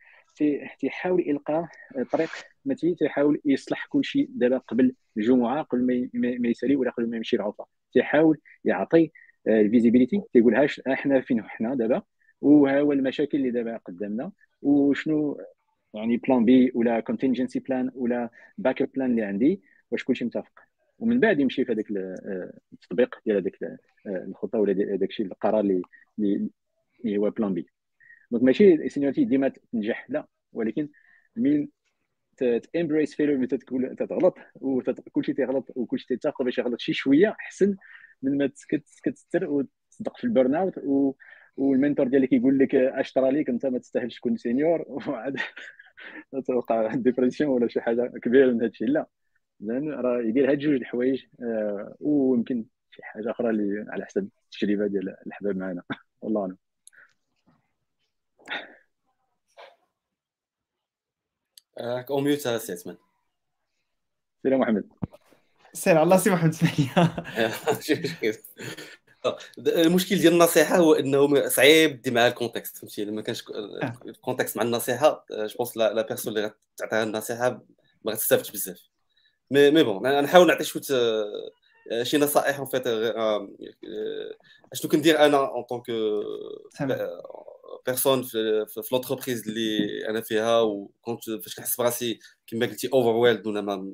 تيحاول 0.81 1.29
يلقى 1.29 1.69
طريق 2.13 2.29
متي 2.65 2.95
تيحاول 2.95 3.41
يصلح 3.45 3.87
كل 3.87 4.05
شيء 4.05 4.29
دابا 4.31 4.59
قبل 4.59 4.95
الجمعة 5.17 5.63
قبل 5.63 6.09
ما 6.15 6.49
يسالي 6.49 6.77
ولا 6.77 6.91
قبل 6.91 7.11
ما 7.11 7.17
يمشي 7.17 7.37
العطله 7.37 7.67
تيحاول 7.93 8.39
يعطي 8.65 9.11
ال 9.49 9.56
visibility 9.56 10.23
تيقولهاش 10.33 10.81
إحنا 10.81 11.21
فين 11.21 11.43
حنا 11.43 11.75
دابا 11.75 12.03
وها 12.41 12.81
هو 12.81 12.93
المشاكل 12.93 13.39
اللي 13.39 13.51
دابا 13.51 13.77
قدامنا 13.77 14.33
وشنو 14.63 15.41
يعني 15.95 16.17
plan 16.17 16.45
B 16.45 16.73
ولا 16.75 17.01
contingency 17.01 17.59
plan 17.61 17.91
ولا 17.95 18.31
backup 18.59 18.89
plan 18.95 19.11
اللي 19.11 19.23
عندي 19.23 19.61
واش 19.91 20.05
كلشي 20.05 20.25
متفق. 20.25 20.53
ومن 20.99 21.21
بعد 21.21 21.41
يمشي 21.41 21.65
في 21.65 21.73
هذاك 21.73 21.87
التطبيق 22.73 23.21
ديال 23.27 23.37
هذاك 23.37 23.79
الخطة 24.07 24.59
ولا 24.61 24.73
داك 24.73 25.09
الشيء 25.11 25.27
القرار 25.27 25.61
اللي 25.61 25.83
اللي 27.05 27.19
هو 27.19 27.31
plan 27.31 27.55
B 27.55 27.67
donc 28.31 28.43
ماشي 28.43 28.75
ال 28.75 28.80
seniority 28.80 29.25
ديما 29.25 29.49
تنجح 29.73 30.07
لا. 30.11 30.27
ولكن 30.53 30.89
من 31.37 31.69
t'embrasses 32.75 33.15
failure 33.15 33.37
ملي 33.37 33.47
تقول 33.47 33.97
تغلط 33.97 34.35
وكلشي 34.57 35.33
تيغلط 35.33 35.73
وكلشي 35.77 36.07
تيتاخذ 36.07 36.45
باش 36.45 36.59
يغلط 36.59 36.81
شي 36.81 36.93
شوية 36.93 37.31
أحسن 37.41 37.77
من 38.23 38.39
ما 38.39 38.51
كتستر 39.05 39.45
وتصدق 39.51 40.17
في 40.19 40.25
ال 40.25 40.31
burn 40.31 40.55
out 40.55 40.79
و 40.79 41.15
وال 41.57 41.70
mentor 41.70 42.09
ديالك 42.09 42.33
يقول 42.33 42.59
لك 42.59 42.75
اش 42.75 43.13
طرا 43.13 43.31
ليك 43.31 43.49
أنت 43.49 43.67
ما 43.67 43.79
تستاهلش 43.79 44.17
تكون 44.19 44.37
senior 44.37 44.85
وعاد 44.89 45.37
توقع 46.47 46.95
dépression 46.95 47.51
ولا 47.51 47.69
شي 47.69 47.81
حاجة 47.81 48.13
كبيرة 48.23 48.53
من 48.53 48.63
هادشي. 48.63 48.85
لا. 48.85 49.07
لأن 49.61 49.91
راه 49.91 50.21
يدير 50.23 50.51
هاد 50.53 50.59
جوج 50.59 50.75
الحوايج 50.75 51.25
آه 51.43 51.97
ويمكن 52.01 52.67
شي 52.91 53.03
حاجة 53.05 53.31
أخرى 53.31 53.51
اللي 53.51 53.87
على 53.91 54.05
حسب 54.07 54.29
التجربة 54.45 54.87
ديال 54.87 55.17
الحباب 55.27 55.57
معنا. 55.57 55.83
والله 56.23 56.43
أعلم 56.43 56.57
راك 56.57 56.59
on 61.81 62.21
mute 62.21 62.39
سي 62.39 62.73
عثمان 62.73 62.97
سلام 64.43 64.61
محمد. 64.61 64.89
سير 65.73 65.99
على 65.99 66.19
سي 66.19 66.31
محمد 66.31 66.55
المشكل 69.59 70.17
ديال 70.17 70.33
النصيحة 70.33 70.77
هو 70.77 70.95
إنه 70.95 71.49
صعيب 71.49 72.03
دي 72.03 72.11
معها 72.11 72.29
ال 72.29 72.34
contexte 72.34 72.77
فهمتي؟ 72.77 73.05
لما 73.05 73.23
كانش 73.23 73.45
ال 74.07 74.12
contexte 74.12 74.57
مع 74.57 74.63
النصيحة 74.63 75.25
je 75.31 75.57
pense 75.59 75.77
la 75.77 76.03
personne 76.03 76.37
اللي 76.37 76.53
غتعطيها 76.75 77.03
النصيحة 77.03 77.63
ما 78.05 78.13
غتستافدش 78.13 78.51
بزاف. 78.51 78.81
mais 79.51 79.71
mais 79.71 79.83
bon 79.83 80.21
نحاول 80.21 80.47
نعطي 80.47 80.65
شوية 80.65 80.83
شي 82.03 82.19
نصائح 82.19 82.59
en 82.59 82.67
fait 82.67 82.87
أشنو 84.73 84.91
كندير 84.91 85.19
أنا 85.27 85.37
en 85.37 85.63
tant 85.63 85.75
que 85.75 85.85
personne 87.87 88.23
في 88.23 88.83
l'entreprise 88.93 89.49
اللي 89.49 90.09
أنا 90.09 90.21
فيها 90.21 90.61
وكنت 90.61 91.31
فاش 91.31 91.55
كنحس 91.55 91.77
براسي 91.77 92.19
كما 92.47 92.67
قلتي 92.67 92.89
overwhelmed 92.93 93.47
ولا 93.47 93.61
ما 93.61 93.93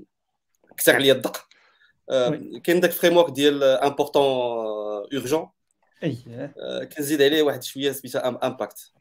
كثر 0.77 0.95
عليا 0.95 1.13
الضغط 1.13 1.41
كاين 2.65 2.81
داك 2.81 2.91
framework 2.91 3.31
ديال 3.33 3.63
important 3.65 4.23
urgent 5.15 5.49
اييه 6.03 6.55
كنزيد 6.85 7.23
عليه 7.23 7.43
واحد 7.43 7.63
شوية 7.63 7.93
سميتها 7.93 8.47
impact 8.47 8.93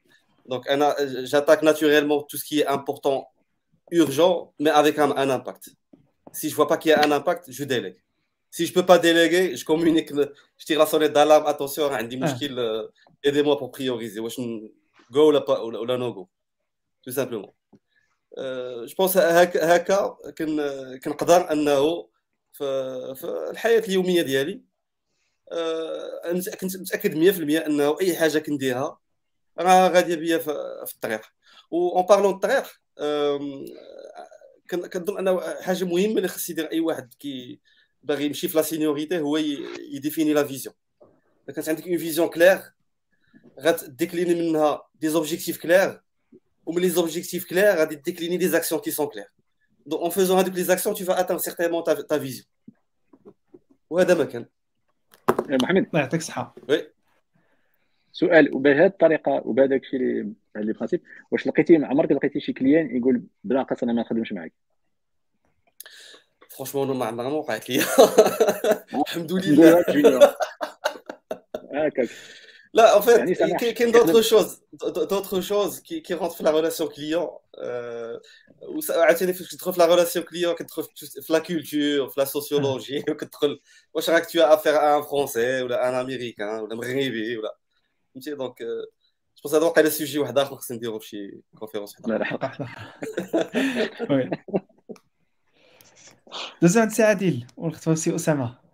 دونك 0.46 0.68
أنا 0.68 0.96
j'attaque 1.26 1.62
naturellement 1.64 2.22
tout 2.30 2.38
ce 2.38 2.44
qui 2.44 2.60
est 2.60 2.68
important 2.68 3.28
urgent 3.92 4.54
mais 4.60 4.70
avec 4.70 5.00
un, 5.00 5.12
un 5.12 5.30
impact. 5.30 5.64
Si 6.34 6.50
je 6.50 6.56
vois 6.56 6.68
pas 6.68 6.78
qu'il 6.78 6.92
y 6.92 6.94
a 6.94 7.04
un 7.08 7.12
impact 7.12 7.52
je 7.52 7.64
délègue. 7.64 8.00
Si 8.56 8.66
je 8.66 8.74
peux 8.74 8.86
pas 8.86 9.00
déléguer 9.00 9.44
je 9.60 9.66
communique 9.66 10.10
je 10.60 10.66
tire 10.66 10.80
la 10.80 10.86
sonnette 10.86 11.14
d'alarme. 11.14 11.46
Attention 11.48 11.92
عندي 11.92 12.18
مشكل 12.18 12.88
aidez-moi 13.28 13.58
pour 13.60 13.72
prioriser. 13.72 14.20
واش 14.20 14.42
go 15.12 15.18
ولا 15.18 15.52
ولا 15.60 15.98
no 15.98 16.14
go? 16.14 16.28
Tout 17.04 17.16
simplement. 17.16 17.54
جو 18.88 18.96
بونس 18.98 19.18
هكا 19.18 19.76
هكا 19.76 20.18
كنقدر 21.04 21.52
انه 21.52 22.08
في 22.54 23.48
الحياة 23.52 23.80
اليوميه 23.80 24.22
ديالي 24.22 24.62
آه، 25.52 26.42
كنت 26.62 26.78
متاكد 26.78 27.16
100% 27.16 27.66
انه 27.66 27.98
اي 28.02 28.16
حاجة 28.16 28.40
كنديرها 28.40 29.00
راه 29.60 29.88
غاديه 29.88 30.16
بيا 30.16 30.38
في 30.38 30.94
الطريق 30.94 31.22
en 31.74 32.06
parlant 32.06 32.34
الطريق 32.34 32.64
كنظن 34.72 35.18
انه 35.18 35.62
حاجة 35.62 35.84
مهمه 35.84 36.18
اللي 36.18 36.28
خص 36.28 36.50
يدير 36.50 36.72
اي 36.72 36.80
واحد 36.80 37.14
qui 37.14 37.60
باغي 38.06 38.26
يمشي 38.26 38.48
في 38.48 38.58
la 38.58 38.64
séniorité 38.64 39.20
هو 39.20 39.38
يdéfinir 39.92 40.34
la 40.34 40.44
vision 40.44 40.76
اذا 41.46 41.56
كانت 41.56 41.70
عندك 41.70 41.88
une 41.88 41.98
vision 41.98 42.28
claire 42.28 42.62
غت 43.60 43.75
décliner 43.75 44.36
منها 44.36 44.82
des 44.96 45.10
objectifs 45.10 45.58
clairs 45.58 46.02
ومن 46.66 46.82
les 46.82 46.90
objectifs 46.90 47.50
clairs 47.50 47.76
غادي 47.76 47.96
décliner 47.96 48.38
des 48.38 48.48
actions 48.48 48.82
qui 48.82 48.92
sont 48.92 49.08
claires 49.08 49.36
Donc, 49.86 50.02
en 50.02 50.10
faisant 50.10 50.38
هذوك 50.38 50.56
les 50.56 50.72
actions, 50.72 50.94
tu 50.94 51.04
vas 51.04 51.14
atteindre 51.14 51.42
certainement 51.42 51.84
ta, 51.84 51.96
ta 52.04 52.18
vision. 52.18 52.46
وهذا 53.90 54.14
ما 54.14 54.26
كان. 54.26 54.46
محمد 55.50 55.86
الله 55.88 56.00
يعطيك 56.00 56.20
الصحة. 56.20 56.56
Oui. 56.70 56.88
سؤال 58.12 58.56
وبهذه 58.56 58.86
الطريقة 58.86 59.42
وبهذاك 59.46 59.82
الشيء 59.82 60.00
اللي 60.00 60.34
اللي 60.56 60.74
principe 60.74 61.02
واش 61.32 61.48
لقيتي 61.48 61.76
عمرك 61.76 62.12
لقيتي 62.12 62.40
شي 62.40 62.54
client 62.54 62.98
يقول 62.98 63.24
بناقص 63.44 63.84
أنا 63.84 63.94
ما 63.94 64.02
نخدمش 64.02 64.34
معاك 64.34 64.54
franchement 66.56 66.98
ما 66.98 67.06
عمرها 67.06 67.30
ما 67.30 67.36
وقعت 67.36 67.70
لي 67.70 67.84
الحمد 68.94 69.32
لله 69.32 70.36
هكاك 71.74 72.10
لا 72.74 73.00
en 73.00 73.02
fait 73.02 73.40
يعني 73.40 73.74
كاين 73.74 73.92
d'autres 73.92 74.22
choses 74.22 74.62
d'autres 75.12 75.42
choses 75.42 75.82
qui 75.82 76.02
qui 76.02 76.14
rentrent 76.14 76.36
في 76.36 76.44
la 76.44 76.52
relation 76.52 76.88
client 76.88 77.30
عاوتاني 78.90 79.34
فاش 79.34 79.48
كتدخل 79.48 79.74
في 79.74 79.80
la 79.80 79.86
relation 79.86 80.26
client 80.26 80.56
كتدخل 80.56 80.84
في 81.22 81.34
la 81.34 81.40
culture 81.40 82.10
في 82.10 82.14
la 82.18 82.26
sociologie 82.26 83.06
وكتدخل 83.10 83.60
واش 83.94 84.10
راك 84.10 84.26
tu 84.26 84.42
as 84.42 84.54
affaire 84.54 84.98
à 84.98 84.99
un 84.99 85.02
Français 85.02 85.62
ولا 85.62 85.90
un 85.90 85.94
Américain 85.94 86.60
ولا 86.60 86.76
مغربي 86.76 87.38
ولا 87.38 87.58
فهمتي 88.14 88.36
donc 88.36 88.62
je 88.62 89.42
pense 89.44 89.56
هذا 89.56 89.66
واقيلا 89.66 89.90
sujet 89.90 90.20
واحد 90.20 90.38
اخر 90.38 90.56
خصنا 90.56 90.78
نديرو 90.78 91.00
في 91.00 91.08
شي 91.08 91.42
conférence 91.60 91.96
وحده 96.26 96.58
دوزو 96.62 96.82
عند 96.82 96.92
سي 96.92 97.04
عادل 97.04 97.48
ونختمو 97.58 97.96
سي 97.96 98.16
أسامة 98.16 98.66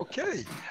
Ok. 0.00 0.18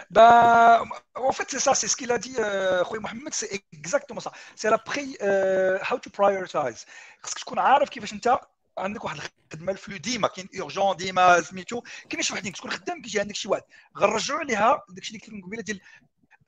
Bah, 0.10 0.82
en 1.30 1.32
fait, 1.32 1.48
c'est 1.52 1.60
ça, 1.60 1.76
c'est 1.76 1.88
ce 1.88 1.96
qu'il 1.96 2.12
a 2.12 2.18
dit, 2.18 2.36
euh, 2.40 2.84
Mohamed, 3.00 3.32
c'est 3.32 3.62
exactement 3.72 4.20
ça. 4.20 4.32
C'est 4.56 4.72
la 4.72 4.80
pri 4.80 5.06
euh, 5.22 5.78
how 5.88 6.00
to 6.00 6.10
prioritize. 6.10 6.86
خصك 7.24 7.40
تكون 7.40 7.60
عارف 7.60 7.90
كيفاش 7.90 8.14
انت 8.14 8.40
عندك 8.78 9.04
واحد 9.06 9.20
الخدمة 9.54 9.72
ال 9.72 9.77
flow 9.77 9.98
ديما 9.98 10.28
كاين 10.28 10.50
urgent 10.60 10.96
ديما 10.96 11.42
سميتو 11.42 11.82
كاين 12.10 12.24
شي 12.24 12.34
وحدين 12.34 12.54
تكون 12.54 12.72
خدام 12.72 13.02
كيجي 13.02 13.20
عندك 13.20 13.36
شي 13.36 13.48
واحد 13.48 13.64
غنرجعوا 13.98 14.40
عليها 14.40 14.82
داكشي 14.90 15.10
اللي 15.10 15.20
كنت 15.20 15.44
قبيلة 15.46 15.64
ديال 15.64 15.80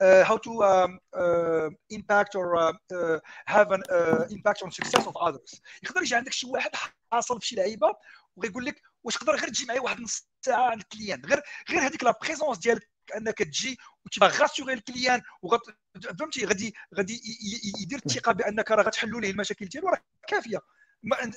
uh, 0.03 0.23
how 0.29 0.37
to 0.37 0.51
um, 0.63 0.99
uh, 1.13 1.69
impact 1.89 2.35
or 2.35 2.55
uh, 2.57 2.73
uh, 2.93 3.19
have 3.45 3.71
an 3.71 3.83
uh, 3.91 4.25
impact 4.29 4.63
on 4.63 4.71
success 4.71 5.05
of 5.07 5.15
others 5.17 5.61
يقدر 5.83 6.01
يجي 6.01 6.15
عندك 6.15 6.31
شي 6.31 6.47
واحد 6.47 6.71
حاصل 7.11 7.41
في 7.41 7.47
شي 7.47 7.55
لعيبة 7.55 7.95
وغيقول 8.35 8.65
لك 8.65 8.81
واش 9.03 9.15
تقدر 9.15 9.35
غير 9.35 9.47
تجي 9.47 9.65
معايا 9.65 9.81
واحد 9.81 9.99
نص 9.99 10.27
ساعة 10.45 10.69
عند 10.69 10.81
ال 10.81 10.87
client؟ 10.87 11.25
غير 11.25 11.41
غير 11.69 11.79
هذيك 11.79 12.03
la 12.03 12.19
présence 12.21 12.57
ديالك 12.57 12.89
أنك 13.17 13.37
تجي 13.37 13.77
وتبغى 14.05 14.29
rassurer 14.29 14.73
ال 14.73 14.80
client 14.80 15.21
فهمتي؟ 16.19 16.45
غادي 16.45 16.75
غادي 16.95 17.21
يدير 17.81 18.01
الثقة 18.05 18.31
بأنك 18.31 18.71
راه 18.71 18.83
غتحلوا 18.83 19.21
ليه 19.21 19.31
المشاكل 19.31 19.65
ديالو 19.65 19.87
راه 19.87 20.01
كافية. 20.27 20.59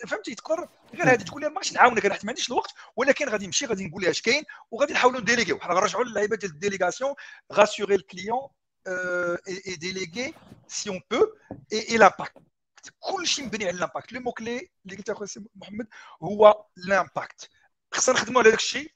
فهمتي؟ 0.06 0.34
تقدر 0.34 0.68
غير 0.94 1.12
هذه 1.12 1.22
تقول 1.22 1.42
لي 1.42 1.48
ما 1.48 1.60
نعاونك 1.74 2.04
أنا 2.04 2.14
حيت 2.14 2.24
ما 2.24 2.30
عنديش 2.30 2.48
الوقت 2.48 2.74
ولكن 2.96 3.28
غادي 3.28 3.46
نمشي 3.46 3.66
غادي 3.66 3.86
نقول 3.86 4.02
لها 4.02 4.10
اش 4.10 4.22
كاين 4.22 4.44
وغادي 4.70 4.92
نحاولوا 4.92 5.20
ن 5.20 5.24
déléguer 5.24 5.53
و. 5.53 5.60
حنا 5.60 5.74
غنرجعوا 5.74 6.04
للعيبة 6.04 6.36
ديال 6.36 6.50
ال 6.52 6.58
délégation 6.58 7.14
rassurer 7.52 7.94
ال 7.94 8.00
client 8.00 8.36
et 8.36 8.48
déléguer 9.48 10.34
c'est 10.68 10.90
un 10.90 11.00
peu 11.10 11.26
et 11.72 11.96
l'impact 12.84 12.94
كلشي 13.00 13.42
مبني 13.42 13.64
على 13.64 13.76
ال 13.76 13.81
impact 13.81 14.12
le 14.12 14.20
mot 14.20 14.32
clé 14.32 14.70
اللي 14.84 14.96
قلت 14.96 15.10
اخويا 15.10 15.28
محمد 15.54 15.86
هو 16.22 16.66
ال 16.78 16.88
impact 16.88 17.50
خصنا 17.92 18.14
نخدموا 18.14 18.40
على 18.40 18.50
داك 18.50 18.58
الشيء 18.58 18.92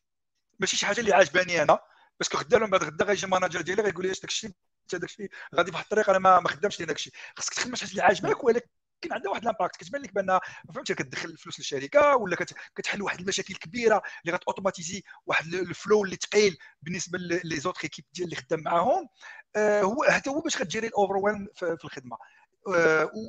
ماشي 0.60 0.76
شي 0.76 0.86
حاجة 0.86 1.00
اللي 1.00 1.12
عاجباني 1.12 1.62
أنا 1.62 1.78
parce 2.20 2.31
que 2.31 2.38
غدا 2.38 2.58
من 2.58 2.70
بعد 2.70 2.84
غدا 2.84 3.04
غيجي 3.04 3.26
manager 3.26 3.60
ديالي 3.60 3.82
غيقول 3.82 4.06
لي 4.06 4.12
اش 4.12 4.20
داك 4.20 4.30
الشيء 4.30 4.50
داك 4.92 5.04
الشيء 5.04 5.30
غادي 5.54 5.70
بواحد 5.70 5.84
الطريقة 5.84 6.10
أنا 6.10 6.18
ما, 6.18 6.48
خدامش 6.48 6.80
لي 6.80 6.86
داك 6.86 6.96
الشيء 6.96 7.12
خصك 7.36 7.54
تخدم 7.54 7.74
شي 7.74 7.84
حاجة 7.84 7.90
اللي 7.90 8.02
عاجباك 8.02 8.44
ولكن 8.44 8.68
عندها 9.12 9.30
واحد 9.30 9.42
ال 9.42 9.47
impact 9.47 9.76
كتبان 9.76 10.02
لك 10.02 10.14
بان 10.14 10.40
فهمتي 10.74 10.94
كتدخل 10.94 11.28
الفلوس 11.28 11.58
للشركة 11.58 12.16
ولا 12.16 12.36
كتحل 12.74 13.02
واحد 13.02 13.20
المشاكل 13.20 13.54
كبيرة 13.54 14.02
اللي 14.24 14.36
غت 14.36 14.46
automatiser 14.46 15.02
واحد 15.26 15.46
ال 15.54 15.64
flow 15.64 16.04
اللي 16.04 16.16
ثقيل 16.16 16.58
بالنسبة 16.82 17.18
les 17.18 17.56
autres 17.60 17.80
équipes 17.84 18.04
ديال 18.12 18.24
اللي 18.24 18.36
خدام 18.36 18.60
معاهم. 18.60 19.08
آه 19.56 19.82
هو 19.82 20.04
حتى 20.08 20.30
هو 20.30 20.40
باش 20.40 20.56
كت 20.56 20.65
gérer 20.65 20.86
ال 20.86 20.98
over 20.98 21.46
في 21.56 21.84
الخدمة. 21.84 22.16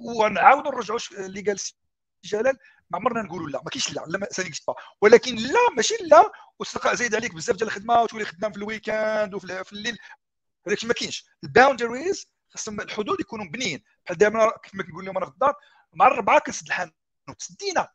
ونعاودوا 0.06 0.72
نرجعوا 0.72 1.00
اللي 1.12 1.42
قال 1.42 1.58
جلال. 2.24 2.58
ما 2.90 2.98
عمرنا 2.98 3.22
نقولوا 3.22 3.50
لا 3.50 3.62
ما 3.64 3.70
كاينش 3.70 3.94
لا 3.94 4.04
لا 4.08 4.28
ça 4.32 4.44
va 4.68 4.76
ولكن 5.02 5.36
لا 5.36 5.70
ماشي 5.76 5.96
لا. 6.02 6.32
وتلقى 6.60 6.98
زايد 6.98 7.16
عليك 7.16 7.36
بزاف 7.36 7.56
ديال 7.56 7.68
الخدمة 7.68 8.02
وتولي 8.02 8.26
خدام 8.26 8.52
في 8.52 8.58
ال 8.58 8.66
week-end 8.66 9.34
وفي 9.34 9.74
الليل. 9.74 9.98
هذاك 10.68 10.86
ما 10.86 10.94
كاينش. 10.94 11.26
ال 11.44 11.52
boundaries 11.52 12.32
خصهم 12.50 12.82
الحدود 12.82 13.20
يكونوا 13.20 13.46
مبنيين. 13.46 13.84
بحال 14.06 14.18
دائما 14.18 14.52
كيف 14.64 14.76
ما 14.76 14.84
كنقول 14.84 15.06
لهم 15.06 15.18
أنا 15.18 15.26
في 15.26 15.32
الدار 15.32 15.54
مع 15.94 16.08
الربعة 16.08 16.40
كنسد 16.40 16.68
الحانوت. 16.68 16.94
سدينا. 17.38 17.88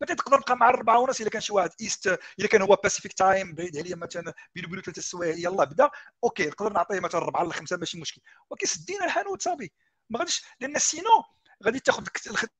مثلا 0.00 0.16
تقدر 0.16 0.40
تبقى 0.40 0.56
مع 0.56 0.70
الربعة 0.70 0.98
ونص 0.98 1.20
إلا 1.20 1.30
كان 1.30 1.40
شي 1.40 1.52
واحد 1.52 1.70
East 1.80 2.18
إلا 2.38 2.48
كان 2.48 2.62
هو 2.62 2.76
Pacific 2.82 3.12
time 3.12 3.54
بعيد 3.54 3.76
عليا 3.76 3.96
مثلا 3.96 4.34
بينو 4.54 4.68
بينو 4.68 4.82
ثلاثة 4.82 4.98
السوايع 4.98 5.34
يلا 5.36 5.64
بدا. 5.64 5.90
OK 6.24 6.46
نقدر 6.46 6.72
نعطيه 6.72 7.00
مثلا 7.00 7.20
الربعة 7.20 7.44
لخمسة 7.44 7.76
ماشي 7.76 8.00
مشكل. 8.00 8.20
ولكن 8.50 8.66
سدينا 8.66 9.04
الحانوت 9.04 9.42
صافي. 9.42 9.70
ما 10.12 10.18
غاديش 10.18 10.44
لأن 10.60 10.78
sinon 10.78 11.24
غادي 11.64 11.80
تاخذ 11.80 12.06
الخدمه 12.26 12.52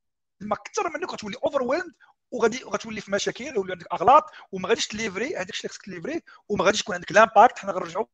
أكثر 0.52 0.90
منك 0.90 1.12
غتولي 1.12 1.36
overwhelmed 1.44 1.92
وغادي 2.30 2.64
غتولي 2.64 3.00
في 3.00 3.10
مشاكل 3.10 3.58
ولا 3.58 3.72
عندك 3.72 3.86
أغلاط 3.92 4.24
وما 4.52 4.68
غاديش 4.68 4.86
ت 4.86 4.93
livrer 4.93 5.36
هذاك 5.36 5.50
الشيء 5.50 5.60
اللي 5.60 5.68
خصك 5.68 5.82
ت 5.82 5.88
livrer 5.88 6.22
وما 6.48 6.64
غاديش 6.64 6.80
يكون 6.80 6.94
عندك 6.94 7.12
l'impact 7.12 7.58
حنا 7.58 7.72
غنرجعوا 7.72 8.06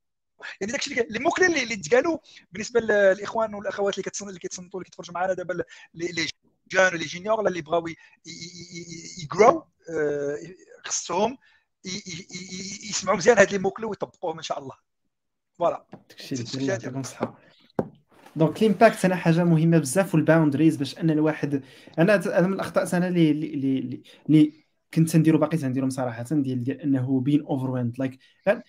يعني 0.60 0.72
داكشي 0.72 0.90
اللي 0.90 1.02
اللي 1.02 1.18
ممكن 1.18 1.44
اللي 1.44 1.76
تقالوا 1.76 2.18
بالنسبة 2.52 2.80
للاخوان 2.80 3.54
والأخوات 3.54 3.94
اللي 3.94 4.02
كتصنت 4.02 4.28
اللي 4.28 4.40
كيتصنتوا 4.40 4.80
اللي 4.80 4.84
كيتفرجوا 4.84 5.14
معنا 5.14 5.32
دابا 5.32 5.64
les 5.94 6.28
jeunes 6.72 6.88
les 6.88 7.04
juniors 7.04 7.48
اللي 7.48 7.60
بغاو 7.60 7.88
يجرو 9.22 9.66
آه، 9.90 10.38
خصهم 10.84 11.38
يسمعوا 12.90 13.16
مزيان 13.16 13.38
هاد 13.38 13.52
les 13.52 13.58
mots 13.58 13.72
clés 13.72 13.86
ويطبقوهم 13.86 14.36
إن 14.36 14.42
شاء 14.42 14.58
الله. 14.58 14.76
voilà. 15.58 15.86
داكشي 16.08 16.34
اللي 16.34 17.00
الصحة. 17.00 17.38
donc 18.38 18.62
ال 18.62 18.68
impact 18.68 19.04
أنا 19.04 19.16
حاجة 19.16 19.44
مهمه 19.44 19.78
بزاف 19.78 20.14
وال 20.14 20.24
boundaries 20.24 20.76
باش 20.76 20.98
أن 20.98 21.10
الواحد 21.10 21.62
أنا 21.98 22.38
أنا 22.38 22.46
من 22.46 22.52
الأخطاء 22.52 22.96
أنا 22.96 23.08
اللي 23.08 23.30
اللي 23.30 24.02
اللي 24.28 24.52
كنت 24.94 25.16
نديرو 25.16 25.38
باقي 25.38 25.56
تنديرهم 25.58 25.90
صراحة 25.90 26.24
ديال 26.30 26.64
ديال 26.64 26.80
أنه 26.80 27.20
بين 27.20 27.40
overwhelmed 27.42 27.98
like 27.98 28.18
هاد 28.46 28.62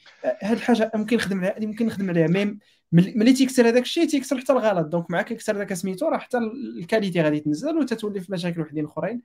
الحاجة 0.43 0.91
ممكن 0.95 1.17
نخدم 1.17 1.39
عليها 1.39 1.67
ممكن 1.67 1.85
نخدم 1.85 2.09
عليها 2.09 2.27
même 2.27 2.59
ملي 2.91 3.33
تيكسر 3.33 3.67
هذاك 3.67 3.83
الشيء 3.83 4.07
تيكسر 4.07 4.39
حتى 4.39 4.53
الغلط. 4.53 4.87
donc 4.87 5.11
مع 5.11 5.21
كيكسر 5.21 5.57
داك 5.57 5.73
سميتو 5.73 6.07
راه 6.09 6.17
حتى 6.17 6.37
ال 6.37 6.48
qualité 6.48 7.21
غادي 7.21 7.39
تنزل 7.39 7.77
وتتولي 7.77 8.19
في 8.21 8.31
مشاكل 8.31 8.61
وحدين 8.61 8.85
أخرين 8.85 9.21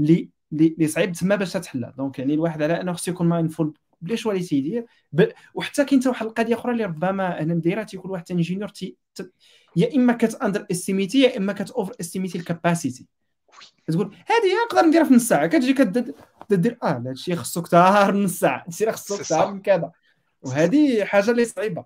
اللي 0.00 0.30
اللي 0.52 0.88
صعيب 0.88 1.12
تما 1.12 1.36
باش 1.36 1.52
تحلها 1.52 1.90
donc 1.90 2.18
يعني 2.18 2.34
الواحد 2.34 2.62
على 2.62 2.80
أنه 2.80 2.92
خصو 2.92 3.10
يكون 3.10 3.28
mindful 3.28 3.74
ب 4.00 4.04
les 4.04 4.16
choix 4.16 4.32
اللي 4.32 4.44
تيدير 4.44 4.86
وحتى 5.54 5.84
كاين 5.84 6.00
واحد 6.06 6.26
القضية 6.26 6.54
أخرى 6.54 6.72
اللي 6.72 6.84
ربما 6.84 7.40
أنا 7.40 7.54
مديرها 7.54 7.82
تيكون 7.82 8.10
واحد 8.10 8.24
ingénieur 8.30 8.68
تي... 8.68 8.96
يا 9.76 9.96
إما 9.96 10.12
كت 10.12 10.34
underestimate 10.34 10.66
ي 10.70 11.20
يا 11.20 11.36
إما 11.36 11.52
كت 11.52 11.70
overestimate 11.70 12.38
ي 12.38 12.45
ال 12.45 12.52
capacité 12.52 13.06
كتقول 13.86 14.06
هذه 14.06 14.64
نقدر 14.66 14.86
نديرها 14.86 15.04
في 15.04 15.14
نص 15.14 15.28
ساعة. 15.28 15.46
كتجي 15.46 15.74
كدير 16.50 16.78
آه 16.82 16.86
هذا 16.86 17.10
الشيء 17.10 17.34
خصو 17.34 17.62
كثار 17.62 18.16
نص 18.16 18.38
ساعة. 18.38 18.64
هادشي 18.66 18.84
راه 18.84 18.92
خصو 18.92 19.18
كثار 19.18 19.52
من 19.52 19.62
كذا. 19.62 19.92
وهذه 20.42 21.04
حاجة 21.04 21.30
اللي 21.30 21.44
صعيبة. 21.44 21.84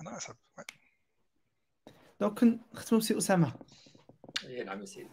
أنا 0.00 0.16
اسف 0.16 0.34
donc 2.20 2.44
نختموا 2.74 3.00
بسي 3.00 3.18
أسامة. 3.18 3.52
اي 4.44 4.64
نعم 4.64 4.84
سيدي. 4.84 5.08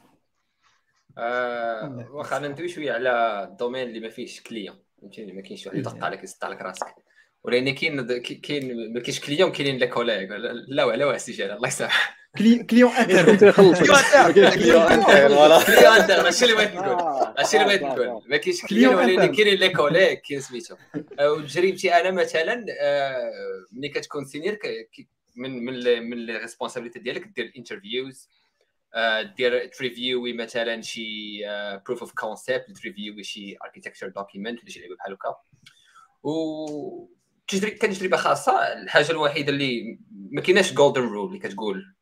آه 1.17 2.07
واخا 2.11 2.39
ندوي 2.39 2.67
شوية 2.67 2.91
على 2.91 3.43
ال 3.51 3.56
domaine 3.56 3.87
اللي 3.87 3.99
ما 3.99 4.09
فيهش 4.09 4.41
client 4.41 4.75
فهمتيني 5.01 5.31
ما 5.31 5.41
كاينش 5.41 5.67
واحد 5.67 5.77
يدق 5.77 6.03
عليك 6.05 6.23
يسطع 6.23 6.47
لك 6.47 6.61
راسك. 6.61 6.95
ولأن 7.43 7.73
كاين 7.75 8.21
كاين 8.21 8.93
ما 8.93 8.99
كاينش 8.99 9.19
client 9.19 9.51
كاينين 9.51 9.77
les 9.77 9.87
collègues. 9.87 10.37
لا 10.67 10.85
لا 10.95 11.05
واسي 11.05 11.53
الله 11.53 11.67
يسامح 11.67 12.21
client 12.69 12.91
interne. 12.91 13.51
client 13.51 13.75
interne. 13.75 14.55
client 14.55 14.81
interne. 14.81 15.65
client 15.65 15.93
interne. 15.93 16.23
ماشي 16.23 16.45
اللي 16.45 16.55
بغيت 16.55 16.75
نقول. 16.75 17.33
ماشي 17.37 17.57
اللي 17.57 17.67
بغيت 17.67 17.83
نقول. 17.83 18.21
ما 18.27 18.37
كاينش 18.37 18.65
client 18.65 18.95
ولكن 18.95 19.35
كاينين 19.35 19.59
les 19.59 19.69
collègues 19.69 20.13
كاين 20.13 20.41
سميتو 20.41 20.75
وتجربتي 21.19 21.93
أنا 21.93 22.11
مثلا 22.11 22.65
ملي 23.71 23.89
كتكون 23.89 24.25
senior 24.25 24.59
من 25.35 25.65
من 25.65 25.73
من 26.09 26.17
les 26.17 26.37
responsabilités 26.37 26.99
ديالك 26.99 27.27
دير 27.27 27.53
interviews 27.57 28.29
دير 29.37 29.65
ت 29.65 29.74
review 29.74 30.25
ي 30.25 30.33
مثلا 30.33 30.81
شي 30.81 31.39
proof 31.85 31.99
of 31.99 32.13
concept 32.13 32.71
ت 32.71 32.78
review 32.78 33.17
ي 33.17 33.23
شي 33.23 33.55
architecture 33.63 34.07
document 34.07 34.59
ولا 34.61 34.69
شي 34.69 34.79
لعبة 34.79 34.95
بحال 34.95 35.13
هكا. 35.13 35.35
و 36.23 37.07
كتجربه 37.47 38.17
خاصة. 38.17 38.51
الحاجة 38.51 39.11
الوحيدة 39.11 39.49
اللي 39.49 39.99
ما 40.31 40.41
كايناش 40.41 40.73
golden 40.73 41.01
rule 41.01 41.27
اللي 41.27 41.39
كتقول 41.39 41.95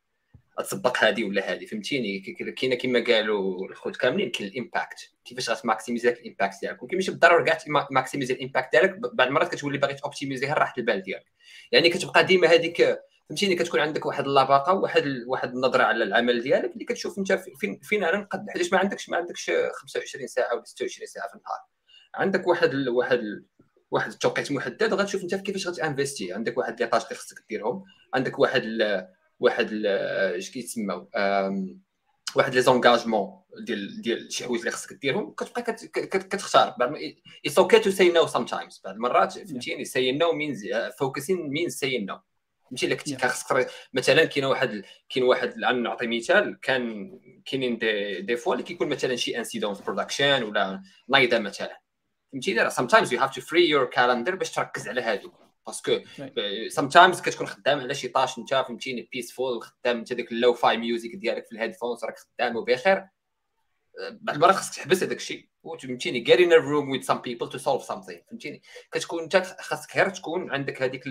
تطبق 0.70 0.98
هذه 1.04 1.24
ولا 1.24 1.54
هذه 1.54 1.66
فهمتيني؟ 1.66 2.20
كاينة 2.58 2.76
كما 2.76 3.04
قالوا 3.04 3.70
الخوت 3.70 3.96
كاملين 3.96 4.32
كاين 4.32 4.50
ال 4.50 4.59
impact 4.59 5.12
كيفاش 5.26 5.50
غت 5.50 5.61
maximiser 5.61 6.10
ال 6.10 6.17
impact 6.17 6.62
ديالك؟ 6.62 6.84
وكاين 6.84 6.98
ماشي 6.98 7.12
بالضرورة 7.12 7.44
كاع 7.44 7.58
maximiser 7.92 8.34
ال 8.34 8.39
impact 8.39 8.72
ديالك. 8.72 8.96
بعض 9.14 9.28
المرات 9.28 9.56
كتولي 9.56 9.78
باغي 9.78 9.94
ت 9.94 9.99
optimiser 9.99 10.48
راحه 10.48 10.74
البال 10.78 11.02
ديالك. 11.02 11.26
يعني 11.72 11.90
كتبقى 11.90 12.24
ديما 12.24 12.48
هذيك 12.48 13.00
فهمتيني 13.30 13.56
كتكون 13.56 13.80
عندك 13.80 14.06
واحد 14.06 14.26
اللباقة 14.28 14.74
واحد 14.74 15.04
واحد 15.28 15.54
النظرة 15.54 15.84
على 15.84 16.04
العمل 16.04 16.42
ديالك 16.42 16.74
اللي 16.74 16.86
كتشوف 16.86 17.20
أنت 17.20 17.32
فين 17.32 17.80
فين 17.84 18.04
أنا 18.04 18.18
نقد 18.18 18.46
حيت 18.50 18.74
ما 18.74 18.80
عندكش 18.80 19.10
ما 19.10 19.18
عندكش 19.18 19.52
25 19.74 20.28
ساعة 20.28 20.54
ولا 20.54 20.64
26 20.66 21.08
ساعة 21.08 21.28
في 21.28 21.36
النهار. 21.36 21.60
عندك 22.16 22.48
واحد 22.48 22.70
ال... 22.70 22.90
واحد 22.90 23.20
ال... 23.20 23.46
واحد 23.92 24.12
التوقيت 24.12 24.52
محدد 24.52 24.94
غتشوف 24.94 25.24
أنت 25.24 25.36
كيفاش 25.36 25.68
غت 25.68 25.80
investir. 25.80 26.34
عندك 26.34 26.58
واحد 26.58 26.82
les 26.82 26.88
tâches 26.88 27.02
اللي 27.04 27.16
خصك 27.16 27.46
ديرهم. 27.50 27.84
عندك 28.14 28.40
واحد 28.40 28.62
ال... 28.66 29.08
واحد 29.40 29.86
اش 29.86 30.52
كيتسموا 30.52 31.06
واحد 32.36 32.56
les 32.56 32.62
engagements 32.62 33.42
ديال 33.66 34.02
ديال 34.02 34.34
شي 34.34 34.44
حوايج 34.44 34.60
اللي 34.60 34.72
خصك 34.72 34.94
ديرهم. 34.94 35.32
كتبقى 35.34 35.62
كتختار. 35.94 36.76
بعد 36.80 36.94
it's 37.46 37.60
OK 37.60 37.80
to 37.80 37.92
say 37.92 38.10
no 38.12 38.28
sometimes 38.28 38.82
بعض 38.86 38.94
المرات 38.96 39.34
فهمتيني؟ 39.34 39.86
say 39.86 40.12
no 40.12 40.32
means 40.32 40.64
focusing 41.00 41.50
means 41.50 41.76
say 41.76 41.98
no 41.98 42.20
فهمتي 42.70 42.86
الا 42.86 42.96
كنتي 42.96 43.18
خصك 43.18 43.72
مثلا 43.94 44.26
كاين 44.26 44.46
واحد 44.46 44.84
كاين 45.10 45.26
واحد 45.26 45.58
نعطي 45.58 46.08
مثال 46.08 46.60
كان 46.62 47.12
كاينين 47.46 47.78
دي, 47.78 48.22
دي 48.22 48.36
فوا 48.38 48.54
اللي 48.54 48.64
كيكون 48.64 48.90
مثلا 48.90 49.16
شي 49.16 49.38
incident 49.38 49.74
في 49.74 49.84
production 49.84 50.44
ولا 50.44 50.82
نايضة 51.10 51.40
مثلا. 51.40 51.80
فهمتيني 52.32 52.70
sometimes 52.70 53.14
you 53.14 53.20
have 53.20 53.36
to 53.36 53.42
free 53.42 53.70
your 53.70 53.86
calendar 53.86 54.36
باش 54.36 54.52
تركز 54.52 54.88
على 54.88 55.02
هادو. 55.02 55.32
parce 55.66 56.00
que 56.68 56.90
sometimes 56.90 57.22
كتكون 57.22 57.48
خدام 57.48 57.80
على 57.80 57.94
شي 57.96 58.08
tâche 58.08 58.38
انت 58.38 58.50
فهمتيني؟ 58.50 59.10
peaceful 59.12 59.62
خدام 59.62 59.98
انت 59.98 60.14
ديك 60.14 60.32
ال 60.32 60.54
lo-fi 60.54 60.78
music 60.78 61.16
ديالك 61.16 61.46
في 61.46 61.52
ال 61.52 61.57
headphones 61.57 62.06
راك 62.06 62.16
خدام 62.20 62.56
وبخير 62.56 63.06
بعد 64.12 64.36
المرات 64.36 64.56
خصك 64.56 64.76
تحبس 64.76 65.04
هذاك 65.04 65.18
الشيء. 65.18 65.50
فهمتيني 65.64 66.26
get 66.26 66.38
in 66.38 66.52
a 66.52 66.62
room 66.62 66.90
with 66.94 67.06
some 67.08 67.20
people 67.20 67.48
to 67.52 67.60
solve 67.60 67.84
something. 67.88 68.30
فهمتيني؟ 68.30 68.62
كتكون 68.92 69.24
انت 69.24 69.38
خاصك 69.60 69.98
غير 69.98 70.10
تكون 70.10 70.52
عندك 70.52 70.82
هذيك 70.82 71.04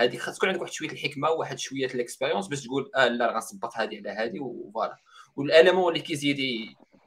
هذيك 0.00 0.20
خاص 0.20 0.36
تكون 0.36 0.48
عندك 0.48 0.60
واحد 0.60 0.72
شوية 0.72 0.90
الحكمة 0.90 1.30
وواحد 1.30 1.58
شوية 1.58 1.86
ال 1.86 1.92
expérience 1.92 2.48
باش 2.48 2.64
تقول 2.64 2.90
آه 2.96 3.08
لا 3.08 3.32
غنصبط 3.32 3.76
هذه 3.76 3.96
على 3.96 4.10
هذه 4.10 4.40
و 4.40 4.49
voilà 4.49 4.96
وال 5.36 5.48
élément 5.48 5.92
اللي 5.92 6.04
كيزيد 6.04 6.38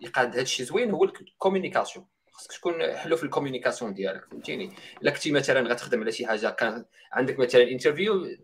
يقاد 0.01 0.27
هذا 0.27 0.41
الشيء 0.41 0.65
زوين 0.65 0.91
هو 0.91 1.03
ال 1.03 1.10
communication. 1.10 2.05
خاصك 2.31 2.51
تكون 2.51 2.95
حلو 2.95 3.15
في 3.15 3.23
ال 3.23 3.28
communication 3.28 3.93
ديالك 3.93 4.25
فهمتيني؟ 4.31 4.71
الا 5.01 5.11
كنتي 5.11 5.31
مثلا 5.31 5.69
غتخدم 5.69 6.01
على 6.01 6.11
شي 6.11 6.25
حاجة 6.25 6.49
كان 6.49 6.85
عندك 7.13 7.39
مثلا 7.39 7.71
interview 7.71 8.37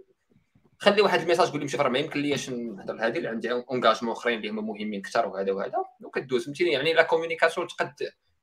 خلي 0.77 1.01
واحد 1.01 1.21
ال 1.21 1.25
message 1.25 1.49
قول 1.49 1.59
لهم 1.59 1.67
شوف 1.67 1.81
راه 1.81 1.89
ما 1.89 1.99
يمكن 1.99 2.19
ليش 2.19 2.49
نهضر 2.49 3.07
هذه 3.07 3.17
اللي 3.17 3.27
عندي 3.27 3.51
engagements 3.51 4.11
أخرين 4.11 4.37
اللي 4.37 4.49
هما 4.49 4.61
مهمين 4.61 4.99
أكثر 4.99 5.27
وهذا 5.27 5.51
وهذا 5.51 5.77
وكدوز 6.03 6.45
فهمتيني؟ 6.45 6.71
يعني 6.71 6.93
la 6.93 7.03
communication 7.03 7.67
تقد 7.67 7.93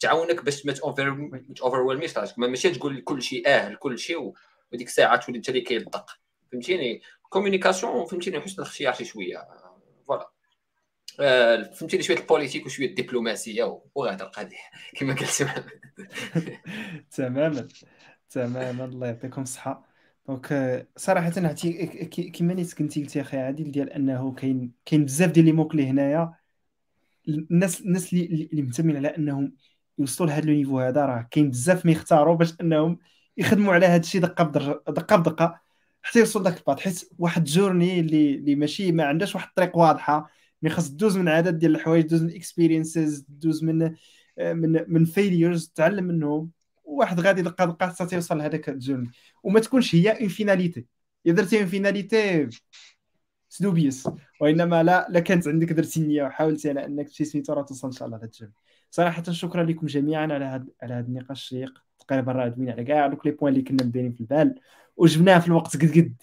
تعاونك 0.01 0.45
باش 0.45 0.67
ما 0.67 0.75
over 0.83 1.97
ماشي 2.37 2.71
تقول 2.71 3.01
كل 3.01 3.23
شيء 3.23 3.49
آه 3.49 3.69
لكل 3.69 3.99
شيء 3.99 4.33
وديك 4.73 4.87
الساعة 4.89 5.17
تولي 5.17 5.39
انت 5.39 5.49
اللي 5.49 5.61
كيلدق 5.61 6.11
فهمتيني؟ 6.53 7.03
communication 7.23 8.07
فهمتيني 8.07 8.41
حسن 8.41 8.63
الاختيار 8.63 8.95
شي 8.95 9.05
شوية. 9.05 9.49
voilà 10.09 10.31
آه، 11.21 11.63
فهمتيني 11.63 12.03
شوية 12.03 12.17
ال 12.19 12.24
politique 12.24 12.67
وشوية 12.67 12.87
الدبلوماسية 12.87 13.81
وهذا 13.95 14.25
القضية 14.25 14.57
كما 14.97 15.15
قلت 15.15 15.43
تماما. 17.17 17.69
تماما. 18.31 18.85
الله 18.85 19.07
يعطيكم 19.07 19.43
الصحة. 19.43 19.89
donc 20.29 20.49
صراحة 20.97 21.31
كما 22.35 22.55
نيت 22.55 22.75
كنتي 22.75 23.01
قلتي 23.03 23.21
أخي 23.21 23.37
عادل 23.37 23.71
ديال 23.71 23.91
أنه 23.91 24.35
كاين 24.35 24.73
كاين 24.85 25.05
بزاف 25.05 25.31
ديال 25.31 25.45
لي 25.47 25.53
موكلي 25.53 25.87
هنايا. 25.87 26.35
الناس 27.29 27.81
الناس 27.81 28.13
اللي 28.13 28.49
اللي 28.53 28.63
مهتمين 28.63 28.97
على 28.97 29.09
أنهم 29.09 29.57
يوصلوا 29.99 30.31
لهذا 30.31 30.47
le 30.47 30.53
niveau 30.53 30.81
هذا 30.81 31.07
راه 31.07 31.29
كاين 31.31 31.51
بزاف 31.51 31.87
ما 31.87 31.93
يختاروا 31.93 32.37
باش 32.37 32.55
أنهم 32.61 32.99
يخدموا 33.37 33.75
على 33.75 33.87
هذا 33.87 34.01
الشيء 34.01 34.21
دقة 34.21 34.45
بدقة 34.45 35.17
بدقه 35.17 35.61
حتى 36.03 36.19
يوصل 36.19 36.45
ذاك 36.45 36.59
الباط. 36.59 36.81
حيت 36.81 37.11
واحد 37.19 37.45
journey 37.45 38.01
اللي 38.01 38.35
اللي 38.35 38.55
ماشي 38.55 38.93
ما 38.93 39.05
عندهاش 39.05 39.35
واحد 39.35 39.49
الطريق 39.49 39.77
واضحة 39.77 40.31
mais 40.63 40.71
خاص 40.71 40.91
دوز 40.91 41.17
من 41.17 41.29
عدد 41.29 41.59
ديال 41.59 41.77
الحوايج 41.77 42.07
دوز 42.07 42.23
من 42.23 42.31
experiences 42.31 43.27
دوز 43.29 43.65
من 43.65 43.95
من 44.39 44.85
من 44.89 45.05
failures 45.05 45.73
تعلم 45.75 46.05
منهم 46.05 46.51
واحد 46.85 47.21
غادي 47.21 47.43
دقة 47.43 47.65
دقة 47.65 47.87
حتى 47.87 48.07
توصل 48.07 48.39
لهذاك 48.39 48.69
ال 48.69 48.74
journey. 48.74 49.11
وما 49.43 49.61
تكونش 49.61 49.95
هي 49.95 50.21
une 50.21 50.29
finalité 50.29 50.87
إذا 51.27 51.35
درتي 51.35 51.59
une 51.59 51.67
finalité 51.67 52.49
سدوبيس 53.49 54.09
وإنما 54.41 54.83
لا 54.83 55.07
لا 55.11 55.21
كانت 55.21 55.49
عندك 55.49 55.73
درتي 55.73 56.01
النية 56.01 56.25
وحاولتي 56.25 56.69
على 56.71 56.85
إنك 56.87 57.09
تمشي 57.09 57.25
سميتو 57.25 57.53
راه 57.53 57.63
توصل 57.63 57.89
إن 57.89 57.93
شاء 57.93 58.07
الله 58.07 58.17
لهذا 58.17 58.27
ال 58.27 58.30
journey. 58.30 58.55
صراحة 58.91 59.23
شكرا 59.23 59.65
لكم 59.65 59.87
جميعا 59.87 60.23
على 60.23 60.45
هذا 60.45 60.67
على 60.83 60.95
هذا 60.95 61.07
النقاش 61.07 61.43
الشيق. 61.43 61.85
تقريبا 62.05 62.33
راه 62.33 62.49
دوينا 62.49 62.73
على 62.73 62.85
كاع 62.85 63.07
دوك 63.07 63.27
les 63.27 63.33
points 63.33 63.53
اللي 63.55 63.65
كنا 63.65 63.85
مديرين 63.85 64.13
في 64.13 64.21
البال 64.21 64.55
وجبناه 64.97 65.39
في 65.39 65.47
الوقت 65.47 65.77
قد 65.77 65.91
قد. 65.91 66.15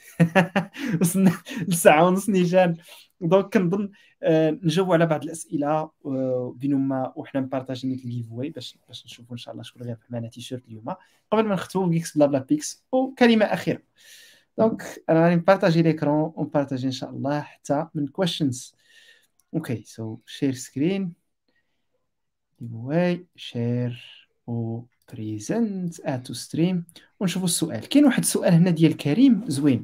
وصلنا 1.02 1.32
لساعة 1.68 2.08
ونص 2.08 2.30
نيشان 2.30 2.78
donc 3.22 3.54
كنظن 3.54 3.92
آه، 4.24 4.52
نجاوبوا 4.52 4.94
على 4.94 5.06
بعض 5.06 5.24
الأسئلة 5.24 5.92
بينما 6.56 7.14
وحنا 7.16 7.42
مبارطاجي 7.42 7.88
نيت 7.88 8.06
ال 8.06 8.32
giveaway 8.32 8.50
باش 8.50 8.78
باش 8.88 9.06
نشوفوا 9.06 9.34
إن 9.34 9.38
شاء 9.38 9.54
الله 9.54 9.64
شكون 9.64 9.82
غيربح 9.82 10.12
معنا 10.12 10.28
تيشيرت 10.28 10.68
اليوم. 10.68 10.86
قبل 11.32 11.44
ما 11.44 11.54
نختموا 11.54 11.88
بيكس 11.88 12.18
بلا 12.18 12.26
بلا 12.26 12.40
بيكس 12.40 12.86
وكلمة 12.92 13.46
أخيرة. 13.46 13.82
donc 14.58 15.04
أنا 15.10 15.24
غادي 15.24 15.36
نبارطاجي 15.36 15.82
l'écran 15.82 16.34
ونبارطاجي 16.36 16.88
إن 16.88 16.92
شاء 16.92 17.10
الله 17.10 17.42
حتى 17.42 17.88
من 17.96 18.08
questions 18.08 18.76
OK 19.54 19.84
so 19.86 20.18
share 20.26 20.54
screen 20.54 21.14
ouais 22.62 23.28
share 23.36 24.28
و 24.48 24.82
present 25.14 26.00
add 26.00 26.20
to 26.20 26.34
stream 26.34 26.84
ونشوفوا 27.20 27.48
السؤال. 27.48 27.80
كاين 27.90 28.06
واحد 28.06 28.24
السؤال 28.24 28.54
هنا 28.54 28.70
ديال 28.70 28.98
كريم 28.98 29.42
زوين. 29.48 29.84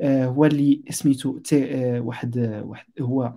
آه 0.00 0.26
هو 0.26 0.44
اللي 0.44 0.82
سميتو 0.90 1.40
آه 1.52 2.00
واحد 2.00 2.38
آه 2.38 2.62
واحد 2.62 2.86
هو 3.00 3.34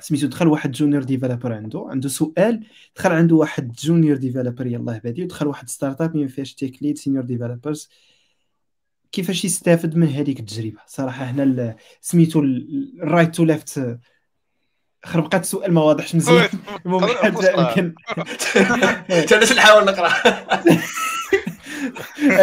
سميتو 0.00 0.26
دخل 0.26 0.48
واحد 0.48 0.72
junior 0.72 1.02
developer 1.04 1.52
عنده. 1.52 1.86
عنده 1.88 2.08
سؤال. 2.08 2.66
دخل 2.96 3.12
عنده 3.12 3.36
واحد 3.36 3.72
junior 3.72 4.16
developer 4.16 4.66
يلاه 4.66 4.98
بادي. 4.98 5.24
ودخل 5.24 5.46
واحد 5.46 5.68
startup 5.68 6.16
ما 6.16 6.26
فيهاش 6.26 6.54
tech 6.54 6.82
lead 6.82 6.98
senior 6.98 7.24
developers 7.24 7.88
كيفاش 9.12 9.44
يستافد 9.44 9.96
من 9.96 10.08
هذيك 10.08 10.40
التجربة؟ 10.40 10.78
صراحة 10.86 11.24
هنا 11.24 11.76
سميتو 12.00 12.40
ال 12.40 12.56
right 12.56 13.34
to 13.34 13.44
left 13.44 13.98
خرب 15.04 15.24
بقات 15.24 15.40
السؤال 15.40 15.72
ما 15.72 15.82
واضحش 15.82 16.14
مزيان 16.14 16.48
المهم 16.86 17.08
يمكن 17.24 17.94
علاش 19.36 19.52
نحاول 19.52 19.84
نقرأ. 19.84 20.08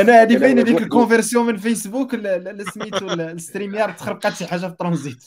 أنا 0.02 0.22
هذه 0.22 0.38
باينه 0.38 0.62
ديك 0.62 0.82
ال 0.82 0.88
conversion 0.88 1.46
من 1.46 1.58
فيسبوك 1.58 2.16
سميتو 2.74 3.14
ال 3.14 3.76
StreamYard 3.76 3.96
تخربقات 3.96 4.34
شي 4.34 4.48
حاجة 4.48 4.60
في 4.60 4.66
الترانزيت 4.66 5.26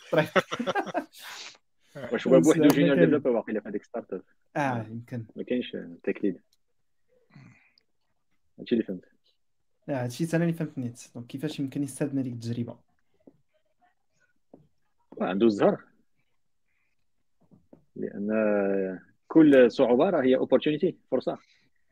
واش 2.12 2.26
هو 2.26 2.40
بوحدو 2.40 2.68
junior 2.68 2.98
developer 2.98 3.30
واقيلا 3.30 3.60
في 3.60 3.68
هذيك 3.68 3.84
startup. 3.84 4.22
آه 4.56 4.86
يمكن. 4.90 5.24
ما 5.36 5.42
كاينش 5.42 5.76
tech 6.04 6.24
lead 6.24 6.40
هادشي 8.58 8.74
اللي 8.74 8.84
فهمت. 8.84 9.04
آه 9.88 10.02
هادشي 10.02 10.26
أنا 10.34 10.44
اللي 10.44 10.54
فهمت 10.54 10.78
نيت. 10.78 11.00
donc 11.14 11.26
كيفاش 11.26 11.60
يمكن 11.60 11.82
يستافد 11.82 12.14
من 12.14 12.20
هذيك 12.20 12.32
التجربة؟ 12.32 12.76
عنده 15.20 15.46
الزهر. 15.46 15.89
لأن 17.96 18.30
كل 19.28 19.70
صعوبة 19.70 20.10
راه 20.10 20.22
هي 20.22 20.36
opportunity 20.36 20.96
فرصه 21.10 21.38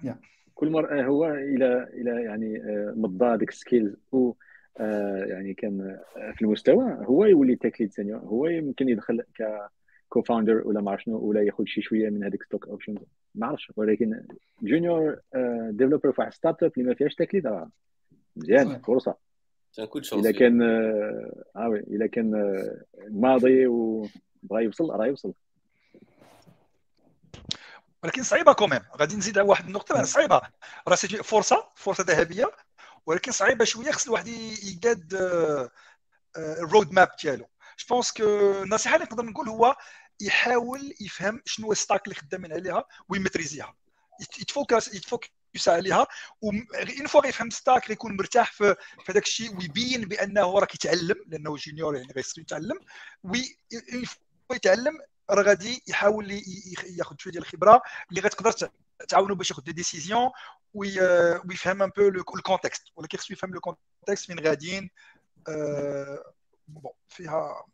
yeah. 0.02 0.16
كل 0.58 0.70
مرة 0.70 1.00
آه، 1.00 1.04
هو 1.04 1.26
إلى 1.26 1.88
إلى 1.94 2.22
يعني 2.22 2.56
آه، 2.56 2.94
مضى 2.96 3.36
ديك 3.36 3.48
ال 3.48 3.55
skills 3.55 3.96
و 4.12 4.32
آه، 4.80 5.24
يعني 5.24 5.54
كان 5.54 5.98
في 6.34 6.42
المستوى 6.42 6.98
هو 7.00 7.24
يولي 7.24 7.56
tech 7.56 7.80
lead 7.80 7.92
senior 7.92 8.20
هو 8.20 8.46
يمكن 8.46 8.88
يدخل 8.88 9.22
ك 9.22 9.68
co-founder 10.08 10.68
ولا 10.68 10.80
ما 10.80 10.96
شنو 10.96 11.18
ولا 11.18 11.42
ياخذ 11.42 11.64
شي 11.64 11.82
شوية 11.82 12.10
من 12.10 12.24
هذيك 12.24 12.42
stock 12.42 12.68
options 12.68 12.98
ما 13.34 13.46
عرفتش 13.46 13.72
ولكن 13.76 14.22
junior 14.62 15.20
developer 15.70 16.12
في 16.12 16.20
واحد 16.20 16.32
startup 16.32 16.72
اللي 16.76 16.88
ما 16.88 16.94
فيهاش 16.94 17.14
tech 17.14 17.34
lead 17.34 17.64
مزيان 18.36 18.78
فرصة. 18.78 19.16
إذا 20.20 20.32
كان 20.32 20.62
آه 21.56 21.68
oui 21.68 21.80
إذا 21.80 22.06
كان 22.06 22.54
ماضي 23.10 23.66
وبغى 23.66 24.64
يوصل 24.64 24.90
راه 24.90 25.06
يوصل. 25.06 25.32
ولكن 28.02 28.22
صعيبة 28.22 28.52
quand 28.52 28.66
même. 28.66 28.80
غادي 28.96 29.16
نزيد 29.16 29.38
على 29.38 29.48
واحد 29.48 29.66
النقطة 29.66 30.02
صعيبة. 30.02 30.40
راه 30.88 30.96
فرصة 30.96 31.72
فرصة 31.76 32.04
ذهبية 32.04 32.52
ولكن 33.06 33.32
صعيبة 33.32 33.64
شوية. 33.64 33.90
خص 33.90 34.06
الواحد 34.06 34.28
يقاد 34.28 35.14
ال 36.36 36.92
roadmap 36.92 37.08
ديالو. 37.22 37.48
je 37.78 37.86
pense 37.88 38.12
que 38.12 38.22
النصيحه 38.62 38.94
اللي 38.94 39.06
نقدر 39.06 39.24
نقول 39.24 39.48
هو 39.48 39.76
يحاول 40.20 40.94
يفهم 41.00 41.42
شنو 41.46 41.72
ال 41.72 41.78
stack 41.78 42.04
اللي 42.04 42.14
خدامين 42.14 42.52
عليها 42.52 42.84
ويمتريزيها. 43.08 43.74
يتفوكس 44.40 44.94
يتفوكس 44.94 45.28
عليها. 45.66 46.06
une 46.44 47.06
fois 47.06 47.20
غيفهم 47.20 47.50
stack 47.50 47.88
غيكون 47.88 48.16
مرتاح 48.16 48.52
في 48.52 48.76
هذاك 49.08 49.22
الشيء 49.22 49.56
ويبين 49.56 50.00
بأنه 50.00 50.58
راه 50.58 50.66
كيتعلم 50.66 51.24
لأنه 51.26 51.56
junior 51.56 51.96
يعني 51.96 52.12
غيصير 52.12 52.42
يتعلم. 52.42 52.80
oui 53.22 53.58
يتعلم 54.52 54.98
راه 55.30 55.42
غادي 55.42 55.82
يحاول 55.88 56.42
ياخذ 56.98 57.16
شوية 57.18 57.32
ديال 57.32 57.42
الخبره 57.44 57.82
اللي 58.10 58.20
غتقدر 58.20 58.70
تعاونو 59.08 59.34
باش 59.34 59.50
ياخذ 59.50 59.62
des 59.62 59.72
décisions 59.72 60.30
ويفهم 60.74 61.82
un 61.82 61.90
peu 61.96 62.08
ال 62.08 62.16
contexte 62.16 62.82
ولكن 62.96 63.18
خصو 63.18 63.32
يفهم 63.32 63.54
le 63.54 63.60
contexte 63.60 64.26
فين 64.26 64.40
غاديين. 64.40 64.90
bon 66.68 66.92
فيها 67.08 67.64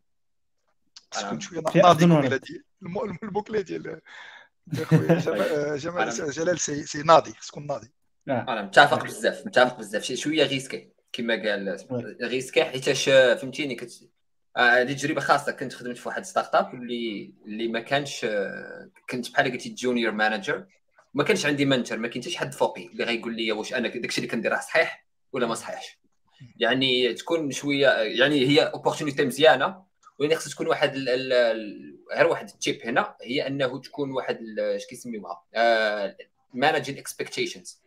تكون 1.11 1.41
شوية. 1.41 1.63
ناضي 1.77 2.05
البوكلي 3.23 3.63
ديال 3.69 4.01
جمال 5.77 6.11
جلال 6.11 6.61
c'est 6.61 7.03
ناضي. 7.03 7.35
خص 7.35 7.49
تكون 7.49 7.67
ناضي 7.67 7.93
أنا 8.29 8.63
متفق 8.63 9.05
بزاف. 9.05 9.47
متفق 9.47 9.79
بزاف. 9.79 10.13
شوية 10.13 10.45
risqué 10.45 10.89
كما 11.13 11.35
قال 11.35 11.77
risqué 12.23 12.65
حيتاش 12.65 13.05
فهمتيني 13.05 13.75
آه 14.57 14.83
تجربة 14.83 15.21
خاصة. 15.21 15.53
كنت 15.53 15.73
خدمت 15.73 15.99
في 15.99 16.09
واحد 16.09 16.25
startup 16.25 16.75
اللي 16.75 17.33
اللي 17.47 17.69
ما 17.69 17.81
كانش 17.81 18.25
آه، 18.25 18.91
كنت 19.11 19.31
بحال 19.31 19.53
قلتي 19.53 19.69
junior 19.69 20.13
manager 20.13 20.67
ما 21.15 21.25
كانش 21.25 21.47
عندي 21.47 21.65
mentor 21.65 21.99
ما 21.99 22.09
كاين 22.09 22.23
حتى 22.25 22.39
حد 22.39 22.55
فوقي 22.55 22.87
اللي 22.87 23.05
غيقول 23.05 23.37
لي 23.37 23.53
واش 23.53 23.75
أنا 23.75 23.89
داكشي 23.89 24.19
اللي 24.21 24.31
كندير 24.31 24.57
صحيح 24.57 25.07
ولا 25.33 25.47
ما 25.47 25.55
صحيحش. 25.55 25.99
يعني 26.57 27.15
تكون 27.15 27.51
شوية 27.51 27.89
يعني 27.89 28.47
هي 28.47 28.61
opportunity 28.61 29.25
مزيانة. 29.25 29.85
ولكن 30.19 30.37
خصها 30.37 30.51
تكون 30.51 30.67
واحد 30.67 30.97
غير 32.17 32.27
واحد 32.27 32.49
ال 32.49 32.57
tip 32.57 32.81
هنا 32.85 33.17
هي 33.23 33.47
أنه 33.47 33.81
تكون 33.81 34.11
واحد 34.11 34.39
اش 34.59 34.87
كيسميوها؟ 34.87 35.43
managing 36.55 36.99
expectations 36.99 37.84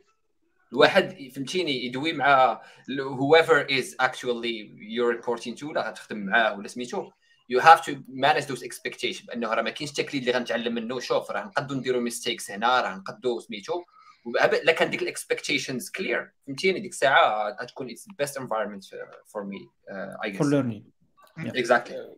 الواحد 0.73 1.29
فهمتيني 1.35 1.85
يدوي 1.85 2.13
مع 2.13 2.61
whoever 2.89 3.67
is 3.69 3.95
actually 4.01 4.71
you're 4.95 5.21
reporting 5.21 5.59
to 5.59 5.63
ولا 5.63 5.89
غتخدم 5.89 6.17
معاه 6.17 6.57
ولا 6.57 6.67
سميتو. 6.67 7.11
you 7.49 7.59
have 7.59 7.85
to 7.85 7.95
manage 8.07 8.43
those 8.43 8.63
expectation 8.63 9.25
بأنه 9.25 9.53
راه 9.53 9.61
ما 9.61 9.69
كاينش 9.69 9.91
tech 9.91 10.06
lead 10.06 10.21
اللي 10.21 10.39
غنتعلم 10.39 10.75
منه. 10.75 10.99
شوف 10.99 11.31
راه 11.31 11.43
نقدو 11.45 11.75
نديرو 11.75 11.99
mistakes 11.99 12.51
هنا 12.51 12.81
راه 12.81 12.95
نقدو 12.95 13.39
سميتو. 13.39 13.83
الا 14.27 14.71
كان 14.71 14.89
ديك 14.89 15.01
ال 15.01 15.08
expectations 15.08 15.89
clear 15.89 16.31
فهمتيني؟ 16.47 16.79
ديك 16.79 16.91
الساعة 16.91 17.57
غتكون 17.61 17.89
it's 17.89 18.07
best 18.17 18.37
environment 18.37 18.83
فور 19.25 19.43
مي 19.43 19.69
اي 20.23 20.33
فور 20.33 20.49
ليرنينغ 20.49 20.83
اكزاكتلي 21.37 22.15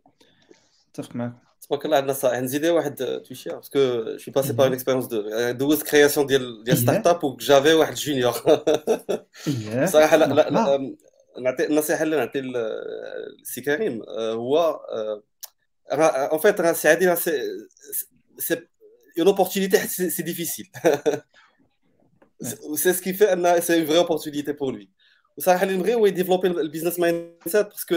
اتفق 0.91 1.15
معك 1.15 1.33
تبارك 1.69 1.85
الله 1.85 1.97
عندنا 1.97 2.13
صح 2.13 2.33
نزيد 2.33 2.65
واحد 2.65 3.21
تويشي 3.25 3.49
باسكو 3.49 3.79
جو 4.15 4.31
باسي 4.31 4.53
بار 4.53 4.65
اون 4.67 4.73
اكسبيريونس 4.73 5.05
دو 5.05 5.51
دوزت 5.51 5.83
كرياسيون 5.83 6.27
ديال 6.27 6.63
ديال 6.63 6.77
ستارت 6.77 7.07
اب 7.07 7.23
وجافي 7.23 7.73
واحد 7.73 7.93
جونيور 7.95 8.31
صراحة 9.85 10.17
لا 10.17 10.25
لا, 10.25 10.49
لا 10.49 10.95
نعطي 11.39 11.65
النصيحه 11.65 12.03
اللي 12.03 12.15
نعطي 12.15 12.41
لسي 13.41 13.61
كريم 13.61 14.03
هو 14.09 14.79
en 16.31 16.39
fait 16.39 16.57
c'est 18.37 18.69
une 19.15 19.27
opportunité 19.27 19.77
c'est 19.77 20.23
difficile. 20.23 20.67
C'est 22.81 22.93
ce 22.93 23.01
qui 23.01 23.13
fait 23.13 23.31
c'est 23.61 23.79
une 23.79 23.85
vraie 23.85 23.97
opportunité 23.97 24.53
pour 24.53 24.71
lui. 24.71 24.89
وصراحه 25.39 25.63
اللي 25.63 25.77
نبغي 25.77 25.95
هو 25.95 26.05
يديفلوبي 26.05 26.47
ال 26.47 26.99
business 26.99 27.31
mindset 27.47 27.65
parce 27.65 27.84
que 27.84 27.95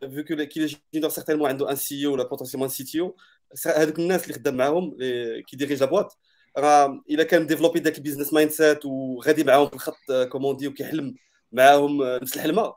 vu 0.00 0.24
que 0.24 0.36
كي 0.36 0.66
junior 0.94 1.10
certainement 1.10 1.48
عنده 1.48 1.70
un 1.70 1.76
CEO 1.76 2.12
ولا 2.12 2.24
potentiellement 2.24 2.68
CTO 2.68 3.16
هذوك 3.66 3.98
الناس 3.98 4.22
اللي 4.22 4.34
خدام 4.34 4.56
معاهم 4.56 4.96
qui 5.46 5.56
dirigent 5.56 5.84
boîte 5.84 6.18
راه 6.58 7.02
الا 7.10 7.22
كان 7.22 7.46
ديفلوبي 7.46 7.80
داك 7.80 7.98
ال 7.98 8.32
business 8.32 8.50
mindset 8.50 8.86
وغادي 8.86 9.44
معاهم 9.44 9.68
في 9.68 9.74
الخط 9.74 10.12
comme 10.28 10.48
on 10.48 10.56
dit 10.56 10.68
وكيحلم 10.68 11.14
معاهم 11.52 12.02
نفس 12.02 12.36
الحلمه 12.36 12.74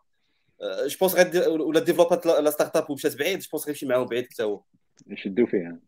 je 0.62 0.98
pense 1.00 1.16
غادي 1.16 1.40
ولا 1.40 1.80
ديفلوبات 1.80 2.26
la 2.26 2.50
startup 2.50 2.90
ومشات 2.90 3.18
بعيد 3.18 3.40
je 3.40 3.48
pense 3.52 3.66
غيمشي 3.66 3.86
معاهم 3.86 4.06
بعيد 4.06 4.26
حتى 4.34 4.44
هو 4.44 4.64
يشدوا 5.08 5.46
فيه 5.46 5.80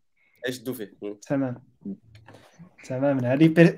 يشدوا 0.47 0.73
فيه 0.73 0.93
تمام 1.27 1.63
تماما. 2.83 3.33
هذه 3.33 3.77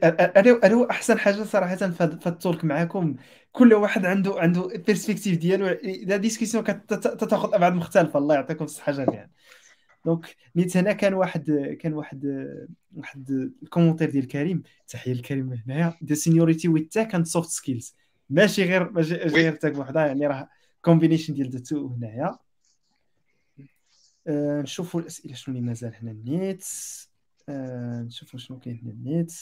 هذا 0.64 0.88
أحسن 0.92 1.20
حاجة 1.20 1.44
صراحة 1.44 1.76
في 1.76 2.28
الـ 2.28 2.35
talk 2.35 2.66
معكم 2.66 3.16
كل 3.52 3.74
واحد 3.74 4.06
عنده 4.06 4.40
عنده 4.40 4.68
perspective 4.68 5.38
ديالو. 5.38 5.78
la 6.04 6.18
discussion 6.18 6.64
كتاخذ 6.64 7.54
أبعاد 7.54 7.74
مختلفة. 7.74 8.20
الله 8.20 8.36
يعطيكم 8.36 8.66
الصحة 8.66 8.92
جميعا. 8.92 9.30
donc 10.06 10.36
نيت 10.56 10.78
هنا 10.78 10.92
كان 10.92 11.14
واحد 11.14 11.78
كان 11.82 11.94
واحد 11.94 12.48
واحد 12.96 13.52
ال 13.64 13.68
commentaire 13.68 14.10
ديال 14.10 14.28
كريم. 14.28 14.64
تحية 14.88 15.14
لكريم 15.14 15.62
هنايا. 15.68 15.94
the 16.02 16.16
seniority 16.16 16.68
with 16.68 16.88
tech 16.88 17.16
and 17.16 17.26
soft 17.26 17.50
skills 17.50 17.96
ماشي 18.30 18.64
غير 18.64 18.92
ماشي 18.92 19.16
غير 19.16 19.56
tech 19.56 19.78
وحدة. 19.78 20.06
يعني 20.06 20.28
راه 20.28 20.50
combination 20.82 21.34
ديال 21.34 21.50
the 21.50 21.60
two 21.60 21.88
هنايا. 21.88 22.38
أه 24.28 24.62
نشوفوا 24.62 25.02
الأسئلة 25.02 25.34
شنو 25.34 25.56
اللي 25.56 25.68
مازال 25.68 25.96
هنا. 26.02 26.12
النيت 26.12 26.66
نشوفوا 27.50 28.40
شنو 28.40 28.60
كاين 28.60 28.80
هنا 28.84 28.92
النيت 28.92 29.34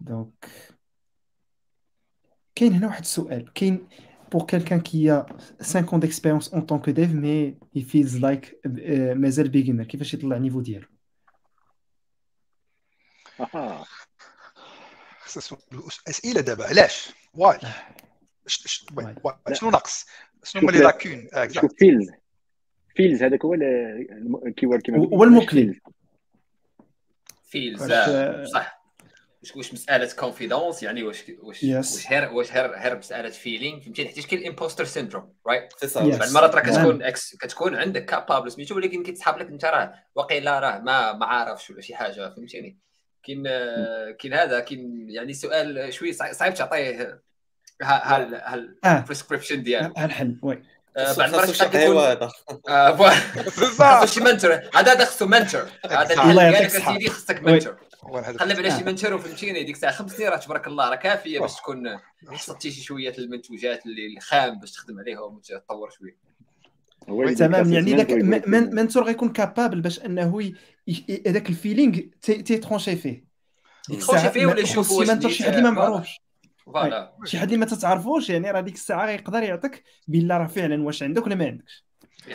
donc 0.00 0.50
كاين 2.54 2.72
هنا 2.72 2.86
واحد 2.86 3.02
السؤال 3.02 3.52
كاين 3.52 3.88
pour 4.30 4.46
quelqu'un 4.46 4.80
qui 4.80 5.08
a 5.10 5.26
5 5.60 5.92
ans 5.92 5.98
d'expérience 5.98 6.52
en 6.52 6.62
tant 6.62 6.80
que 6.80 6.90
dev 6.90 7.14
mais 7.14 7.56
feels 7.86 8.18
like 8.20 8.56
uh, 8.64 9.14
مازال 9.14 9.50
beginner 9.52 9.86
كيفاش 9.86 10.14
يطلع 10.14 10.36
ال 10.36 10.39
niveau 10.39 10.60
ديالو 10.60 10.86
أها 13.40 13.84
اسئله 16.08 16.40
دابا 16.40 16.64
علاش 16.64 17.12
واي 17.34 17.58
شنو 19.52 19.70
ناقص 19.70 20.06
شنو 20.44 20.62
هما 20.62 20.70
لي 20.70 20.78
لاكون 20.78 21.28
فيلز 21.78 22.10
فيلز 22.96 23.22
هذاك 23.22 23.44
هو 23.44 23.54
الكيورد 24.46 24.82
كيما 24.82 24.98
هو 24.98 25.24
فيلز 27.54 27.92
صح. 28.52 28.84
واش 29.42 29.56
واش 29.56 29.72
مسألة 29.72 30.10
كونفيدونس 30.18 30.82
يعني 30.82 31.02
واش 31.02 31.24
واش 31.42 31.64
yes. 31.64 31.74
واش 31.74 32.12
هير 32.12 32.32
واش 32.32 32.52
هير 32.52 32.76
هير 32.76 32.98
مسألة 32.98 33.30
فيلينغ 33.30 33.80
فهمتي؟ 33.80 34.08
حيت 34.08 34.26
كاين 34.26 34.42
الامبوستر 34.42 34.84
سيندروم 34.84 35.34
رايت 35.46 35.72
بعض 35.94 36.22
المرات 36.22 36.54
راه 36.54 36.60
كتكون 36.60 37.02
إكس 37.02 37.36
كتكون 37.36 37.76
عندك 37.76 38.04
كابابل 38.04 38.52
سميتو 38.52 38.76
ولكن 38.76 39.02
كيتسحب 39.02 39.38
لك 39.38 39.48
انت 39.48 39.64
راه 39.64 39.94
واقيلا 40.14 40.60
راه 40.60 40.78
ما 40.78 41.12
ما 41.12 41.26
عارفش 41.26 41.70
ولا 41.70 41.80
شي 41.80 41.94
حاجة 41.94 42.34
فهمتيني؟ 42.34 42.78
كاين 43.22 43.42
كاين 44.12 44.34
هذا 44.34 44.60
كاين 44.60 45.10
يعني 45.10 45.32
سؤال 45.32 45.92
شوي 45.92 46.12
صعيب 46.12 46.54
تعطيه 46.54 47.22
هال 47.82 48.34
هال 48.34 48.76
ال 48.84 48.90
prescription 48.90 49.62
ديالو. 49.62 49.94
الحل 49.98 50.38
oui. 50.42 50.62
بعد 50.96 51.20
المرات 51.20 51.50
كيكون 51.50 51.96
خاصو 53.78 54.06
شي 54.06 54.20
mentor. 54.20 54.52
هذا 54.52 54.92
هذا 54.92 55.04
خصو 55.04 55.26
mentor. 55.26 55.62
هذا 55.90 56.30
اللي 56.30 56.42
قال 56.42 56.52
لك 56.52 56.68
سيدي 56.68 57.10
خصك 57.10 57.42
mentor. 57.42 57.76
قلب 58.40 58.58
على 58.58 58.70
شي 58.70 58.84
mentor 58.84 59.14
وفهمتيني 59.14 59.64
ديك 59.64 59.74
الساعة 59.74 59.92
خمس 59.92 60.12
سنين 60.12 60.28
راه 60.28 60.36
تبارك 60.36 60.66
الله 60.66 60.90
راه 60.90 60.96
كافية 60.96 61.40
باش 61.40 61.56
تكون 61.56 61.98
حصلتي 62.30 62.70
شي 62.70 62.80
شوية 62.82 63.14
المنتوجات 63.18 63.86
اللي 63.86 64.16
الخام 64.16 64.58
باش 64.58 64.72
تخدم 64.72 64.98
عليهم 64.98 65.36
وتطور 65.36 65.90
شوية 65.90 67.34
تمام. 67.34 67.72
يعني 67.72 67.96
ذاك 67.96 68.10
mentor 68.48 69.04
غيكون 69.04 69.28
capable 69.28 69.80
باش 69.80 70.00
إنه 70.00 70.52
هذاك 71.26 71.48
ال 71.48 71.54
feeling 71.54 71.98
تي 72.22 72.37
trancher 72.37 72.96
فيه. 72.96 73.24
ي 73.90 73.94
trancher 73.94 74.30
فيه 74.30 74.46
ولا 74.46 74.60
يشوف 74.60 74.90
واش 74.90 75.36
شي 75.36 75.44
حد 75.44 75.58
ما 75.58 75.70
معروفش. 75.70 76.23
voilà. 76.66 77.16
شي 77.24 77.38
حد 77.38 77.44
اللي 77.46 77.56
ما 77.56 77.66
تتعرفوش 77.66 78.30
يعني 78.30 78.50
راه 78.50 78.60
ديك 78.60 78.74
الساعة 78.74 79.10
يقدر 79.10 79.42
يعطيك 79.42 79.84
بالله 80.08 80.36
راه 80.36 80.46
فعلا 80.46 80.82
واش 80.82 81.02
عندك 81.02 81.26
ولا 81.26 81.34
ما 81.34 81.46
عندكش. 81.46 81.84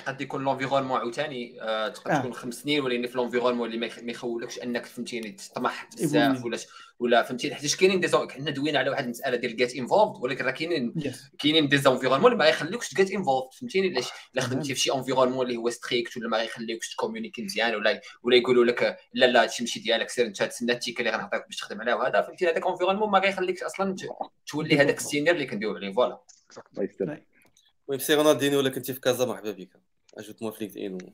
قد 0.07 0.21
يكون 0.21 0.43
l'environnement 0.43 0.99
عاوتاني 0.99 1.61
آه 1.61 1.87
تقدر 1.87 2.15
تكون 2.19 2.33
خمس 2.33 2.53
سنين 2.53 2.81
ولكن 2.81 3.07
في 3.07 3.17
l'environnement 3.17 3.67
اللي 3.67 3.89
ما 4.01 4.11
يخولكش 4.11 4.59
أنك 4.59 4.85
فهمتيني 4.85 5.31
تطمح 5.31 5.89
بزاف 5.97 6.45
ولا 6.45 6.57
ولا 6.99 7.23
فهمتيني 7.23 7.55
حيت 7.55 7.75
كاينين 7.75 7.99
دي 7.99 8.07
حنا 8.31 8.51
دوينا 8.51 8.79
على 8.79 8.89
واحد 8.89 9.03
المسألة 9.03 9.37
ديال 9.37 9.55
get 9.55 9.75
involved 9.75 10.23
ولكن 10.23 10.45
راه 10.45 10.51
كاينين 10.51 10.93
كاينين 11.39 11.67
des 11.67 11.77
environnements 11.77 12.31
اللي 12.31 12.43
ما 12.43 12.49
يخليوكش 12.49 12.89
ت 12.89 12.95
get 12.95 13.11
involved 13.11 13.53
فهمتيني؟ 13.59 13.89
علاش؟ 13.89 14.07
إلا 14.33 14.41
خدمتي 14.41 14.73
في 14.73 14.79
شي 14.79 14.93
environnement 14.93 15.45
اللي 15.45 15.57
هو 15.57 15.69
strict 15.69 16.17
ولا 16.17 16.29
ما 16.29 16.37
يخليوكش 16.43 16.95
ت 16.95 16.99
communiquer 16.99 17.43
مزيان 17.43 17.75
ولا 17.75 18.01
ولا 18.23 18.35
يقولوا 18.35 18.65
لك 18.65 18.97
لا 19.13 19.25
لا 19.25 19.43
هادشي 19.43 19.63
ماشي 19.63 19.79
ديالك 19.79 20.09
سير 20.09 20.25
أنت 20.25 20.43
تسنى 20.43 20.71
ال 20.71 20.75
ticket 20.75 20.99
اللي 20.99 21.11
غنعطيك 21.11 21.45
باش 21.45 21.57
تخدم 21.57 21.81
عليه 21.81 21.93
وهذا 21.93 22.21
فهمتي 22.21 22.45
هذاك 22.45 22.67
environnement 22.67 23.09
ما 23.09 23.19
غيخليكش 23.19 23.63
أصلا 23.63 23.95
تولي 24.47 24.77
هذاك 24.77 24.97
السينيور 24.97 25.35
اللي 25.35 25.45
كندويو 25.45 25.75
عليه 25.75 25.93
فوالا. 25.93 26.19
المهم 27.89 27.99
سي 27.99 28.13
رونالدينيو 28.13 28.59
ولا 28.59 28.69
كنتي 28.69 28.93
في 28.93 28.99
كازا 28.99 29.25
مرحبا 29.25 29.51
بك 29.51 29.69
أجوت 30.17 30.41
موا 30.41 30.51
في 30.51 30.59
لينكد 30.65 30.77
ان 30.77 31.11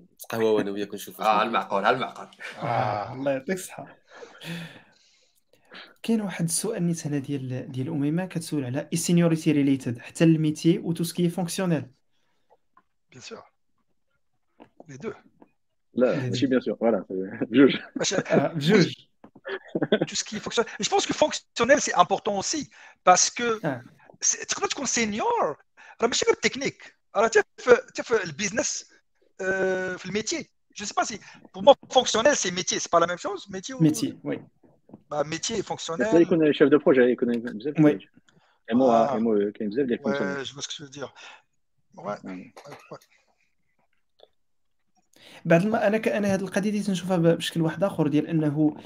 نتقهوى 0.00 0.62
أنا 0.62 0.70
وياك 0.70 0.94
نشوف 0.94 1.20
آه 1.20 1.42
المعقول 1.42 1.84
المعقول 1.84 2.28
آه 2.58 3.12
الله 3.12 3.32
يعطيك 3.32 3.56
الصحة. 3.56 3.96
كاين 6.02 6.20
واحد 6.20 6.44
السؤال 6.44 6.86
نيت 6.86 7.06
هنا 7.06 7.18
ديال 7.18 7.72
ديال 7.72 7.88
أميمة 7.88 8.26
كتسول 8.26 8.64
على 8.64 8.88
السينيوريتي 8.92 9.52
ريليتد 9.52 9.98
حتى 9.98 10.24
الميتي 10.24 10.78
و 10.78 10.92
تو 10.92 11.04
سكي 11.04 11.28
فونكسيونيل 11.28 11.86
بيان 13.10 13.20
سور 13.20 13.42
لي 14.88 14.96
دو 14.96 15.12
لا 15.94 16.16
ماشي 16.16 16.46
بيان 16.46 16.60
سور 16.60 16.76
فوالا 16.76 17.04
بجوج 17.10 17.76
بجوج 18.54 18.94
tout 20.10 20.16
ce 20.20 20.24
qui 20.24 20.38
fonctionne. 20.40 20.66
Je 20.84 20.88
pense 20.88 21.04
que 21.08 21.14
fonctionnel, 21.22 21.80
c'est 21.80 21.96
important 22.04 22.38
aussi 22.38 22.70
parce 23.04 23.30
que 23.30 23.48
تقدر 24.48 24.66
تكون 24.66 24.86
سينيور 24.86 25.56
راه 26.02 26.08
ماشي 26.08 26.24
غير 26.24 26.34
التكنيك. 26.34 26.96
راه 27.16 27.24
حتى 27.24 27.42
في 28.02 28.24
البيزنس 28.24 28.92
في 29.96 30.06
الميتي. 30.06 30.50
جو 30.76 30.84
سي 30.86 30.94
با 30.96 31.04
سي 31.04 31.18
pour 31.56 31.62
moi 31.62 31.74
fonctionnel 31.92 32.34
c'est 32.34 32.50
métier. 32.50 32.78
C'est 32.78 32.90
pas 32.90 33.00
la 33.00 33.06
même 33.06 33.18
chose 33.18 33.48
métier 33.50 33.74
ou... 33.74 33.82
métier 33.82 34.16
oui. 34.24 34.38
Bah 35.10 35.24
métier 35.24 35.62
fonctionnel. 35.62 36.14
يكون 36.14 36.52
شيف 36.52 36.68
دو 36.68 36.78
بروجي 36.78 37.00
يكون 37.00 37.38
بزاف 37.38 37.80
وي 37.80 37.98
ام 38.72 38.82
أو 38.82 38.92
ام 38.92 39.28
أو 39.28 39.52
كاين 39.52 39.70
بزاف 39.70 39.86
ديال 39.86 39.98
ouais 39.98 40.44
je 40.44 40.54
vois 40.54 40.62
ce 40.62 40.68
que 40.68 40.74
tu 40.74 40.82
veux 40.82 40.88
dire. 40.88 41.14
Ouais. 41.96 42.18
بعض 45.44 45.62
الم... 45.62 45.74
أنا 45.74 45.98
ك... 45.98 46.08
أنا 46.08 46.34
هذه 46.34 46.40
القضية 46.40 46.70
دي 46.70 46.82
تنشوفها 46.82 47.16
بشكل 47.16 47.62
واحد 47.62 47.84
آخر 47.84 48.08
ديال 48.08 48.26
أنه 48.26 48.76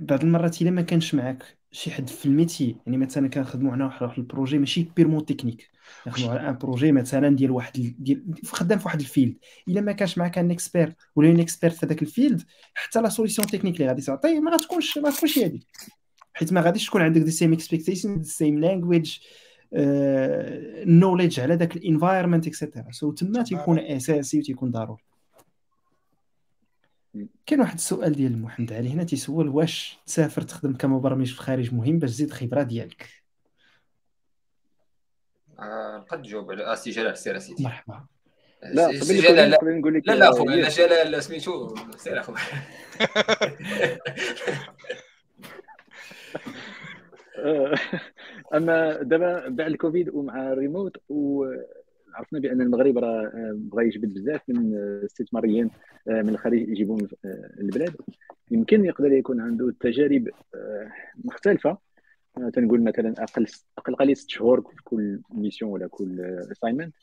بعض 0.00 0.22
المرات 0.22 0.62
إلا 0.62 0.70
ما 0.70 0.82
كانش 0.82 1.14
معاك 1.14 1.58
شي 1.72 1.90
حد 1.90 2.08
في 2.08 2.26
ال 2.26 2.33
métier 2.33 2.76
يعني 2.86 2.98
مثلا 2.98 3.28
كنخدموا 3.28 3.72
على 3.72 3.84
واحد 3.84 4.18
ال 4.18 4.24
projet 4.24 4.58
ماشي 4.58 4.86
purement 4.96 5.24
technique. 5.24 5.70
نخدموا 6.06 6.30
على 6.30 6.48
un 6.48 6.58
projet 6.58 6.92
مثلا 6.92 7.36
ديال 7.36 7.50
واحد 7.50 7.94
ديال 7.98 8.24
خدام 8.46 8.78
في 8.78 8.84
واحد 8.84 9.00
ال 9.00 9.05
field. 9.05 9.36
إلا 9.68 9.80
ما 9.80 9.92
كانش 9.92 10.18
معاك 10.18 10.38
un 10.38 10.50
expert 10.50 10.94
ولا 11.16 11.30
un 11.30 11.40
expert 11.40 11.70
في 11.70 11.86
هذاك 11.86 12.02
ال 12.02 12.09
field 12.09 12.42
حتى 12.74 13.00
la 13.00 13.08
solution 13.08 13.46
technique 13.46 13.74
اللي 13.76 13.88
غادي 13.88 14.02
تعطيه 14.02 14.40
ما 14.40 14.50
غتكونش 14.50 14.98
ما 14.98 15.10
تكونش 15.10 15.38
هي 15.38 15.46
هذيك. 15.46 15.66
حيت 16.34 16.52
ما 16.52 16.60
غاديش 16.60 16.86
تكون 16.86 17.02
عندك 17.02 17.20
the 17.20 17.30
same 17.30 17.52
expectation 17.52 18.20
the 18.20 18.28
same 18.28 18.58
language 18.58 19.18
knowledge 20.86 21.40
على 21.40 21.54
ذاك 21.54 21.76
ال 21.76 21.82
environment 21.82 22.46
et 22.46 22.57
cetera 22.57 22.90
so 22.90 23.12
تما 23.12 23.42
تيكون 23.42 23.78
أساسي 23.78 24.38
وتيكون 24.38 24.70
ضروري. 24.70 25.02
كاين 27.46 27.60
واحد 27.60 27.74
السؤال 27.74 28.12
ديال 28.12 28.42
محمد 28.42 28.72
علي. 28.72 28.88
هنا 28.92 29.04
تيسول 29.04 29.48
واش 29.48 29.98
تسافر 30.06 30.42
تخدم 30.42 30.76
كمبرمج 30.76 31.26
في 31.26 31.32
الخارج 31.32 31.74
مهم 31.74 31.98
باش 31.98 32.10
تزيد 32.10 32.28
الخبره 32.28 32.62
ديالك؟ 32.62 33.08
آه، 35.58 36.06
قد 36.08 36.22
تجاوب 36.22 36.50
على 36.50 36.72
اسي 36.72 36.90
جلال 36.90 37.18
سير 37.18 37.36
اسيدي 37.36 37.64
مرحبا. 37.64 38.06
لا 38.62 38.86
قبل 38.86 39.16
لا 39.16 39.58
نقول 39.62 39.94
لك 39.94 40.08
لا 40.08 40.12
لا 40.12 40.30
خويا 40.30 40.56
لا 40.56 40.68
جلال 40.68 41.22
سميتو 41.22 41.74
سير 41.96 42.20
أخويا. 42.20 42.38
أما 48.54 49.02
دابا 49.02 49.48
بعد 49.48 49.66
الكوفيد 49.70 50.08
ومع 50.08 50.52
الريموت 50.52 50.96
وعرفنا 52.12 52.38
بأن 52.38 52.60
المغرب 52.60 52.98
راه 52.98 53.32
بغى 53.54 53.86
يجبد 53.86 54.14
بزاف 54.14 54.40
من 54.48 54.74
الاستثماريين 54.74 55.70
من 56.06 56.28
الخارج 56.28 56.68
يجيبون 56.68 57.08
البلاد. 57.60 57.96
يمكن 58.50 58.84
يقدر 58.84 59.12
يكون 59.12 59.40
عنده 59.40 59.74
تجارب 59.80 60.28
مختلفة. 61.24 61.78
تنقول 62.52 62.82
مثلا 62.82 63.14
أقل 63.18 63.46
أقل 63.78 63.94
قليل 63.94 64.16
ست 64.16 64.30
شهور 64.30 64.60
في 64.60 64.82
كل 64.84 65.20
ميسيون 65.30 65.70
ولا 65.70 65.86
كل 65.86 66.20
اساينمنت 66.20 66.94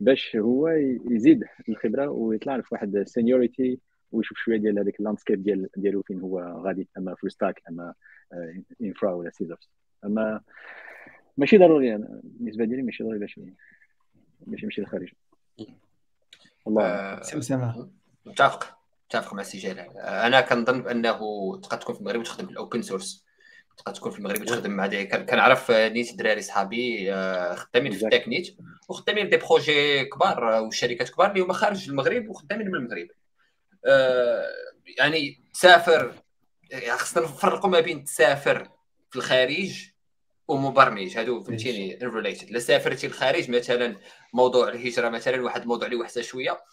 باش 0.00 0.36
هو 0.36 0.68
يزيد 1.10 1.44
الخبرة 1.68 2.08
ويطلع 2.10 2.60
في 2.60 2.68
واحد 2.72 3.02
سينيوريتي 3.06 3.78
ويشوف 4.12 4.38
شوية 4.38 4.56
ديال 4.56 4.78
هذاك 4.78 5.00
اللاندسكيب 5.00 5.42
ديال 5.42 5.68
ديالو 5.76 6.02
فين 6.02 6.20
هو 6.20 6.40
غادي 6.40 6.88
أما 6.98 7.14
فول 7.14 7.30
ستاك 7.30 7.62
أما 7.68 7.94
انفرا 8.82 9.12
ولا 9.12 9.30
سيزرز 9.30 9.70
أما 10.04 10.40
ماشي 11.36 11.58
ضروري 11.58 11.94
أنا 11.94 12.20
بالنسبة 12.24 12.64
لي 12.64 12.82
ماشي 12.82 13.04
ضروري 13.04 13.18
باش 13.18 13.40
باش 14.46 14.62
يمشي 14.62 14.80
للخارج 14.80 15.12
الله 16.66 17.22
سلامة 17.22 17.88
متفق. 18.26 18.78
متفق 19.06 19.34
مع 19.34 19.42
سي 19.42 19.58
جلال. 19.58 19.98
أنا 19.98 20.40
كنظن 20.40 20.82
بأنه 20.82 21.16
تقدر 21.62 21.76
تكون 21.76 21.94
في 21.94 22.00
المغرب 22.00 22.20
وتخدم 22.20 22.46
بال 22.46 22.58
open 22.58 22.82
source 22.82 23.24
تقدر 23.76 23.94
تكون 23.94 24.12
في 24.12 24.18
المغرب 24.18 24.40
وتخدم 24.40 24.70
مع 24.70 24.86
des 24.86 25.04
كنعرف 25.06 25.70
نيت 25.70 26.14
دراري 26.14 26.42
صحابي 26.42 27.14
آه، 27.14 27.54
خدامين 27.54 27.92
في 27.92 28.04
التكنيت 28.04 28.56
وخدامين 28.88 29.28
des 29.30 29.36
projets 29.36 30.04
كبار 30.04 30.56
آه، 30.56 30.60
وشركات 30.60 31.10
كبار 31.10 31.30
اللي 31.30 31.40
هما 31.40 31.52
خارج 31.52 31.88
المغرب 31.88 32.28
وخدامين 32.28 32.68
من 32.68 32.74
المغرب. 32.74 33.08
آه، 33.86 34.46
يعني 34.98 35.42
تسافر 35.54 36.14
يعني 36.70 36.98
خصنا 36.98 37.24
نفرقوا 37.24 37.70
ما 37.70 37.80
بين 37.80 38.04
تسافر 38.04 38.68
في 39.10 39.16
الخارج 39.16 39.90
ومبرمج. 40.48 41.18
هادو 41.18 41.42
فهمتيني 41.42 41.98
related 42.02 42.50
لا 42.50 42.58
سافرتي 42.58 43.06
الخارج 43.06 43.50
مثلا 43.50 43.96
موضوع 44.32 44.68
الهجرة 44.68 45.08
مثلا 45.08 45.42
واحد 45.42 45.62
الموضوع 45.62 45.86
اللي 45.86 45.96
وحشه 45.96 46.20
شوية. 46.20 46.64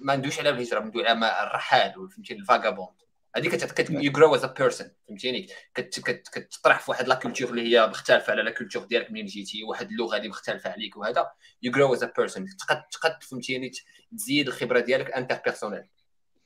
ما 0.00 0.16
ندويش 0.16 0.38
على 0.38 0.50
الهجرة 0.50 0.80
ندوي 0.80 1.08
على 1.08 1.42
الرحال 1.42 2.08
فهمتيني 2.10 2.40
ال 2.40 2.46
vagabond 2.46 2.96
هذيك 3.36 3.90
you 3.90 4.12
grow 4.12 4.34
as 4.34 4.44
a 4.44 4.46
person 4.46 4.90
فهمتيني؟ 5.08 5.46
كتطرح 5.74 6.80
في 6.80 6.90
واحد 6.90 7.08
la 7.08 7.14
culture 7.14 7.50
اللي 7.50 7.62
هي 7.62 7.86
مختلفة 7.86 8.30
على 8.30 8.42
la 8.42 8.50
culture 8.50 8.84
ديالك 8.84 9.10
منين 9.10 9.26
جيتي 9.26 9.64
واحد 9.64 9.90
اللغة 9.90 10.16
اللي 10.16 10.28
مختلفة 10.28 10.70
عليك 10.70 10.96
وهذا. 10.96 11.30
you 11.62 11.72
grow 11.72 11.94
as 11.94 12.02
a 12.02 12.12
person 12.16 12.46
تقد 12.56 12.82
تقد 12.92 13.22
فهمتيني؟ 13.22 13.72
تزيد 14.16 14.48
الخبرة 14.48 14.80
ديالك 14.80 15.10
interpersonnelle 15.10 15.40
ال 15.44 15.84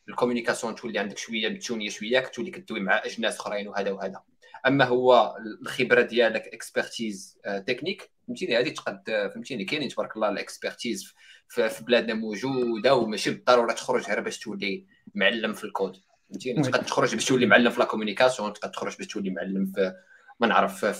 communication 0.09 0.74
تولي 0.74 0.98
عندك 0.98 1.19
شوية 1.19 1.48
متونية 1.48 1.90
شوية 1.90 2.20
تولي 2.20 2.51
كدوي 2.51 2.81
مع 2.81 3.05
أجناس 3.05 3.40
أخرين 3.40 3.69
وهذا 3.69 3.90
وهذا. 3.90 4.23
أما 4.66 4.85
هو 4.85 5.36
الخبرة 5.62 6.02
ديالك 6.02 6.47
اكسبرتيز 6.47 7.39
تكنيك 7.66 8.11
فهمتيني؟ 8.31 8.59
هذه 8.59 8.69
تقد 8.69 9.31
فهمتيني 9.35 9.65
كاينين 9.65 9.89
تبارك 9.89 10.16
الله 10.16 10.28
الإكسبرتيز 10.28 11.15
في 11.48 11.85
بلادنا 11.85 12.15
موجودة 12.15 12.94
وماشي 12.94 13.31
بالضرورة 13.31 13.73
تخرج 13.73 14.07
غير 14.07 14.20
باش 14.20 14.39
تولي 14.39 14.86
معلم 15.15 15.52
في 15.52 15.65
الكود. 15.65 15.97
فهمتيني؟ 16.31 16.62
تقدر 16.62 16.82
تخرج 16.82 17.15
باش 17.15 17.24
تولي 17.24 17.47
معلم 17.47 17.70
في 17.70 17.81
لا 17.81 17.85
كومونيكاسيون 17.85 18.52
تقدر 18.52 18.69
تخرج 18.69 18.97
باش 18.97 19.07
تولي 19.07 19.31
معلم 19.31 19.66
في 19.66 19.94
ما 20.40 20.47
نعرف 20.47 20.85
في 20.85 20.93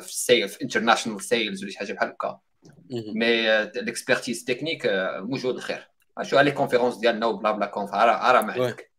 في 0.00 0.08
السيل 0.08 0.48
في 0.48 0.62
انترناشونال 0.62 1.22
سيلز 1.22 1.62
ولا 1.62 1.72
شي 1.72 1.78
حاجة 1.78 1.92
بحال 1.92 2.08
هكا. 2.08 2.40
مي 2.90 3.62
الاكسبرتيز 3.62 4.44
تكنيك 4.44 4.86
موجود 5.18 5.54
الخير. 5.54 5.88
شو 6.22 6.40
لي 6.40 6.50
كونفيرونس 6.50 6.96
ديالنا 6.96 7.26
وبلا 7.26 7.52
بلا 7.52 7.66
كونف 7.66 7.94
راه 7.94 8.42
ما 8.42 8.52
عندك 8.52 8.90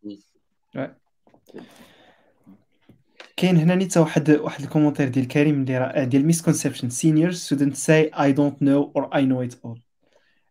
كاين 3.40 3.58
هنا 3.58 3.76
نيت 3.76 3.98
واحد 3.98 4.30
واحد 4.30 4.64
ال 4.64 4.67
commentaire 4.67 5.08
ديال 5.08 5.28
كريم 5.28 5.62
اللي 5.62 6.06
ديال 6.06 6.26
misconception 6.26 6.90
seniors 6.90 7.48
shouldn't 7.48 7.76
say 7.76 8.12
I 8.20 8.32
don't 8.32 8.62
know 8.62 8.92
or 8.96 9.16
I 9.16 9.26
know 9.26 9.42
it 9.42 9.54
all 9.66 9.82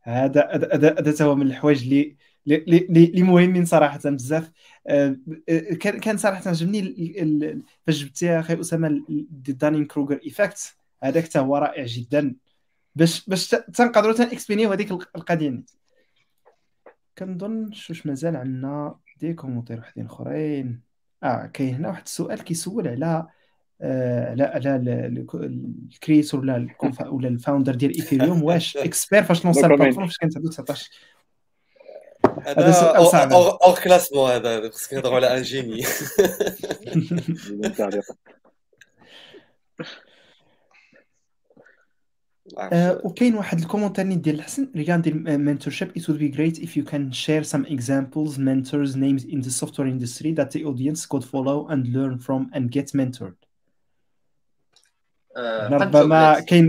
هذا 0.03 0.49
هذا 0.99 1.25
هو 1.25 1.35
من 1.35 1.47
الحوايج 1.47 1.83
اللي 1.83 2.17
اللي 2.47 3.23
مهمين 3.23 3.65
صراحة 3.65 4.01
بزاف. 4.05 4.51
آه، 4.87 5.17
كان 5.81 6.17
صراحة 6.17 6.51
عجبني 6.51 7.63
فاش 7.87 8.05
جبتي 8.05 8.41
أخي 8.41 8.61
أسامة 8.61 9.05
Dunning 9.31 9.85
Kruger 9.85 10.21
effect 10.25 10.77
هذاك 11.03 11.25
حتى 11.25 11.39
هو 11.39 11.57
رائع 11.57 11.85
جدا. 11.87 12.35
باش 12.95 13.29
باش 13.29 13.49
تنقدروا 13.49 14.13
تنكسبينيو 14.15 14.73
هذيك 14.73 14.93
القضية 14.93 15.63
كنظن 17.19 17.65
واش 17.65 18.07
مازال 18.07 18.37
عندنا 18.37 18.99
des 19.21 19.35
commentaires 19.35 19.79
وحدين 19.79 20.07
أخرين. 20.07 20.88
آه 21.23 21.47
كاين 21.47 21.75
هنا 21.75 21.89
واحد 21.89 22.03
السؤال 22.05 22.45
كيسول 22.45 22.89
على 22.89 23.27
آه 23.81 24.31
على 24.31 24.45
على 24.45 24.77
ال 25.35 25.47
créateur 25.47 26.41
ولا 26.41 26.69
ولا 27.07 27.29
ال 27.29 27.35
founder 27.35 27.75
ديال 27.75 27.95
Ethereum 27.95 28.43
واش 28.43 28.77
expert 28.87 29.23
فاش 29.23 29.45
لونسا 29.45 29.67
ال 29.67 29.70
plateforme 29.70 30.07
فاش 30.07 30.19
كانت 30.19 30.37
عنده 30.37 30.51
19 30.51 30.91
هذا 32.43 32.73
سؤال 32.73 33.07
صعب. 33.07 33.33
اور 33.33 33.79
كلاسمون 33.85 34.31
هذا 34.31 34.71
خصك 34.71 34.95
نهضروا 34.95 35.17
على 35.17 35.27
un 35.37 35.43
génie 35.43 35.85
وكاين 43.05 43.35
واحد 43.35 43.59
ال 43.59 43.63
commentaire 43.63 44.13
ديال 44.13 44.35
الحسن 44.35 44.69
regarding 44.77 45.15
mentorship. 45.25 45.89
It 45.97 46.09
would 46.09 46.19
be 46.19 46.29
great 46.29 46.59
if 46.59 46.77
you 46.77 46.85
can 46.85 47.13
share 47.13 47.45
some 47.45 47.65
examples 47.67 48.39
mentors 48.39 48.97
names 48.97 49.25
in 49.25 49.41
the 49.41 49.51
software 49.51 49.89
industry 49.89 50.33
that 50.33 50.51
the 50.51 50.65
audience 50.65 51.07
could 51.07 51.25
follow 51.25 51.69
and 51.69 51.87
learn 51.97 52.19
from 52.19 52.51
and 52.55 52.71
get 52.71 52.93
mentored. 52.95 53.35
ربما 55.39 56.41
كاين 56.41 56.67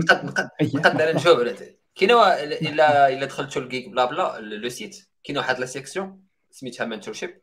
نقدر 0.62 1.16
نجاوب 1.16 1.40
على 1.40 1.56
كاين 1.94 2.10
الا 2.10 3.08
الا 3.08 3.24
دخلتوا 3.24 3.62
ل 3.62 3.88
Geeksblabla 3.88 4.40
le 4.40 4.68
site. 4.68 5.08
كاين 5.24 5.38
واحد 5.38 5.58
la 5.58 5.66
section 5.66 6.20
سميتها 6.50 6.84
mentorship 6.84 7.40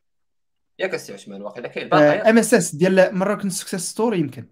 ياك 0.80 0.94
السي 0.94 1.14
عثمان 1.14 1.42
واقيلا 1.42 1.68
كاين 1.68 1.90
باقي. 1.90 2.30
MSS 2.30 2.76
ديال 2.76 3.16
Moroccan 3.16 3.50
Success 3.50 3.82
Story 3.82 4.20
يمكن. 4.20 4.46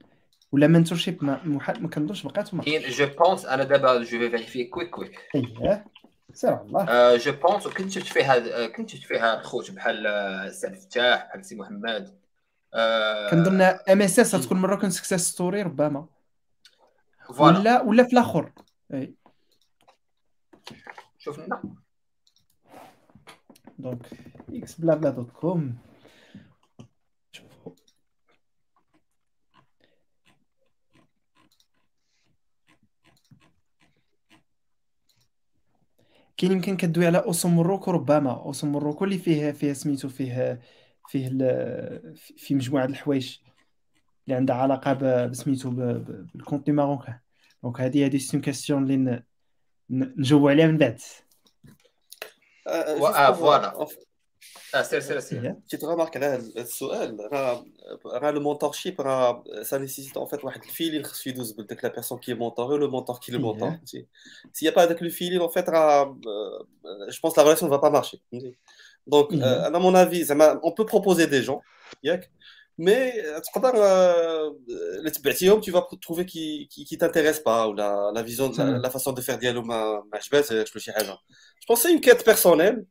ولا 0.56 0.68
mentorship 0.68 1.24
ما 1.24 1.44
ما 1.80 1.90
كنظنش 1.90 2.24
بقات 2.24 2.56
كاين 2.56 2.90
je 2.90 3.06
pense 3.06 3.46
أنا 3.46 3.64
دابا 3.64 3.98
je 3.98 4.06
vais 4.06 4.30
vérifier 4.30 4.64
quick 4.64 4.90
quick 4.90 5.20
اييه 5.36 5.86
سير 6.34 6.62
الله. 6.62 7.16
je 7.18 7.32
pense 7.32 7.68
كنت 7.68 7.92
شفت 7.92 8.08
فيها 8.08 8.68
كنت 8.68 8.90
شفت 8.90 9.04
فيها 9.04 9.42
خوت 9.42 9.72
بحال 9.72 10.08
السي 10.08 10.68
الفتاح 10.68 11.26
بحال 11.28 11.46
سي 11.46 11.56
محمد. 11.56 12.20
كنظن 13.32 13.62
ام 13.62 14.02
اس 14.02 14.20
اس 14.20 14.36
غتكون 14.36 14.58
مراكن 14.58 14.90
سكسيس 14.90 15.22
ستوري 15.22 15.62
ربما. 15.62 16.06
ولا 17.40 17.82
ولا 17.82 18.04
في 18.04 18.14
الآخر. 18.14 18.52
لنا 21.38 21.62
دونك 23.80 24.08
إكس 24.50 24.80
بلا 24.80 24.96
بلا 24.96 25.10
دوت 25.10 25.32
كوم 25.32 25.76
كاين 36.38 36.52
يمكن 36.52 36.78
كدوي 36.78 37.06
على 37.08 37.18
أوسم 37.18 37.56
مروكو 37.56 37.92
ربما 37.92 38.32
أوسم 38.32 38.72
مروكو 38.72 39.06
اللي 39.06 39.18
فيه 39.18 39.52
فيه 39.52 39.74
سميتو 39.74 40.10
فيه 40.10 40.62
فيه 41.08 41.30
في 42.38 42.56
مجموعة 42.56 42.86
الحوايج 42.86 43.38
اللي 44.26 44.36
عندها 44.36 44.56
علاقة 44.56 44.94
بسميتو 45.26 45.70
بال 45.70 45.93
contenu 45.93 46.72
marocain. 46.72 47.20
donc 47.64 47.82
هذه 47.82 48.06
هذه 48.06 48.18
ces 48.18 48.40
questions 48.40 48.84
اللي 48.84 49.24
نجاوبوا 49.90 50.50
عليها 50.50 50.68
من 50.68 50.78
بعد. 50.78 51.00
آه 54.76 54.82
voilà 54.82 54.84
سير 54.84 55.00
سير 55.00 55.20
سير 55.20 55.56
tu 55.74 55.78
te 55.78 55.86
remarques 55.86 56.16
على 56.16 56.26
هذا 56.26 56.62
السؤال 56.62 57.18
راه 57.32 57.66
راه 58.06 58.32
le 58.32 58.42
mentorship 58.42 59.02
راه 59.02 59.44
ça 59.64 59.78
nécessite 59.78 60.18
en 60.18 60.26
fait 60.26 60.46
واحد 60.46 60.64
ال 60.64 60.69
feeling 60.69 61.04
خصو 61.04 61.30
يدوز 61.30 61.52
بداك 61.52 61.84
la 61.84 61.92
personne 61.92 62.18
qui 62.18 62.34
mentore 62.34 62.80
le 62.80 62.88
mentor 62.88 63.18
qui 63.18 63.32
le 63.32 63.40
mentor 63.40 63.78
s'il 63.86 64.06
y 64.62 64.72
a 64.72 64.75
pas 64.75 64.84
هذاك 64.84 65.04
le 65.04 65.10
feeling 65.10 65.42
en 65.42 65.48
fait 65.48 65.70
راه 65.70 66.20
je 66.86 67.20
pense 67.24 67.38
la 67.38 67.44
relation 67.44 67.72
va 67.72 67.78
pas 67.78 67.90
marcher 67.90 68.22
donc 69.08 69.34
أنا 69.44 69.80
mon 69.80 69.96
avis 69.96 70.24
زعما 70.24 70.52
on 70.52 70.74
peut 70.78 70.84
proposer 70.84 71.26
des 71.26 71.42
gens 71.42 71.60
ياك 72.04 72.32
mais 72.78 73.12
تقدر 73.54 73.74
اللي 75.00 75.10
تبعتيهم 75.10 75.62
tu 75.62 75.72
vas 75.72 75.88
trouver 76.02 76.26
qui 76.26 76.68
qui, 76.72 76.86
qui 76.86 76.98
t'intéresse 76.98 77.40
pas 77.40 77.48
ولا 77.48 78.12
la 78.16 78.24
vision 78.24 78.82
la 78.82 78.90
façon 78.90 79.14
de 79.14 79.22
faire 79.22 79.36
ديالو 79.36 79.62
ما 79.62 80.04
ما 80.12 80.18
عجباتش 80.18 80.52
ولا 80.52 80.66
شي 80.66 80.92
حاجة 80.92 81.06
je 81.06 81.18
pense 81.68 81.80
c'est 81.80 81.90
une 81.90 82.00
quête 82.00 82.26
personnelle 82.26 82.86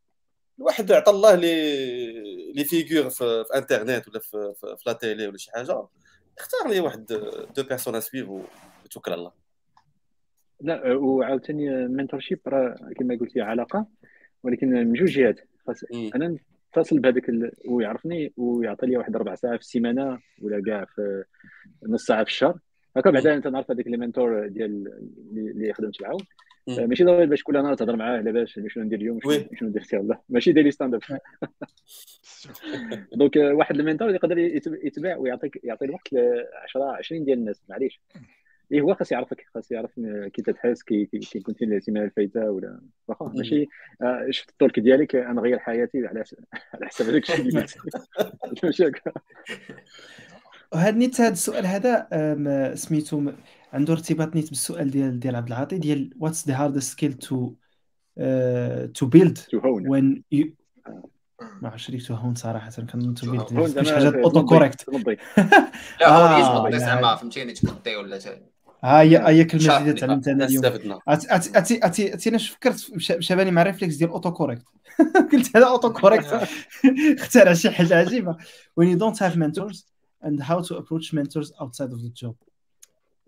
الواحد 0.58 0.92
عطى 0.92 1.10
الله 1.10 1.34
les 1.34 2.52
les 2.52 2.64
figures 2.64 3.10
في, 3.10 3.44
في 3.44 3.58
انترنت 3.58 4.08
ولا 4.08 4.18
في, 4.18 4.52
في, 4.60 4.76
في 4.76 4.82
la 4.86 4.92
télé 4.92 5.26
ولا 5.26 5.36
شي 5.36 5.50
حاجة. 5.50 5.86
اختار 6.38 6.68
لي 6.70 6.80
واحد 6.80 7.06
deux 7.56 7.62
personnes 7.62 7.94
à 7.94 7.99
suivre 7.99 8.28
وتوكل 8.84 9.12
على 9.12 9.18
الله. 9.18 9.32
لا 10.60 10.94
وعاوتاني 10.94 11.88
mentorship 11.88 12.40
راه 12.46 12.76
كما 12.98 13.18
قلتي 13.20 13.40
علاقة 13.40 13.86
ولكن 14.42 14.68
من 14.68 14.92
جوج 14.92 15.08
جهات. 15.08 15.40
خاص 15.66 15.84
أنا 16.14 16.38
نتصل 16.76 16.98
بهذاك 16.98 17.28
ال... 17.28 17.52
ويعرفني 17.68 18.32
ويعطي 18.36 18.86
لي 18.86 18.96
واحد 18.96 19.16
ربع 19.16 19.34
ساعة 19.34 19.56
في 19.56 19.62
السيمانة 19.62 20.18
ولا 20.42 20.62
كاع 20.66 20.84
في 20.84 21.24
نص 21.82 22.04
ساعة 22.04 22.24
في 22.24 22.30
الشهر. 22.30 22.58
هكا 22.96 23.10
بعدا 23.10 23.34
أنت 23.34 23.46
نعرف 23.46 23.70
هذاك 23.70 23.86
les 23.86 23.96
mentors 23.96 24.48
ديال 24.48 25.00
اللي 25.36 25.72
خدمت 25.72 26.02
معاهم 26.02 26.20
آه، 26.20 26.33
ماشي 26.68 27.04
ضروري 27.04 27.26
باش 27.26 27.42
كل 27.42 27.62
نهار 27.62 27.74
تهضر 27.74 27.96
معاه 27.96 28.16
على 28.16 28.32
باش؟ 28.32 28.60
شنو 28.66 28.84
ندير 28.84 28.98
اليوم؟ 28.98 29.20
شنو 29.54 29.68
ندير 29.68 29.86
يلا. 29.92 30.20
ماشي 30.28 30.52
daily 30.52 30.70
stand 30.70 30.94
up 30.94 31.00
donc 33.12 33.36
واحد 33.36 33.76
ال 33.76 33.81
mentor 33.81 34.10
يقدر 34.10 34.38
يتبع 34.84 35.16
ويعطيك 35.16 35.60
يعطي 35.64 35.84
الوقت 35.84 36.12
ل 36.12 36.18
10 36.64 36.84
20 36.84 37.24
ديال 37.24 37.38
الناس 37.38 37.62
معليش. 37.68 38.00
اللي 38.70 38.82
هو 38.82 38.94
خاص 38.94 39.12
يعرفك 39.12 39.46
خاص 39.54 39.72
يعرف 39.72 39.90
كي 40.32 40.42
تتحس 40.42 40.82
كي 40.82 41.06
كي 41.06 41.40
كنت 41.40 41.58
فين 41.58 41.72
السيمانه 41.72 42.04
الفايتة 42.04 42.50
ولا 42.50 42.80
واخا. 43.08 43.32
ماشي 43.34 43.68
آه، 44.02 44.26
شفت 44.30 44.50
التورك 44.50 44.80
ديالك 44.80 45.14
نغير 45.14 45.58
حياتي 45.58 46.06
على 46.06 46.24
على 46.74 46.86
حساب 46.86 47.08
هذاك 47.08 47.22
الشيء 47.22 47.40
اللي 47.40 47.66
ماشي 48.64 48.86
هكا. 48.86 49.12
وهذا 50.72 50.96
نيت 50.96 51.20
هذا 51.20 51.32
السؤال 51.32 51.66
هذا 51.66 52.74
سميتو 52.74 53.32
عنده 53.74 53.92
ارتباط 53.92 54.34
نيت 54.34 54.48
بالسؤال 54.48 54.90
ديال 54.90 55.20
ديال 55.20 55.36
عبد 55.36 55.46
العاطي 55.46 55.78
ديال 55.78 56.10
واتس 56.18 56.48
ذا 56.48 56.54
هاردست 56.56 56.92
سكيل 56.92 57.12
تو 57.12 57.54
تو 58.94 59.06
بيلد 59.06 59.38
وين 59.64 60.24
ما 61.62 61.68
عرفتش 61.68 61.90
ليك 61.90 62.06
تو 62.06 62.14
هون 62.14 62.34
صراحة 62.34 62.70
كان 62.70 63.14
تو 63.14 63.30
بيلد 63.30 63.82
شي 63.82 63.94
حاجة 63.94 64.22
اوتو 64.24 64.44
كوريكت 64.44 64.88
لا 66.00 66.08
هو 66.08 66.66
يجبد 66.68 66.78
زعما 66.78 67.16
فهمتيني 67.16 67.52
تبدي 67.52 67.96
ولا 67.96 68.18
ها 68.84 69.00
هي 69.00 69.18
هي 69.18 69.44
كلمة 69.44 69.80
جديدة 69.80 69.98
تعلمتها 70.00 70.32
أنا 70.32 70.44
اليوم. 70.44 70.64
اتي 71.08 71.58
اتي 71.84 72.14
اتي 72.14 72.28
أنا 72.30 72.38
فكرت 72.38 72.90
شباني 72.98 73.50
مع 73.50 73.62
réflexe 73.62 73.94
ديال 73.94 74.10
auto 74.10 74.32
correct 74.32 74.64
قلت 75.32 75.56
هذا 75.56 75.66
auto 75.72 75.92
correct 75.92 76.26
اخترع 77.18 77.52
شي 77.52 77.70
حاجة 77.70 77.94
عجيبة. 77.94 78.36
When 78.80 78.84
you 78.84 78.98
don't 78.98 79.18
have 79.18 79.36
mentors 79.36 79.84
and 80.24 80.40
how 80.40 80.60
to 80.60 80.74
approach 80.76 81.12
mentors 81.12 81.52
outside 81.60 81.92
of 81.92 82.00
the 82.02 82.12
job. 82.22 82.34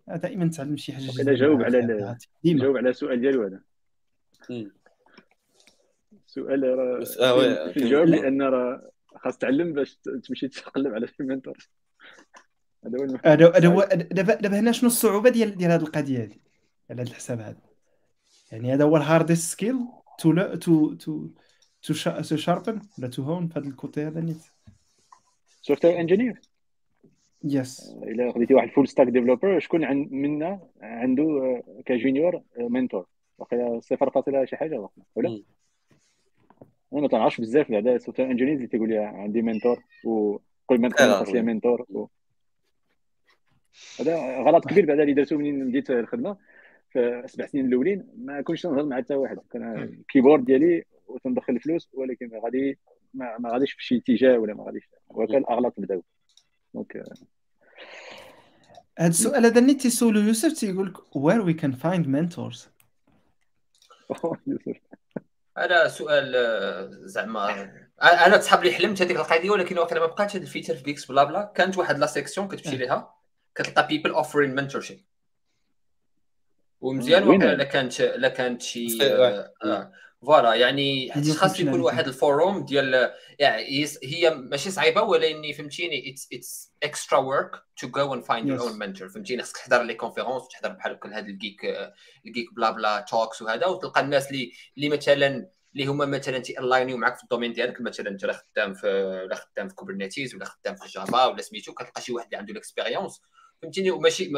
دائما 0.09 0.51
تعلم 0.51 0.77
شي 0.77 0.93
حاجة 0.93 1.11
جديده 1.11 1.33
جاوب 1.33 1.63
على 1.63 2.17
جاوب 2.45 2.77
على 2.77 2.91
السؤال 2.91 3.21
ديالو 3.21 3.43
هذا. 3.43 3.61
السؤال 6.13 6.79
راه 6.79 7.73
في 7.73 7.77
الجواب 7.77 8.09
لأن 8.09 8.43
راه 8.43 8.91
خاص 9.17 9.39
تعلم 9.39 9.73
باش 9.73 9.99
تمشي 10.29 10.49
تقلب 10.49 10.95
على 10.95 11.07
شي 11.07 11.23
mentor 11.23 11.69
هذا 12.85 12.99
هو 12.99 13.51
هذا 13.51 13.69
هو 13.69 13.89
دابا 13.93 14.35
دابا 14.35 14.59
هنا 14.59 14.73
شنو 14.73 14.89
الصعوبة 14.89 15.31
ديال 15.31 15.57
ديال 15.57 15.71
هذه 15.71 15.81
القضية 15.81 16.19
هذه؟ 16.19 16.37
على 16.91 17.03
هذا 17.03 17.11
الحساب 17.11 17.41
هذا. 17.41 17.61
يعني 18.53 18.75
هذا 18.75 18.85
هو 18.85 18.97
ال 18.97 19.04
hardest 19.04 19.53
skill 19.53 19.79
to 20.19 20.55
to 20.55 20.95
to 20.95 21.29
to 21.83 22.37
sharpen 22.37 22.81
ولا 22.99 23.09
to 23.09 23.23
hone 23.23 23.49
في 23.49 23.59
هذا 23.59 23.69
ال 23.69 23.76
côté 23.76 24.07
هذا 24.07 24.21
نيت. 24.21 24.43
software 25.63 26.01
engineer 26.01 26.41
yes 27.45 27.97
الا 28.03 28.33
خديتي 28.33 28.55
واحد 28.55 28.69
full 28.69 28.89
stack 28.89 29.07
developer 29.07 29.59
شكون 29.59 29.85
عن 29.85 30.09
منا 30.11 30.61
عنده 30.81 31.23
آه، 31.25 31.83
ك 31.87 31.95
junior 31.95 32.43
mentor 32.59 33.01
آه، 33.01 33.07
واقيلا 33.39 33.81
صفر 33.81 34.11
فاصلة 34.11 34.45
شي 34.45 34.57
حاجة 34.57 34.89
ولا؟ 35.17 35.43
أنا 36.93 37.01
ما 37.01 37.09
تعرفش 37.09 37.41
بزاف 37.41 37.71
بعدا 37.71 37.99
software 37.99 38.31
engineers 38.31 38.57
اللي 38.57 38.69
تيقول 38.69 38.89
لي 38.89 38.99
عندي 38.99 39.43
mentor 39.43 39.83
وكل 40.05 40.81
ما 40.81 40.91
خاص 40.91 41.29
لي 41.29 41.43
mentor 41.43 41.87
و... 41.89 42.07
هذا 44.01 44.43
غلط 44.43 44.69
كبير 44.69 44.87
بعدا 44.87 45.03
اللي 45.03 45.15
درتو 45.15 45.39
منين 45.39 45.69
بديت 45.69 45.91
الخدمة. 45.91 46.37
في 46.91 47.21
السبع 47.25 47.47
سنين 47.47 47.67
الأولين 47.67 48.07
ما 48.17 48.43
كنتش 48.43 48.67
نهضر 48.67 48.85
مع 48.85 48.97
حتى 48.97 49.15
واحد. 49.15 49.39
كان 49.51 49.83
ال 49.83 49.90
keyboard 49.90 50.45
ديالي 50.45 50.85
وتندخل 51.07 51.53
الفلوس 51.53 51.91
ولكن 51.95 52.31
غادي 52.45 52.79
ما, 53.15 53.39
ما 53.39 53.51
غاديش 53.51 53.73
في 53.73 53.85
شي 53.85 53.97
اتجاه 53.97 54.39
ولا 54.39 54.55
ما 54.55 54.65
غاديش. 54.65 54.89
وكان 55.09 55.39
الاغلاط 55.39 55.81
بداو. 55.81 56.03
donc 56.75 56.97
هذا 58.99 59.09
السؤال 59.09 59.47
هذا 59.47 59.59
اللي 59.59 59.75
تيسولو 59.75 60.21
يوسف 60.21 60.53
تيقول 60.53 60.87
لك 60.89 61.17
where 61.17 61.41
we 61.41 61.53
can 61.53 61.73
find 61.73 62.07
mentors 62.07 62.69
هذا 65.59 65.89
سؤال 65.89 66.33
زعما 67.09 67.71
أنا 68.03 68.37
تصحاب 68.37 68.65
لي 68.65 68.73
حلمت 68.73 69.03
هذيك 69.03 69.17
القضية 69.17 69.51
ولكن 69.51 69.79
واقيلا 69.79 70.01
ما 70.01 70.07
بقاتش 70.07 70.37
هذا 70.37 70.43
ال 70.43 70.47
feature 70.47 70.77
في 70.77 70.83
Geeksblabla 70.83 71.53
كانت 71.55 71.79
واحد 71.79 71.99
la 71.99 72.07
section 72.07 72.49
كتمشي 72.49 72.77
ليها 72.77 73.15
كتلقى 73.55 73.87
people 73.87 74.11
offering 74.11 74.55
mentorship 74.55 75.05
ومزيان 76.81 77.29
واقيلا 77.29 77.53
الا 77.53 77.65
كانت 77.65 78.01
الا 78.01 78.29
كانت 78.29 78.63
شي 78.63 78.99
voilà 80.23 80.55
يعني 80.55 81.13
خاص 81.35 81.61
يكون 81.61 81.81
واحد 81.81 82.07
ال 82.07 82.16
forum 82.16 82.65
ديال 82.65 83.13
يعني 83.39 83.87
هي 84.05 84.35
ماشي 84.35 84.71
صعيبة 84.71 85.03
ولكن 85.03 85.53
فهمتيني 85.53 86.11
it's 86.11 86.29
it's 86.33 86.73
extra 86.83 87.19
work 87.19 87.63
to 87.77 87.89
go 87.89 88.15
and 88.15 88.25
find 88.25 88.49
your 88.49 88.61
own 88.61 88.79
mentor 88.79 89.09
فهمتيني 89.09 89.43
خاصك 89.43 89.57
تحضر 89.57 89.83
les 89.83 89.95
conférences 89.95 90.43
وتحضر 90.43 90.69
بحال 90.69 90.93
هكا 90.93 91.19
هاد 91.19 91.29
ال 91.29 91.36
geek 91.36 91.65
ال 92.27 92.55
geeks 92.55 92.71
blabla 92.71 93.01
talks 93.01 93.43
وهذا 93.43 93.67
وتلقى 93.67 94.01
الناس 94.01 94.31
اللي 94.31 94.53
اللي 94.77 94.89
مثلا 94.89 95.51
اللي 95.75 95.87
هما 95.87 96.07
مثلا 96.07 96.39
تي 96.39 96.59
aligné 96.59 96.97
معاك 96.97 97.17
في 97.17 97.23
ال 97.23 97.26
domaine 97.27 97.53
ديالك. 97.53 97.81
مثلا 97.81 98.09
أنت 98.09 98.27
خدام 98.27 98.75
في 98.75 98.87
ولا 99.25 99.35
خدام 99.35 99.69
في 99.69 99.75
Kubernetes 99.75 100.35
ولا 100.35 100.45
خدام 100.45 100.77
في 100.77 100.89
Java 100.89 101.27
ولا 101.27 101.43
سميتو 101.43 101.75
كتلقى 101.75 102.03
شي 102.03 102.13
واحد 102.13 102.27
اللي 102.27 102.37
عنده 102.37 102.53
ال 102.53 102.59
expérience 102.59 103.21
فهمتيني 103.63 103.91
وماشي 103.91 104.29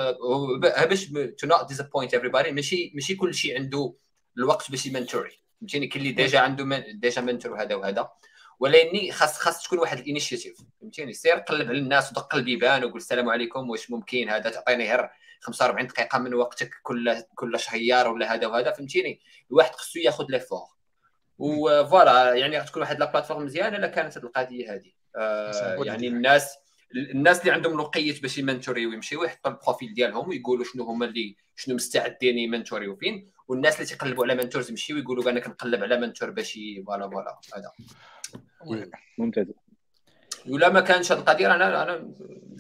باش 0.89 1.05
to 1.39 1.47
not 1.47 1.69
disappoint 1.69 2.17
everybody 2.17 2.49
ماشي 2.49 2.93
ماشي 2.95 3.15
كل 3.15 3.35
شيء 3.35 3.59
عنده 3.59 3.95
الوقت 4.39 4.71
باش 4.71 4.87
ي 4.87 4.93
mentorer. 4.93 5.48
فهمتيني؟ 5.61 5.87
كاين 5.87 6.03
اللي 6.03 6.15
déjà 6.15 6.41
عنده 6.41 6.65
من 6.65 7.01
déjà 7.01 7.23
mentor 7.23 7.53
وهذا 7.53 7.75
وهذا. 7.75 8.11
ولكن 8.61 9.11
خاص 9.11 9.39
خاص 9.39 9.63
تكون 9.63 9.79
واحد 9.79 9.99
ال 9.99 10.04
initiative 10.04 10.59
فهمتيني؟ 10.81 11.13
سير 11.13 11.35
قلب 11.35 11.69
على 11.69 11.79
الناس 11.79 12.11
ودق 12.11 12.35
البيبان 12.35 12.85
وقول 12.85 12.97
السلام 12.97 13.29
عليكم 13.29 13.71
واش 13.71 13.91
ممكن؟ 13.91 14.29
هذا 14.29 14.51
تعطيني 14.51 14.89
غير 14.91 15.11
45 15.41 15.87
دقيقة 15.87 16.19
من 16.19 16.35
وقتك 16.35 16.71
كل 16.83 17.23
كل 17.35 17.59
شهيار 17.61 18.09
ولا 18.09 18.35
هذا 18.35 18.47
وهذا 18.47 18.73
فهمتيني؟ 18.73 19.21
الواحد 19.51 19.75
خصو 19.75 19.99
ياخذ 19.99 20.27
لي 20.29 20.41
effort 20.41 20.79
و 21.39 21.55
voilà 21.55 22.35
يعني 22.35 22.59
غتكون 22.59 22.83
واحد 22.83 22.99
la 22.99 23.13
plateforme 23.13 23.45
مزيانة 23.45 23.77
إلا 23.77 23.87
كانت 23.87 24.19
هذه 24.19 24.25
القضية 24.25 24.75
هذه 24.75 24.93
آه 25.17 25.85
يعني 25.85 26.09
الناس 26.09 26.59
الناس 26.95 27.41
اللي 27.41 27.53
عندهم 27.53 27.73
الوقيت 27.73 28.23
باش 28.23 28.39
ي 28.39 28.44
mentorer 28.44 28.81
يو 28.81 28.91
ويمشيو 28.91 29.25
يحطوا 29.25 29.51
ال 29.51 29.57
profil 29.57 29.95
ديالهم 29.95 30.29
ويقولوا 30.29 30.65
شنو 30.65 30.85
هما 30.85 31.07
اللي 31.07 31.37
شنو 31.57 31.75
مستعدين 31.75 32.39
ي 32.39 32.44
mentorer 32.44 32.86
يو 32.86 32.97
فين. 32.97 33.31
والناس 33.49 33.75
اللي 33.75 33.87
تيقلبوا 33.87 34.25
على 34.25 34.35
mentors 34.35 34.71
يمشيو 34.71 34.97
يقولوا 34.97 35.31
أنا 35.31 35.41
كنقلب 35.41 35.83
على 35.83 36.01
mentor 36.01 36.31
باش 36.31 36.59
voilà 36.87 37.11
voilà 37.11 37.39
هذا. 37.57 37.73
ممتاز. 39.19 39.47
ولا 40.49 40.69
ما 40.69 40.81
كانش 40.81 41.13
هذه 41.13 41.19
القضية 41.19 41.55
أنا 41.55 41.83
أنا 41.83 42.15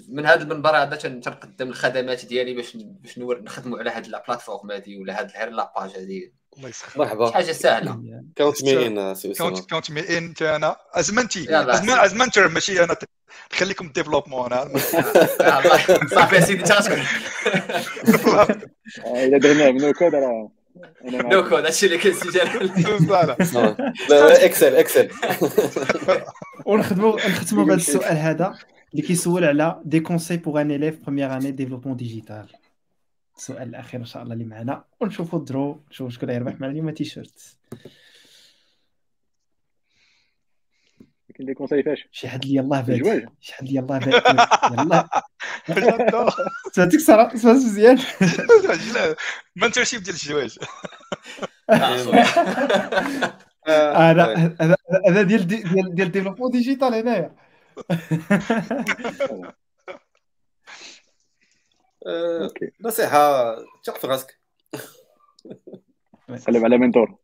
من 0.09 0.27
هذا 0.27 0.43
المنبر 0.43 0.77
هذا 0.77 0.97
تنقدم 0.97 1.69
الخدمات 1.69 2.25
ديالي 2.25 2.55
باش 2.55 2.77
باش 2.77 3.19
نخدموا 3.19 3.79
على 3.79 3.91
هذه 3.91 4.07
البلاتفورم 4.07 4.71
هذه 4.71 4.97
ولا 4.97 5.21
هذه 5.21 5.33
غير 5.39 5.51
لاباج 5.51 5.91
هذه 5.91 6.31
الله 6.57 6.69
يسخر 6.69 7.01
مرحبا. 7.01 7.31
حاجة 7.31 7.53
سهلة. 7.53 8.23
كاونت 8.37 8.65
مي 8.65 8.87
ان 8.87 9.15
كاونت 9.69 9.91
مي 9.91 10.19
ان 10.19 10.35
أنا. 10.41 10.77
أزمنتي. 10.93 11.47
ازمنتر 12.05 12.49
ماشي 12.49 12.85
أنا. 12.85 12.97
خليكم 13.52 13.89
ديفلوبمون 13.89 14.52
أنا 14.52 14.78
صافي 16.15 16.40
سيدي 16.40 16.62
غتكون 16.62 17.05
الا 19.06 19.39
درنا 19.39 19.70
نو 19.70 19.93
كود 19.93 20.15
راه 20.15 20.51
نو 21.05 21.48
كود؟ 21.48 21.65
هادشي 21.65 21.86
اللي 21.86 21.98
كنسجل. 21.98 22.70
إكسل 24.20 24.77
إكسل. 24.77 25.09
ونخدموا 26.66 27.16
نختموا 27.28 27.65
بهذا 27.65 27.77
السؤال 27.82 28.16
هذا 28.16 28.59
اللي 28.93 29.06
كيسول 29.06 29.44
على 29.44 29.81
دي 29.85 30.01
كونساي 30.01 30.36
بوغ 30.36 30.60
ان 30.60 30.70
اليف 30.70 31.02
بروميير 31.02 31.36
اني 31.36 31.51
ديفلوبمون 31.51 31.97
ديجيتال 31.97 32.47
السؤال 33.36 33.69
الأخير 33.69 34.01
إن 34.01 34.06
شاء 34.06 34.23
الله 34.23 34.35
اللي 34.35 34.44
معنا. 34.44 34.85
ونشوفوا 35.01 35.39
الدرو 35.39 35.81
نشوفوا 35.90 36.10
شكون 36.10 36.31
يربح 36.31 36.60
معنا. 36.60 36.73
اليوم 36.73 36.90
تي 36.90 37.23
كاين 41.39 41.47
دي 41.47 41.55
كونساي 41.55 41.82
فاش 41.82 42.09
شي 42.12 42.28
حد 42.28 42.43
اللي 42.44 42.56
يلاه 42.56 42.81
بات 42.81 43.28
شي 43.40 43.55
حد 43.55 43.66
اللي 43.66 43.78
يلاه 43.78 43.98
بات 43.98 44.05
يلاه 44.73 45.09
تعطيك 46.74 47.01
صراحة 47.01 47.35
مزيان. 47.35 47.98
منتورشيب 49.56 50.02
ديال 50.02 50.15
الجواج 50.15 50.59
هذا 53.69 54.77
هذا 55.09 55.23
ديال 55.23 55.47
ديال 55.47 55.94
ديال 55.94 56.12
développement 56.12 56.51
digital 56.51 56.95
هنايا. 56.94 57.35
نصيحة 62.81 63.55
ثق 63.86 63.98
في 63.98 64.06
راسك. 64.06 64.39
قلب 66.47 66.65
على 66.65 66.78
mentor. 66.79 67.16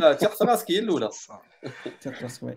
ثق 0.00 0.34
في 0.38 0.44
راسك 0.44 0.70
هي 0.70 0.78
الأولى. 0.78 1.10
راسك 2.06 2.56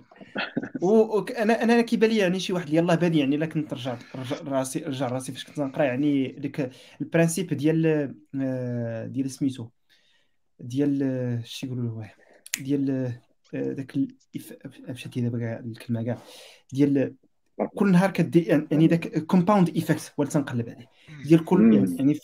أنا 1.32 1.64
أنا 1.64 1.82
كيبان 1.82 2.10
لي 2.10 2.18
يعني 2.18 2.40
شي 2.40 2.54
واحد 2.54 2.74
يلاه 2.74 2.96
بادي 2.96 3.20
يعني 3.20 3.36
إلا 3.36 3.46
كنت 3.46 3.74
رجع 3.74 3.98
راسي 4.46 4.80
رجع 4.80 5.08
راسي 5.08 5.32
فاش 5.32 5.46
كنت 5.46 5.60
نقرا 5.60 5.84
يعني 5.84 6.28
ديك 6.28 6.70
ال 7.02 7.08
principe 7.08 7.54
ديال 7.54 8.16
ديال 9.12 9.32
سميتو. 9.32 9.68
ديال 10.60 11.42
شي 11.44 11.66
يقولوا 11.66 12.02
له 12.02 12.12
ديال 12.60 13.14
داك 13.54 13.98
مشات 14.90 15.18
لي 15.18 15.30
دابا 15.30 15.60
الكلمة 15.60 16.04
كاع. 16.04 16.18
ديال 16.74 17.16
كل 17.76 17.92
نهار 17.92 18.12
كدير 18.12 18.68
يعني 18.72 18.88
داك 18.88 19.08
compound 19.26 19.70
effect 19.70 20.14
هو 20.20 20.24
اللي 20.24 20.34
تنقلب 20.34 20.70
عليه. 20.70 20.88
ديال 21.26 21.46
كل 21.46 21.74
يعني 21.98 22.20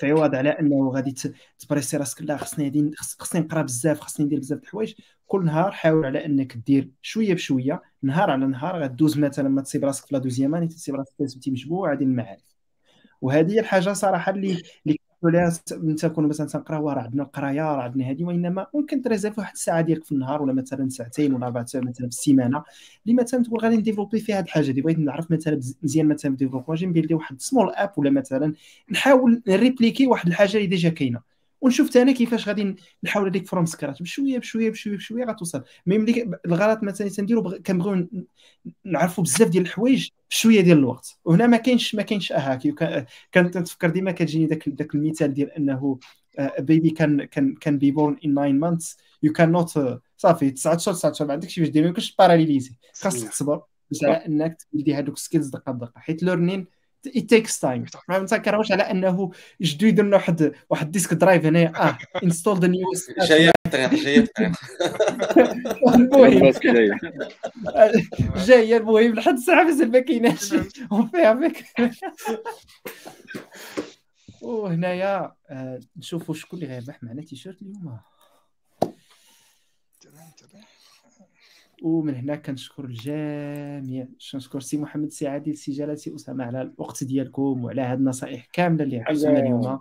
في 0.00 0.10
عوض 0.10 0.34
على 0.34 0.50
أنه 0.50 0.90
غادي 0.90 1.14
ت 1.58 1.63
presser 1.63 1.96
راسك. 1.96 2.22
لا 2.22 2.36
خصني 2.36 2.90
خصني 3.18 3.40
نقرا 3.40 3.62
بزاف 3.62 4.00
خصني 4.00 4.26
ندير 4.26 4.38
بزاف 4.38 4.58
د 4.58 4.62
الحوايج. 4.62 4.94
كل 5.26 5.44
نهار 5.44 5.70
حاول 5.72 6.06
على 6.06 6.26
أنك 6.26 6.56
دير 6.56 6.90
شوية 7.02 7.34
بشوية 7.34 7.82
نهار 8.02 8.30
على 8.30 8.46
نهار 8.46 8.82
غدوز 8.82 9.18
مثلا 9.18 9.48
ما 9.48 9.62
تصيب 9.62 9.84
راسك 9.84 10.06
في 10.06 10.14
la 10.14 10.20
deuxième 10.20 10.54
année 10.54 10.68
تصيب 10.68 10.94
راسك 10.94 11.40
في 11.42 11.50
مجموعه 11.50 11.94
ديال 11.94 12.08
المعارف 12.08 12.56
وهذه 13.20 13.52
هي 13.52 13.60
الحاجة 13.60 13.92
صراحة 13.92 14.32
اللي 14.32 14.62
اللي 14.86 14.95
ولا 15.22 15.52
تكون 15.98 16.28
مثلا 16.28 16.46
تنقراو 16.46 16.90
راه 16.90 17.02
عندنا 17.02 17.22
القرايه 17.22 17.62
راه 17.62 17.82
عندنا 17.82 18.10
هذه 18.10 18.24
وإنما 18.24 18.66
ممكن 18.74 19.02
ت 19.02 19.06
réserver 19.06 19.38
واحد 19.38 19.52
الساعة 19.54 19.80
ديالك 19.80 20.04
في 20.04 20.12
النهار 20.12 20.42
ولا 20.42 20.52
مثلا 20.52 20.88
ساعتين 20.88 21.34
ولا 21.34 21.46
أربع 21.46 21.64
ساعات 21.64 21.86
مثلا 21.86 22.08
في 22.08 22.16
السيمانة 22.16 22.62
اللي 23.06 23.22
مثلا 23.22 23.42
تقول 23.42 23.60
غادي 23.60 23.76
ن 23.76 23.80
développer 23.80 24.20
فيها 24.20 24.38
هذه 24.38 24.44
الحاجة 24.44 24.70
دي. 24.72 24.80
بغيت 24.82 24.98
نعرف 24.98 25.30
مثلا 25.30 25.60
مزيان 25.82 26.08
مثلا 26.08 26.36
développement 26.36 26.78
ندير 26.88 27.14
واحد 27.16 27.40
small 27.40 27.70
app 27.70 27.92
ولا 27.96 28.10
مثلا 28.10 28.52
نحاول 28.90 29.42
ن 29.48 29.54
répliquer 29.54 30.06
واحد 30.06 30.26
الحاجة 30.28 30.56
اللي 30.56 30.66
déjà 30.66 30.88
كاينة. 30.88 31.35
ونشوف 31.66 31.96
أنا 31.96 32.12
كيفاش 32.12 32.48
غادي 32.48 32.76
نحاول 33.04 33.28
هذيك 33.28 33.46
from 33.46 33.66
scratch. 33.66 34.02
بشوية 34.02 34.38
بشوية 34.38 34.70
بشوية 34.70 34.96
بشوية 34.96 35.24
غتوصل. 35.24 35.62
mais 35.86 35.98
ملي 35.98 36.30
الغلط 36.46 36.82
مثلا 36.82 37.08
تنديرو 37.08 37.58
كنبغيو 37.66 38.08
نعرفوا 38.84 39.24
بزاف 39.24 39.48
ديال 39.48 39.62
الحوايج 39.62 40.08
بشوية 40.30 40.60
ديال 40.60 40.78
الوقت. 40.78 41.18
وهنا 41.24 41.46
ما 41.46 41.56
كاينش 41.56 41.94
ما 41.94 42.02
كاينش 42.02 42.32
اهاكي 42.32 42.74
كنتفكر 43.34 43.90
ديما 43.90 44.12
كتجيني 44.12 44.46
داك 44.46 44.68
داك 44.68 44.94
المثال 44.94 45.34
ديال 45.34 45.50
أنه 45.50 45.98
بيبي 46.58 46.90
كان 46.90 47.24
كان 47.24 47.54
كان 47.54 47.78
بي 47.78 47.90
بورن 47.90 48.16
ان 48.24 48.34
9 48.34 48.48
مانثس 48.48 48.96
يو 49.22 49.32
كان 49.32 49.52
نوت 49.52 50.00
صافي 50.16 50.50
9 50.50 50.78
شهور 50.78 50.96
9 50.96 51.12
شهور 51.12 51.28
ما 51.28 51.32
عندكش 51.34 51.60
باش 51.60 51.68
دير 51.68 51.82
ما 51.82 51.88
يمكنش 51.88 52.14
باراليزي 52.16 52.78
خاصك 53.00 53.28
تصبر. 53.28 53.62
باش 53.90 54.04
على 54.04 54.26
أنك 54.26 54.62
تولدي 54.72 54.94
هذوك 54.94 55.18
سكيلز 55.18 55.48
دقة 55.48 55.72
بدقه 55.72 56.00
حيت 56.00 56.22
ليرنين 56.22 56.66
it 57.06 57.22
takes 57.22 57.58
time. 57.60 58.00
ما 58.08 58.18
نتكرهوش 58.18 58.72
على 58.72 58.82
أنه 58.82 59.30
جدو 59.60 59.86
يدير 59.86 60.04
لنا 60.04 60.16
واحد 60.16 60.52
واحد 60.70 60.90
ديسك 60.90 61.14
درايف 61.14 61.44
هنا. 61.46 61.88
آه 61.88 61.98
انستول 62.22 62.58
ذا 62.60 62.68
نيو 62.68 62.86
جاية 63.28 63.52
الطريق 63.66 63.94
جاية 63.94 64.18
الطريق 64.18 64.52
المهم. 65.94 66.52
جاية 68.46 68.76
المهم 68.76 69.14
لحد 69.14 69.34
الساعة 69.34 69.64
مازال 69.64 69.90
ما 69.90 70.00
كايناش. 70.00 70.52
و 70.90 71.32
feedback 71.32 71.64
وهنايا 74.42 75.32
نشوفوا 75.96 76.34
شكون 76.34 76.62
اللي 76.62 76.72
غيربح 76.72 77.02
معنا 77.02 77.22
تيشيرت 77.22 77.62
اليوم. 77.62 77.98
ومن 81.82 82.14
هنا 82.14 82.36
كنشكر 82.36 82.84
الجميع. 82.84 84.08
كنشكر 84.32 84.60
سي 84.60 84.78
محمد 84.78 85.10
سي 85.10 85.28
عادل 85.28 85.56
سي 85.56 85.72
جلال 85.72 85.98
سي 85.98 86.14
أسامة 86.14 86.44
على 86.44 86.62
الوقت 86.62 87.04
ديالكم 87.04 87.64
وعلى 87.64 87.82
هاد 87.82 87.98
النصائح 87.98 88.46
كاملة 88.52 88.84
اللي 88.84 89.00
عطيتونا 89.00 89.38
اليوم. 89.38 89.80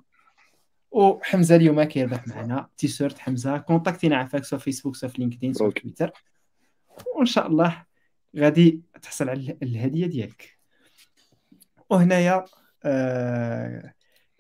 وحمزه 0.91 1.55
اليوم 1.55 1.83
كيربح 1.83 2.27
معنا 2.27 2.69
تيشيرت. 2.77 3.19
حمزة 3.19 3.57
contactينا 3.57 4.17
عفاك 4.17 4.43
سواء 4.43 4.61
فيسبوك 4.61 4.95
سواء 4.95 5.11
في 5.11 5.21
LinkedIn 5.21 5.53
سواء 5.53 5.69
في 5.69 5.79
تويتر. 5.79 6.11
وإن 7.15 7.25
شاء 7.25 7.47
الله 7.47 7.85
غادي 8.37 8.81
تحصل 9.01 9.29
على 9.29 9.57
الهدية 9.63 10.05
ديالك. 10.05 10.57
وهنايا 11.89 12.45
آه 12.83 13.93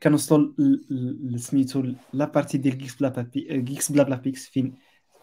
كنوصلوا 0.03 0.53
لسميتو 0.89 1.83
la 2.13 2.25
partie 2.25 2.57
ديال 2.57 2.77
geeks 2.77 2.95
bla 2.95 3.29
geeks 3.33 3.91
blabla 3.91 4.15
picks 4.15 4.49
فين؟ 4.49 4.75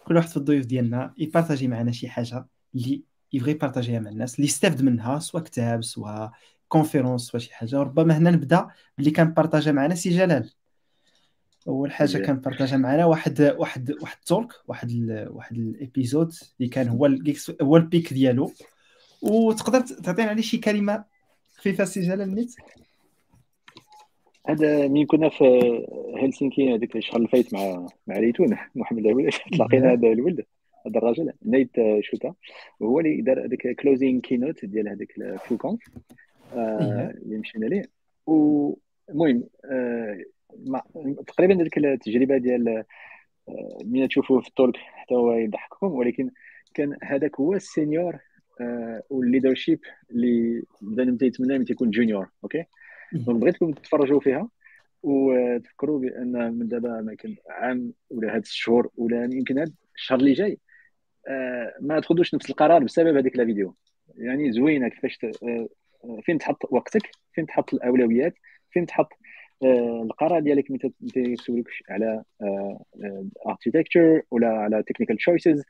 كل 0.05 0.15
واحد 0.15 0.27
في 0.27 0.37
الضيوف 0.37 0.65
ديالنا 0.65 1.13
ي 1.17 1.23
partager 1.23 1.67
معنا 1.67 1.91
شي 1.91 2.09
حاجة 2.09 2.45
اللي 2.75 3.03
يبغي 3.33 3.51
ي 3.51 3.56
partager 3.56 3.94
ها 3.94 3.99
مع 3.99 4.09
الناس 4.09 4.35
اللي 4.35 4.47
يستافد 4.47 4.81
منها 4.81 5.19
سواء 5.19 5.43
كتاب 5.43 5.83
سواء 5.83 6.31
conférence 6.67 7.21
سواء 7.21 7.41
شي 7.43 7.53
حاجة. 7.53 7.79
وربما 7.79 8.17
هنا 8.17 8.31
نبدأ 8.31 8.67
باللي 8.97 9.11
كان 9.11 9.33
partagé 9.33 9.71
معنا 9.71 9.95
سي 9.95 10.09
جلال. 10.09 10.49
أول 11.67 11.91
حاجة 11.91 12.17
كان 12.17 12.35
partagé 12.39 12.77
معنا 12.77 13.05
واحد 13.05 13.41
واحد 13.41 13.95
واحد 14.01 14.17
talk 14.25 14.53
واحد 14.67 14.89
ال 14.89 15.27
واحد 15.31 15.57
ال 15.57 15.66
épisode 15.66 16.33
اللي 16.59 16.69
كان 16.69 16.87
هو 16.87 17.09
هو 17.61 17.77
البيك 17.77 18.13
ديالو. 18.13 18.53
وتقدر 19.21 19.81
تعطينا 19.81 20.29
عليه 20.29 20.41
شي 20.41 20.57
كلمة 20.57 21.03
خفيفة 21.57 21.85
سي 21.85 22.01
جلال 22.01 22.35
نيت؟ 22.35 22.55
هذا 24.47 24.87
مين 24.87 25.05
كنا 25.05 25.29
في 25.29 25.45
هلسنكي 26.21 26.75
هذاك 26.75 26.95
الشهر 26.95 27.17
اللي 27.17 27.27
فايت 27.27 27.53
مع 27.53 27.87
مع 28.07 28.17
ريتون 28.17 28.57
محمد 28.75 29.05
العويل 29.05 29.31
تلاقينا 29.53 29.91
هذا 29.93 30.07
الولد 30.07 30.45
هذا 30.87 30.97
الراجل. 30.97 31.33
نايت 31.45 31.71
شوتا. 32.01 32.33
وهو 32.79 32.99
اللي 32.99 33.21
دار 33.21 33.45
هذاك 33.45 33.75
كلوزينغ 33.75 34.19
كينوت 34.19 34.65
ديال 34.65 34.87
هذاك 34.89 35.17
الفوكونف 35.17 35.79
آه، 36.53 37.13
اللي 37.23 37.37
مشينا 37.37 37.65
ليه. 37.65 37.83
والمهم 38.25 39.43
آه، 39.71 40.23
تقريبا 41.27 41.61
هذيك 41.61 41.77
التجربة 41.77 42.37
ديال 42.37 42.67
آه، 43.49 43.77
مين 43.85 44.07
تشوفوه 44.07 44.41
في 44.41 44.47
ال 44.47 44.53
talk 44.53 44.77
حتى 44.77 45.15
هو 45.15 45.33
يضحككم. 45.33 45.91
ولكن 45.91 46.29
كان 46.73 46.97
هذاك 47.03 47.39
هو 47.39 47.53
ال 47.53 47.62
senior 47.62 48.19
وال 49.09 49.21
leadership 49.21 49.79
اللي 50.11 50.63
بدا 50.81 51.25
يتمنى 51.25 51.65
يكون 51.69 51.89
junior 51.89 52.29
okay؟ 52.43 52.65
donc 53.13 53.41
بغيتكم 53.41 53.71
تتفرجوا 53.71 54.19
فيها 54.19 54.49
وتفكروا 55.03 55.99
بأن 55.99 56.53
من 56.53 56.67
دابا 56.67 57.01
ما 57.01 57.15
كان 57.15 57.35
عام 57.49 57.93
ولا 58.09 58.35
هاد 58.35 58.41
الشهور 58.41 58.89
ولا 58.97 59.23
يمكن 59.23 59.59
هاد 59.59 59.73
الشهر 59.95 60.19
اللي 60.19 60.33
جاي 60.33 60.59
آه، 61.27 61.73
ما 61.81 61.99
تاخذوش 61.99 62.35
نفس 62.35 62.49
القرار 62.49 62.83
بسبب 62.83 63.17
هذيك 63.17 63.37
la 63.37 63.45
vidéo. 63.45 63.75
يعني 64.15 64.51
زوينة 64.51 64.87
كيفاش 64.87 65.19
آه، 65.23 65.67
فين 66.23 66.37
تحط 66.37 66.73
وقتك 66.73 67.11
فين 67.33 67.45
تحط 67.45 67.73
الأولويات 67.73 68.33
فين 68.71 68.85
تحط 68.85 69.09
آه، 69.63 70.01
القرار 70.03 70.39
ديالك 70.39 70.71
ملي 70.71 70.91
تيسولك 71.13 71.67
على 71.89 72.23
architecture 73.47 74.21
ولا 74.31 74.47
على 74.47 74.83
technical 74.83 75.17
choices 75.17 75.63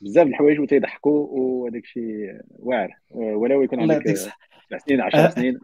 بزاف 0.00 0.26
الحوايج 0.26 0.60
وتيضحكوا 0.60 1.26
وهذاك 1.30 1.82
الشيء 1.82 2.40
واعر. 2.48 2.98
ولو 3.10 3.62
يكون 3.62 3.80
عندك 3.80 4.14
7 4.14 4.34
سنين 4.78 5.00
10 5.00 5.30
سنين. 5.30 5.58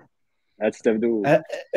غتستافدوا 0.62 1.26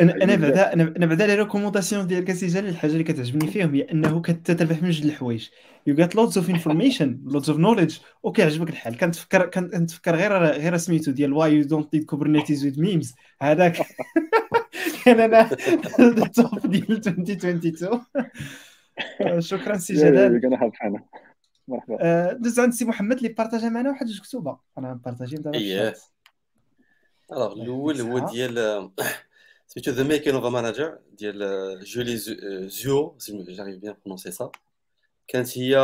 أنا 0.00 0.36
بعدا 0.36 0.72
أنا 0.72 1.06
بعدا 1.06 1.26
les 1.26 1.34
recommandations 1.34 2.06
ديالك 2.06 2.32
سي 2.32 2.58
الحاجة 2.58 2.92
اللي 2.92 3.04
كتعجبني 3.04 3.50
فيهم 3.50 3.74
هي 3.74 3.82
إنه 3.82 4.22
كتربح 4.22 4.82
من 4.82 4.90
جوج 4.90 5.06
الحوايج. 5.06 5.48
you 5.86 5.94
get 5.94 6.16
lots 6.16 6.36
of 6.38 6.50
information 6.50 7.20
lots 7.24 7.48
of 7.48 7.58
knowledge 7.58 7.98
وكيعجبك 8.22 8.68
الحال. 8.68 8.96
كنتفكر 8.96 9.46
كنتفكر 9.46 10.16
غير 10.16 10.32
غير 10.32 10.76
سميتو 10.76 11.10
ديال 11.10 11.32
why 11.32 11.54
you 11.54 11.64
don't 11.64 11.94
need 11.94 12.04
Kubernetes 12.04 12.64
with 12.64 12.78
memes 12.78 13.14
هذاك. 13.42 13.76
كان 15.04 15.20
أنا 15.20 15.50
ال 15.98 16.15
top 16.15 16.66
ديال 16.66 17.08
2022 17.08 18.00
شكرا 19.38 19.76
سي 19.76 19.94
جلال. 19.94 20.40
مرحبا. 21.68 22.32
دوز 22.32 22.60
عند 22.60 22.72
سي 22.72 22.84
محمد 22.84 23.16
اللي 23.16 23.28
بارطاجا 23.28 23.68
معنا 23.68 23.90
واحد 23.90 24.06
جوج 24.06 24.20
كتوبه 24.20 24.58
أنا 24.78 25.00
بارطاجيهم 25.04 25.42
دابا 25.42 25.58
الوغ 27.32 27.52
الأول 27.52 28.00
هو 28.00 28.18
ديال 28.18 28.90
سميتو 29.66 29.90
The 29.90 30.02
Making 30.02 30.34
of 30.34 30.44
Manager 30.44 30.98
ديال 31.12 31.84
Julie 31.84 32.16
Zhuo 32.68 33.16
j'arrive 33.30 33.76
bien 33.76 33.94
prononcer 34.04 34.30
ça 34.30 34.50
كانت 35.28 35.58
هي 35.58 35.76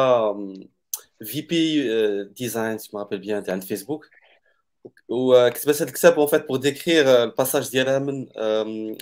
VP 1.24 2.24
design 2.24 2.78
m'rappelle 2.94 3.18
bien 3.18 3.44
عند 3.48 3.62
فيسبوك 3.62 4.08
وكتبت 5.08 5.76
هذا 5.76 5.84
الكتاب 5.84 6.18
en 6.18 6.26
fait 6.26 6.48
pour 6.48 6.56
décrire 6.56 7.22
ال 7.22 7.28
passage 7.28 7.70
ديالها 7.70 7.98
من 7.98 8.28
une 8.36 8.96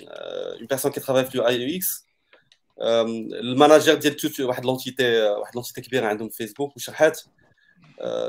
personne 0.69 0.91
qui 0.91 0.99
travaille 0.99 1.25
في 1.25 1.35
ال 1.35 1.47
UI 1.47 1.61
UX 1.61 1.77
ال 1.77 2.07
manager 2.81 3.93
ديال 3.93 4.15
tout 4.15 4.39
واحد 4.39 4.65
l'entité 4.65 5.21
واحد 5.21 5.55
l'entité 5.55 5.81
كبيره 5.81 6.05
عندهم 6.07 6.29
في 6.29 6.35
فيسبوك 6.35 6.75
وشرحات 6.75 7.21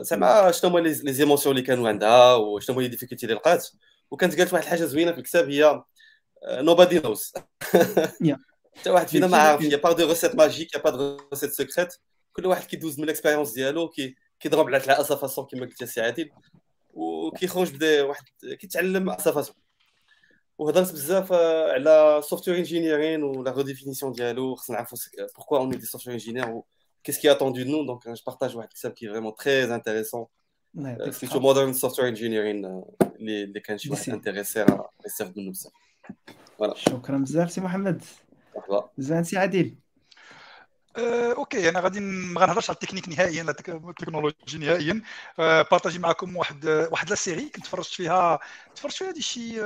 زعما 0.01 0.51
شنو 0.51 0.70
هما 0.70 0.81
les 0.81 0.95
émotions 0.95 1.57
اللي 1.57 1.66
كانوا 1.66 1.89
عندها 1.89 2.35
وشنو 2.35 2.77
هما 2.77 2.82
les 2.82 2.89
difficultés 2.89 3.27
اللي 3.27 3.36
لقات 3.36 3.69
وكانت 4.10 4.39
قالت 4.39 4.52
واحد 4.52 4.64
الحاجة 4.64 4.85
زوينة 4.85 5.12
في 5.12 5.18
الكتاب 5.18 5.51
هي 5.51 5.82
nobody 6.47 6.99
knows 6.99 7.32
حتى 8.76 8.90
واحد 8.90 9.09
فينا 9.09 9.26
ما 9.26 9.36
عارف 9.36 9.62
y 9.62 9.77
a 9.77 9.81
pas 9.81 9.93
de 9.93 10.09
recette 10.09 10.35
magique 10.35 10.74
y 10.74 10.81
a 10.81 10.83
pas 10.83 10.91
de 10.91 11.16
recette 11.32 11.53
secrète 11.53 11.95
كل 12.32 12.47
واحد 12.47 12.66
كيدوز 12.66 12.98
من 12.98 13.05
ال 13.05 13.09
expérience 13.09 13.53
ديالو 13.52 13.89
كي 13.89 14.16
كيضرب 14.40 14.66
على 14.66 14.81
ثلاثة 14.81 15.16
façons 15.16 15.47
كما 15.47 15.66
قلت 15.66 15.85
سي 15.85 16.01
عادل. 16.01 16.31
وكيخرج 16.94 17.74
بدا 17.74 18.02
واحد 18.02 18.24
كيتعلم 18.60 19.10
اسا 19.10 19.44
وهضرت 20.59 20.93
بزاف 20.93 21.32
على 21.72 22.20
software 22.24 22.59
engineering 22.59 23.23
و 23.23 23.32
la 23.32 23.51
redéfinition 23.51 24.12
ديالو. 24.12 24.55
خصنا 24.55 24.76
نعرفوا 24.76 24.98
pourquoi 25.36 25.59
on 25.59 25.70
dit 25.70 25.86
software 25.86 26.15
engineer 26.15 26.62
qu'est-ce 27.05 27.20
qui 27.20 27.26
est 27.26 27.31
attendu 27.31 27.64
de 27.64 27.70
nous. 27.70 27.85
Donc, 27.85 28.02
je 28.06 28.22
partage 28.22 28.56
un 28.56 28.66
كتاب 28.66 28.94
qui 28.94 29.05
est 29.05 29.09
vraiment 29.09 29.36
plutôt 30.75 31.41
modern 31.41 31.73
software 31.73 32.09
engineering 32.13 32.61
اللي 33.17 33.45
اللي 33.45 33.61
كان 33.61 33.79
شي 33.79 33.91
واحد 33.91 34.11
intéressé 34.11 34.62
راه 34.63 34.91
يستافد 35.07 35.39
منه 35.39 35.51
بزاف 35.51 35.73
voilà 36.59 36.74
شكرا 36.75 37.19
بزاف 37.19 37.53
سي 37.53 37.61
محمد. 37.61 38.03
مرحبا 38.57 38.91
زين 38.99 39.25
سي 39.25 39.39
عادل. 39.39 39.77
أه، 40.97 41.33
okay 41.32 41.69
أنا 41.69 41.81
غادي 41.81 42.01
ما 42.01 42.41
غنهضرش 42.41 42.71
على 42.71 42.75
التكنيك 42.75 43.09
نهائيا 43.09 43.43
لا 43.43 43.51
التكنولوجي 43.51 44.59
نهائيا. 44.59 45.03
أه، 45.39 45.63
بارطاجي 45.63 45.99
معكم 45.99 46.37
واحد 46.37 46.67
واحد 46.67 47.11
la 47.11 47.15
série 47.15 47.49
كنت 47.49 47.65
تفرجت 47.65 47.95
فيها 47.95 48.39
تفرجت 48.75 48.97
فيها 48.97 49.11
هذه 49.11 49.21
شي 49.21 49.61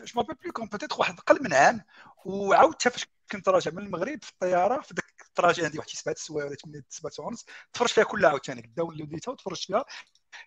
je 0.00 0.06
m'rappelle 0.16 0.36
plus 0.44 0.52
quand 0.52 0.66
peut-être 0.66 0.96
واحد 0.98 1.18
أقل 1.18 1.44
من 1.44 1.52
عام. 1.52 1.80
وعاودتها 2.24 2.90
فاش 2.90 3.06
كنت 3.32 3.48
راجع 3.48 3.70
من 3.70 3.82
المغرب 3.82 4.22
في 4.22 4.30
الطيارة 4.30 4.80
في 4.80 4.94
ذاك 4.94 5.19
ال 5.40 5.43
trajet 5.43 5.64
عندي 5.64 5.78
واحد 5.78 5.88
سبعة 5.88 6.14
سوايع 6.18 6.46
ولا 6.46 6.56
ثمانية 6.56 6.84
سبعة 6.88 7.12
ونص 7.18 7.46
تفرجت 7.72 7.92
فيها 7.92 8.04
كلها 8.04 8.30
عاوتاني 8.30 8.72
داونلوديتها 8.76 9.32
وتفرجت 9.32 9.66
فيها. 9.66 9.84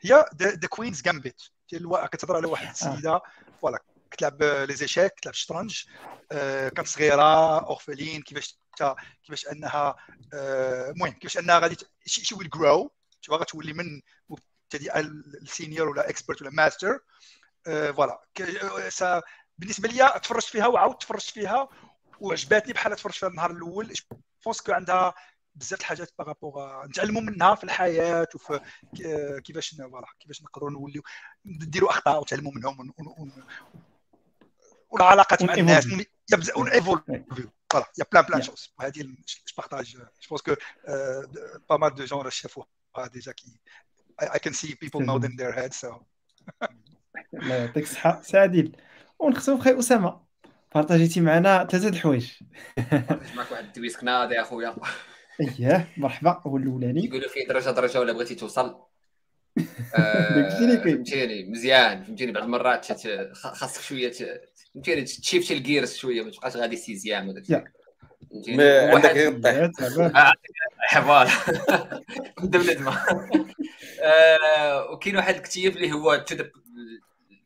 هي 0.02 0.26
The 0.36 0.68
Queen's 0.68 1.02
Gambit 1.02 1.42
كتهضر 2.12 2.36
على 2.36 2.48
واحد 2.48 2.70
السيدة 2.70 3.22
voilà 3.62 3.84
كتلعب 4.12 4.44
les 4.44 4.76
échecs 4.76 5.14
كتلعب 5.14 5.34
الشطرنج 5.34 5.84
آه، 6.32 6.70
كانت 6.70 6.88
صغيرة 6.88 7.60
orpheline 7.60 8.22
كيفاش 8.22 8.60
كيفاش 9.24 9.48
أنها 9.48 9.96
آه، 10.34 10.90
المهم 10.90 11.12
كيفاش 11.12 11.38
أنها 11.38 11.60
غادي 11.60 11.78
she 12.06 12.36
will 12.36 12.50
grow 12.50 12.92
غتولي 13.32 13.74
من 13.74 14.02
مبتدئه 14.30 15.02
ل 15.42 15.49
senior 15.49 15.90
ولا 15.90 16.10
expert 16.10 16.42
ولا 16.42 16.52
master 16.52 17.00
voilà. 17.66 18.22
بالنسبة 19.58 19.90
لي 19.90 20.20
تفرجت 20.24 20.46
فيها 20.46 20.68
وعاودت 20.68 21.02
تفرجت 21.02 21.30
فيها 21.30 21.70
وعجباتني 22.20 22.74
بحال 22.74 22.96
تفرجت 22.96 23.18
فيها 23.18 23.30
النهار 23.30 23.52
الأول 23.52 23.94
parce 24.44 24.62
que 24.62 24.72
عندها 24.72 25.14
بزاف 25.56 25.80
الحاجات 25.80 26.12
par 26.20 26.40
rapport 26.40 26.86
نتعلموا 26.86 27.22
منها 27.22 27.56
في 27.56 27.64
الحياة 27.64 28.28
وفي 28.36 28.60
كيفاش 29.44 29.76
voilà 29.76 30.08
كيفاش 30.20 30.42
نقدروا 30.42 30.72
نوليو 30.72 31.02
نديروا 31.46 31.90
أخطاء 31.90 32.20
ونتعلموا 32.20 32.52
منهم 32.56 32.94
والعلاقات 34.90 35.44
مع 35.44 35.54
الناس 35.54 35.88
فوالا 35.88 37.04
يا 37.98 38.06
بلان 38.12 38.24
بلان 38.24 38.42
شوز 38.42 38.74
هذه 38.82 39.02
جو 39.02 39.16
بارطاج 39.58 39.98
جو 40.22 40.30
بونس 40.30 40.42
كو 40.42 40.56
با 41.70 41.78
مال 41.78 41.96
دو 41.96 42.06
جون 42.06 42.30
شافوها 42.30 42.68
ديجا 43.14 43.32
كي 43.32 43.60
I 44.22 44.40
can 44.40 44.54
see 44.54 44.76
people 44.76 45.02
know 45.02 45.18
in 45.28 45.36
their 45.36 45.52
head 45.52 45.74
so. 45.74 46.04
الله 47.34 47.56
يعطيك 47.56 47.84
الصحة 47.84 48.22
سي 48.22 48.38
عادل 48.38 48.76
ونختم 49.20 49.58
بخي 49.58 49.80
أسامة 49.80 50.22
بارطاجيتي 50.76 51.22
معنا 51.22 51.68
ثلاثة 51.72 51.90
الحوايج 51.90 52.32
معك 53.36 53.52
واحد 53.52 53.64
الدويسك 53.64 54.04
ناضي 54.04 54.42
أخويا؟ 54.42 54.76
اييه 55.42 55.88
مرحبا. 55.98 56.42
هو 56.48 56.58
الاولاني 56.58 57.06
يقولوا 57.06 57.30
فيه 57.30 57.48
درجة 57.48 57.70
درجة 57.70 58.00
ولا 58.00 58.14
بغيتي 58.14 58.36
توصل؟ 58.36 58.76
داكشي 59.56 60.58
اللي 60.58 60.78
كاين 60.78 60.96
فهمتيني. 60.96 61.50
مزيان. 61.50 62.04
فهمتيني 62.04 62.32
بعض 62.32 62.44
المرات 62.44 62.86
خاصك 63.34 63.82
شوية 63.82 64.12
فهمتيني 64.74 65.02
تشيفتي 65.02 65.54
ال 65.54 65.61
gears 65.61 65.96
شوية 65.96 66.22
ما 66.24 66.32
تبقاش 66.32 66.56
غادي 66.56 66.76
sixième 66.76 67.30
وداك 67.30 67.74
عندك 68.68 69.10
غير 69.10 69.66
الطيح. 69.66 70.34
voilà 70.94 71.32
كنت 72.36 72.58
بنادم 72.58 72.88
وكاين 74.92 75.16
واحد 75.16 75.36
الكتيب 75.36 75.76
اللي 75.76 75.92
هو 75.92 76.26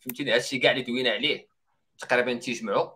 فهمتيني 0.02 0.34
هادشي 0.34 0.60
كاع 0.60 0.72
اللي 0.72 0.84
دوينا 0.84 1.10
عليه. 1.10 1.57
تقريبا 2.00 2.34
تيجمعوا 2.34 2.90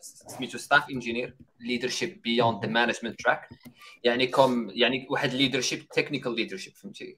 سميتو 0.00 0.58
Staff 0.58 0.90
Engineer 0.90 1.36
leadership 1.60 2.22
beyond 2.22 2.64
the 2.64 2.70
management 2.70 3.20
track 3.20 3.48
يعني 4.04 4.26
comme 4.26 4.70
يعني 4.70 5.06
واحد 5.10 5.32
ليدرشيب 5.32 5.88
technical 5.88 6.34
leadership 6.34 6.72
فهمتي؟ 6.76 7.16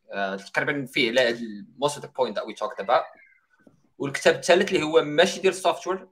تقريبا 0.53 0.87
فيه 0.87 1.11
على 1.11 1.39
most 1.79 1.97
of 1.97 2.05
the 2.05 2.13
point 2.17 2.37
that 2.37 2.47
we 2.47 2.55
talked 2.55 2.81
about 2.81 3.05
والكتاب 3.99 4.35
الثالث 4.35 4.73
اللي 4.73 4.83
هو 4.83 5.03
ماشي 5.03 5.41
ديال 5.41 5.53
ال 5.53 5.87
software 5.87 6.09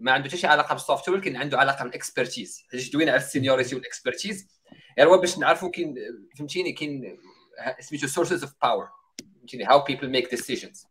ما 0.00 0.12
عنده 0.12 0.28
حتى 0.28 0.36
شي 0.36 0.46
علاقة 0.46 0.72
بال 0.72 1.08
software 1.08 1.18
ولكن 1.18 1.36
عنده 1.36 1.58
علاقة 1.58 1.84
بال 1.84 1.99
expertise 1.99 2.64
حيت 2.70 2.92
دوينا 2.92 3.12
على 3.12 3.20
ال 3.20 3.25
seniority 3.25 3.74
وال 3.74 3.88
expertise 3.88 4.48
يعني 4.96 5.10
هو 5.10 5.18
باش 5.18 5.38
نعرفوا 5.38 5.70
كاين 5.70 5.94
فهمتيني 6.38 6.72
كاين 6.72 7.18
سميتو 7.80 8.06
Sources 8.06 8.42
of 8.42 8.52
Power 8.62 8.88
فهمتيني 9.38 9.64
How 9.64 9.84
People 9.84 10.10
Make 10.10 10.30
Decisions 10.30 10.86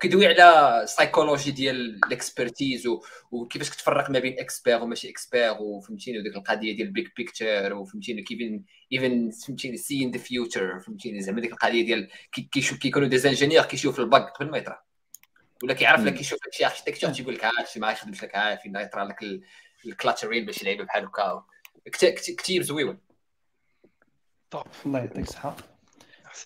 كيدوي 0.00 0.26
على 0.26 0.86
سايكولوجي 0.86 1.50
ديال 1.50 2.00
ال 2.06 2.14
expertise 2.14 2.88
وكيفاش 3.30 3.70
كتفرق 3.70 4.10
ما 4.10 4.18
بين 4.18 4.38
expert 4.38 4.82
وماشي 4.82 5.10
expert 5.10 5.56
وفهمتيني 5.60 6.18
وديك 6.18 6.36
القضية 6.36 6.76
ديال 6.76 6.86
ال 6.86 6.93
big 6.93 7.16
picture 7.16 7.74
وفهمتيني 7.74 8.22
كيف 8.22 8.38
even 8.92 9.30
فهمتيني 9.30 9.76
see 9.76 10.04
in 10.04 10.10
the 10.10 10.18
future 10.18 10.80
فهمتيني 10.80 11.20
زعما 11.20 11.40
ديك 11.40 11.52
القضية 11.52 11.86
ديال 11.86 12.10
كيشوف 12.52 12.78
كيكونوا 12.78 13.08
des 13.08 13.28
ingénieurs 13.28 13.64
كيشوف 13.64 14.00
ال 14.00 14.07
bug 14.07 14.30
قبل 14.30 14.50
ما 14.50 14.58
يطرا 14.58 14.78
ولا 15.62 15.74
كيعرف 15.74 16.04
لك 16.04 16.14
كيشوف 16.14 16.46
لك 16.46 16.52
شي 16.52 16.66
architecte 16.66 17.10
تيقول 17.10 17.34
لك 17.34 17.44
هادشي 17.44 17.80
ما 17.80 17.92
يخدمش 17.92 18.22
لك 18.22 18.36
ها 18.36 18.56
فين 18.56 18.76
يطرا 18.76 19.04
لك 19.04 19.18
الكلاترين 19.86 20.46
باش 20.46 20.62
يلعب 20.62 20.86
بحال 20.86 21.04
هكا. 21.04 21.44
كتيب 22.38 22.62
زويون. 22.62 22.98
طب 24.50 24.66
الله 24.86 24.98
يعطيك 24.98 25.18
الصحة. 25.18 25.71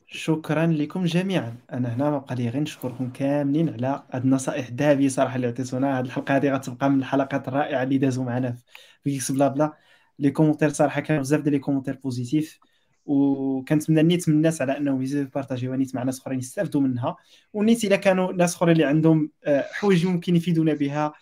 شكرا 0.06 0.66
لكم 0.66 1.04
جميعا. 1.04 1.56
أنا 1.72 1.94
هنا 1.94 2.10
ما 2.10 2.18
بقى 2.18 2.34
لي 2.34 2.48
غير 2.48 2.62
نشكركم 2.62 3.10
كاملين 3.10 3.68
على 3.68 4.02
هاد 4.12 4.24
النصائح 4.24 4.68
الذهبية 4.68 5.08
صراحة 5.08 5.36
اللي 5.36 5.46
عطيتونا. 5.46 5.98
هاد 5.98 6.04
الحلقة 6.04 6.36
هذه 6.36 6.52
غتبقى 6.54 6.90
من 6.90 6.98
الحلقات 6.98 7.48
الرائعة 7.48 7.82
اللي 7.82 7.98
دازوا 7.98 8.24
معنا 8.24 8.56
في 9.04 9.10
Geeksblabla. 9.10 9.72
les 10.18 10.30
commentaires 10.30 10.68
صراحة 10.68 11.00
كانوا 11.00 11.22
بزاف 11.22 11.40
ديال 11.40 11.54
les 11.54 11.58
commentaires 11.58 11.96
positifs. 12.04 12.58
وكنتمنى 13.06 14.02
نيت 14.02 14.28
من 14.28 14.34
الناس 14.34 14.62
على 14.62 14.76
أنهم 14.76 15.02
يزيدوا 15.02 15.24
يبارطاجيو 15.24 15.74
نيت 15.74 15.94
مع 15.94 16.02
ناس 16.02 16.20
أخرين 16.20 16.38
يستافدوا 16.38 16.80
منها. 16.80 17.16
ونيت 17.52 17.84
إلا 17.84 17.96
كانوا 17.96 18.32
ناس 18.32 18.54
أخرين 18.54 18.72
اللي 18.72 18.84
عندهم 18.84 19.30
آه، 19.44 19.64
حوايج 19.72 20.06
ممكن 20.06 20.36
يفيدونا 20.36 20.74
بها. 20.74 21.12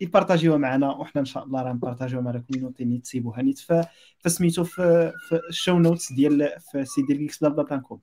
يبارطاجيوها 0.00 0.58
معنا 0.58 0.90
وحنا 0.90 1.20
إن 1.20 1.26
شاء 1.26 1.44
الله 1.44 1.62
راه 1.62 1.72
نبارطاجيوها 1.72 2.24
مع 2.24 2.30
ال 2.30 2.35
community 2.35 2.84
نيت 2.84 3.02
تسيبوها 3.02 3.42
نيت 3.42 3.60
فسميتو 4.24 4.64
في, 4.64 5.12
في 5.28 5.40
ال 5.48 5.54
show 5.54 5.78
notes 5.78 6.12
ديال 6.12 6.52
في 6.60 6.84
سي 6.84 7.02
ديال 7.02 7.18
Geeksblabla 7.18 7.76
com 7.78 8.00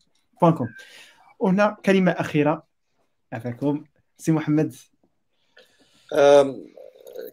وهنا 1.39 1.77
كلمة 1.85 2.11
أخيرة 2.11 2.63
عفاكم 3.33 3.83
سي 4.17 4.31
محمد. 4.31 4.75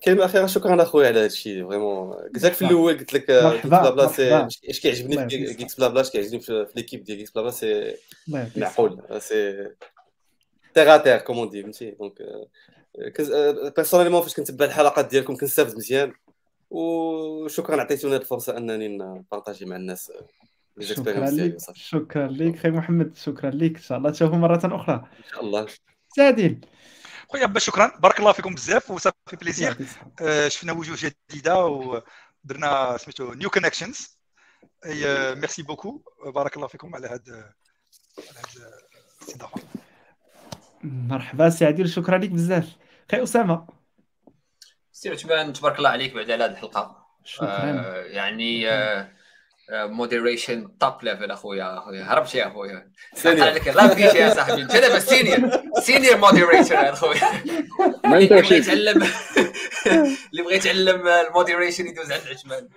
كلمة 0.05 0.25
أخيرة 0.25 0.47
شكرا 0.47 0.83
أخويا 0.83 1.09
على 1.09 1.19
هذا 1.19 1.27
الشيء 1.27 1.69
vraiment. 1.69 2.13
قلت 2.13 2.45
لك 2.45 2.53
في 2.53 2.65
الأول 2.65 2.99
قلت 2.99 3.15
لك 3.15 3.31
بلا 3.65 3.91
بلا 3.91 4.07
سي 4.07 4.47
اش 4.69 4.81
كيعجبني 4.81 5.29
في 5.29 5.55
Geeksblabla 5.55 6.01
اش 6.01 6.11
كيعجبني 6.11 6.41
في 6.41 6.67
l'équipe 6.77 7.05
ديال 7.05 7.19
Geeksblabla 7.19 7.51
c'est 7.51 7.95
معقول. 8.57 9.03
c'est 9.19 9.69
terre 10.75 10.97
à 10.97 11.00
terre 11.00 11.19
comme 11.19 11.40
on 11.40 11.49
dit 11.49 11.63
فهمتي؟ 11.63 11.91
donc 11.91 12.23
personnellement 13.77 14.23
فاش 14.23 14.35
كنتبع 14.35 14.65
الحلقات 14.65 15.11
ديالكم 15.11 15.37
كنستافد 15.37 15.77
مزيان. 15.77 16.13
وشكرا 16.71 17.81
عطيتوني 17.81 18.17
الفرصة 18.17 18.57
أنني 18.57 18.89
نبارطاجي 18.89 19.65
مع 19.65 19.77
الناس 19.77 20.13
شكرا 20.81 21.31
لك 21.31 21.57
شكرا 21.75 22.29
لك 22.29 22.59
خي 22.59 22.71
محمد 22.71 23.17
شكرا 23.17 23.51
لك 23.51 23.77
إن 23.77 23.83
شاء 23.83 23.99
الله 23.99 24.11
تشوفوا 24.11 24.37
مرة 24.37 24.61
أخرى. 24.65 24.95
إن 25.19 25.25
شاء 25.31 25.41
الله. 25.45 25.67
سادين 26.17 26.61
خويا 27.29 27.59
شكرا. 27.59 27.99
بارك 27.99 28.19
الله 28.19 28.33
فيكم 28.33 28.55
بزاف 28.55 28.91
وصافي 28.91 29.37
plaisir. 29.41 29.77
آه 30.23 30.49
شفنا 30.49 30.73
وجوه 30.73 30.97
جديدة 31.31 31.67
ودرنا 31.67 32.97
سميتو 32.97 33.33
new 33.33 33.51
connections 33.51 34.19
merci 35.35 35.63
beaucoup 35.63 36.03
بارك 36.27 36.57
الله 36.57 36.67
فيكم 36.67 36.95
على 36.95 37.07
هذا 37.07 37.53
الاستضافه 39.23 39.63
مرحبا. 40.83 41.51
سي 41.51 41.65
عادل 41.65 41.89
شكرا 41.89 42.19
لك 42.19 42.31
بزاف. 42.31 42.77
خي 43.11 43.23
أسامة. 43.23 43.67
سي 44.93 45.11
عثمان 45.11 45.53
تبارك 45.53 45.79
الله 45.79 45.91
عليك 45.91 46.15
بعد 46.15 46.31
على 46.31 46.45
هذه 46.45 46.51
الحلقة. 46.51 47.07
شكرا. 47.25 47.49
آه 47.49 48.05
يعني 48.05 48.71
آه 48.71 49.11
moderation 49.71 50.79
top 50.79 51.03
level 51.03 51.31
أخويا. 51.31 51.79
أخويا 51.79 52.03
هربت 52.03 52.35
يا 52.35 52.47
أخويا. 52.47 52.93
لك 53.25 53.69
لا 53.69 53.89
فيش 53.89 54.15
يا 54.15 54.35
صاحبي. 54.35 54.63
انت 54.63 54.73
دابا 54.73 54.99
senior 54.99 55.51
senior 55.81 56.17
moderator 56.17 56.79
أخويا. 56.79 57.43
اللي 58.05 58.27
بغى 58.27 58.57
يتعلم 58.57 59.03
اللي 60.33 60.43
بغى 60.43 60.55
يتعلم 60.57 61.09
ال 61.09 61.16
moderation 61.16 61.87
يدوز 61.87 62.13
عند 62.13 62.23
عثمان. 62.31 62.69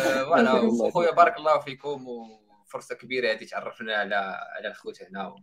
voilà 0.00 0.88
أخويا 0.88 1.10
بارك 1.10 1.36
الله 1.36 1.60
فيكم 1.60 2.06
وفرصة 2.08 2.94
كبيرة 2.94 3.32
هذه 3.32 3.44
تعرفنا 3.44 3.94
على 3.94 4.14
على 4.56 4.68
الخوت 4.68 5.02
هنا. 5.02 5.34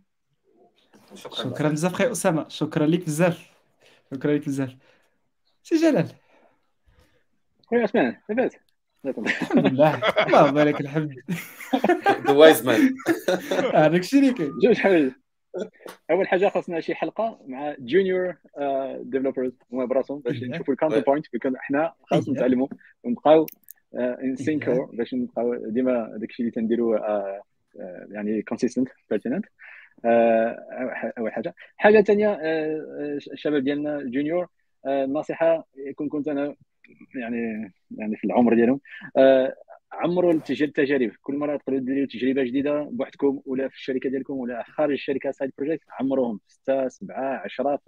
شكرا 1.14 1.44
شكرا 1.44 1.68
بزاف 1.68 1.92
خي 1.92 2.12
أسامة. 2.12 2.48
شكرا 2.48 2.86
لك 2.86 3.04
بزاف. 3.04 3.50
شكرا 4.14 4.34
لك 4.34 4.46
بزاف. 4.46 4.76
سي 5.62 5.76
جلال. 5.76 6.08
خويا 7.66 7.82
عثمان 7.82 8.16
لاباس. 8.28 8.56
الحمد 9.06 9.66
لله. 9.66 9.94
اللهم 10.26 10.58
لك 10.58 10.80
الحمد. 10.80 11.14
the 12.26 12.32
wise 12.32 12.66
man 12.66 12.94
هذاك 13.74 14.00
الشيء 14.00 14.20
اللي 14.20 14.32
كاين. 14.32 14.52
جوج 14.62 14.78
حوايج. 14.78 15.12
أول 16.10 16.28
حاجة 16.28 16.48
خاصنا 16.48 16.80
شي 16.80 16.94
حلقة 16.94 17.40
مع 17.46 17.76
junior 17.78 18.36
developers 19.00 19.52
هما 19.72 19.84
براسهم 19.84 20.20
باش 20.20 20.42
نشوفوا 20.42 20.74
ال 20.74 21.00
counterpoint 21.00 21.36
كون 21.36 21.56
إحنا 21.56 21.94
خاص 22.04 22.28
نتعلموا. 22.28 22.68
ونبقاو 23.04 23.46
in 23.94 24.36
sync 24.36 24.86
باش 24.86 25.14
نبقاو 25.14 25.54
ديما 25.54 26.16
داك 26.16 26.30
الشيء 26.30 26.46
اللي 26.46 26.54
تنديروا 26.54 26.98
يعني 28.10 28.42
consistent 28.42 28.88
pertinent 29.10 29.46
اول 31.18 31.32
حاجة. 31.32 31.54
حاجة 31.76 32.00
ثانية 32.02 32.38
الشباب 33.32 33.64
ديالنا 33.64 34.02
junior 34.02 34.46
النصيحه 34.86 35.68
كون 35.94 36.08
كنت 36.08 36.28
أنا 36.28 36.54
يعني 37.14 37.72
يعني 37.90 38.16
في 38.16 38.24
العمر 38.24 38.54
ديالهم. 38.54 38.80
آه 39.16 39.54
عمروا 39.92 40.32
التجارب 40.32 41.12
كل 41.22 41.34
مرة 41.36 41.56
تقدروا 41.56 41.80
ديروا 41.80 42.06
تجربة 42.06 42.42
جديدة 42.42 42.82
بوحدكم 42.82 43.40
ولا 43.46 43.68
في 43.68 43.74
الشركة 43.74 44.10
ديالكم 44.10 44.34
ولا 44.34 44.62
خارج 44.62 44.92
الشركة 44.92 45.30
side 45.30 45.52
project 45.58 45.84
عمروهم 46.00 46.40
6 46.48 46.88
7 46.88 47.42
10 47.44 47.80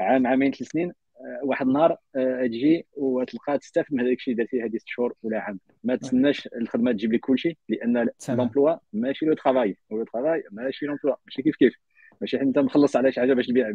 عام 0.00 0.26
عامين 0.26 0.52
ثلاث 0.52 0.70
سنين. 0.70 0.88
آه، 0.88 0.94
واحد 1.42 1.66
النهار 1.66 1.96
آه، 2.16 2.46
تجي 2.46 2.86
وتلقى 2.92 3.58
تستافد 3.58 3.94
من 3.94 4.00
هذاك 4.00 4.16
الشيء 4.16 4.34
اللي 4.34 4.44
درتي 4.44 4.62
هذه 4.62 4.76
ست 4.78 4.88
شهور 4.88 5.14
ولا 5.22 5.40
عام. 5.40 5.60
ما 5.84 5.96
تسناش 5.96 6.48
الخدمة 6.56 6.92
تجيب 6.92 7.12
لك 7.12 7.20
كل 7.20 7.38
شيء 7.38 7.56
لأن 7.68 8.08
l'emploi 8.28 8.76
ماشي 8.92 9.26
le 9.26 9.34
travail 9.34 9.76
le 9.90 10.04
travail 10.04 10.44
ماشي 10.50 10.86
l'emploi 10.86 11.14
ماشي 11.26 11.42
كيف 11.42 11.56
كيف. 11.56 11.74
ماشي 12.20 12.40
أنت 12.40 12.58
مخلص 12.58 12.96
على 12.96 13.12
شي 13.12 13.20
حاجة 13.20 13.34
باش 13.34 13.46
تبيع 13.46 13.72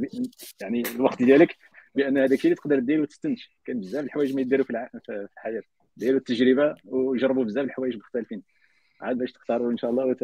يعني 0.61 0.83
الوقت 0.95 1.23
ديالك 1.23 1.55
بأن 1.95 2.17
هذاك 2.17 2.31
الشيء 2.31 2.45
اللي 2.51 2.55
تقدر 2.55 2.79
دير 2.79 3.01
وتستنتج. 3.01 3.41
كاين 3.65 3.79
بزاف 3.79 4.05
الحوايج 4.05 4.35
ما 4.35 4.41
يديروا 4.41 4.65
في 4.65 4.87
الحياة. 5.09 5.61
ديروا 5.97 6.19
التجربة 6.19 6.75
وجربوا 6.85 7.43
بزاف 7.43 7.65
الحوايج 7.65 7.97
مختلفين. 7.97 8.43
عاد 9.01 9.17
باش 9.17 9.31
تختاروا 9.31 9.71
إن 9.71 9.77
شاء 9.77 9.91
الله 9.91 10.15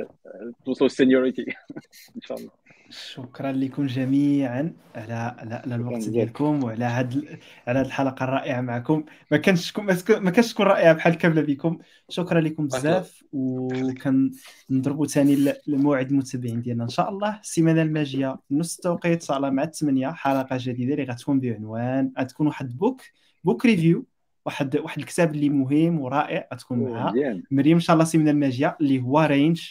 وتوصلوا 0.62 0.90
ال 0.90 0.94
seniority. 0.94 1.42
إن 2.16 2.22
شاء 2.22 2.38
الله. 2.38 2.52
شكرا 2.90 3.52
لكم 3.52 3.86
جميعا. 3.86 4.74
على 4.96 5.14
على 5.14 5.76
الوقت 5.76 6.10
ديالكم 6.10 6.64
وعلى 6.64 6.86
هاد 6.86 7.40
على 7.68 7.80
هاد 7.80 7.86
الحلقة 7.86 8.24
الرائعة 8.24 8.62
معكم. 8.62 9.04
ما 9.32 9.38
كانش 9.38 9.78
ما 10.10 10.32
كانش 10.32 10.54
تكون 10.54 10.66
رائعة 10.66 10.94
بحال 10.94 11.18
كاملة 11.18 11.42
بكم. 11.42 11.78
شكرا 12.10 12.42
لكم 12.42 12.68
بزاف 12.68 13.24
وكنضربوا 13.34 15.06
ثاني 15.06 15.54
الموعد 15.68 16.12
المتابعين 16.12 16.62
ديالنا 16.62 16.84
إن 16.84 16.90
شاء 16.90 17.10
الله. 17.10 17.40
السيمانة 17.40 17.82
الماجية 17.82 18.40
نفس 18.52 18.76
التوقيت 18.76 19.22
ان 19.22 19.28
شاء 19.28 19.38
الله 19.38 19.50
مع 19.50 19.64
الثمانيه 19.64 20.12
حلقة 20.12 20.58
جديدة 20.60 20.94
اللي 20.94 21.14
غتكون 21.14 21.40
بعنوان. 21.40 22.12
غتكون 22.20 22.48
واحد 22.48 22.78
book 22.78 23.02
book 23.44 23.66
review 23.66 24.06
واحد 24.46 24.78
واحد 24.78 25.00
الكتاب 25.00 25.36
اللي 25.36 25.50
مهم 25.50 26.00
ورائع 26.00 26.48
غتكون 26.54 26.80
معها 26.80 27.42
مريم 27.52 27.74
إن 27.74 27.80
شاء 27.80 27.94
الله 27.94 28.06
سيمانه 28.06 28.32
الماجيه 28.32 28.78
اللي 28.82 29.02
هو 29.02 29.20
Range 29.20 29.62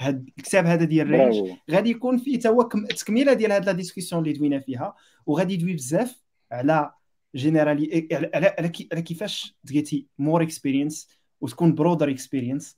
هاد 0.00 0.28
الكتاب 0.38 0.66
هذا 0.66 0.84
ديال 0.84 1.10
Range 1.10 1.50
غادي 1.70 1.90
يكون 1.90 2.18
فيه 2.18 2.38
تا 2.38 2.48
هو 2.48 2.62
تكميله 2.62 3.32
ديال 3.32 3.52
هاد 3.52 3.66
la 3.66 3.72
discussion 3.72 4.22
اللي 4.22 4.32
دوينا 4.32 4.60
فيها. 4.60 4.94
وغادي 5.26 5.54
يدوي 5.54 5.72
بزاف 5.72 6.22
على 6.52 6.90
generalist 7.36 8.08
على, 8.12 8.54
على, 8.58 8.68
كيفاش 9.02 9.56
ت 9.66 9.76
get 9.76 10.06
more 10.18 10.42
experience 10.42 11.08
وتكون 11.40 11.74
broader 11.74 12.10
experience 12.10 12.76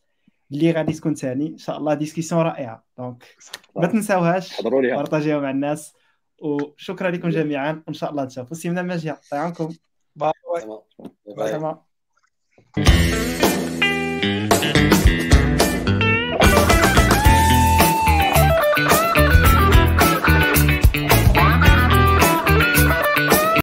اللي 0.53 0.71
غادي 0.71 0.93
تكون 0.93 1.15
ثاني 1.15 1.47
إن 1.47 1.59
شاء 1.59 1.79
الله 1.79 1.95
discussion 1.95 2.41
رائعة. 2.43 2.85
donc 2.99 3.37
ما 3.77 3.87
تنساوهاش. 3.87 4.63
بارطاجيوها 4.97 5.41
مع 5.41 5.51
الناس. 5.51 5.95
وشكرا 6.39 7.11
لكم 7.11 7.29
جميعا. 7.29 7.83
وان 7.87 7.95
شاء 7.95 8.11
الله 8.11 8.25
تشوفوا. 8.25 8.57
سيمنا 8.57 8.99
Bye 10.17 10.33
bye. 10.45 10.61
Tamam. 10.61 10.83
Bye. 10.99 11.11
bye. 11.27 11.37
bye. 11.37 11.53
Tamam. 11.53 11.79